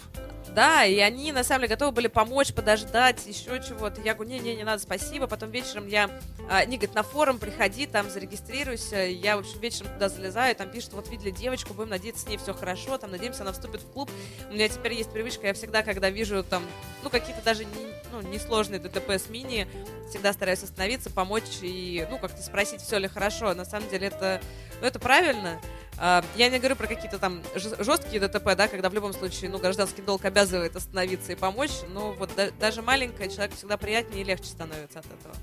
Да, 0.54 0.84
и 0.84 0.98
они 1.00 1.32
на 1.32 1.42
самом 1.42 1.62
деле 1.62 1.74
готовы 1.74 1.92
были 1.92 2.06
помочь, 2.06 2.52
подождать, 2.52 3.26
еще 3.26 3.60
чего-то. 3.62 4.00
Я 4.00 4.14
говорю, 4.14 4.30
не-не, 4.30 4.54
не 4.54 4.64
надо, 4.64 4.80
спасибо. 4.80 5.26
Потом 5.26 5.50
вечером 5.50 5.88
я, 5.88 6.10
а, 6.48 6.58
они 6.58 6.76
говорят, 6.76 6.94
на 6.94 7.02
форум 7.02 7.38
приходи, 7.38 7.86
там 7.86 8.08
зарегистрируйся. 8.08 8.98
Я, 8.98 9.36
в 9.36 9.40
общем, 9.40 9.58
вечером 9.60 9.92
туда 9.92 10.08
залезаю, 10.08 10.54
там 10.54 10.70
пишут, 10.70 10.92
вот 10.92 11.08
видели 11.08 11.30
девочку, 11.30 11.74
будем 11.74 11.90
надеяться, 11.90 12.22
с 12.22 12.28
ней 12.28 12.36
все 12.36 12.54
хорошо, 12.54 12.98
там, 12.98 13.10
надеемся, 13.10 13.42
она 13.42 13.52
вступит 13.52 13.82
в 13.82 13.90
клуб. 13.90 14.10
У 14.48 14.54
меня 14.54 14.68
теперь 14.68 14.94
есть 14.94 15.10
привычка, 15.10 15.48
я 15.48 15.54
всегда, 15.54 15.82
когда 15.82 16.08
вижу 16.10 16.44
там, 16.44 16.62
ну, 17.02 17.10
какие-то 17.10 17.42
даже 17.42 17.64
не, 17.64 17.86
ну, 18.12 18.22
несложные 18.22 18.78
ДТП 18.78 19.10
с 19.10 19.28
мини, 19.28 19.66
всегда 20.08 20.32
стараюсь 20.32 20.62
остановиться, 20.62 21.10
помочь 21.10 21.42
и, 21.62 22.06
ну, 22.10 22.18
как-то 22.18 22.40
спросить, 22.42 22.80
все 22.80 22.98
ли 22.98 23.08
хорошо. 23.08 23.54
На 23.54 23.64
самом 23.64 23.88
деле 23.88 24.06
это, 24.06 24.40
ну, 24.80 24.86
это 24.86 25.00
правильно. 25.00 25.60
А, 25.98 26.24
Я 26.36 26.48
не 26.50 26.58
говорю 26.58 26.76
про 26.76 26.86
какие-то 26.86 27.18
там 27.18 27.40
жес- 27.54 27.82
жесткие 27.84 28.20
ДТП, 28.20 28.54
да, 28.56 28.66
когда 28.68 28.88
в 28.90 28.94
любом 28.94 29.12
случае, 29.12 29.50
ну, 29.50 29.58
гражданский 29.58 30.02
долг 30.02 30.24
обязывает 30.24 30.74
остановиться 30.76 31.32
и 31.32 31.36
помочь, 31.36 31.70
но 31.92 32.12
вот 32.12 32.30
да- 32.36 32.50
даже 32.58 32.82
маленькая 32.82 33.28
человек 33.28 33.54
всегда 33.54 33.76
приятнее 33.76 34.22
и 34.22 34.24
легче 34.24 34.46
становится 34.46 34.98
от 34.98 35.06
этого. 35.06 35.34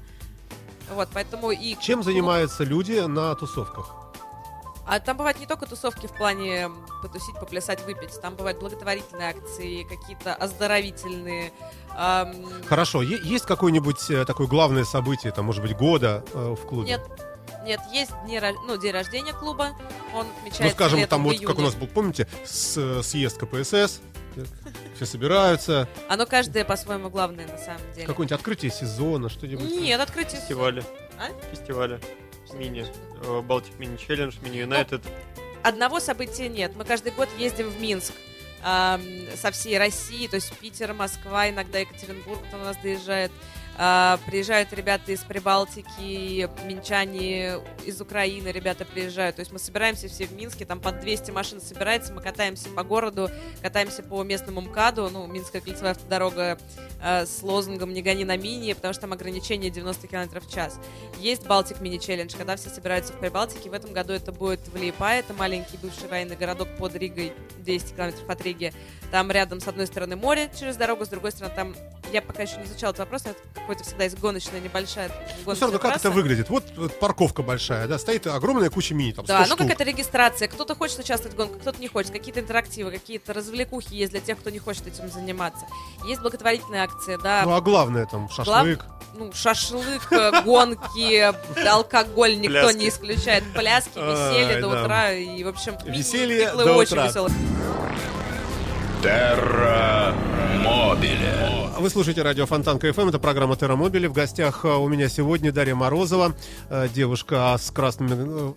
Вот, 0.94 1.08
поэтому 1.14 1.52
и... 1.52 1.78
Чем 1.80 2.04
занимаются 2.04 2.64
люди 2.66 3.00
на 3.00 3.34
тусовках? 3.36 3.96
А 4.86 5.00
там 5.00 5.16
бывают 5.16 5.40
не 5.40 5.46
только 5.46 5.68
тусовки 5.68 6.08
в 6.08 6.12
плане 6.12 6.70
потусить, 7.02 7.36
поплясать, 7.40 7.86
выпить. 7.86 8.20
Там 8.20 8.36
бывают 8.36 8.60
благотворительные 8.60 9.30
акции, 9.30 9.84
какие-то 9.84 10.34
оздоровительные. 10.34 11.54
ам, 11.96 12.34
Хорошо, 12.68 13.02
е- 13.02 13.20
есть 13.24 13.46
какое-нибудь 13.46 14.10
э, 14.10 14.26
такое 14.26 14.48
главное 14.48 14.84
событие, 14.84 15.32
там, 15.32 15.46
может 15.46 15.62
быть, 15.62 15.78
года 15.78 16.26
э, 16.34 16.56
в 16.60 16.66
клубе? 16.68 16.90
Нет, 16.90 17.31
нет, 17.64 17.80
есть 17.92 18.12
дни, 18.26 18.40
ну, 18.68 18.78
день 18.78 18.92
рождения 18.92 19.34
клуба. 19.34 19.76
Он 20.14 20.26
Ну, 20.28 20.34
отмечается 20.40 20.76
скажем, 20.76 21.00
летом 21.00 21.24
там 21.24 21.24
вот, 21.24 21.40
как 21.46 21.58
у 21.60 21.62
нас 21.62 21.76
был, 21.76 21.88
помните, 21.88 22.28
с- 22.46 23.02
съезд 23.04 23.38
КПСС, 23.38 24.02
все 24.96 25.06
собираются, 25.06 25.88
Оно 26.10 26.26
каждое 26.26 26.64
по-своему 26.64 27.10
главное, 27.10 27.48
на 27.48 27.58
самом 27.58 27.82
деле. 27.94 28.08
какое-нибудь 28.08 28.38
открытие 28.38 28.72
сезона, 28.72 29.30
что-нибудь. 29.30 29.70
Нет, 29.70 30.00
открытие... 30.00 30.40
Фестивали. 30.40 30.84
А? 31.20 31.28
Фестивали. 31.54 32.00
Мини. 32.54 32.86
Э, 33.24 33.42
Балтик 33.42 33.78
мини 33.80 33.96
челлендж, 33.98 34.36
мини 34.42 34.58
Юнайтед. 34.58 35.02
Одного 35.64 36.00
события 36.00 36.50
нет. 36.50 36.74
Мы 36.76 36.84
каждый 36.86 37.12
год 37.14 37.30
ездим 37.38 37.70
в 37.70 37.80
Минск 37.80 38.14
со 38.64 39.50
всей 39.52 39.78
России, 39.80 40.28
то 40.28 40.36
есть 40.36 40.54
Питер, 40.58 40.94
Москва, 40.94 41.50
иногда 41.50 41.80
Екатеринбург 41.80 42.40
кто 42.48 42.58
у 42.58 42.64
нас 42.64 42.78
доезжает. 42.78 43.32
А, 43.78 44.20
приезжают 44.26 44.74
ребята 44.74 45.12
из 45.12 45.22
Прибалтики, 45.22 46.50
минчане 46.66 47.60
из 47.86 48.02
Украины, 48.02 48.50
ребята 48.50 48.86
приезжают. 48.86 49.38
То 49.38 49.40
есть 49.40 49.52
мы 49.52 49.60
собираемся 49.60 50.08
все 50.08 50.26
в 50.26 50.34
Минске, 50.34 50.66
там 50.66 50.80
под 50.80 51.00
200 51.00 51.32
машин 51.32 51.62
собирается, 51.62 52.14
мы 52.14 52.22
катаемся 52.22 52.70
по 52.70 52.84
городу, 52.84 53.30
катаемся 53.62 54.04
по 54.04 54.24
местному 54.24 54.62
МКАДу, 54.62 55.10
ну, 55.10 55.26
Минская 55.28 55.62
кольцевая 55.62 55.94
автодорога 55.94 56.58
э, 57.02 57.26
с 57.26 57.42
лозунгом 57.42 57.94
«Не 57.94 58.02
гони 58.02 58.26
на 58.26 58.38
мини», 58.38 58.74
потому 58.74 58.94
что 58.94 59.02
там 59.02 59.14
ограничение 59.14 59.72
90 59.72 60.08
км 60.08 60.40
в 60.40 60.54
час. 60.54 60.80
Есть 61.18 61.48
Балтик 61.48 61.82
мини 61.82 61.98
челлендж, 61.98 62.36
когда 62.38 62.56
все 62.58 62.70
собираются 62.70 63.14
в 63.14 63.20
Прибалтике. 63.20 63.70
В 63.70 63.74
этом 63.74 63.94
году 63.94 64.14
это 64.14 64.32
будет 64.32 64.60
в 64.68 64.76
Лиепае, 64.76 65.22
это 65.22 65.34
маленький 65.34 65.78
бывший 65.78 66.08
военный 66.08 66.36
городок 66.36 66.68
под 66.78 66.96
Ригой, 66.96 67.34
200 67.60 67.94
километров 67.94 68.30
от 68.30 68.42
Риги. 68.42 68.74
Там 69.12 69.32
рядом 69.32 69.60
с 69.60 69.68
одной 69.68 69.88
стороны 69.88 70.16
море 70.16 70.50
через 70.58 70.78
дорогу, 70.78 71.06
с 71.06 71.10
другой 71.10 71.32
стороны 71.32 71.54
там, 71.56 71.76
я 72.12 72.22
пока 72.22 72.44
еще 72.44 72.58
не 72.58 72.66
изучала 72.66 72.92
этот 72.92 73.00
вопрос, 73.00 73.26
но 73.26 73.32
это 73.32 73.40
какой-то 73.72 73.88
всегда 73.88 74.04
есть 74.04 74.20
гоночная 74.20 74.60
небольшая 74.60 75.08
Ну, 75.08 75.14
гоночная 75.16 75.56
все 75.56 75.66
равно, 75.66 75.80
как 75.80 75.92
это 75.92 76.02
трасса. 76.02 76.16
выглядит? 76.16 76.50
Вот, 76.50 76.66
вот 76.76 77.00
парковка 77.00 77.42
большая, 77.42 77.88
да, 77.88 77.98
стоит 77.98 78.28
огромная 78.28 78.70
куча 78.70 78.94
мини, 78.94 79.14
там, 79.14 79.26
100 79.26 79.34
Да, 79.34 79.46
ну 79.48 79.56
какая-то 79.56 79.84
регистрация. 79.86 80.48
Кто-то 80.50 80.76
хочет 80.76 81.00
участвовать 81.00 81.34
в 81.34 81.38
гонках, 81.38 81.62
кто-то 81.62 81.80
не 81.80 81.88
хочет. 81.88 82.12
Какие-то 82.12 82.42
интерактивы, 82.42 82.92
какие-то 82.92 83.34
развлекухи 83.34 83.94
есть 83.94 84.12
для 84.12 84.20
тех, 84.20 84.38
кто 84.40 84.50
не 84.50 84.60
хочет 84.60 84.88
этим 84.88 85.10
заниматься. 85.10 85.66
Есть 86.06 86.22
благотворительные 86.22 86.84
акции, 86.84 87.18
да. 87.24 87.44
Ну, 87.46 87.54
а 87.54 87.62
главное, 87.62 88.06
там, 88.06 88.30
шашлык. 88.30 88.86
ну, 89.16 89.32
шашлык, 89.34 90.12
э, 90.12 90.42
гонки, 90.46 91.34
алкоголь 91.66 92.38
никто 92.40 92.72
не 92.72 92.90
исключает. 92.90 93.44
Пляски, 93.54 93.98
веселье 93.98 94.60
до 94.60 94.68
утра. 94.68 95.14
И, 95.14 95.44
в 95.44 95.48
общем, 95.48 95.78
Веселье 95.86 96.52
до 96.52 96.74
очень 96.74 96.98
утра. 96.98 97.12
Терра 99.02 100.14
Мобили. 100.64 101.70
Вы 101.80 101.90
слушаете 101.90 102.22
радио 102.22 102.46
Фонтанка 102.46 102.78
FM, 102.78 103.10
это 103.10 103.18
программа 103.18 103.56
Терра 103.56 103.76
Мобили. 103.76 104.06
В 104.06 104.14
гостях 104.14 104.64
э, 104.64 104.68
у 104.68 104.88
меня 104.88 105.10
сегодня 105.10 105.52
Дарья 105.52 105.74
Морозова, 105.74 106.36
э, 106.70 106.88
девушка 106.94 107.56
с 107.60 107.72
красными... 107.72 108.54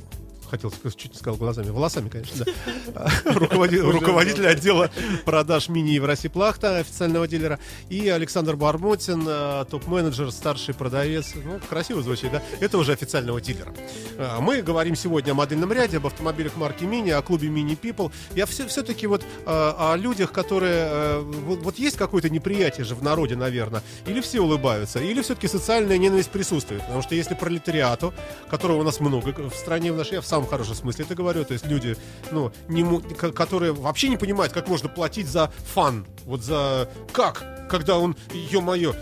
Хотел 0.54 0.70
сказать, 0.70 0.96
чуть 0.96 1.12
не 1.14 1.18
сказал 1.18 1.36
глазами, 1.36 1.70
волосами, 1.70 2.08
конечно, 2.08 2.44
да. 2.44 3.10
Руководи- 3.24 3.80
Руководитель 3.80 4.46
отдела 4.46 4.88
продаж 5.24 5.68
мини 5.68 5.90
Евросиплахта, 5.90 6.78
официального 6.78 7.26
дилера. 7.26 7.58
И 7.88 8.08
Александр 8.08 8.54
Бармотин, 8.54 9.24
э, 9.26 9.64
топ-менеджер, 9.68 10.30
старший 10.30 10.72
продавец. 10.74 11.32
Ну, 11.34 11.58
красиво 11.68 12.02
звучит, 12.02 12.30
да? 12.30 12.40
Это 12.60 12.78
уже 12.78 12.92
официального 12.92 13.40
дилера. 13.40 13.74
Э, 14.16 14.36
Мы 14.40 14.62
говорим 14.62 14.94
сегодня 14.94 15.32
о 15.32 15.34
модельном 15.34 15.72
ряде, 15.72 15.96
об 15.96 16.06
автомобилях 16.06 16.56
марки 16.56 16.84
Мини, 16.84 17.10
о 17.10 17.20
клубе 17.22 17.48
Мини 17.48 17.76
People. 17.76 18.12
Я 18.36 18.46
все, 18.46 18.68
все-таки 18.68 19.08
вот 19.08 19.22
э, 19.22 19.26
о 19.46 19.96
людях, 19.96 20.30
которые... 20.30 21.18
вот, 21.20 21.58
вот 21.62 21.78
есть 21.80 21.96
какое-то 21.96 22.30
неприятие 22.30 22.84
же 22.84 22.94
в 22.94 23.02
народе, 23.02 23.34
наверное. 23.34 23.82
Или 24.06 24.20
все 24.20 24.38
улыбаются, 24.40 25.00
или 25.00 25.20
все-таки 25.20 25.48
социальная 25.48 25.98
ненависть 25.98 26.30
присутствует. 26.30 26.82
Потому 26.82 27.02
что 27.02 27.16
если 27.16 27.34
пролетариату, 27.34 28.14
которого 28.48 28.82
у 28.82 28.84
нас 28.84 29.00
много 29.00 29.24
в 29.50 29.54
стране, 29.56 29.92
в 29.92 29.96
нашей, 29.96 30.14
я 30.14 30.20
в 30.20 30.26
самом 30.26 30.43
самом 30.44 30.50
хорошем 30.50 30.74
смысле 30.74 31.04
это 31.04 31.14
говорю. 31.14 31.44
То 31.44 31.52
есть 31.54 31.66
люди, 31.66 31.96
ну, 32.30 32.52
не, 32.68 32.84
которые 33.32 33.72
вообще 33.72 34.08
не 34.08 34.16
понимают, 34.16 34.52
как 34.52 34.68
можно 34.68 34.88
платить 34.88 35.26
за 35.28 35.50
фан. 35.74 36.06
Вот 36.26 36.42
за... 36.42 36.88
Как? 37.12 37.44
Когда 37.70 37.98
он, 37.98 38.14
ё-моё, 38.32 38.94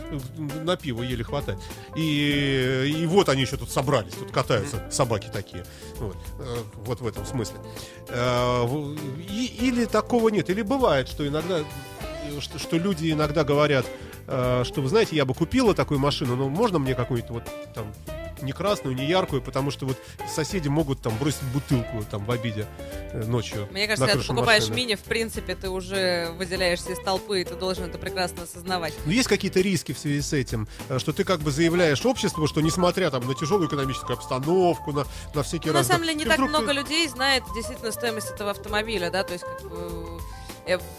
на 0.65 0.77
пиво 0.77 1.03
еле 1.03 1.25
хватает. 1.25 1.59
И, 1.97 2.95
и 3.03 3.07
вот 3.07 3.29
они 3.29 3.43
еще 3.43 3.57
тут 3.57 3.71
собрались, 3.71 4.15
тут 4.15 4.31
катаются 4.31 4.83
собаки 4.91 5.29
такие. 5.33 5.65
Вот, 5.99 6.17
Э, 6.39 6.57
вот 6.87 7.01
в 7.01 7.07
этом 7.07 7.27
смысле. 7.27 7.57
Э, 8.09 8.65
и- 9.29 9.67
или 9.67 9.85
такого 9.85 10.29
нет. 10.29 10.49
Или 10.49 10.63
бывает, 10.63 11.09
что 11.09 11.27
иногда 11.27 11.59
э, 11.61 12.41
что, 12.41 12.59
что 12.59 12.77
люди 12.79 13.11
иногда 13.13 13.43
говорят, 13.45 13.85
э, 14.27 14.63
что 14.65 14.81
вы 14.81 14.89
знаете, 14.89 15.17
я 15.17 15.25
бы 15.25 15.35
купила 15.35 15.75
такую 15.75 16.01
машину, 16.01 16.37
но 16.37 16.49
можно 16.49 16.79
мне 16.79 16.95
какую-нибудь 16.95 17.31
вот 17.31 17.75
там 17.75 17.87
не 18.43 18.53
красную, 18.53 18.97
не 18.97 19.07
яркую, 19.07 19.41
потому 19.41 19.71
что 19.71 19.87
вот 19.87 19.97
соседи 20.29 20.69
могут 20.69 21.01
там 21.01 21.17
бросить 21.17 21.43
бутылку 21.55 22.05
там 22.11 22.25
в 22.25 22.31
обиде 22.31 22.67
э, 23.13 23.25
ночью. 23.25 23.69
Мне 23.71 23.87
кажется, 23.87 24.05
на 24.05 24.13
когда 24.13 24.23
ты 24.23 24.29
покупаешь 24.29 24.63
машины. 24.65 24.77
мини, 24.77 24.95
в 24.97 25.01
принципе, 25.03 25.55
ты 25.55 25.71
уже 25.71 26.31
выделяешься 26.37 26.93
из 26.93 26.99
толпы, 26.99 27.43
и 27.43 27.45
ты 27.45 27.55
должен 27.55 27.85
это 27.85 27.99
прекрасно 27.99 28.43
осознавать. 28.43 28.95
Но 29.07 29.13
есть 29.13 29.29
какие-то 29.29 29.61
риски 29.61 29.93
в 29.93 29.99
связи 29.99 30.21
с 30.21 30.33
этим, 30.33 30.67
э, 30.89 30.99
что 30.99 31.13
ты 31.13 31.25
как 31.25 31.41
бы 31.41 31.51
заявляешь 31.53 32.05
обществу, 32.05 32.47
что 32.47 32.61
несмотря 32.61 33.11
там 33.11 33.27
на 33.27 33.35
тяжелую 33.35 33.69
экономическую 33.69 34.17
обстановку, 34.17 34.93
на, 34.93 35.07
на 35.35 35.43
всякие 35.45 35.69
Ну, 35.73 35.75
на 35.75 35.79
разные... 35.79 35.95
самом 35.95 36.07
деле, 36.09 36.19
не 36.19 36.25
так 36.25 36.35
вдруг 36.35 36.51
ты- 36.51 36.59
много 36.59 36.73
людей 36.73 37.07
знает 37.09 37.45
действительно 37.55 37.93
стоимость 37.93 38.31
этого 38.33 38.51
автомобиля, 38.51 39.11
да, 39.11 39.23
то 39.23 39.35
есть 39.35 39.45
как 39.45 39.71
бы, 39.71 40.21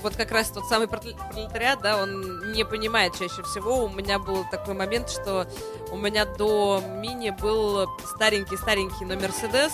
вот 0.02 0.15
как 0.15 0.31
раз 0.31 0.49
тот 0.49 0.65
самый 0.68 0.88
прол- 0.88 1.15
пролетариат, 1.31 1.81
да, 1.81 2.02
он 2.02 2.52
не 2.52 2.65
понимает 2.65 3.14
чаще 3.18 3.44
всего. 3.44 3.85
У 3.85 3.90
меня 3.90 4.19
был 4.19 4.45
такой 4.52 4.73
момент, 4.73 5.10
что 5.10 5.48
у 5.91 5.98
меня 5.98 6.26
до 6.26 6.84
мини 6.98 7.30
был 7.30 7.90
старенький-старенький, 8.15 9.06
но 9.06 9.15
Мерседес, 9.15 9.72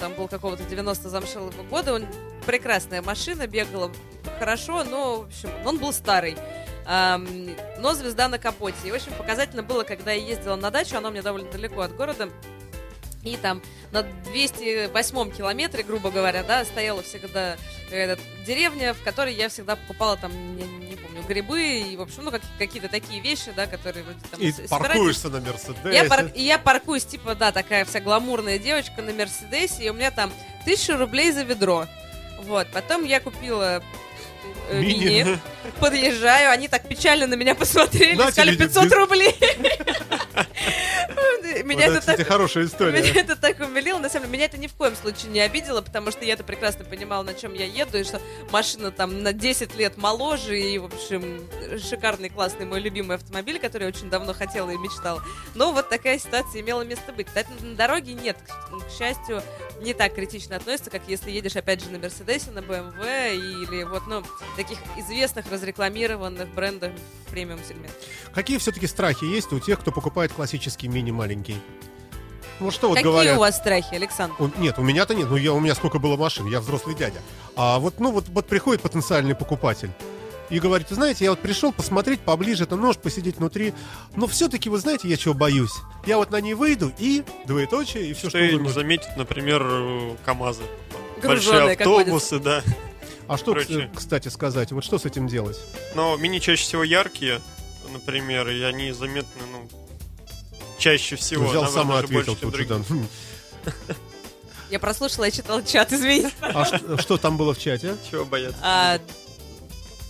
там 0.00 0.14
был 0.14 0.28
какого-то 0.28 0.64
90 0.64 1.08
замшелого 1.08 1.62
года, 1.70 1.94
он 1.94 2.06
прекрасная 2.46 3.02
машина, 3.02 3.46
бегала 3.46 3.90
хорошо, 4.38 4.82
но, 4.82 5.20
в 5.20 5.26
общем, 5.26 5.50
он 5.64 5.78
был 5.78 5.92
старый. 5.92 6.36
Но 6.84 7.94
звезда 7.94 8.26
на 8.26 8.40
капоте. 8.40 8.76
И 8.88 8.90
очень 8.90 9.12
показательно 9.12 9.62
было, 9.62 9.84
когда 9.84 10.10
я 10.10 10.20
ездила 10.20 10.56
на 10.56 10.72
дачу, 10.72 10.96
она 10.96 11.10
у 11.10 11.12
меня 11.12 11.22
довольно 11.22 11.48
далеко 11.48 11.82
от 11.82 11.94
города, 11.94 12.28
и 13.22 13.36
там 13.36 13.62
на 13.92 14.02
208 14.02 15.30
километре, 15.30 15.82
грубо 15.82 16.10
говоря, 16.10 16.42
да, 16.42 16.64
стояла 16.64 17.02
всегда 17.02 17.56
эта 17.90 18.18
деревня, 18.46 18.94
в 18.94 19.02
которой 19.02 19.34
я 19.34 19.48
всегда 19.48 19.76
покупала 19.76 20.16
там, 20.16 20.32
не, 20.56 20.64
не 20.64 20.96
помню, 20.96 21.22
грибы 21.22 21.62
и, 21.62 21.96
в 21.96 22.00
общем, 22.02 22.24
ну, 22.24 22.30
как- 22.30 22.42
какие-то 22.58 22.88
такие 22.88 23.20
вещи, 23.20 23.52
да, 23.54 23.66
которые 23.66 24.02
вроде 24.04 24.18
там... 24.30 24.40
И 24.40 24.50
собирать. 24.50 24.70
паркуешься 24.70 25.28
на 25.28 25.40
Мерседесе. 25.40 25.92
Я, 25.92 26.04
пар- 26.04 26.32
и 26.34 26.42
я 26.42 26.58
паркуюсь, 26.58 27.04
типа, 27.04 27.34
да, 27.34 27.52
такая 27.52 27.84
вся 27.84 28.00
гламурная 28.00 28.58
девочка 28.58 29.02
на 29.02 29.12
Мерседесе, 29.12 29.84
и 29.84 29.90
у 29.90 29.92
меня 29.94 30.10
там 30.10 30.32
тысяча 30.64 30.96
рублей 30.96 31.30
за 31.32 31.42
ведро. 31.42 31.86
Вот, 32.42 32.66
потом 32.72 33.04
я 33.04 33.20
купила 33.20 33.82
Мини. 34.70 35.04
мини, 35.04 35.38
подъезжаю, 35.80 36.50
они 36.50 36.68
так 36.68 36.88
печально 36.88 37.26
на 37.26 37.34
меня 37.34 37.54
посмотрели, 37.54 38.14
На 38.14 38.30
сказали 38.30 38.54
тебе 38.54 38.66
500 38.66 38.84
без- 38.84 38.92
рублей. 38.92 39.36
Меня 41.64 41.86
это, 41.86 42.04
так 42.04 42.26
хорошая 42.26 42.64
меня 42.64 42.72
история. 42.72 42.98
это 43.20 43.36
так 43.36 43.60
умилило. 43.60 43.98
На 43.98 44.08
самом 44.08 44.26
деле, 44.26 44.32
меня 44.38 44.44
это 44.46 44.58
ни 44.58 44.66
в 44.68 44.74
коем 44.74 44.94
случае 44.96 45.30
не 45.32 45.40
обидело, 45.40 45.82
потому 45.82 46.10
что 46.10 46.24
я-то 46.24 46.44
прекрасно 46.44 46.84
понимала, 46.84 47.22
на 47.22 47.34
чем 47.34 47.52
я 47.54 47.66
еду, 47.66 47.98
и 47.98 48.04
что 48.04 48.20
машина 48.50 48.90
там 48.90 49.22
на 49.22 49.32
10 49.32 49.76
лет 49.76 49.96
моложе, 49.96 50.58
и, 50.58 50.78
в 50.78 50.86
общем, 50.86 51.46
шикарный, 51.78 52.30
классный 52.30 52.64
мой 52.66 52.80
любимый 52.80 53.16
автомобиль, 53.16 53.58
который 53.58 53.82
я 53.82 53.88
очень 53.88 54.08
давно 54.08 54.32
хотела 54.32 54.70
и 54.70 54.76
мечтала. 54.78 55.22
Но 55.54 55.72
вот 55.72 55.88
такая 55.88 56.18
ситуация 56.18 56.62
имела 56.62 56.82
место 56.82 57.12
быть. 57.12 57.26
На 57.60 57.74
дороге 57.74 58.14
нет, 58.14 58.36
к 58.46 58.98
счастью, 58.98 59.42
не 59.82 59.94
так 59.94 60.14
критично 60.14 60.56
относится, 60.56 60.90
как 60.90 61.02
если 61.08 61.30
едешь, 61.30 61.56
опять 61.56 61.82
же, 61.82 61.90
на 61.90 61.98
Мерседесе, 61.98 62.50
на 62.50 62.60
BMW 62.60 63.34
или 63.36 63.84
вот, 63.84 64.06
ну, 64.06 64.22
таких 64.56 64.78
известных, 64.96 65.50
разрекламированных 65.50 66.48
брендов 66.54 66.92
премиум 67.30 67.60
сегмента. 67.66 67.94
Какие 68.34 68.58
все-таки 68.58 68.86
страхи 68.86 69.24
есть 69.24 69.52
у 69.52 69.58
тех, 69.58 69.80
кто 69.80 69.90
покупает 69.92 70.32
классический 70.32 70.88
мини 70.88 71.10
маленький? 71.10 71.56
Ну 72.60 72.70
что 72.70 72.88
вот 72.88 72.96
Какие 72.96 73.10
говорят? 73.10 73.36
у 73.36 73.40
вас 73.40 73.56
страхи, 73.56 73.94
Александр? 73.94 74.34
Он- 74.38 74.52
нет, 74.58 74.78
у 74.78 74.82
меня-то 74.82 75.14
нет. 75.14 75.28
Ну, 75.28 75.36
я, 75.36 75.52
у 75.52 75.58
меня 75.58 75.74
сколько 75.74 75.98
было 75.98 76.16
машин, 76.16 76.46
я 76.46 76.60
взрослый 76.60 76.94
дядя. 76.94 77.20
А 77.56 77.78
вот, 77.80 77.98
ну, 77.98 78.12
вот, 78.12 78.28
вот 78.28 78.46
приходит 78.46 78.82
потенциальный 78.82 79.34
покупатель 79.34 79.90
и 80.52 80.60
говорит, 80.60 80.88
вы 80.90 80.96
знаете, 80.96 81.24
я 81.24 81.30
вот 81.30 81.40
пришел 81.40 81.72
посмотреть 81.72 82.20
поближе, 82.20 82.66
там, 82.66 82.80
нож 82.80 82.96
посидеть 82.98 83.38
внутри, 83.38 83.72
но 84.14 84.26
все-таки, 84.26 84.68
вы 84.68 84.78
знаете, 84.78 85.08
я 85.08 85.16
чего 85.16 85.32
боюсь? 85.34 85.72
Я 86.06 86.18
вот 86.18 86.30
на 86.30 86.40
ней 86.40 86.54
выйду 86.54 86.92
и 86.98 87.24
двоеточие, 87.46 88.06
и 88.08 88.12
все, 88.12 88.28
Что 88.28 88.38
что 88.46 88.68
заметит, 88.68 89.16
например, 89.16 89.62
э, 89.64 90.16
КАМАЗы. 90.24 90.62
Груженые, 91.22 91.76
Большие 91.76 91.94
автобусы, 92.00 92.38
да. 92.38 92.62
А 93.28 93.38
что, 93.38 93.52
Короче. 93.52 93.72
кс- 93.72 93.90
кстати, 93.96 94.28
сказать? 94.28 94.72
Вот 94.72 94.84
что 94.84 94.98
с 94.98 95.06
этим 95.06 95.26
делать? 95.26 95.58
Но 95.94 96.16
мини 96.18 96.38
чаще 96.38 96.62
всего 96.64 96.84
яркие, 96.84 97.40
например, 97.90 98.48
и 98.48 98.60
они 98.62 98.92
заметны, 98.92 99.42
ну, 99.50 99.68
чаще 100.78 101.16
всего. 101.16 101.46
Взял 101.46 101.62
наверное, 101.62 102.00
ответил 102.00 102.36
тут 102.36 102.54
же, 102.56 102.66
да. 102.66 102.80
Я 104.70 104.78
прослушала, 104.80 105.26
я 105.26 105.30
читала 105.30 105.62
чат, 105.62 105.92
извините. 105.92 106.32
А 106.40 106.64
ш- 106.64 106.80
что 106.98 107.16
там 107.18 107.36
было 107.36 107.54
в 107.54 107.58
чате? 107.58 107.96
Чего 108.10 108.24
бояться? 108.24 108.58
А, 108.62 108.98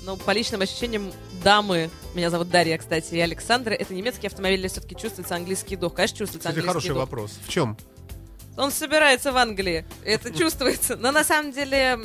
ну, 0.04 0.16
по 0.16 0.32
личным 0.32 0.60
ощущениям, 0.62 1.12
дамы, 1.42 1.90
меня 2.14 2.30
зовут 2.30 2.50
Дарья, 2.50 2.78
кстати, 2.78 3.14
и 3.14 3.20
Александра, 3.20 3.72
это 3.72 3.94
немецкий 3.94 4.26
автомобиль, 4.26 4.60
или 4.60 4.68
все-таки 4.68 4.96
чувствуется 4.96 5.34
английский 5.36 5.76
дух? 5.76 5.94
Конечно, 5.94 6.18
чувствуется 6.18 6.50
Кстати, 6.50 6.54
английский 6.60 6.68
хороший 6.68 6.88
дух. 6.88 6.98
вопрос. 6.98 7.38
В 7.46 7.48
чем? 7.48 7.76
Он 8.56 8.70
собирается 8.70 9.32
в 9.32 9.36
Англии, 9.36 9.84
это 10.04 10.32
чувствуется. 10.36 10.96
Но 10.96 11.10
на 11.12 11.24
самом 11.24 11.52
деле, 11.52 11.98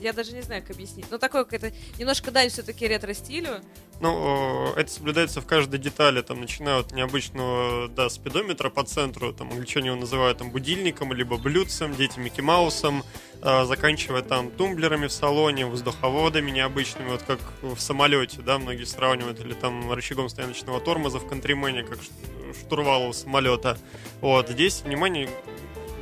я 0.00 0.12
даже 0.12 0.32
не 0.32 0.42
знаю, 0.42 0.62
как 0.62 0.72
объяснить. 0.72 1.06
Ну, 1.10 1.18
такой 1.18 1.44
какой-то 1.44 1.72
немножко 1.98 2.30
дань 2.30 2.48
все-таки 2.48 2.86
ретро-стилю. 2.86 3.60
Ну, 4.00 4.72
это 4.76 4.90
соблюдается 4.90 5.40
в 5.40 5.46
каждой 5.46 5.78
детали, 5.78 6.22
там, 6.22 6.40
начиная 6.40 6.80
от 6.80 6.92
необычного, 6.92 7.88
да, 7.88 8.08
спидометра 8.08 8.70
по 8.70 8.82
центру, 8.82 9.32
там, 9.32 9.50
англичане 9.50 9.88
его 9.88 9.96
называют 9.96 10.38
там 10.38 10.50
будильником, 10.50 11.12
либо 11.12 11.36
блюдцем, 11.36 11.94
дети 11.94 12.18
Микки 12.18 12.40
Маусом, 12.40 13.04
э, 13.42 13.64
заканчивая 13.64 14.22
там 14.22 14.50
тумблерами 14.50 15.06
в 15.06 15.12
салоне, 15.12 15.66
воздуховодами 15.66 16.50
необычными, 16.50 17.10
вот 17.10 17.22
как 17.22 17.40
в 17.60 17.78
самолете, 17.78 18.40
да, 18.40 18.58
многие 18.58 18.84
сравнивают, 18.84 19.40
или 19.40 19.52
там 19.52 19.92
рычагом 19.92 20.30
стояночного 20.30 20.80
тормоза 20.80 21.18
в 21.18 21.28
контримене, 21.28 21.82
как 21.82 21.98
штурвал 22.58 23.08
у 23.08 23.12
самолета. 23.12 23.76
Вот, 24.20 24.48
здесь, 24.48 24.80
внимание, 24.82 25.28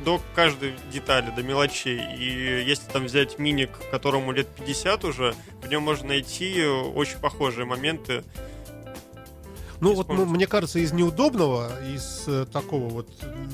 до 0.09 0.19
каждой 0.33 0.73
детали, 0.91 1.31
до 1.35 1.43
мелочей. 1.43 1.99
И 2.17 2.63
если 2.65 2.89
там 2.91 3.05
взять 3.05 3.37
миник, 3.37 3.69
которому 3.91 4.31
лет 4.31 4.47
50 4.47 5.05
уже, 5.05 5.35
в 5.61 5.67
нем 5.67 5.83
можно 5.83 6.07
найти 6.07 6.65
очень 6.65 7.19
похожие 7.19 7.65
моменты. 7.65 8.23
Ну 9.81 9.93
вот 9.93 10.09
ну, 10.09 10.25
мне 10.25 10.47
кажется, 10.47 10.79
из 10.79 10.91
неудобного, 10.91 11.71
из 11.95 12.23
э, 12.27 12.45
такого 12.51 12.89
вот, 12.89 13.07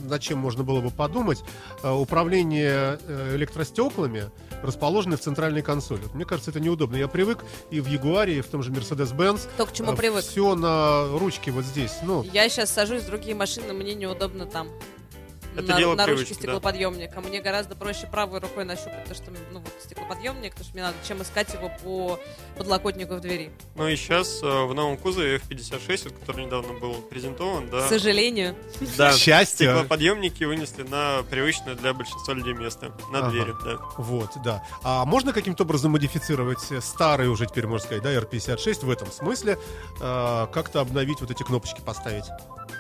над 0.10 0.22
чем 0.22 0.40
можно 0.40 0.64
было 0.64 0.80
бы 0.80 0.90
подумать, 0.90 1.44
э, 1.84 1.92
управление 1.92 3.00
э, 3.06 3.36
электростеклами 3.36 4.32
расположены 4.64 5.18
в 5.18 5.20
центральной 5.20 5.62
консоли. 5.62 6.00
Вот 6.02 6.16
мне 6.16 6.26
кажется, 6.26 6.50
это 6.52 6.60
неудобно. 6.60 6.96
Я 6.96 7.08
привык 7.08 7.44
и 7.70 7.80
в 7.80 7.88
Ягуаре, 7.88 8.40
и 8.40 8.42
в 8.42 8.48
том 8.48 8.64
же 8.64 8.72
Mercedes-Benz. 8.72 9.42
То, 9.58 9.66
к 9.66 9.74
чему 9.74 9.94
привык. 9.94 10.24
Все 10.24 10.56
на 10.56 11.06
ручке 11.20 11.52
вот 11.52 11.66
здесь. 11.66 11.98
Ну, 12.02 12.24
Я 12.34 12.50
сейчас 12.50 12.72
сажусь 12.72 13.04
в 13.04 13.08
другие 13.08 13.36
машины, 13.36 13.74
мне 13.74 13.94
неудобно 13.94 14.48
там. 14.48 14.70
Это 15.56 15.72
на, 15.72 15.78
дело 15.78 15.96
на 15.96 16.06
ручке 16.06 16.16
привычки, 16.16 16.34
да. 16.34 16.40
стеклоподъемника. 16.40 17.22
Мне 17.22 17.42
гораздо 17.42 17.76
проще 17.76 18.08
правой 18.08 18.40
рукой 18.40 18.66
нащупать, 18.66 19.04
потому 19.04 19.16
что 19.16 19.32
ну, 19.52 19.60
вот 19.60 19.74
стеклоподъемник, 19.84 20.52
потому 20.52 20.66
что 20.66 20.74
мне 20.74 20.84
надо, 20.84 20.96
чем 21.08 21.22
искать 21.22 21.54
его 21.54 21.72
по 21.84 22.20
подлокотнику 22.58 23.16
в 23.16 23.22
двери. 23.22 23.52
Ну 23.76 23.88
и 23.88 23.96
сейчас 23.96 24.42
в 24.42 24.74
новом 24.74 24.98
кузове 24.98 25.38
F56, 25.38 26.06
вот, 26.06 26.14
который 26.20 26.46
недавно 26.46 26.74
был 26.80 26.94
презентован, 26.96 27.70
да, 27.70 27.82
К 27.82 27.90
сожалению. 27.90 28.56
да, 28.98 29.12
К 29.12 29.16
счастью. 29.18 29.68
стеклоподъемники 29.72 30.44
вынесли 30.44 30.84
на 30.84 31.24
привычное 31.30 31.76
для 31.76 31.94
большинства 31.94 32.34
людей 32.34 32.54
место, 32.54 32.92
на 33.12 33.20
Ага. 33.20 33.30
двери, 33.30 33.54
да. 33.64 33.78
вот, 33.98 34.30
да. 34.44 34.64
А 34.84 35.06
можно 35.06 35.34
каким-то 35.34 35.64
образом 35.64 35.92
модифицировать 35.92 36.72
э, 36.72 36.82
старый 36.82 37.28
уже 37.28 37.46
теперь, 37.46 37.68
можно 37.68 37.86
сказать, 37.86 38.04
да, 38.04 38.14
R56 38.14 38.86
в 38.86 38.90
этом 38.90 39.12
смысле, 39.12 39.58
э, 40.02 40.48
как-то 40.54 40.82
обновить 40.82 41.22
вот 41.22 41.32
эти 41.32 41.44
кнопочки 41.44 41.82
поставить? 41.82 42.26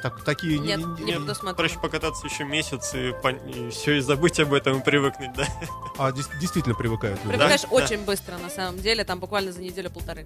Так, 0.02 0.24
такие... 0.24 0.60
Нет, 0.60 0.80
не- 1.00 1.04
не 1.04 1.12
не-. 1.14 1.54
Проще 1.56 1.80
покататься 1.80 2.26
еще 2.28 2.44
месяц 2.44 2.94
и, 2.94 3.14
все 3.72 3.98
и 3.98 4.00
забыть 4.02 4.40
об 4.40 4.54
этом 4.54 4.80
и 4.80 4.84
привыкнуть, 4.84 5.34
да. 5.36 5.48
А, 5.98 6.12
дес- 6.12 6.30
действительно 6.40 6.76
привыкают 6.76 7.18
люди. 7.24 7.30
Привыкаешь 7.38 7.62
Да, 7.62 7.68
очень 7.70 8.04
быстро, 8.06 8.38
на 8.38 8.50
самом 8.50 8.80
деле, 8.80 9.04
там 9.04 9.20
буквально 9.20 9.52
за 9.52 9.62
неделю-полторы. 9.66 10.26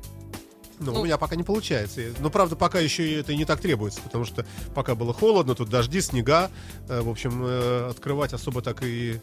Ну, 0.79 0.93
Ну. 0.93 1.01
у 1.01 1.03
меня 1.03 1.17
пока 1.17 1.35
не 1.35 1.43
получается. 1.43 2.01
Но, 2.19 2.29
правда, 2.29 2.55
пока 2.55 2.79
еще 2.79 3.05
и 3.05 3.13
это 3.15 3.33
и 3.33 3.35
не 3.37 3.43
так 3.45 3.59
требуется, 3.59 3.99
потому 4.01 4.23
что 4.23 4.45
пока 4.73 4.95
было 4.95 5.13
холодно, 5.13 5.53
тут 5.55 5.69
дожди, 5.69 5.99
снега. 6.01 6.49
э, 6.87 7.01
В 7.01 7.09
общем, 7.09 7.43
э, 7.45 7.89
открывать 7.89 8.31
особо 8.33 8.61
так 8.61 8.81
и 8.83 9.19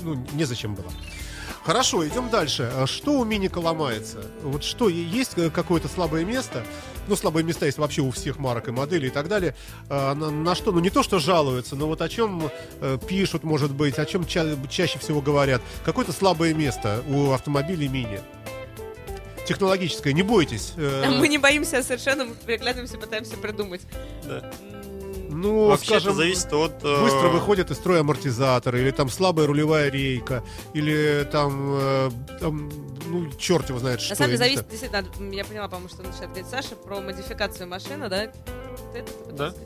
ну, 0.00 0.14
незачем 0.32 0.74
было. 0.74 0.90
Хорошо, 1.62 2.06
идем 2.06 2.28
дальше. 2.30 2.70
А 2.74 2.86
Что 2.86 3.18
у 3.20 3.24
Миника 3.24 3.58
ломается? 3.58 4.24
Вот 4.42 4.64
что, 4.64 4.88
есть 4.88 5.32
э, 5.36 5.50
какое-то 5.50 5.88
слабое 5.88 6.24
место? 6.24 6.64
Ну, 7.06 7.16
слабые 7.16 7.44
места 7.44 7.66
есть 7.66 7.76
вообще 7.78 8.00
у 8.00 8.10
всех 8.10 8.38
марок 8.38 8.68
и 8.68 8.70
моделей 8.70 9.08
и 9.08 9.10
так 9.10 9.28
далее. 9.28 9.54
А, 9.90 10.14
на, 10.14 10.30
на 10.30 10.54
что? 10.54 10.72
Ну, 10.72 10.80
не 10.80 10.88
то, 10.90 11.02
что 11.02 11.18
жалуются, 11.18 11.76
но 11.76 11.86
вот 11.86 12.00
о 12.00 12.08
чем 12.08 12.50
э, 12.80 12.98
пишут, 13.06 13.44
может 13.44 13.72
быть, 13.72 13.98
о 13.98 14.06
чем 14.06 14.26
ча- 14.26 14.56
чаще 14.70 14.98
всего 14.98 15.20
говорят. 15.20 15.60
Какое-то 15.84 16.12
слабое 16.12 16.54
место 16.54 17.02
у 17.08 17.32
автомобилей 17.32 17.88
Мини. 17.88 18.20
Технологическое, 19.46 20.12
не 20.12 20.22
бойтесь. 20.22 20.72
э, 20.76 21.08
Мы 21.18 21.28
не 21.28 21.38
боимся 21.38 21.82
совершенно, 21.82 22.24
мы 22.24 22.34
переглядываемся, 22.34 22.98
пытаемся 22.98 23.36
придумать. 23.36 23.82
Да. 24.24 24.50
Ну, 25.30 25.66
Вообще 25.66 25.94
это 25.94 26.00
скажем, 26.00 26.14
зависит 26.16 26.52
от... 26.52 26.84
э, 26.84 27.02
быстро 27.02 27.28
выходят 27.28 27.70
из 27.70 27.76
строя 27.76 28.00
амортизаторы, 28.00 28.80
или 28.80 28.90
там 28.92 29.08
слабая 29.08 29.46
рулевая 29.46 29.90
рейка, 29.90 30.44
или 30.74 31.28
там, 31.30 31.76
э, 31.76 32.10
там, 32.40 32.70
ну, 33.06 33.30
черт 33.36 33.68
его 33.68 33.78
знает 33.80 34.00
что. 34.00 34.10
На 34.10 34.16
самом 34.16 34.28
деле 34.30 34.38
зависит, 34.38 34.68
действительно, 34.68 35.32
я 35.34 35.44
поняла, 35.44 35.68
по-моему, 35.68 35.88
что 35.88 36.02
начинает 36.02 36.28
говорить 36.30 36.46
Саша 36.48 36.76
про 36.76 37.00
модификацию 37.00 37.68
машины, 37.68 38.08
да? 38.08 38.22
Это 38.24 39.12
Да. 39.32 39.50
сказать? 39.50 39.56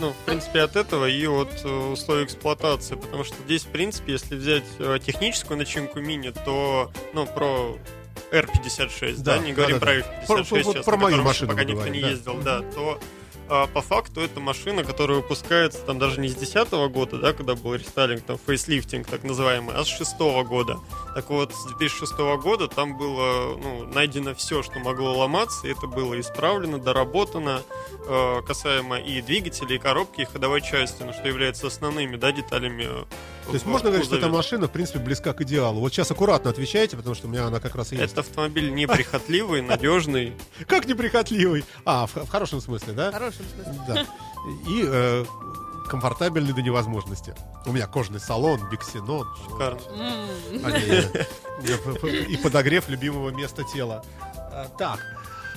Ну, 0.00 0.10
в 0.10 0.16
принципе, 0.26 0.60
от 0.62 0.74
этого 0.74 1.08
и 1.08 1.24
от 1.24 1.64
условий 1.64 2.24
эксплуатации. 2.24 2.96
Потому 2.96 3.22
что 3.22 3.36
здесь, 3.44 3.62
в 3.62 3.68
принципе, 3.68 4.12
если 4.14 4.34
взять 4.34 4.64
техническую 5.06 5.56
начинку 5.56 6.00
мини, 6.00 6.32
то, 6.44 6.90
ну, 7.12 7.26
про 7.26 7.78
R56, 8.30 9.16
да, 9.18 9.36
Да, 9.36 9.38
не 9.38 9.52
да, 9.52 9.56
говорим 9.56 9.78
да, 9.78 9.86
про 9.86 9.94
да. 9.94 10.00
F56 10.00 10.26
Про- 10.26 10.36
про- 10.36 10.44
сейчас, 10.44 10.84
про 10.84 10.96
на 10.96 11.02
мою 11.02 11.22
машину 11.22 11.50
пока 11.50 11.62
никто 11.64 11.74
говорим, 11.76 11.94
не 11.94 12.00
да. 12.00 12.08
ездил, 12.08 12.34
да, 12.42 12.62
то 12.74 13.00
а, 13.46 13.66
по 13.66 13.82
факту 13.82 14.22
это 14.22 14.40
машина, 14.40 14.84
которая 14.84 15.18
выпускается 15.18 15.78
там 15.80 15.98
даже 15.98 16.18
не 16.20 16.28
с 16.28 16.34
2010 16.34 16.72
года, 16.90 17.18
да, 17.18 17.32
когда 17.34 17.54
был 17.54 17.74
рестайлинг, 17.74 18.22
там 18.22 18.38
фейслифтинг 18.38 19.06
так 19.06 19.22
называемый, 19.22 19.74
а 19.74 19.84
с 19.84 19.88
2006 19.88 20.18
года. 20.48 20.78
Так 21.14 21.28
вот, 21.28 21.52
с 21.54 21.66
2006 21.66 22.14
года 22.42 22.68
там 22.68 22.96
было 22.96 23.56
ну, 23.56 23.84
найдено 23.92 24.34
все, 24.34 24.62
что 24.62 24.78
могло 24.78 25.18
ломаться, 25.18 25.68
это 25.68 25.86
было 25.86 26.18
исправлено, 26.18 26.78
доработано, 26.78 27.62
э, 28.06 28.40
касаемо 28.46 28.98
и 28.98 29.20
двигателя, 29.20 29.76
и 29.76 29.78
коробки, 29.78 30.22
и 30.22 30.24
ходовой 30.24 30.62
части, 30.62 31.02
ну, 31.02 31.12
что 31.12 31.28
является 31.28 31.66
основными, 31.66 32.16
да, 32.16 32.32
деталями. 32.32 32.88
Э, 33.44 33.46
То 33.48 33.52
есть 33.54 33.64
в 33.64 33.68
можно 33.68 33.88
говорить, 33.90 34.06
что 34.06 34.16
эта 34.16 34.28
машина, 34.28 34.66
в 34.66 34.70
принципе, 34.72 34.98
близка 34.98 35.32
к 35.32 35.40
идеалу. 35.42 35.80
Вот 35.80 35.92
сейчас 35.92 36.10
аккуратно 36.10 36.50
отвечайте, 36.50 36.96
потому 36.96 37.14
что 37.14 37.26
у 37.26 37.30
меня 37.30 37.46
она 37.46 37.60
как 37.60 37.74
раз 37.74 37.92
и 37.92 37.96
есть. 37.96 38.12
Это 38.12 38.20
автомобиль 38.22 38.72
неприхотливый, 38.74 39.62
надежный. 39.62 40.34
Как 40.66 40.86
неприхотливый. 40.86 41.64
А, 41.84 42.06
в, 42.06 42.14
в 42.16 42.28
хорошем 42.28 42.60
смысле, 42.60 42.92
В 42.92 42.96
да? 42.96 43.12
хорошем 43.12 43.44
смысле. 43.54 43.82
Да. 43.86 44.06
И 44.68 44.82
э, 44.86 45.24
комфортабельный 45.88 46.52
до 46.52 46.62
невозможности. 46.62 47.34
У 47.66 47.72
меня 47.72 47.86
кожаный 47.86 48.20
салон, 48.20 48.60
биксенон. 48.70 49.26
Шикарно. 49.44 49.80
А, 50.64 50.70
не, 50.70 51.68
не. 51.68 52.32
И 52.32 52.36
подогрев 52.36 52.88
любимого 52.88 53.30
места 53.30 53.62
тела. 53.64 54.04
А, 54.36 54.68
Так. 54.78 55.00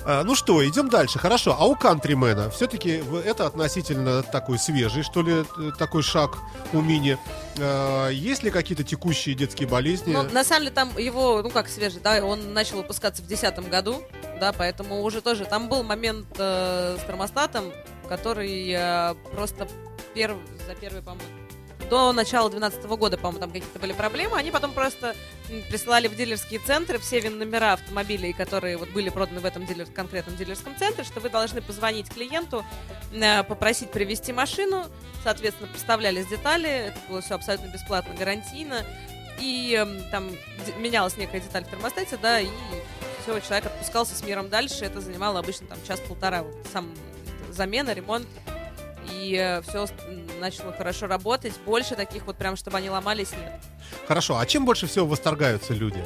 А, 0.04 0.22
Ну 0.24 0.34
что, 0.34 0.66
идем 0.66 0.88
дальше. 0.88 1.18
Хорошо. 1.18 1.56
А 1.58 1.64
у 1.66 1.74
кантримена 1.74 2.50
все-таки 2.50 3.02
это 3.24 3.46
относительно 3.46 4.22
такой 4.22 4.58
свежий, 4.58 5.02
что 5.02 5.22
ли, 5.22 5.44
э, 5.58 5.70
такой 5.78 6.02
шаг 6.02 6.38
у 6.72 6.80
мини. 6.80 7.18
А, 7.58 8.08
Есть 8.08 8.42
ли 8.42 8.50
какие-то 8.50 8.84
текущие 8.84 9.34
детские 9.34 9.68
болезни? 9.68 10.12
Ну, 10.12 10.22
на 10.22 10.44
самом 10.44 10.62
деле, 10.64 10.74
там 10.74 10.96
его, 10.98 11.42
ну 11.42 11.50
как 11.50 11.68
свежий, 11.68 12.00
да, 12.00 12.24
он 12.24 12.52
начал 12.54 12.76
выпускаться 12.78 13.22
в 13.22 13.26
2010 13.26 13.68
году, 13.70 14.02
да, 14.40 14.52
поэтому 14.52 15.02
уже 15.02 15.20
тоже 15.20 15.44
там 15.44 15.68
был 15.68 15.82
момент 15.82 16.26
э, 16.38 16.96
с 17.00 17.04
термостатом, 17.06 17.64
который 18.08 18.70
э, 18.70 19.14
просто 19.34 19.68
перв- 20.14 20.38
за 20.66 20.74
первый, 20.74 21.02
по-моему, 21.02 21.24
до 21.88 22.12
начала 22.12 22.50
2012 22.50 22.98
года, 22.98 23.16
по-моему, 23.16 23.40
там 23.40 23.50
какие-то 23.50 23.78
были 23.78 23.92
проблемы. 23.92 24.36
Они 24.36 24.50
потом 24.50 24.72
просто 24.72 25.14
присылали 25.70 26.08
в 26.08 26.16
дилерские 26.16 26.60
центры 26.60 26.98
все 26.98 27.20
вин-номера 27.20 27.72
автомобилей, 27.74 28.32
которые 28.32 28.76
вот 28.76 28.90
были 28.90 29.08
проданы 29.08 29.40
в 29.40 29.44
этом 29.44 29.64
дилер- 29.64 29.90
конкретном 29.92 30.36
дилерском 30.36 30.76
центре, 30.76 31.04
что 31.04 31.20
вы 31.20 31.30
должны 31.30 31.62
позвонить 31.62 32.08
клиенту, 32.10 32.64
э, 33.12 33.42
попросить 33.44 33.90
привезти 33.90 34.32
машину, 34.32 34.86
соответственно, 35.24 35.68
поставлялись 35.72 36.26
детали, 36.26 36.68
это 36.68 36.98
было 37.08 37.20
все 37.22 37.34
абсолютно 37.34 37.68
бесплатно, 37.68 38.14
гарантийно, 38.14 38.84
и 39.40 39.74
эм, 39.74 40.02
там 40.10 40.30
менялась 40.78 41.16
некая 41.16 41.40
деталь 41.40 41.64
в 41.64 41.70
термостате, 41.70 42.18
да, 42.20 42.40
и 42.40 42.48
все, 43.22 43.40
человек 43.40 43.66
отпускался 43.66 44.14
с 44.14 44.22
миром 44.22 44.48
дальше, 44.48 44.84
это 44.84 45.00
занимало 45.00 45.38
обычно 45.38 45.66
там 45.66 45.78
час-полтора, 45.86 46.42
вот, 46.42 46.54
сам 46.72 46.90
замена, 47.50 47.92
ремонт, 47.92 48.26
и 49.12 49.60
все 49.66 49.86
начало 50.40 50.72
хорошо 50.72 51.06
работать, 51.06 51.52
больше 51.64 51.94
таких 51.94 52.26
вот 52.26 52.36
прям, 52.36 52.56
чтобы 52.56 52.78
они 52.78 52.90
ломались, 52.90 53.32
нет. 53.32 53.60
Хорошо, 54.06 54.38
а 54.38 54.46
чем 54.46 54.64
больше 54.64 54.86
всего 54.86 55.06
восторгаются 55.06 55.74
люди? 55.74 56.02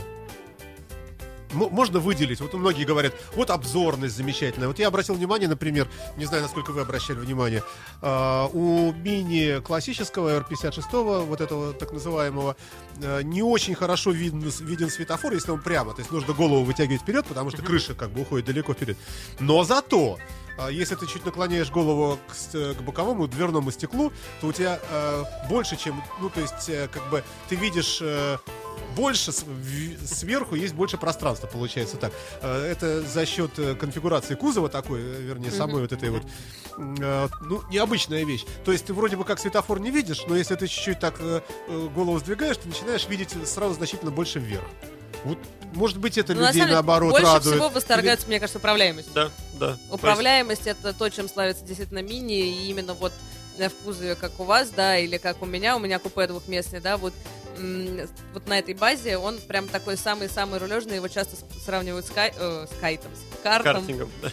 Можно 1.53 1.99
выделить, 1.99 2.41
вот 2.41 2.55
многие 2.55 2.85
говорят, 2.85 3.13
вот 3.35 3.51
обзорность 3.51 4.17
замечательная. 4.17 4.69
Вот 4.69 4.79
я 4.79 4.89
обратил 4.89 5.15
внимание, 5.15 5.49
например, 5.49 5.89
не 6.17 6.25
знаю, 6.25 6.43
насколько 6.43 6.71
вы 6.71 6.81
обращали 6.81 7.19
внимание, 7.19 7.63
а, 8.01 8.49
у 8.53 8.93
мини 8.93 9.61
классического 9.61 10.41
R56, 10.41 11.27
вот 11.27 11.41
этого 11.41 11.75
так 11.75 11.93
называемого, 11.93 12.57
э, 13.03 13.23
не 13.23 13.43
очень 13.43 13.75
хорошо 13.75 14.13
виден, 14.13 14.41
виден 14.41 14.89
светофор, 14.89 15.33
если 15.35 15.51
он 15.51 15.61
прямо. 15.61 15.93
То 15.93 16.01
есть 16.01 16.11
нужно 16.11 16.33
голову 16.33 16.65
вытягивать 16.65 17.03
вперед, 17.03 17.27
потому 17.27 17.51
что 17.51 17.63
крыша 17.63 17.95
как 17.95 18.11
бы 18.11 18.23
уходит 18.23 18.47
далеко 18.47 18.73
вперед. 18.73 18.97
Но 19.39 19.63
зато 19.65 20.19
если 20.71 20.95
ты 20.95 21.07
чуть 21.07 21.25
наклоняешь 21.25 21.71
голову 21.71 22.19
к, 22.29 22.53
к 22.75 22.81
боковому 22.83 23.27
дверному 23.29 23.71
стеклу, 23.71 24.13
то 24.41 24.49
у 24.49 24.53
тебя 24.53 24.79
э, 24.91 25.25
больше, 25.49 25.77
чем, 25.77 26.03
ну, 26.21 26.31
то 26.31 26.41
есть, 26.41 26.69
э, 26.69 26.89
как 26.93 27.09
бы, 27.11 27.23
ты 27.49 27.57
видишь 27.57 27.99
э, 28.03 28.39
больше 28.97 29.33
с- 29.33 29.45
в- 29.45 30.07
сверху, 30.07 30.55
есть 30.55 30.75
больше 30.75 30.99
пространства, 30.99 31.47
получается 31.47 31.97
так. 31.97 32.13
Э, 32.43 32.65
это 32.71 33.01
за 33.03 33.25
счет 33.27 33.59
э, 33.59 33.75
конфигурации 33.75 34.35
кузова 34.35 34.69
такой, 34.69 35.01
э, 35.01 35.21
вернее, 35.23 35.51
самой 35.51 35.81
вот 35.83 35.93
этой 35.93 36.11
вот, 36.11 36.23
э, 36.79 37.29
ну, 37.43 37.63
необычная 37.71 38.25
вещь. 38.25 38.45
То 38.65 38.73
есть 38.73 38.85
ты 38.87 38.95
вроде 38.95 39.17
бы 39.17 39.25
как 39.25 39.39
светофор 39.39 39.81
не 39.81 39.91
видишь, 39.91 40.23
но 40.27 40.37
если 40.37 40.55
ты 40.55 40.67
чуть-чуть 40.69 40.99
так 41.01 41.21
голову 41.95 42.19
сдвигаешь, 42.19 42.57
ты 42.59 42.69
начинаешь 42.69 43.07
видеть 43.09 43.31
сразу 43.49 43.75
значительно 43.75 44.11
больше 44.11 44.39
вверх. 44.39 44.65
Вот, 45.25 45.39
может 45.75 45.99
быть, 45.99 46.19
это 46.19 46.35
Ну, 46.35 46.41
на 46.41 46.47
людей 46.49 46.55
самом 46.63 46.67
деле, 46.67 46.75
наоборот 46.75 47.11
больше 47.13 47.27
радует. 47.27 47.55
всего 47.55 47.69
восторгаются, 47.69 48.27
мне 48.27 48.41
кажется, 48.41 48.59
управляемостью. 48.59 49.13
Да, 49.15 49.31
да. 49.63 49.75
То 49.75 49.81
есть 49.81 49.95
Управляемость 49.95 50.67
это 50.67 50.93
то, 50.93 51.09
чем 51.09 51.29
славится 51.29 51.65
действительно 51.65 52.03
мини, 52.03 52.41
и 52.41 52.71
именно 52.71 52.95
вот 52.95 53.13
э, 53.59 53.69
в 53.69 53.75
кузове, 53.85 54.15
как 54.15 54.39
у 54.41 54.45
вас, 54.45 54.71
да, 54.71 54.99
или 54.99 55.19
как 55.19 55.43
у 55.43 55.47
меня, 55.47 55.77
у 55.77 55.79
меня 55.79 55.99
купе 55.99 56.27
двухместный, 56.27 56.81
да, 56.81 56.97
вот, 56.97 57.13
вот 58.35 58.49
на 58.49 58.59
этой 58.59 58.75
базе 58.75 59.17
он 59.19 59.39
прям 59.39 59.69
такой 59.69 59.97
самый-самый 59.97 60.59
рулежный, 60.59 60.97
его 60.97 61.09
часто 61.09 61.37
сравнивают 61.65 62.07
с, 62.07 62.11
кай- 62.11 62.35
э, 62.37 62.67
с 62.67 62.81
кайтом, 62.81 63.13
с 63.15 63.43
картом, 63.43 63.75
картингом, 63.75 64.11
да. 64.23 64.31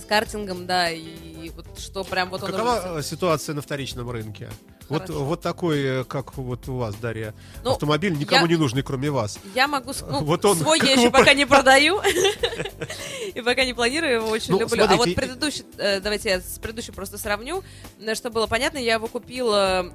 с 0.00 0.04
картингом, 0.04 0.66
да, 0.66 0.90
и 0.90 1.50
вот 1.50 1.66
что 1.78 2.04
прям 2.04 2.30
вот 2.30 2.42
он 2.42 2.50
рулится. 2.50 2.74
Какова 2.74 2.98
э, 2.98 3.02
ситуация 3.02 3.54
на 3.54 3.62
вторичном 3.62 4.10
рынке? 4.10 4.50
Вот, 4.88 5.02
Хорошо. 5.02 5.24
вот 5.24 5.40
такой, 5.40 5.82
э, 5.82 6.04
как 6.04 6.36
вот 6.36 6.68
у 6.68 6.76
вас, 6.76 6.94
Дарья, 6.96 7.34
Ну, 7.62 7.72
автомобиль 7.72 8.16
никому 8.18 8.42
я- 8.46 8.48
не 8.52 8.56
нужный, 8.56 8.82
кроме 8.82 9.10
вас. 9.10 9.38
Я 9.54 9.66
могу... 9.66 9.92
Ну, 10.08 10.24
Вот 10.24 10.44
он, 10.44 10.56
свой 10.58 10.78
я 10.78 10.92
еще 10.92 11.10
пока 11.10 11.32
не 11.34 11.46
продаю. 11.46 12.00
И 13.34 13.40
пока 13.40 13.64
не 13.64 13.72
планирую, 13.74 14.12
его 14.14 14.28
очень 14.28 14.52
Ну, 14.52 14.60
люблю. 14.60 14.84
А 14.86 14.96
вот 14.96 15.14
предыдущий... 15.14 15.64
э, 15.78 16.00
Давайте 16.00 16.28
я 16.28 16.40
с 16.40 16.58
предыдущим 16.58 16.94
просто 16.94 17.16
сравню. 17.18 17.62
э, 18.00 18.14
Чтобы 18.14 18.34
было 18.34 18.46
понятно, 18.46 18.78
я 18.78 18.94
его 18.94 19.06
купила 19.06 19.90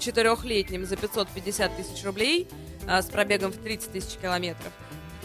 четырехлетним 0.00 0.84
за 0.84 0.96
550 0.96 1.76
тысяч 1.76 2.04
рублей 2.04 2.48
с 2.86 3.06
пробегом 3.06 3.52
в 3.52 3.56
30 3.56 3.92
тысяч 3.92 4.16
километров. 4.20 4.72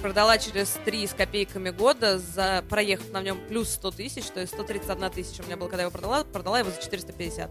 Продала 0.02 0.38
через 0.38 0.77
3 0.86 1.07
с 1.07 1.14
копейками 1.14 1.72
года, 1.72 2.19
за, 2.19 2.64
проехав 2.69 3.10
на 3.11 3.22
нем 3.22 3.38
плюс 3.49 3.69
100 3.72 3.91
тысяч, 3.91 4.23
то 4.26 4.40
есть 4.40 4.53
131 4.53 5.10
тысяча 5.11 5.41
у 5.41 5.45
меня 5.45 5.57
было, 5.57 5.68
когда 5.68 5.81
я 5.84 5.88
его 5.88 5.91
продала, 5.91 6.23
продала 6.23 6.60
его 6.60 6.69
за 6.72 6.81
450. 6.81 7.49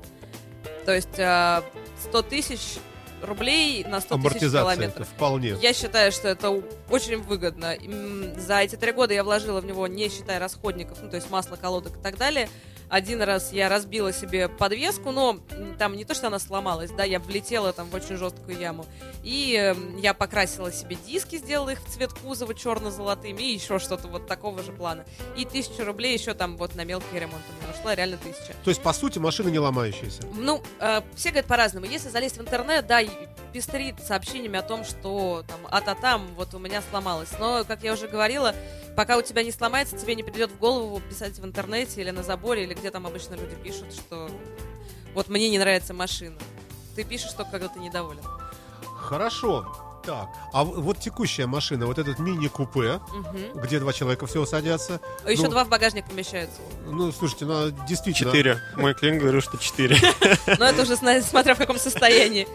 То 0.84 0.94
есть 0.94 1.18
а, 1.18 1.62
100 2.10 2.22
тысяч 2.22 2.78
рублей 3.22 3.84
на 3.84 4.00
100 4.00 4.14
тысяч 4.16 4.26
Амортизация 4.26 4.72
это 4.72 4.76
километров. 4.76 5.08
вполне. 5.08 5.56
Я 5.60 5.72
считаю, 5.72 6.12
что 6.12 6.28
это 6.28 6.50
очень 6.90 7.18
выгодно. 7.22 7.74
За 8.36 8.58
эти 8.60 8.76
три 8.76 8.92
года 8.92 9.14
я 9.14 9.24
вложила 9.24 9.60
в 9.60 9.64
него, 9.64 9.86
не 9.86 10.08
считая 10.08 10.38
расходников, 10.38 10.98
ну, 11.02 11.10
то 11.10 11.16
есть 11.16 11.30
масло, 11.30 11.56
колодок 11.56 11.96
и 11.96 12.00
так 12.00 12.16
далее. 12.16 12.48
Один 12.88 13.20
раз 13.20 13.52
я 13.52 13.68
разбила 13.68 14.12
себе 14.14 14.48
подвеску, 14.48 15.10
но 15.10 15.38
там 15.78 15.94
не 15.94 16.04
то, 16.06 16.14
что 16.14 16.28
она 16.28 16.38
сломалась, 16.38 16.90
да, 16.90 17.04
я 17.04 17.18
влетела 17.18 17.72
там 17.72 17.88
в 17.88 17.94
очень 17.94 18.16
жесткую 18.16 18.58
яму. 18.58 18.86
И 19.22 19.74
я 19.98 20.14
покрасила 20.14 20.72
себе 20.72 20.96
диски, 21.06 21.36
сделала 21.36 21.70
их 21.70 21.82
в 21.82 21.90
цвет 21.90 22.12
кузова 22.14 22.54
черно-золотыми 22.54 23.42
и 23.42 23.52
еще 23.54 23.78
что-то 23.78 24.08
вот 24.08 24.26
такого 24.26 24.62
же 24.62 24.72
плана. 24.72 25.04
И 25.36 25.44
тысячу 25.44 25.84
рублей 25.84 26.14
еще 26.16 26.32
там 26.32 26.56
вот 26.56 26.74
на 26.74 26.82
у 26.82 26.84
меня 26.84 27.00
ушла, 27.78 27.94
реально 27.94 28.16
тысяча. 28.16 28.54
То 28.64 28.70
есть, 28.70 28.82
по 28.82 28.94
сути, 28.94 29.18
машина 29.18 29.48
не 29.48 29.58
ломающаяся. 29.58 30.22
Ну, 30.34 30.62
э, 30.80 31.02
все 31.14 31.28
говорят 31.28 31.46
по-разному. 31.46 31.84
Если 31.84 32.08
залезть 32.08 32.38
в 32.38 32.40
интернет, 32.40 32.86
да, 32.86 33.00
пестрит 33.52 33.96
сообщениями 34.06 34.58
о 34.58 34.62
том, 34.62 34.84
что 34.84 35.42
там 35.46 35.58
а-та 35.70 35.94
там 35.94 36.26
вот 36.36 36.54
у 36.54 36.58
меня 36.58 36.82
сломалось. 36.90 37.30
Но, 37.38 37.64
как 37.64 37.82
я 37.82 37.92
уже 37.94 38.08
говорила, 38.08 38.54
пока 38.96 39.16
у 39.16 39.22
тебя 39.22 39.42
не 39.42 39.52
сломается, 39.52 39.96
тебе 39.96 40.14
не 40.14 40.22
придет 40.22 40.50
в 40.50 40.58
голову 40.58 41.00
писать 41.00 41.38
в 41.38 41.44
интернете 41.44 42.00
или 42.00 42.10
на 42.10 42.22
заборе, 42.22 42.64
или 42.64 42.74
где 42.74 42.90
там 42.90 43.06
обычно 43.06 43.34
люди 43.34 43.54
пишут, 43.62 43.92
что 43.94 44.30
вот 45.14 45.28
мне 45.28 45.48
не 45.50 45.58
нравится 45.58 45.94
машина. 45.94 46.36
Ты 46.94 47.04
пишешь 47.04 47.32
только, 47.32 47.52
когда 47.52 47.68
ты 47.68 47.78
недоволен. 47.80 48.22
Хорошо. 48.96 49.66
Так, 50.04 50.28
а 50.54 50.64
вот 50.64 50.98
текущая 51.00 51.46
машина, 51.46 51.86
вот 51.86 51.98
этот 51.98 52.18
мини-купе, 52.18 53.00
Мгм. 53.12 53.60
где 53.60 53.78
два 53.78 53.92
человека 53.92 54.26
всего 54.26 54.46
садятся. 54.46 55.00
А 55.24 55.30
Еще 55.30 55.42
Ну, 55.42 55.50
два 55.50 55.64
в 55.64 55.68
багажник 55.68 56.06
помещаются. 56.08 56.60
Ну, 56.86 57.12
слушайте, 57.12 57.44
ну, 57.44 57.54
она 57.54 57.70
действительно... 57.86 58.30
Четыре. 58.30 58.58
Мой 58.76 58.94
клиент 58.94 59.20
говорил, 59.20 59.42
что 59.42 59.58
четыре. 59.58 59.98
Но 60.58 60.64
это 60.64 60.82
уже 60.82 60.96
смотря 60.96 61.54
в 61.54 61.58
каком 61.58 61.78
состоянии. 61.78 62.48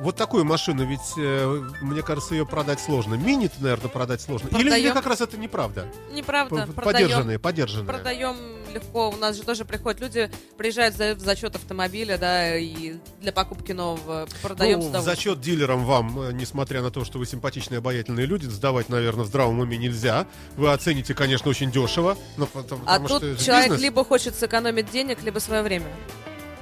Вот 0.00 0.14
такую 0.16 0.44
машину, 0.44 0.84
ведь, 0.86 1.00
э, 1.16 1.60
мне 1.80 2.02
кажется, 2.02 2.34
ее 2.34 2.46
продать 2.46 2.78
сложно. 2.80 3.14
Мини-то, 3.14 3.60
наверное, 3.60 3.88
продать 3.88 4.20
сложно. 4.20 4.48
Или, 4.48 4.60
или 4.60 4.68
Продаем. 4.68 4.94
как 4.94 5.06
раз 5.06 5.20
это 5.20 5.36
неправда? 5.36 5.86
Неправда. 6.12 6.66
П- 6.66 6.72
Продаем. 6.72 7.06
Подержанные, 7.08 7.38
подержанные. 7.40 7.86
Продаем 7.86 8.36
легко. 8.72 9.08
У 9.10 9.16
нас 9.16 9.36
же 9.36 9.42
тоже 9.42 9.64
приходят 9.64 10.00
люди, 10.00 10.30
приезжают 10.56 10.94
за, 10.94 11.14
в 11.16 11.18
зачет 11.20 11.56
автомобиля, 11.56 12.16
да, 12.16 12.56
и 12.56 12.94
для 13.20 13.32
покупки 13.32 13.72
нового 13.72 14.28
продаем 14.40 14.78
Ну, 14.78 14.82
с 14.82 14.86
в 14.86 14.88
удовольствием. 14.90 15.16
зачет 15.16 15.40
дилерам 15.40 15.84
вам, 15.84 16.20
э, 16.20 16.32
несмотря 16.32 16.80
на 16.82 16.90
то, 16.92 17.04
что 17.04 17.18
вы 17.18 17.26
симпатичные, 17.26 17.78
обаятельные 17.78 18.26
люди, 18.26 18.44
сдавать, 18.46 18.88
наверное, 18.90 19.24
в 19.24 19.28
здравом 19.28 19.58
уме 19.58 19.78
нельзя. 19.78 20.26
Вы 20.56 20.70
оцените, 20.72 21.14
конечно, 21.14 21.50
очень 21.50 21.72
дешево. 21.72 22.16
Но 22.36 22.46
потому, 22.46 22.82
А 22.86 22.98
потому 23.00 23.08
тут 23.08 23.22
что 23.34 23.44
человек 23.44 23.64
бизнес. 23.70 23.82
либо 23.82 24.04
хочет 24.04 24.36
сэкономить 24.36 24.90
денег, 24.92 25.22
либо 25.24 25.40
свое 25.40 25.62
время. 25.62 25.86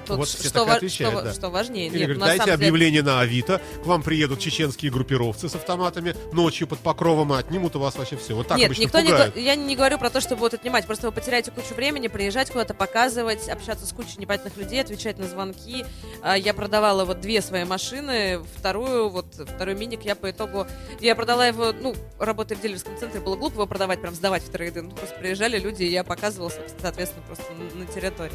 Тут 0.06 0.16
Вот 0.18 0.28
все 0.28 0.44
что, 0.48 0.52
так 0.60 0.66
ва- 0.68 0.74
отвечают, 0.74 1.14
что, 1.14 1.22
да. 1.24 1.32
что 1.34 1.48
важнее? 1.50 1.88
Или 1.88 1.98
Нет, 1.98 2.02
говорит, 2.08 2.20
дайте 2.22 2.36
самом 2.44 2.46
деле- 2.58 2.68
объявление 2.68 3.02
на 3.02 3.20
Авито, 3.20 3.60
к 3.82 3.86
вам 3.86 4.02
приедут 4.02 4.38
чеченские 4.40 4.90
группировцы 4.92 5.48
с 5.48 5.54
автоматами 5.54 6.14
ночью 6.32 6.66
под 6.68 6.78
покровом 6.80 7.32
и 7.34 7.36
отнимут 7.38 7.76
у 7.76 7.80
вас 7.80 7.96
вообще 7.96 8.16
все. 8.16 8.34
Вот 8.34 8.48
так 8.48 8.58
Нет, 8.58 8.76
никто 8.78 9.00
не, 9.00 9.10
пугают. 9.10 9.36
я 9.36 9.54
не 9.54 9.74
говорю 9.76 9.98
про 9.98 10.10
то, 10.10 10.20
что 10.20 10.36
будут 10.36 10.54
отнимать. 10.54 10.86
Просто 10.86 11.06
вы 11.08 11.12
потеряете 11.12 11.50
кучу 11.50 11.74
времени, 11.74 12.08
приезжать 12.08 12.50
куда-то, 12.50 12.74
показывать, 12.74 13.48
общаться 13.48 13.86
с 13.86 13.92
кучей 13.92 14.18
непонятных 14.18 14.56
людей, 14.56 14.80
отвечать 14.80 15.18
на 15.18 15.26
звонки. 15.26 15.84
А, 16.22 16.36
Я 16.36 16.54
продавала 16.54 17.04
вот 17.04 17.20
две 17.20 17.40
свои 17.42 17.64
машины, 17.64 18.40
вторую, 18.56 19.08
вот 19.08 19.26
второй 19.34 19.74
миник 19.74 20.02
я 20.04 20.14
по 20.14 20.30
итогу... 20.30 20.66
Я 21.00 21.14
продала 21.14 21.46
его, 21.46 21.72
ну, 21.72 21.94
работая 22.18 22.56
в 22.56 22.60
дилерском 22.60 22.96
центре, 22.98 23.20
было 23.20 23.36
глупо 23.36 23.54
его 23.54 23.66
продавать, 23.66 24.00
прям 24.00 24.14
сдавать 24.14 24.42
в 24.42 24.50
трейдинг. 24.50 24.94
Просто 24.94 25.16
приезжали 25.18 25.58
люди, 25.58 25.82
и 25.82 25.90
я 25.90 26.04
показывала, 26.04 26.52
соответственно, 26.80 27.24
просто 27.26 27.44
на 27.74 27.86
территории. 27.86 28.32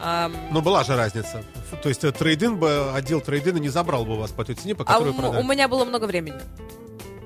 Ам, 0.00 0.34
Но 0.50 0.62
была 0.62 0.84
же 0.84 0.96
разница. 0.96 1.42
То 1.82 1.88
есть 1.88 2.04
э, 2.04 2.12
трейдин 2.12 2.56
бы, 2.56 2.92
отдел 2.94 3.20
трейдина 3.20 3.58
не 3.58 3.68
забрал 3.68 4.04
бы 4.04 4.16
вас 4.16 4.30
по 4.30 4.44
той 4.44 4.54
цене, 4.54 4.74
по 4.74 4.84
А 4.84 4.86
которой 4.86 5.10
у, 5.10 5.14
продали. 5.14 5.42
у 5.42 5.46
меня 5.46 5.68
было 5.68 5.84
много 5.84 6.04
времени. 6.04 6.40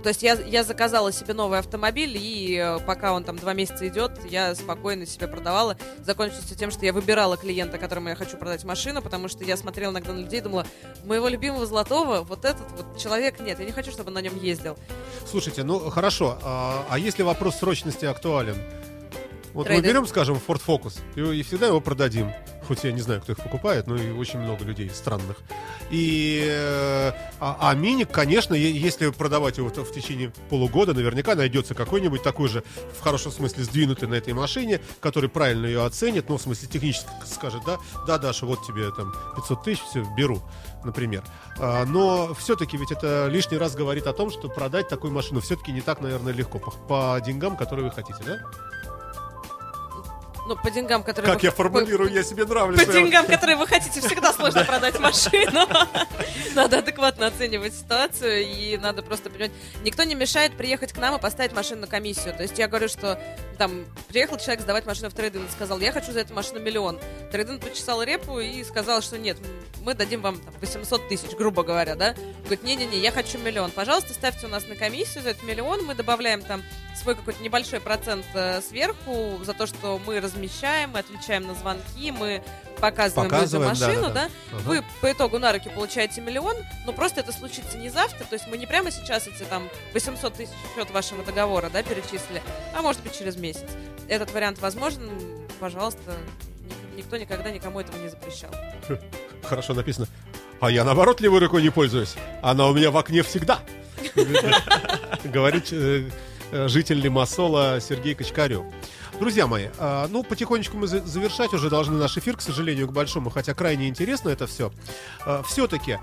То 0.02 0.08
есть 0.08 0.22
я, 0.24 0.32
я 0.34 0.64
заказала 0.64 1.12
себе 1.12 1.32
новый 1.32 1.60
автомобиль, 1.60 2.16
и 2.20 2.56
э, 2.56 2.80
пока 2.84 3.12
он 3.12 3.22
там 3.22 3.36
два 3.36 3.52
месяца 3.52 3.86
идет, 3.86 4.10
я 4.28 4.52
спокойно 4.56 5.06
себе 5.06 5.28
продавала. 5.28 5.76
Закончилось 6.04 6.44
всё 6.44 6.56
тем, 6.56 6.70
что 6.72 6.84
я 6.84 6.92
выбирала 6.92 7.36
клиента, 7.36 7.78
которому 7.78 8.08
я 8.08 8.16
хочу 8.16 8.36
продать 8.36 8.64
машину, 8.64 9.00
потому 9.00 9.28
что 9.28 9.44
я 9.44 9.56
смотрела 9.56 9.92
иногда 9.92 10.12
на 10.12 10.18
людей 10.20 10.40
и 10.40 10.42
думала, 10.42 10.66
моего 11.04 11.28
любимого 11.28 11.66
золотого, 11.66 12.22
вот 12.22 12.44
этот 12.44 12.68
вот 12.72 12.98
человек 12.98 13.38
нет, 13.38 13.60
я 13.60 13.64
не 13.64 13.70
хочу, 13.70 13.92
чтобы 13.92 14.08
он 14.08 14.14
на 14.14 14.22
нем 14.22 14.36
ездил. 14.42 14.76
Слушайте, 15.30 15.62
ну 15.62 15.78
хорошо, 15.90 16.36
а, 16.42 16.84
а 16.90 16.98
если 16.98 17.22
вопрос 17.22 17.56
срочности 17.56 18.04
актуален? 18.04 18.56
Вот 19.54 19.66
Трейдинг. 19.66 19.86
мы 19.86 19.92
берем, 19.92 20.06
скажем, 20.06 20.36
Ford 20.36 20.62
Focus 20.64 21.00
и, 21.16 21.40
и 21.40 21.42
всегда 21.42 21.66
его 21.66 21.80
продадим. 21.80 22.32
Хоть 22.66 22.84
я 22.84 22.92
не 22.92 23.00
знаю, 23.00 23.20
кто 23.20 23.32
их 23.32 23.38
покупает, 23.38 23.86
но 23.86 23.96
и 23.96 24.12
очень 24.12 24.38
много 24.38 24.64
людей 24.64 24.88
странных. 24.90 25.38
И, 25.90 26.42
э, 26.48 27.12
а, 27.40 27.58
а 27.60 27.74
миник, 27.74 28.10
конечно, 28.10 28.54
если 28.54 29.10
продавать 29.10 29.58
его 29.58 29.68
в, 29.68 29.92
течение 29.92 30.32
полугода, 30.48 30.94
наверняка 30.94 31.34
найдется 31.34 31.74
какой-нибудь 31.74 32.22
такой 32.22 32.48
же, 32.48 32.62
в 32.96 33.02
хорошем 33.02 33.32
смысле, 33.32 33.64
сдвинутый 33.64 34.08
на 34.08 34.14
этой 34.14 34.32
машине, 34.32 34.80
который 35.00 35.28
правильно 35.28 35.66
ее 35.66 35.84
оценит, 35.84 36.28
ну, 36.28 36.38
в 36.38 36.42
смысле, 36.42 36.68
технически 36.68 37.08
скажет, 37.26 37.62
да, 37.66 37.78
да, 38.06 38.18
Даша, 38.18 38.46
вот 38.46 38.64
тебе 38.64 38.90
там 38.92 39.12
500 39.36 39.64
тысяч, 39.64 39.82
все, 39.82 40.04
беру, 40.16 40.40
например. 40.84 41.24
А, 41.58 41.84
но 41.84 42.32
все-таки 42.34 42.76
ведь 42.76 42.92
это 42.92 43.26
лишний 43.26 43.58
раз 43.58 43.74
говорит 43.74 44.06
о 44.06 44.12
том, 44.12 44.30
что 44.30 44.48
продать 44.48 44.88
такую 44.88 45.12
машину 45.12 45.40
все-таки 45.40 45.72
не 45.72 45.80
так, 45.80 46.00
наверное, 46.00 46.32
легко. 46.32 46.58
По, 46.58 46.70
по 46.70 47.20
деньгам, 47.24 47.56
которые 47.56 47.86
вы 47.86 47.90
хотите, 47.90 48.22
да? 48.24 48.38
Ну, 50.46 50.56
по 50.56 50.70
деньгам, 50.70 51.02
которые... 51.02 51.32
Как 51.32 51.42
вы- 51.42 51.46
я 51.46 51.52
формулирую, 51.52 52.10
я 52.12 52.22
себе 52.22 52.44
нравлюсь. 52.44 52.84
По 52.84 52.92
деньгам, 52.92 53.26
которые 53.26 53.56
вы 53.56 53.66
хотите, 53.66 54.00
всегда 54.00 54.32
сложно 54.32 54.64
продать 54.64 54.98
машину. 54.98 55.66
Надо 56.54 56.78
адекватно 56.78 57.26
оценивать 57.26 57.74
ситуацию, 57.74 58.42
и 58.42 58.76
надо 58.76 59.02
просто 59.02 59.30
понимать. 59.30 59.52
Никто 59.84 60.02
не 60.02 60.14
мешает 60.14 60.54
приехать 60.56 60.92
к 60.92 60.98
нам 60.98 61.16
и 61.16 61.20
поставить 61.20 61.52
машину 61.52 61.82
на 61.82 61.86
комиссию. 61.86 62.34
То 62.34 62.42
есть 62.42 62.58
я 62.58 62.68
говорю, 62.68 62.88
что 62.88 63.18
там 63.56 63.84
приехал 64.08 64.36
человек 64.36 64.60
сдавать 64.60 64.84
машину 64.84 65.08
в 65.08 65.14
трейдинг 65.14 65.48
и 65.48 65.52
сказал, 65.52 65.78
я 65.80 65.92
хочу 65.92 66.12
за 66.12 66.20
эту 66.20 66.34
машину 66.34 66.60
миллион. 66.60 66.98
Трейдинг 67.30 67.62
почесал 67.62 68.02
репу 68.02 68.38
и 68.38 68.62
сказал, 68.64 69.00
что 69.00 69.18
нет, 69.18 69.38
мы 69.82 69.94
дадим 69.94 70.20
вам 70.20 70.38
там, 70.38 70.52
800 70.60 71.08
тысяч, 71.08 71.30
грубо 71.36 71.62
говоря, 71.62 71.94
да? 71.94 72.14
Говорит, 72.44 72.64
не-не-не, 72.64 72.98
я 72.98 73.12
хочу 73.12 73.38
миллион. 73.38 73.70
Пожалуйста, 73.70 74.12
ставьте 74.12 74.46
у 74.46 74.50
нас 74.50 74.66
на 74.68 74.74
комиссию 74.74 75.22
за 75.22 75.30
этот 75.30 75.44
миллион, 75.44 75.84
мы 75.84 75.94
добавляем 75.94 76.42
там 76.42 76.62
свой 77.00 77.14
какой-то 77.14 77.42
небольшой 77.42 77.80
процент 77.80 78.26
э, 78.34 78.60
сверху 78.60 79.40
за 79.44 79.54
то, 79.54 79.66
что 79.66 80.00
мы 80.06 80.20
размещаем, 80.32 80.90
мы 80.90 81.00
отвечаем 81.00 81.46
на 81.46 81.54
звонки, 81.54 82.10
мы 82.10 82.42
показываем, 82.80 83.30
Показываем, 83.30 83.72
людям 83.72 83.88
машину, 83.88 84.02
да-да-да. 84.08 84.28
да, 84.50 84.56
Ага. 84.58 84.62
Вы 84.68 84.84
по 85.00 85.12
итогу 85.12 85.38
на 85.38 85.52
руки 85.52 85.68
получаете 85.68 86.20
миллион, 86.20 86.56
но 86.86 86.92
просто 86.92 87.20
это 87.20 87.32
случится 87.32 87.78
не 87.78 87.90
завтра, 87.90 88.24
то 88.24 88.34
есть 88.34 88.46
мы 88.48 88.56
не 88.58 88.66
прямо 88.66 88.90
сейчас 88.90 89.26
эти 89.28 89.42
там 89.44 89.68
800 89.92 90.34
тысяч 90.34 90.52
счет 90.74 90.90
вашего 90.90 91.22
договора, 91.22 91.70
да, 91.70 91.82
перечислили, 91.82 92.42
а 92.74 92.82
может 92.82 93.02
быть 93.02 93.16
через 93.16 93.36
месяц. 93.36 93.64
Этот 94.08 94.32
вариант 94.32 94.60
возможен, 94.60 95.08
пожалуйста, 95.60 96.00
ник- 96.66 96.96
никто 97.04 97.16
никогда 97.16 97.50
никому 97.50 97.80
этого 97.80 97.96
не 97.98 98.08
запрещал. 98.08 98.50
Хорошо 99.44 99.74
написано. 99.74 100.06
А 100.60 100.70
я 100.70 100.84
наоборот 100.84 101.20
левой 101.20 101.40
рукой 101.40 101.62
не 101.62 101.70
пользуюсь. 101.70 102.14
Она 102.42 102.66
у 102.68 102.74
меня 102.74 102.90
в 102.90 102.96
окне 102.96 103.22
всегда. 103.22 103.60
Говорит 105.24 105.68
э, 105.72 106.08
э, 106.52 106.68
житель 106.68 107.00
Лимассола 107.00 107.80
Сергей 107.80 108.14
Качкарев. 108.14 108.62
Друзья 109.20 109.46
мои, 109.46 109.68
а, 109.78 110.08
ну, 110.08 110.24
потихонечку 110.24 110.76
мы 110.76 110.86
за- 110.88 111.04
завершать 111.06 111.52
уже 111.52 111.70
должны 111.70 111.96
наш 111.96 112.16
эфир, 112.18 112.36
к 112.36 112.40
сожалению, 112.40 112.88
к 112.88 112.92
большому, 112.92 113.30
хотя 113.30 113.54
крайне 113.54 113.88
интересно 113.88 114.30
это 114.30 114.46
все. 114.48 114.72
Все-таки, 115.46 115.98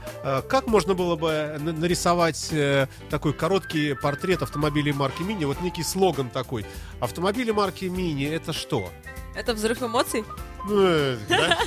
как 0.48 0.68
можно 0.68 0.94
было 0.94 1.16
бы 1.18 1.58
на- 1.60 1.74
нарисовать 1.74 2.48
э, 2.52 2.88
такой 3.10 3.34
короткий 3.34 3.94
портрет 3.96 4.42
автомобилей 4.42 4.94
марки 4.94 5.22
Мини, 5.24 5.44
вот 5.46 5.60
некий 5.62 5.84
слоган 5.84 6.30
такой. 6.30 6.66
Автомобили 7.02 7.52
марки 7.52 7.86
Мини— 7.86 8.26
это 8.30 8.54
что? 8.54 8.90
Это 9.36 9.54
взрыв 9.54 9.82
эмоций? 9.84 10.24
Ну, 10.68 10.82
э, 10.82 11.18
да? 11.28 11.58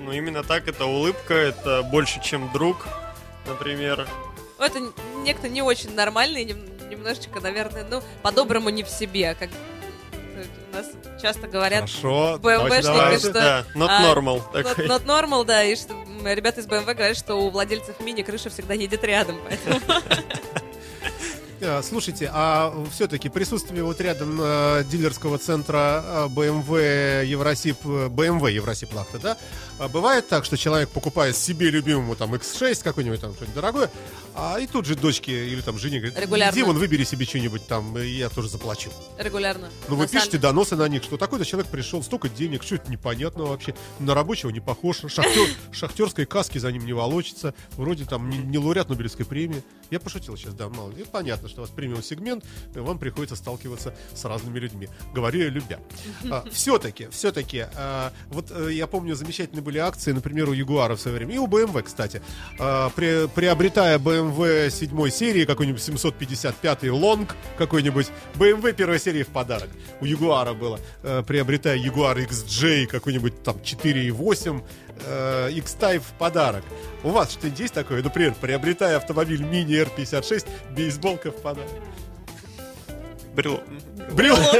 Ну, 0.00 0.10
именно 0.10 0.42
так, 0.42 0.66
это 0.66 0.86
улыбка, 0.86 1.34
это 1.34 1.82
больше, 1.84 2.20
чем 2.22 2.50
друг, 2.52 2.88
например. 3.46 4.08
Ну, 4.58 4.64
Это 4.64 4.80
некто 5.24 5.48
не 5.48 5.62
очень 5.62 5.94
нормальный, 5.94 6.44
нем- 6.44 6.88
немножечко, 6.90 7.40
наверное, 7.40 7.86
ну, 7.88 8.02
по-доброму 8.22 8.70
не 8.70 8.82
в 8.82 8.88
себе, 8.88 9.36
как 9.38 9.50
у 10.72 10.76
нас 10.76 10.86
часто 11.20 11.46
говорят. 11.46 11.80
Хорошо, 11.88 12.38
давайте. 12.42 13.18
что- 13.18 13.32
Да, 13.32 13.64
not 13.74 13.88
а, 13.88 14.02
normal 14.14 14.42
Not, 14.52 14.64
такой. 14.64 14.86
not 14.86 15.04
normal, 15.04 15.44
да, 15.44 15.62
и 15.64 15.76
что 15.76 15.94
ребята 16.24 16.60
из 16.60 16.66
BMW 16.66 16.94
говорят, 16.94 17.16
что 17.16 17.34
у 17.36 17.50
владельцев 17.50 18.00
мини 18.00 18.22
крыша 18.22 18.50
всегда 18.50 18.74
едет 18.74 19.04
рядом, 19.04 19.36
поэтому 19.46 19.80
Э, 21.60 21.80
Слушайте, 21.88 22.30
а 22.32 22.74
все-таки 22.92 23.28
присутствие 23.28 23.84
вот 23.84 24.00
рядом 24.00 24.38
э, 24.40 24.84
дилерского 24.90 25.38
центра 25.38 26.02
э, 26.04 26.26
BMW 26.26 27.24
Евросип, 27.24 27.76
э, 27.84 28.08
BMW 28.08 28.50
Евросип 28.52 28.92
Лахта, 28.94 29.18
да? 29.18 29.36
А 29.82 29.88
Бывает 29.88 30.28
так, 30.28 30.44
что 30.44 30.56
человек 30.56 30.90
покупает 30.90 31.36
себе 31.36 31.68
любимому 31.68 32.14
там 32.14 32.32
X6 32.36 32.84
какой-нибудь 32.84 33.20
там 33.20 33.34
что-нибудь 33.34 33.56
дорогое, 33.56 33.90
а 34.32 34.60
и 34.60 34.68
тут 34.68 34.86
же 34.86 34.94
дочке 34.94 35.48
или 35.48 35.60
там 35.60 35.76
жене 35.76 35.98
говорит, 35.98 36.16
Регулярно. 36.16 36.54
иди 36.54 36.62
вон 36.62 36.78
выбери 36.78 37.02
себе 37.02 37.26
что-нибудь 37.26 37.66
там, 37.66 37.98
и 37.98 38.06
я 38.06 38.28
тоже 38.28 38.48
заплачу. 38.48 38.90
регулярно. 39.18 39.68
Ну 39.88 39.96
вы 39.96 40.02
На 40.02 40.08
самом 40.08 40.20
пишете 40.20 40.38
доносы 40.38 40.76
на 40.76 40.86
них, 40.86 41.02
что 41.02 41.16
такой-то 41.16 41.44
человек 41.44 41.68
пришел, 41.68 42.00
столько 42.04 42.28
денег, 42.28 42.62
что 42.62 42.76
это 42.76 42.88
непонятно 42.92 43.42
вообще, 43.42 43.74
на 43.98 44.14
рабочего 44.14 44.50
не 44.50 44.60
похож, 44.60 44.98
шахтер, 45.08 45.48
шахтерской 45.72 46.26
каски 46.26 46.58
за 46.58 46.70
ним 46.70 46.86
не 46.86 46.92
волочится, 46.92 47.52
вроде 47.72 48.04
там 48.04 48.30
не, 48.30 48.38
не 48.38 48.58
лауреат 48.58 48.88
Нобелевской 48.88 49.26
премии. 49.26 49.64
Я 49.90 49.98
пошутил 49.98 50.36
сейчас, 50.36 50.54
да, 50.54 50.68
мало. 50.68 50.92
И 50.92 51.02
понятно, 51.04 51.48
что 51.48 51.60
у 51.60 51.64
вас 51.64 51.70
премиум 51.70 52.04
сегмент, 52.04 52.44
и 52.74 52.78
вам 52.78 52.98
приходится 52.98 53.34
сталкиваться 53.34 53.94
с 54.14 54.24
разными 54.24 54.60
людьми. 54.60 54.88
Говорю 55.12 55.40
я 55.40 55.48
любя. 55.48 55.80
все-таки, 56.52 57.08
все-таки, 57.10 57.66
вот 58.28 58.46
э, 58.50 58.70
я 58.72 58.86
помню, 58.86 59.14
замечательные 59.16 59.62
были 59.72 59.78
акции, 59.78 60.12
например, 60.12 60.50
у 60.50 60.52
Ягуара 60.52 60.96
в 60.96 61.00
свое 61.00 61.16
время, 61.16 61.34
и 61.34 61.38
у 61.38 61.46
BMW, 61.46 61.82
кстати. 61.82 62.20
А, 62.58 62.90
при- 62.90 63.26
приобретая 63.28 63.98
BMW 63.98 64.70
7 64.70 65.10
серии, 65.10 65.46
какой-нибудь 65.46 65.82
755 65.82 66.90
лонг 66.90 67.34
какой-нибудь, 67.56 68.08
BMW 68.34 68.74
первой 68.74 69.00
серии 69.00 69.22
в 69.22 69.28
подарок. 69.28 69.70
У 70.00 70.04
Ягуара 70.04 70.52
было. 70.52 70.78
Э, 71.02 71.22
приобретая 71.26 71.76
Ягуар 71.76 72.18
XJ 72.18 72.86
какой-нибудь 72.86 73.42
там 73.42 73.56
4.8, 73.62 74.62
э, 75.06 75.50
X-Type 75.52 76.00
в 76.00 76.18
подарок. 76.18 76.64
У 77.02 77.08
вас 77.08 77.32
что-нибудь 77.32 77.60
есть 77.60 77.74
такое? 77.74 78.02
Например, 78.02 78.34
приобретая 78.38 78.98
автомобиль 78.98 79.42
мини 79.42 79.80
R56, 79.82 80.46
бейсболка 80.76 81.30
в 81.30 81.36
подарок. 81.40 81.70
Брелок. 83.34 83.62
Брелок. 84.12 84.38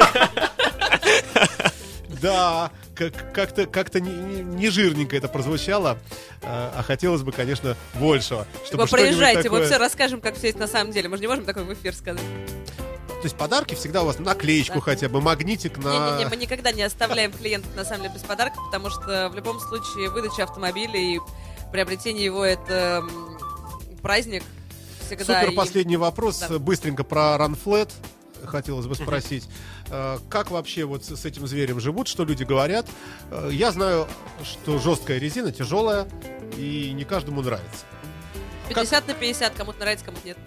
Да, 2.22 2.70
как-то 3.10 3.66
как-то 3.66 4.00
не, 4.00 4.10
не- 4.10 4.42
не 4.42 4.68
жирненько 4.70 5.16
это 5.16 5.28
прозвучало, 5.28 5.98
а 6.42 6.72
а 6.76 6.82
хотелось 6.82 7.22
бы, 7.22 7.32
конечно, 7.32 7.76
большего. 7.94 8.46
Чтобы 8.66 8.86
что-нибудь 8.86 8.90
проезжайте, 8.90 9.42
такое- 9.44 9.60
мы 9.60 9.66
все 9.66 9.78
расскажем, 9.78 10.20
как 10.20 10.36
все 10.36 10.48
есть 10.48 10.58
на 10.58 10.66
самом 10.68 10.92
деле. 10.92 11.08
Мы 11.08 11.16
же 11.16 11.22
не 11.22 11.28
можем 11.28 11.44
такой 11.44 11.64
в 11.64 11.72
эфир 11.72 11.94
сказать. 11.94 12.22
То 13.06 13.26
есть 13.26 13.36
подарки 13.36 13.74
всегда 13.76 14.02
у 14.02 14.06
вас 14.06 14.18
наклеечку 14.18 14.76
Да. 14.76 14.80
хотя 14.80 15.08
бы, 15.08 15.20
магнитик 15.20 15.78
на... 15.78 16.10
Не-не-не, 16.10 16.28
мы 16.28 16.34
никогда 16.36 16.72
не 16.72 16.82
оставляем 16.82 17.30
клиентов, 17.32 17.70
на 17.76 17.84
самом 17.84 18.02
деле, 18.02 18.14
без 18.14 18.22
подарка, 18.22 18.56
потому 18.66 18.90
что 18.90 19.28
в 19.32 19.36
любом 19.36 19.60
случае 19.60 20.10
выдача 20.10 20.42
автомобиля 20.42 20.98
и 20.98 21.20
приобретение 21.70 22.24
его— 22.24 22.44
это 22.46 23.04
праздник 24.02 24.42
всегда. 25.06 25.24
Супер 25.40 25.52
и- 25.52 25.54
последний 25.54 25.96
вопрос, 25.96 26.38
Да. 26.38 26.58
быстренько 26.58 27.04
про 27.04 27.36
Ранфлет. 27.38 27.90
Хотелось 28.44 28.86
бы 28.86 28.96
спросить, 28.96 29.44
как 30.28 30.50
вообще 30.50 30.84
вот 30.84 31.04
с 31.04 31.24
этим 31.24 31.46
зверем 31.46 31.78
живут, 31.80 32.08
что 32.08 32.24
люди 32.24 32.44
говорят? 32.44 32.86
Э, 33.30 33.50
Я 33.52 33.72
знаю, 33.72 34.08
что 34.42 34.78
жесткая 34.78 35.18
резина, 35.18 35.52
тяжелая, 35.52 36.08
и 36.56 36.92
не 36.92 37.04
каждому 37.04 37.42
нравится. 37.42 37.84
50 38.68 39.08
на 39.08 39.14
50, 39.14 39.54
кому-то 39.54 39.80
нравится, 39.80 40.04
кому-то 40.06 40.26
нет. 40.26 40.38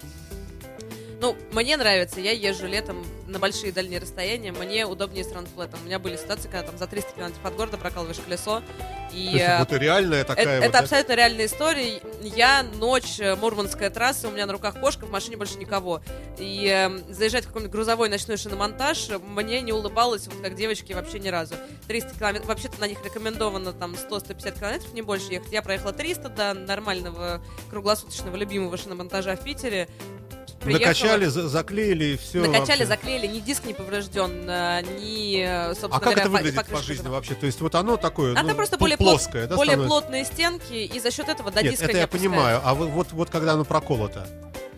Ну, 1.26 1.36
мне 1.50 1.76
нравится, 1.76 2.20
я 2.20 2.30
езжу 2.30 2.68
летом 2.68 3.04
на 3.26 3.40
большие 3.40 3.72
дальние 3.72 3.98
расстояния, 3.98 4.52
мне 4.52 4.86
удобнее 4.86 5.24
с 5.24 5.32
ранфлетом. 5.32 5.80
У 5.82 5.86
меня 5.86 5.98
были 5.98 6.16
ситуации, 6.16 6.48
когда 6.48 6.62
там 6.62 6.78
за 6.78 6.86
300 6.86 7.16
километров 7.16 7.44
от 7.44 7.56
города 7.56 7.76
прокалываешь 7.76 8.18
колесо, 8.18 8.62
и... 9.12 9.30
То 9.30 9.32
есть 9.32 9.44
э, 9.44 9.58
вот 9.58 9.72
реальная 9.72 10.20
Это, 10.20 10.36
такая 10.36 10.58
это 10.58 10.66
вот, 10.66 10.72
да? 10.72 10.78
абсолютно 10.78 11.12
реальная 11.14 11.46
история. 11.46 12.00
Я 12.22 12.62
ночь, 12.62 13.18
э, 13.18 13.34
Мурманская 13.34 13.90
трасса, 13.90 14.28
у 14.28 14.30
меня 14.30 14.46
на 14.46 14.52
руках 14.52 14.78
кошка, 14.78 15.06
в 15.06 15.10
машине 15.10 15.36
больше 15.36 15.58
никого. 15.58 16.00
И 16.38 16.68
э, 16.68 17.12
заезжать 17.12 17.42
в 17.42 17.48
какой-нибудь 17.48 17.72
грузовой 17.72 18.08
ночной 18.08 18.36
шиномонтаж 18.36 19.08
мне 19.26 19.62
не 19.62 19.72
улыбалось, 19.72 20.28
вот 20.28 20.40
как 20.40 20.54
девочки, 20.54 20.92
вообще 20.92 21.18
ни 21.18 21.28
разу. 21.28 21.56
300 21.88 22.16
километров, 22.16 22.46
вообще-то 22.46 22.80
на 22.80 22.86
них 22.86 23.04
рекомендовано 23.04 23.72
там 23.72 23.94
100-150 23.94 24.58
километров, 24.60 24.94
не 24.94 25.02
больше 25.02 25.32
ехать. 25.32 25.50
Я 25.50 25.62
проехала 25.62 25.92
300 25.92 26.28
до 26.28 26.54
нормального 26.54 27.42
круглосуточного 27.70 28.36
любимого 28.36 28.76
шиномонтажа 28.76 29.34
в 29.34 29.42
Питере. 29.42 29.88
Приехала. 30.66 30.88
Накачали, 30.88 31.24
за- 31.26 31.48
заклеили 31.48 32.04
и 32.04 32.16
все. 32.16 32.46
Накачали, 32.46 32.84
заклеили, 32.84 33.26
ни 33.26 33.40
диск 33.40 33.64
не 33.64 33.72
поврежден, 33.74 34.44
э, 34.48 34.82
ни, 34.98 35.40
э, 35.42 35.68
собственно 35.70 35.96
А 35.96 36.00
как 36.00 36.02
говоря, 36.14 36.20
это 36.22 36.30
выглядит 36.30 36.66
по 36.66 36.82
жизни 36.82 37.08
вообще? 37.08 37.34
То 37.34 37.46
есть 37.46 37.60
вот 37.60 37.74
оно 37.74 37.96
такое, 37.96 38.32
Она 38.32 38.42
ну, 38.50 38.54
просто 38.54 38.76
более, 38.78 38.96
плот- 38.96 39.12
плоское, 39.18 39.46
да, 39.46 39.56
более 39.56 39.72
становится? 39.74 40.00
плотные 40.00 40.24
стенки, 40.24 40.72
и 40.74 41.00
за 41.00 41.10
счет 41.10 41.28
этого 41.28 41.50
до 41.50 41.62
Нет, 41.62 41.72
диска 41.72 41.84
это 41.86 41.92
не 41.94 41.98
я 42.00 42.04
опускается. 42.04 42.28
понимаю. 42.36 42.60
А 42.64 42.74
вы- 42.74 42.88
вот, 42.88 43.12
вот 43.12 43.30
когда 43.30 43.52
оно 43.52 43.64
проколото? 43.64 44.26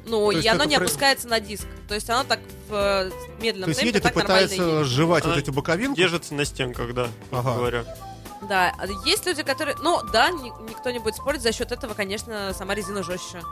Ну, 0.06 0.32
То 0.32 0.39
и 0.39 0.47
оно 0.47 0.65
не 0.65 0.77
про- 0.77 0.85
опускается 0.85 1.28
на 1.28 1.39
диск. 1.40 1.66
То 1.86 1.94
есть 1.94 2.09
оно 2.09 2.24
так 2.24 2.40
в 2.69 2.73
э, 2.74 3.10
медленном 3.43 3.65
То 3.65 3.69
есть 3.70 3.81
темпе 3.81 3.98
едет 3.98 4.06
и 4.10 4.15
пытается 4.15 4.85
сживать 4.85 5.24
вот 5.24 5.32
Она 5.32 5.40
эту 5.40 5.52
боковинку? 5.52 5.97
Держится 5.97 6.35
на 6.35 6.44
стенках, 6.44 6.94
да, 6.94 7.09
Ага. 7.31 7.55
говоря. 7.55 7.85
Да, 8.48 8.73
а 8.78 8.86
есть 9.05 9.27
люди, 9.27 9.43
которые... 9.43 9.77
Ну, 9.82 10.01
да, 10.12 10.31
ни- 10.31 10.52
никто 10.70 10.90
не 10.93 11.01
будет 11.01 11.16
спорить, 11.16 11.43
за 11.43 11.52
счет 11.52 11.73
этого, 11.73 11.94
конечно, 11.94 12.55
сама 12.56 12.74
резина 12.74 13.02
жестче. 13.02 13.43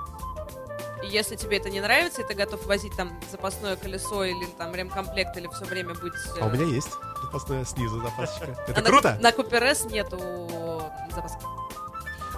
И 1.03 1.09
если 1.09 1.37
тебе 1.37 1.59
это 1.59 1.69
не 1.71 1.81
нравится, 1.81 2.23
и 2.23 2.25
ты 2.27 2.35
готов 2.35 2.65
возить 2.67 2.97
там 2.97 3.19
запасное 3.31 3.77
колесо 3.77 4.25
или 4.25 4.47
там 4.59 4.75
ремкомплект, 4.75 5.37
или 5.37 5.47
все 5.49 5.65
время 5.65 5.95
быть... 5.95 6.15
э, 6.37 6.41
А 6.41 6.47
у 6.47 6.51
меня 6.51 6.65
есть 6.65 6.91
запасная 7.23 7.65
снизу 7.65 8.01
запасочка. 8.01 8.57
Это 8.69 8.81
а 8.81 8.83
на- 8.83 8.89
круто? 8.89 9.19
На 9.21 9.33
Купер 9.33 9.63
С 9.65 9.85
нету 9.85 10.19
запаски. 11.15 11.41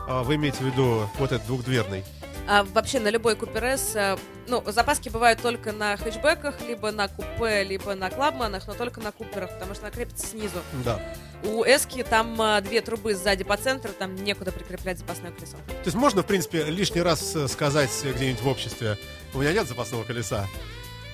А 0.08 0.22
вы 0.22 0.36
имеете 0.36 0.58
в 0.58 0.62
виду 0.62 1.08
вот 1.18 1.32
этот 1.32 1.46
двухдверный? 1.46 2.04
А 2.50 2.64
вообще 2.64 2.98
на 2.98 3.08
любой 3.08 3.36
Купер 3.36 3.62
С, 3.62 3.94
э, 3.94 4.16
ну, 4.46 4.62
запаски 4.66 5.10
бывают 5.10 5.42
только 5.42 5.70
на 5.70 5.98
хэтчбеках, 5.98 6.54
либо 6.66 6.90
на 6.90 7.06
купе, 7.08 7.62
либо 7.62 7.94
на 7.94 8.08
клабманах, 8.08 8.66
но 8.66 8.72
только 8.72 9.02
на 9.02 9.12
Куперах, 9.12 9.50
потому 9.50 9.74
что 9.74 9.84
она 9.84 9.90
крепится 9.94 10.26
снизу. 10.26 10.62
Да. 10.82 10.98
У 11.44 11.62
Эски 11.62 12.02
там 12.02 12.40
а, 12.40 12.62
две 12.62 12.80
трубы 12.80 13.14
сзади 13.14 13.44
по 13.44 13.58
центру, 13.58 13.92
там 13.92 14.14
некуда 14.14 14.50
прикреплять 14.50 14.98
запасное 14.98 15.30
колесо. 15.30 15.58
То 15.66 15.84
есть 15.84 15.96
можно, 15.96 16.22
в 16.22 16.26
принципе, 16.26 16.64
лишний 16.64 17.02
раз 17.02 17.36
э, 17.36 17.48
сказать 17.48 17.90
где-нибудь 18.02 18.40
в 18.40 18.48
обществе, 18.48 18.96
у 19.34 19.40
меня 19.40 19.52
нет 19.52 19.68
запасного 19.68 20.04
колеса. 20.04 20.46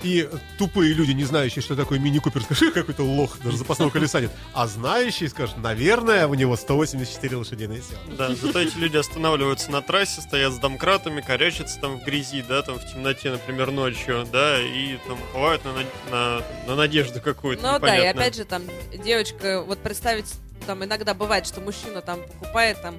И 0.03 0.29
тупые 0.59 0.93
люди, 0.93 1.11
не 1.11 1.23
знающие, 1.23 1.61
что 1.63 1.75
такое 1.75 1.97
мини-купер, 1.99 2.43
скажут, 2.43 2.67
«Эх, 2.69 2.73
какой-то 2.73 3.03
лох, 3.03 3.39
даже 3.43 3.57
запасного 3.57 3.89
колеса 3.89 4.21
нет. 4.21 4.31
А 4.53 4.67
знающие 4.67 5.29
скажут, 5.29 5.57
наверное, 5.57 6.27
у 6.27 6.33
него 6.35 6.55
184 6.55 7.35
лошадиные 7.37 7.81
силы. 7.81 8.15
Да, 8.17 8.35
зато 8.35 8.59
эти 8.59 8.77
люди 8.77 8.97
останавливаются 8.97 9.71
на 9.71 9.81
трассе, 9.81 10.21
стоят 10.21 10.53
с 10.53 10.57
домкратами, 10.57 11.21
корячатся 11.21 11.79
там 11.79 11.99
в 11.99 12.03
грязи, 12.03 12.43
да, 12.47 12.61
там 12.61 12.77
в 12.77 12.85
темноте, 12.91 13.31
например, 13.31 13.71
ночью, 13.71 14.27
да, 14.31 14.61
и 14.61 14.97
там 15.07 15.17
бывают 15.33 15.63
на, 15.65 15.73
над- 15.73 16.11
на, 16.11 16.41
на 16.67 16.75
надежду 16.75 17.19
какую-то 17.21 17.63
Ну 17.63 17.79
да, 17.79 17.97
и 17.97 18.05
опять 18.05 18.35
же 18.35 18.45
там 18.45 18.63
девочка, 19.03 19.63
вот 19.65 19.79
представить, 19.79 20.27
там 20.65 20.83
иногда 20.83 21.13
бывает, 21.13 21.45
что 21.45 21.61
мужчина 21.61 22.01
там 22.01 22.21
покупает 22.23 22.81
там 22.81 22.95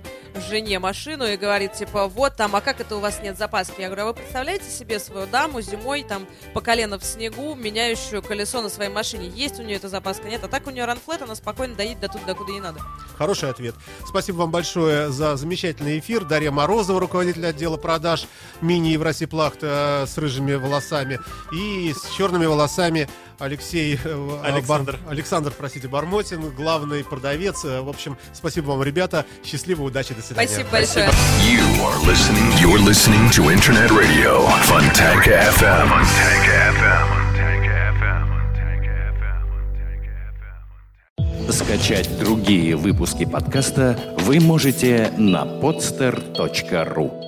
жене 0.49 0.79
машину 0.79 1.27
и 1.27 1.37
говорит, 1.37 1.73
типа, 1.73 2.09
вот 2.09 2.37
там, 2.37 2.55
а 2.57 2.61
как 2.61 2.81
это 2.81 2.97
у 2.97 3.01
вас 3.01 3.21
нет 3.23 3.39
запаски? 3.39 3.81
Я 3.81 3.87
говорю, 3.87 4.03
а 4.03 4.07
вы 4.07 4.15
представляете 4.15 4.71
себе 4.71 4.99
свою 4.99 5.27
даму 5.27 5.61
зимой 5.61 6.03
там 6.03 6.27
по 6.53 6.61
колено 6.61 6.99
в 6.99 7.05
снегу, 7.05 7.55
меняющую 7.55 8.23
колесо 8.23 8.63
на 8.63 8.69
своей 8.69 8.91
машине? 8.91 9.29
Есть 9.29 9.59
у 9.59 9.63
нее 9.63 9.77
эта 9.77 9.89
запаска? 9.89 10.29
Нет, 10.29 10.45
а 10.45 10.49
так 10.49 10.67
у 10.67 10.71
нее 10.71 10.85
ранфлет, 10.85 11.23
она 11.23 11.35
спокойно 11.35 11.75
доедет 11.75 12.01
до 12.01 12.09
туда, 12.09 12.27
докуда 12.27 12.53
ей 12.53 12.61
надо. 12.61 12.81
Хороший 13.17 13.51
ответ. 13.51 13.75
Спасибо 14.07 14.37
вам 14.39 14.51
большое 14.51 15.11
за 15.11 15.37
замечательный 15.37 15.99
эфир. 15.99 16.25
Дарья 16.25 16.51
Морозова, 16.51 17.01
руководитель 17.01 17.47
отдела 17.47 17.77
продаж 17.77 18.27
мини 18.61 18.89
Евросиплахт 18.89 19.61
э, 19.63 20.07
с 20.07 20.17
рыжими 20.19 20.55
волосами. 20.55 21.19
И 21.53 21.93
с 21.93 22.15
черными 22.17 22.47
волосами 22.47 23.09
Алексей... 23.39 23.99
э, 24.03 24.39
Александр. 24.45 24.99
Бар- 25.05 25.13
Александр, 25.13 25.53
простите, 25.57 25.89
Бармотин, 25.89 26.51
главный 26.51 27.05
продавец. 27.05 27.65
Э, 27.65 27.81
В 27.83 27.89
общем, 27.89 28.17
спасибо 28.33 28.67
вам, 28.71 28.83
ребята. 28.83 29.25
Счастливо, 29.45 29.83
удачи, 29.85 30.15
до 30.15 30.23
свидания. 30.23 30.49
Спасибо 30.49 30.71
большое. 30.71 31.07
You 31.07 31.63
are 31.85 31.99
listening. 32.07 32.53
You're 32.61 32.81
listening 32.85 33.31
to 33.31 33.51
Internet 33.53 33.91
Radio 33.91 34.47
Funtank 34.67 35.25
FM. 35.27 35.89
Funtank 35.89 36.47
FM. 36.81 37.17
Скачать 41.51 42.19
другие 42.19 42.75
выпуски 42.77 43.25
подкаста 43.25 43.97
вы 44.19 44.41
можете 44.41 45.13
на 45.17 45.45
podster.ru 45.45 47.26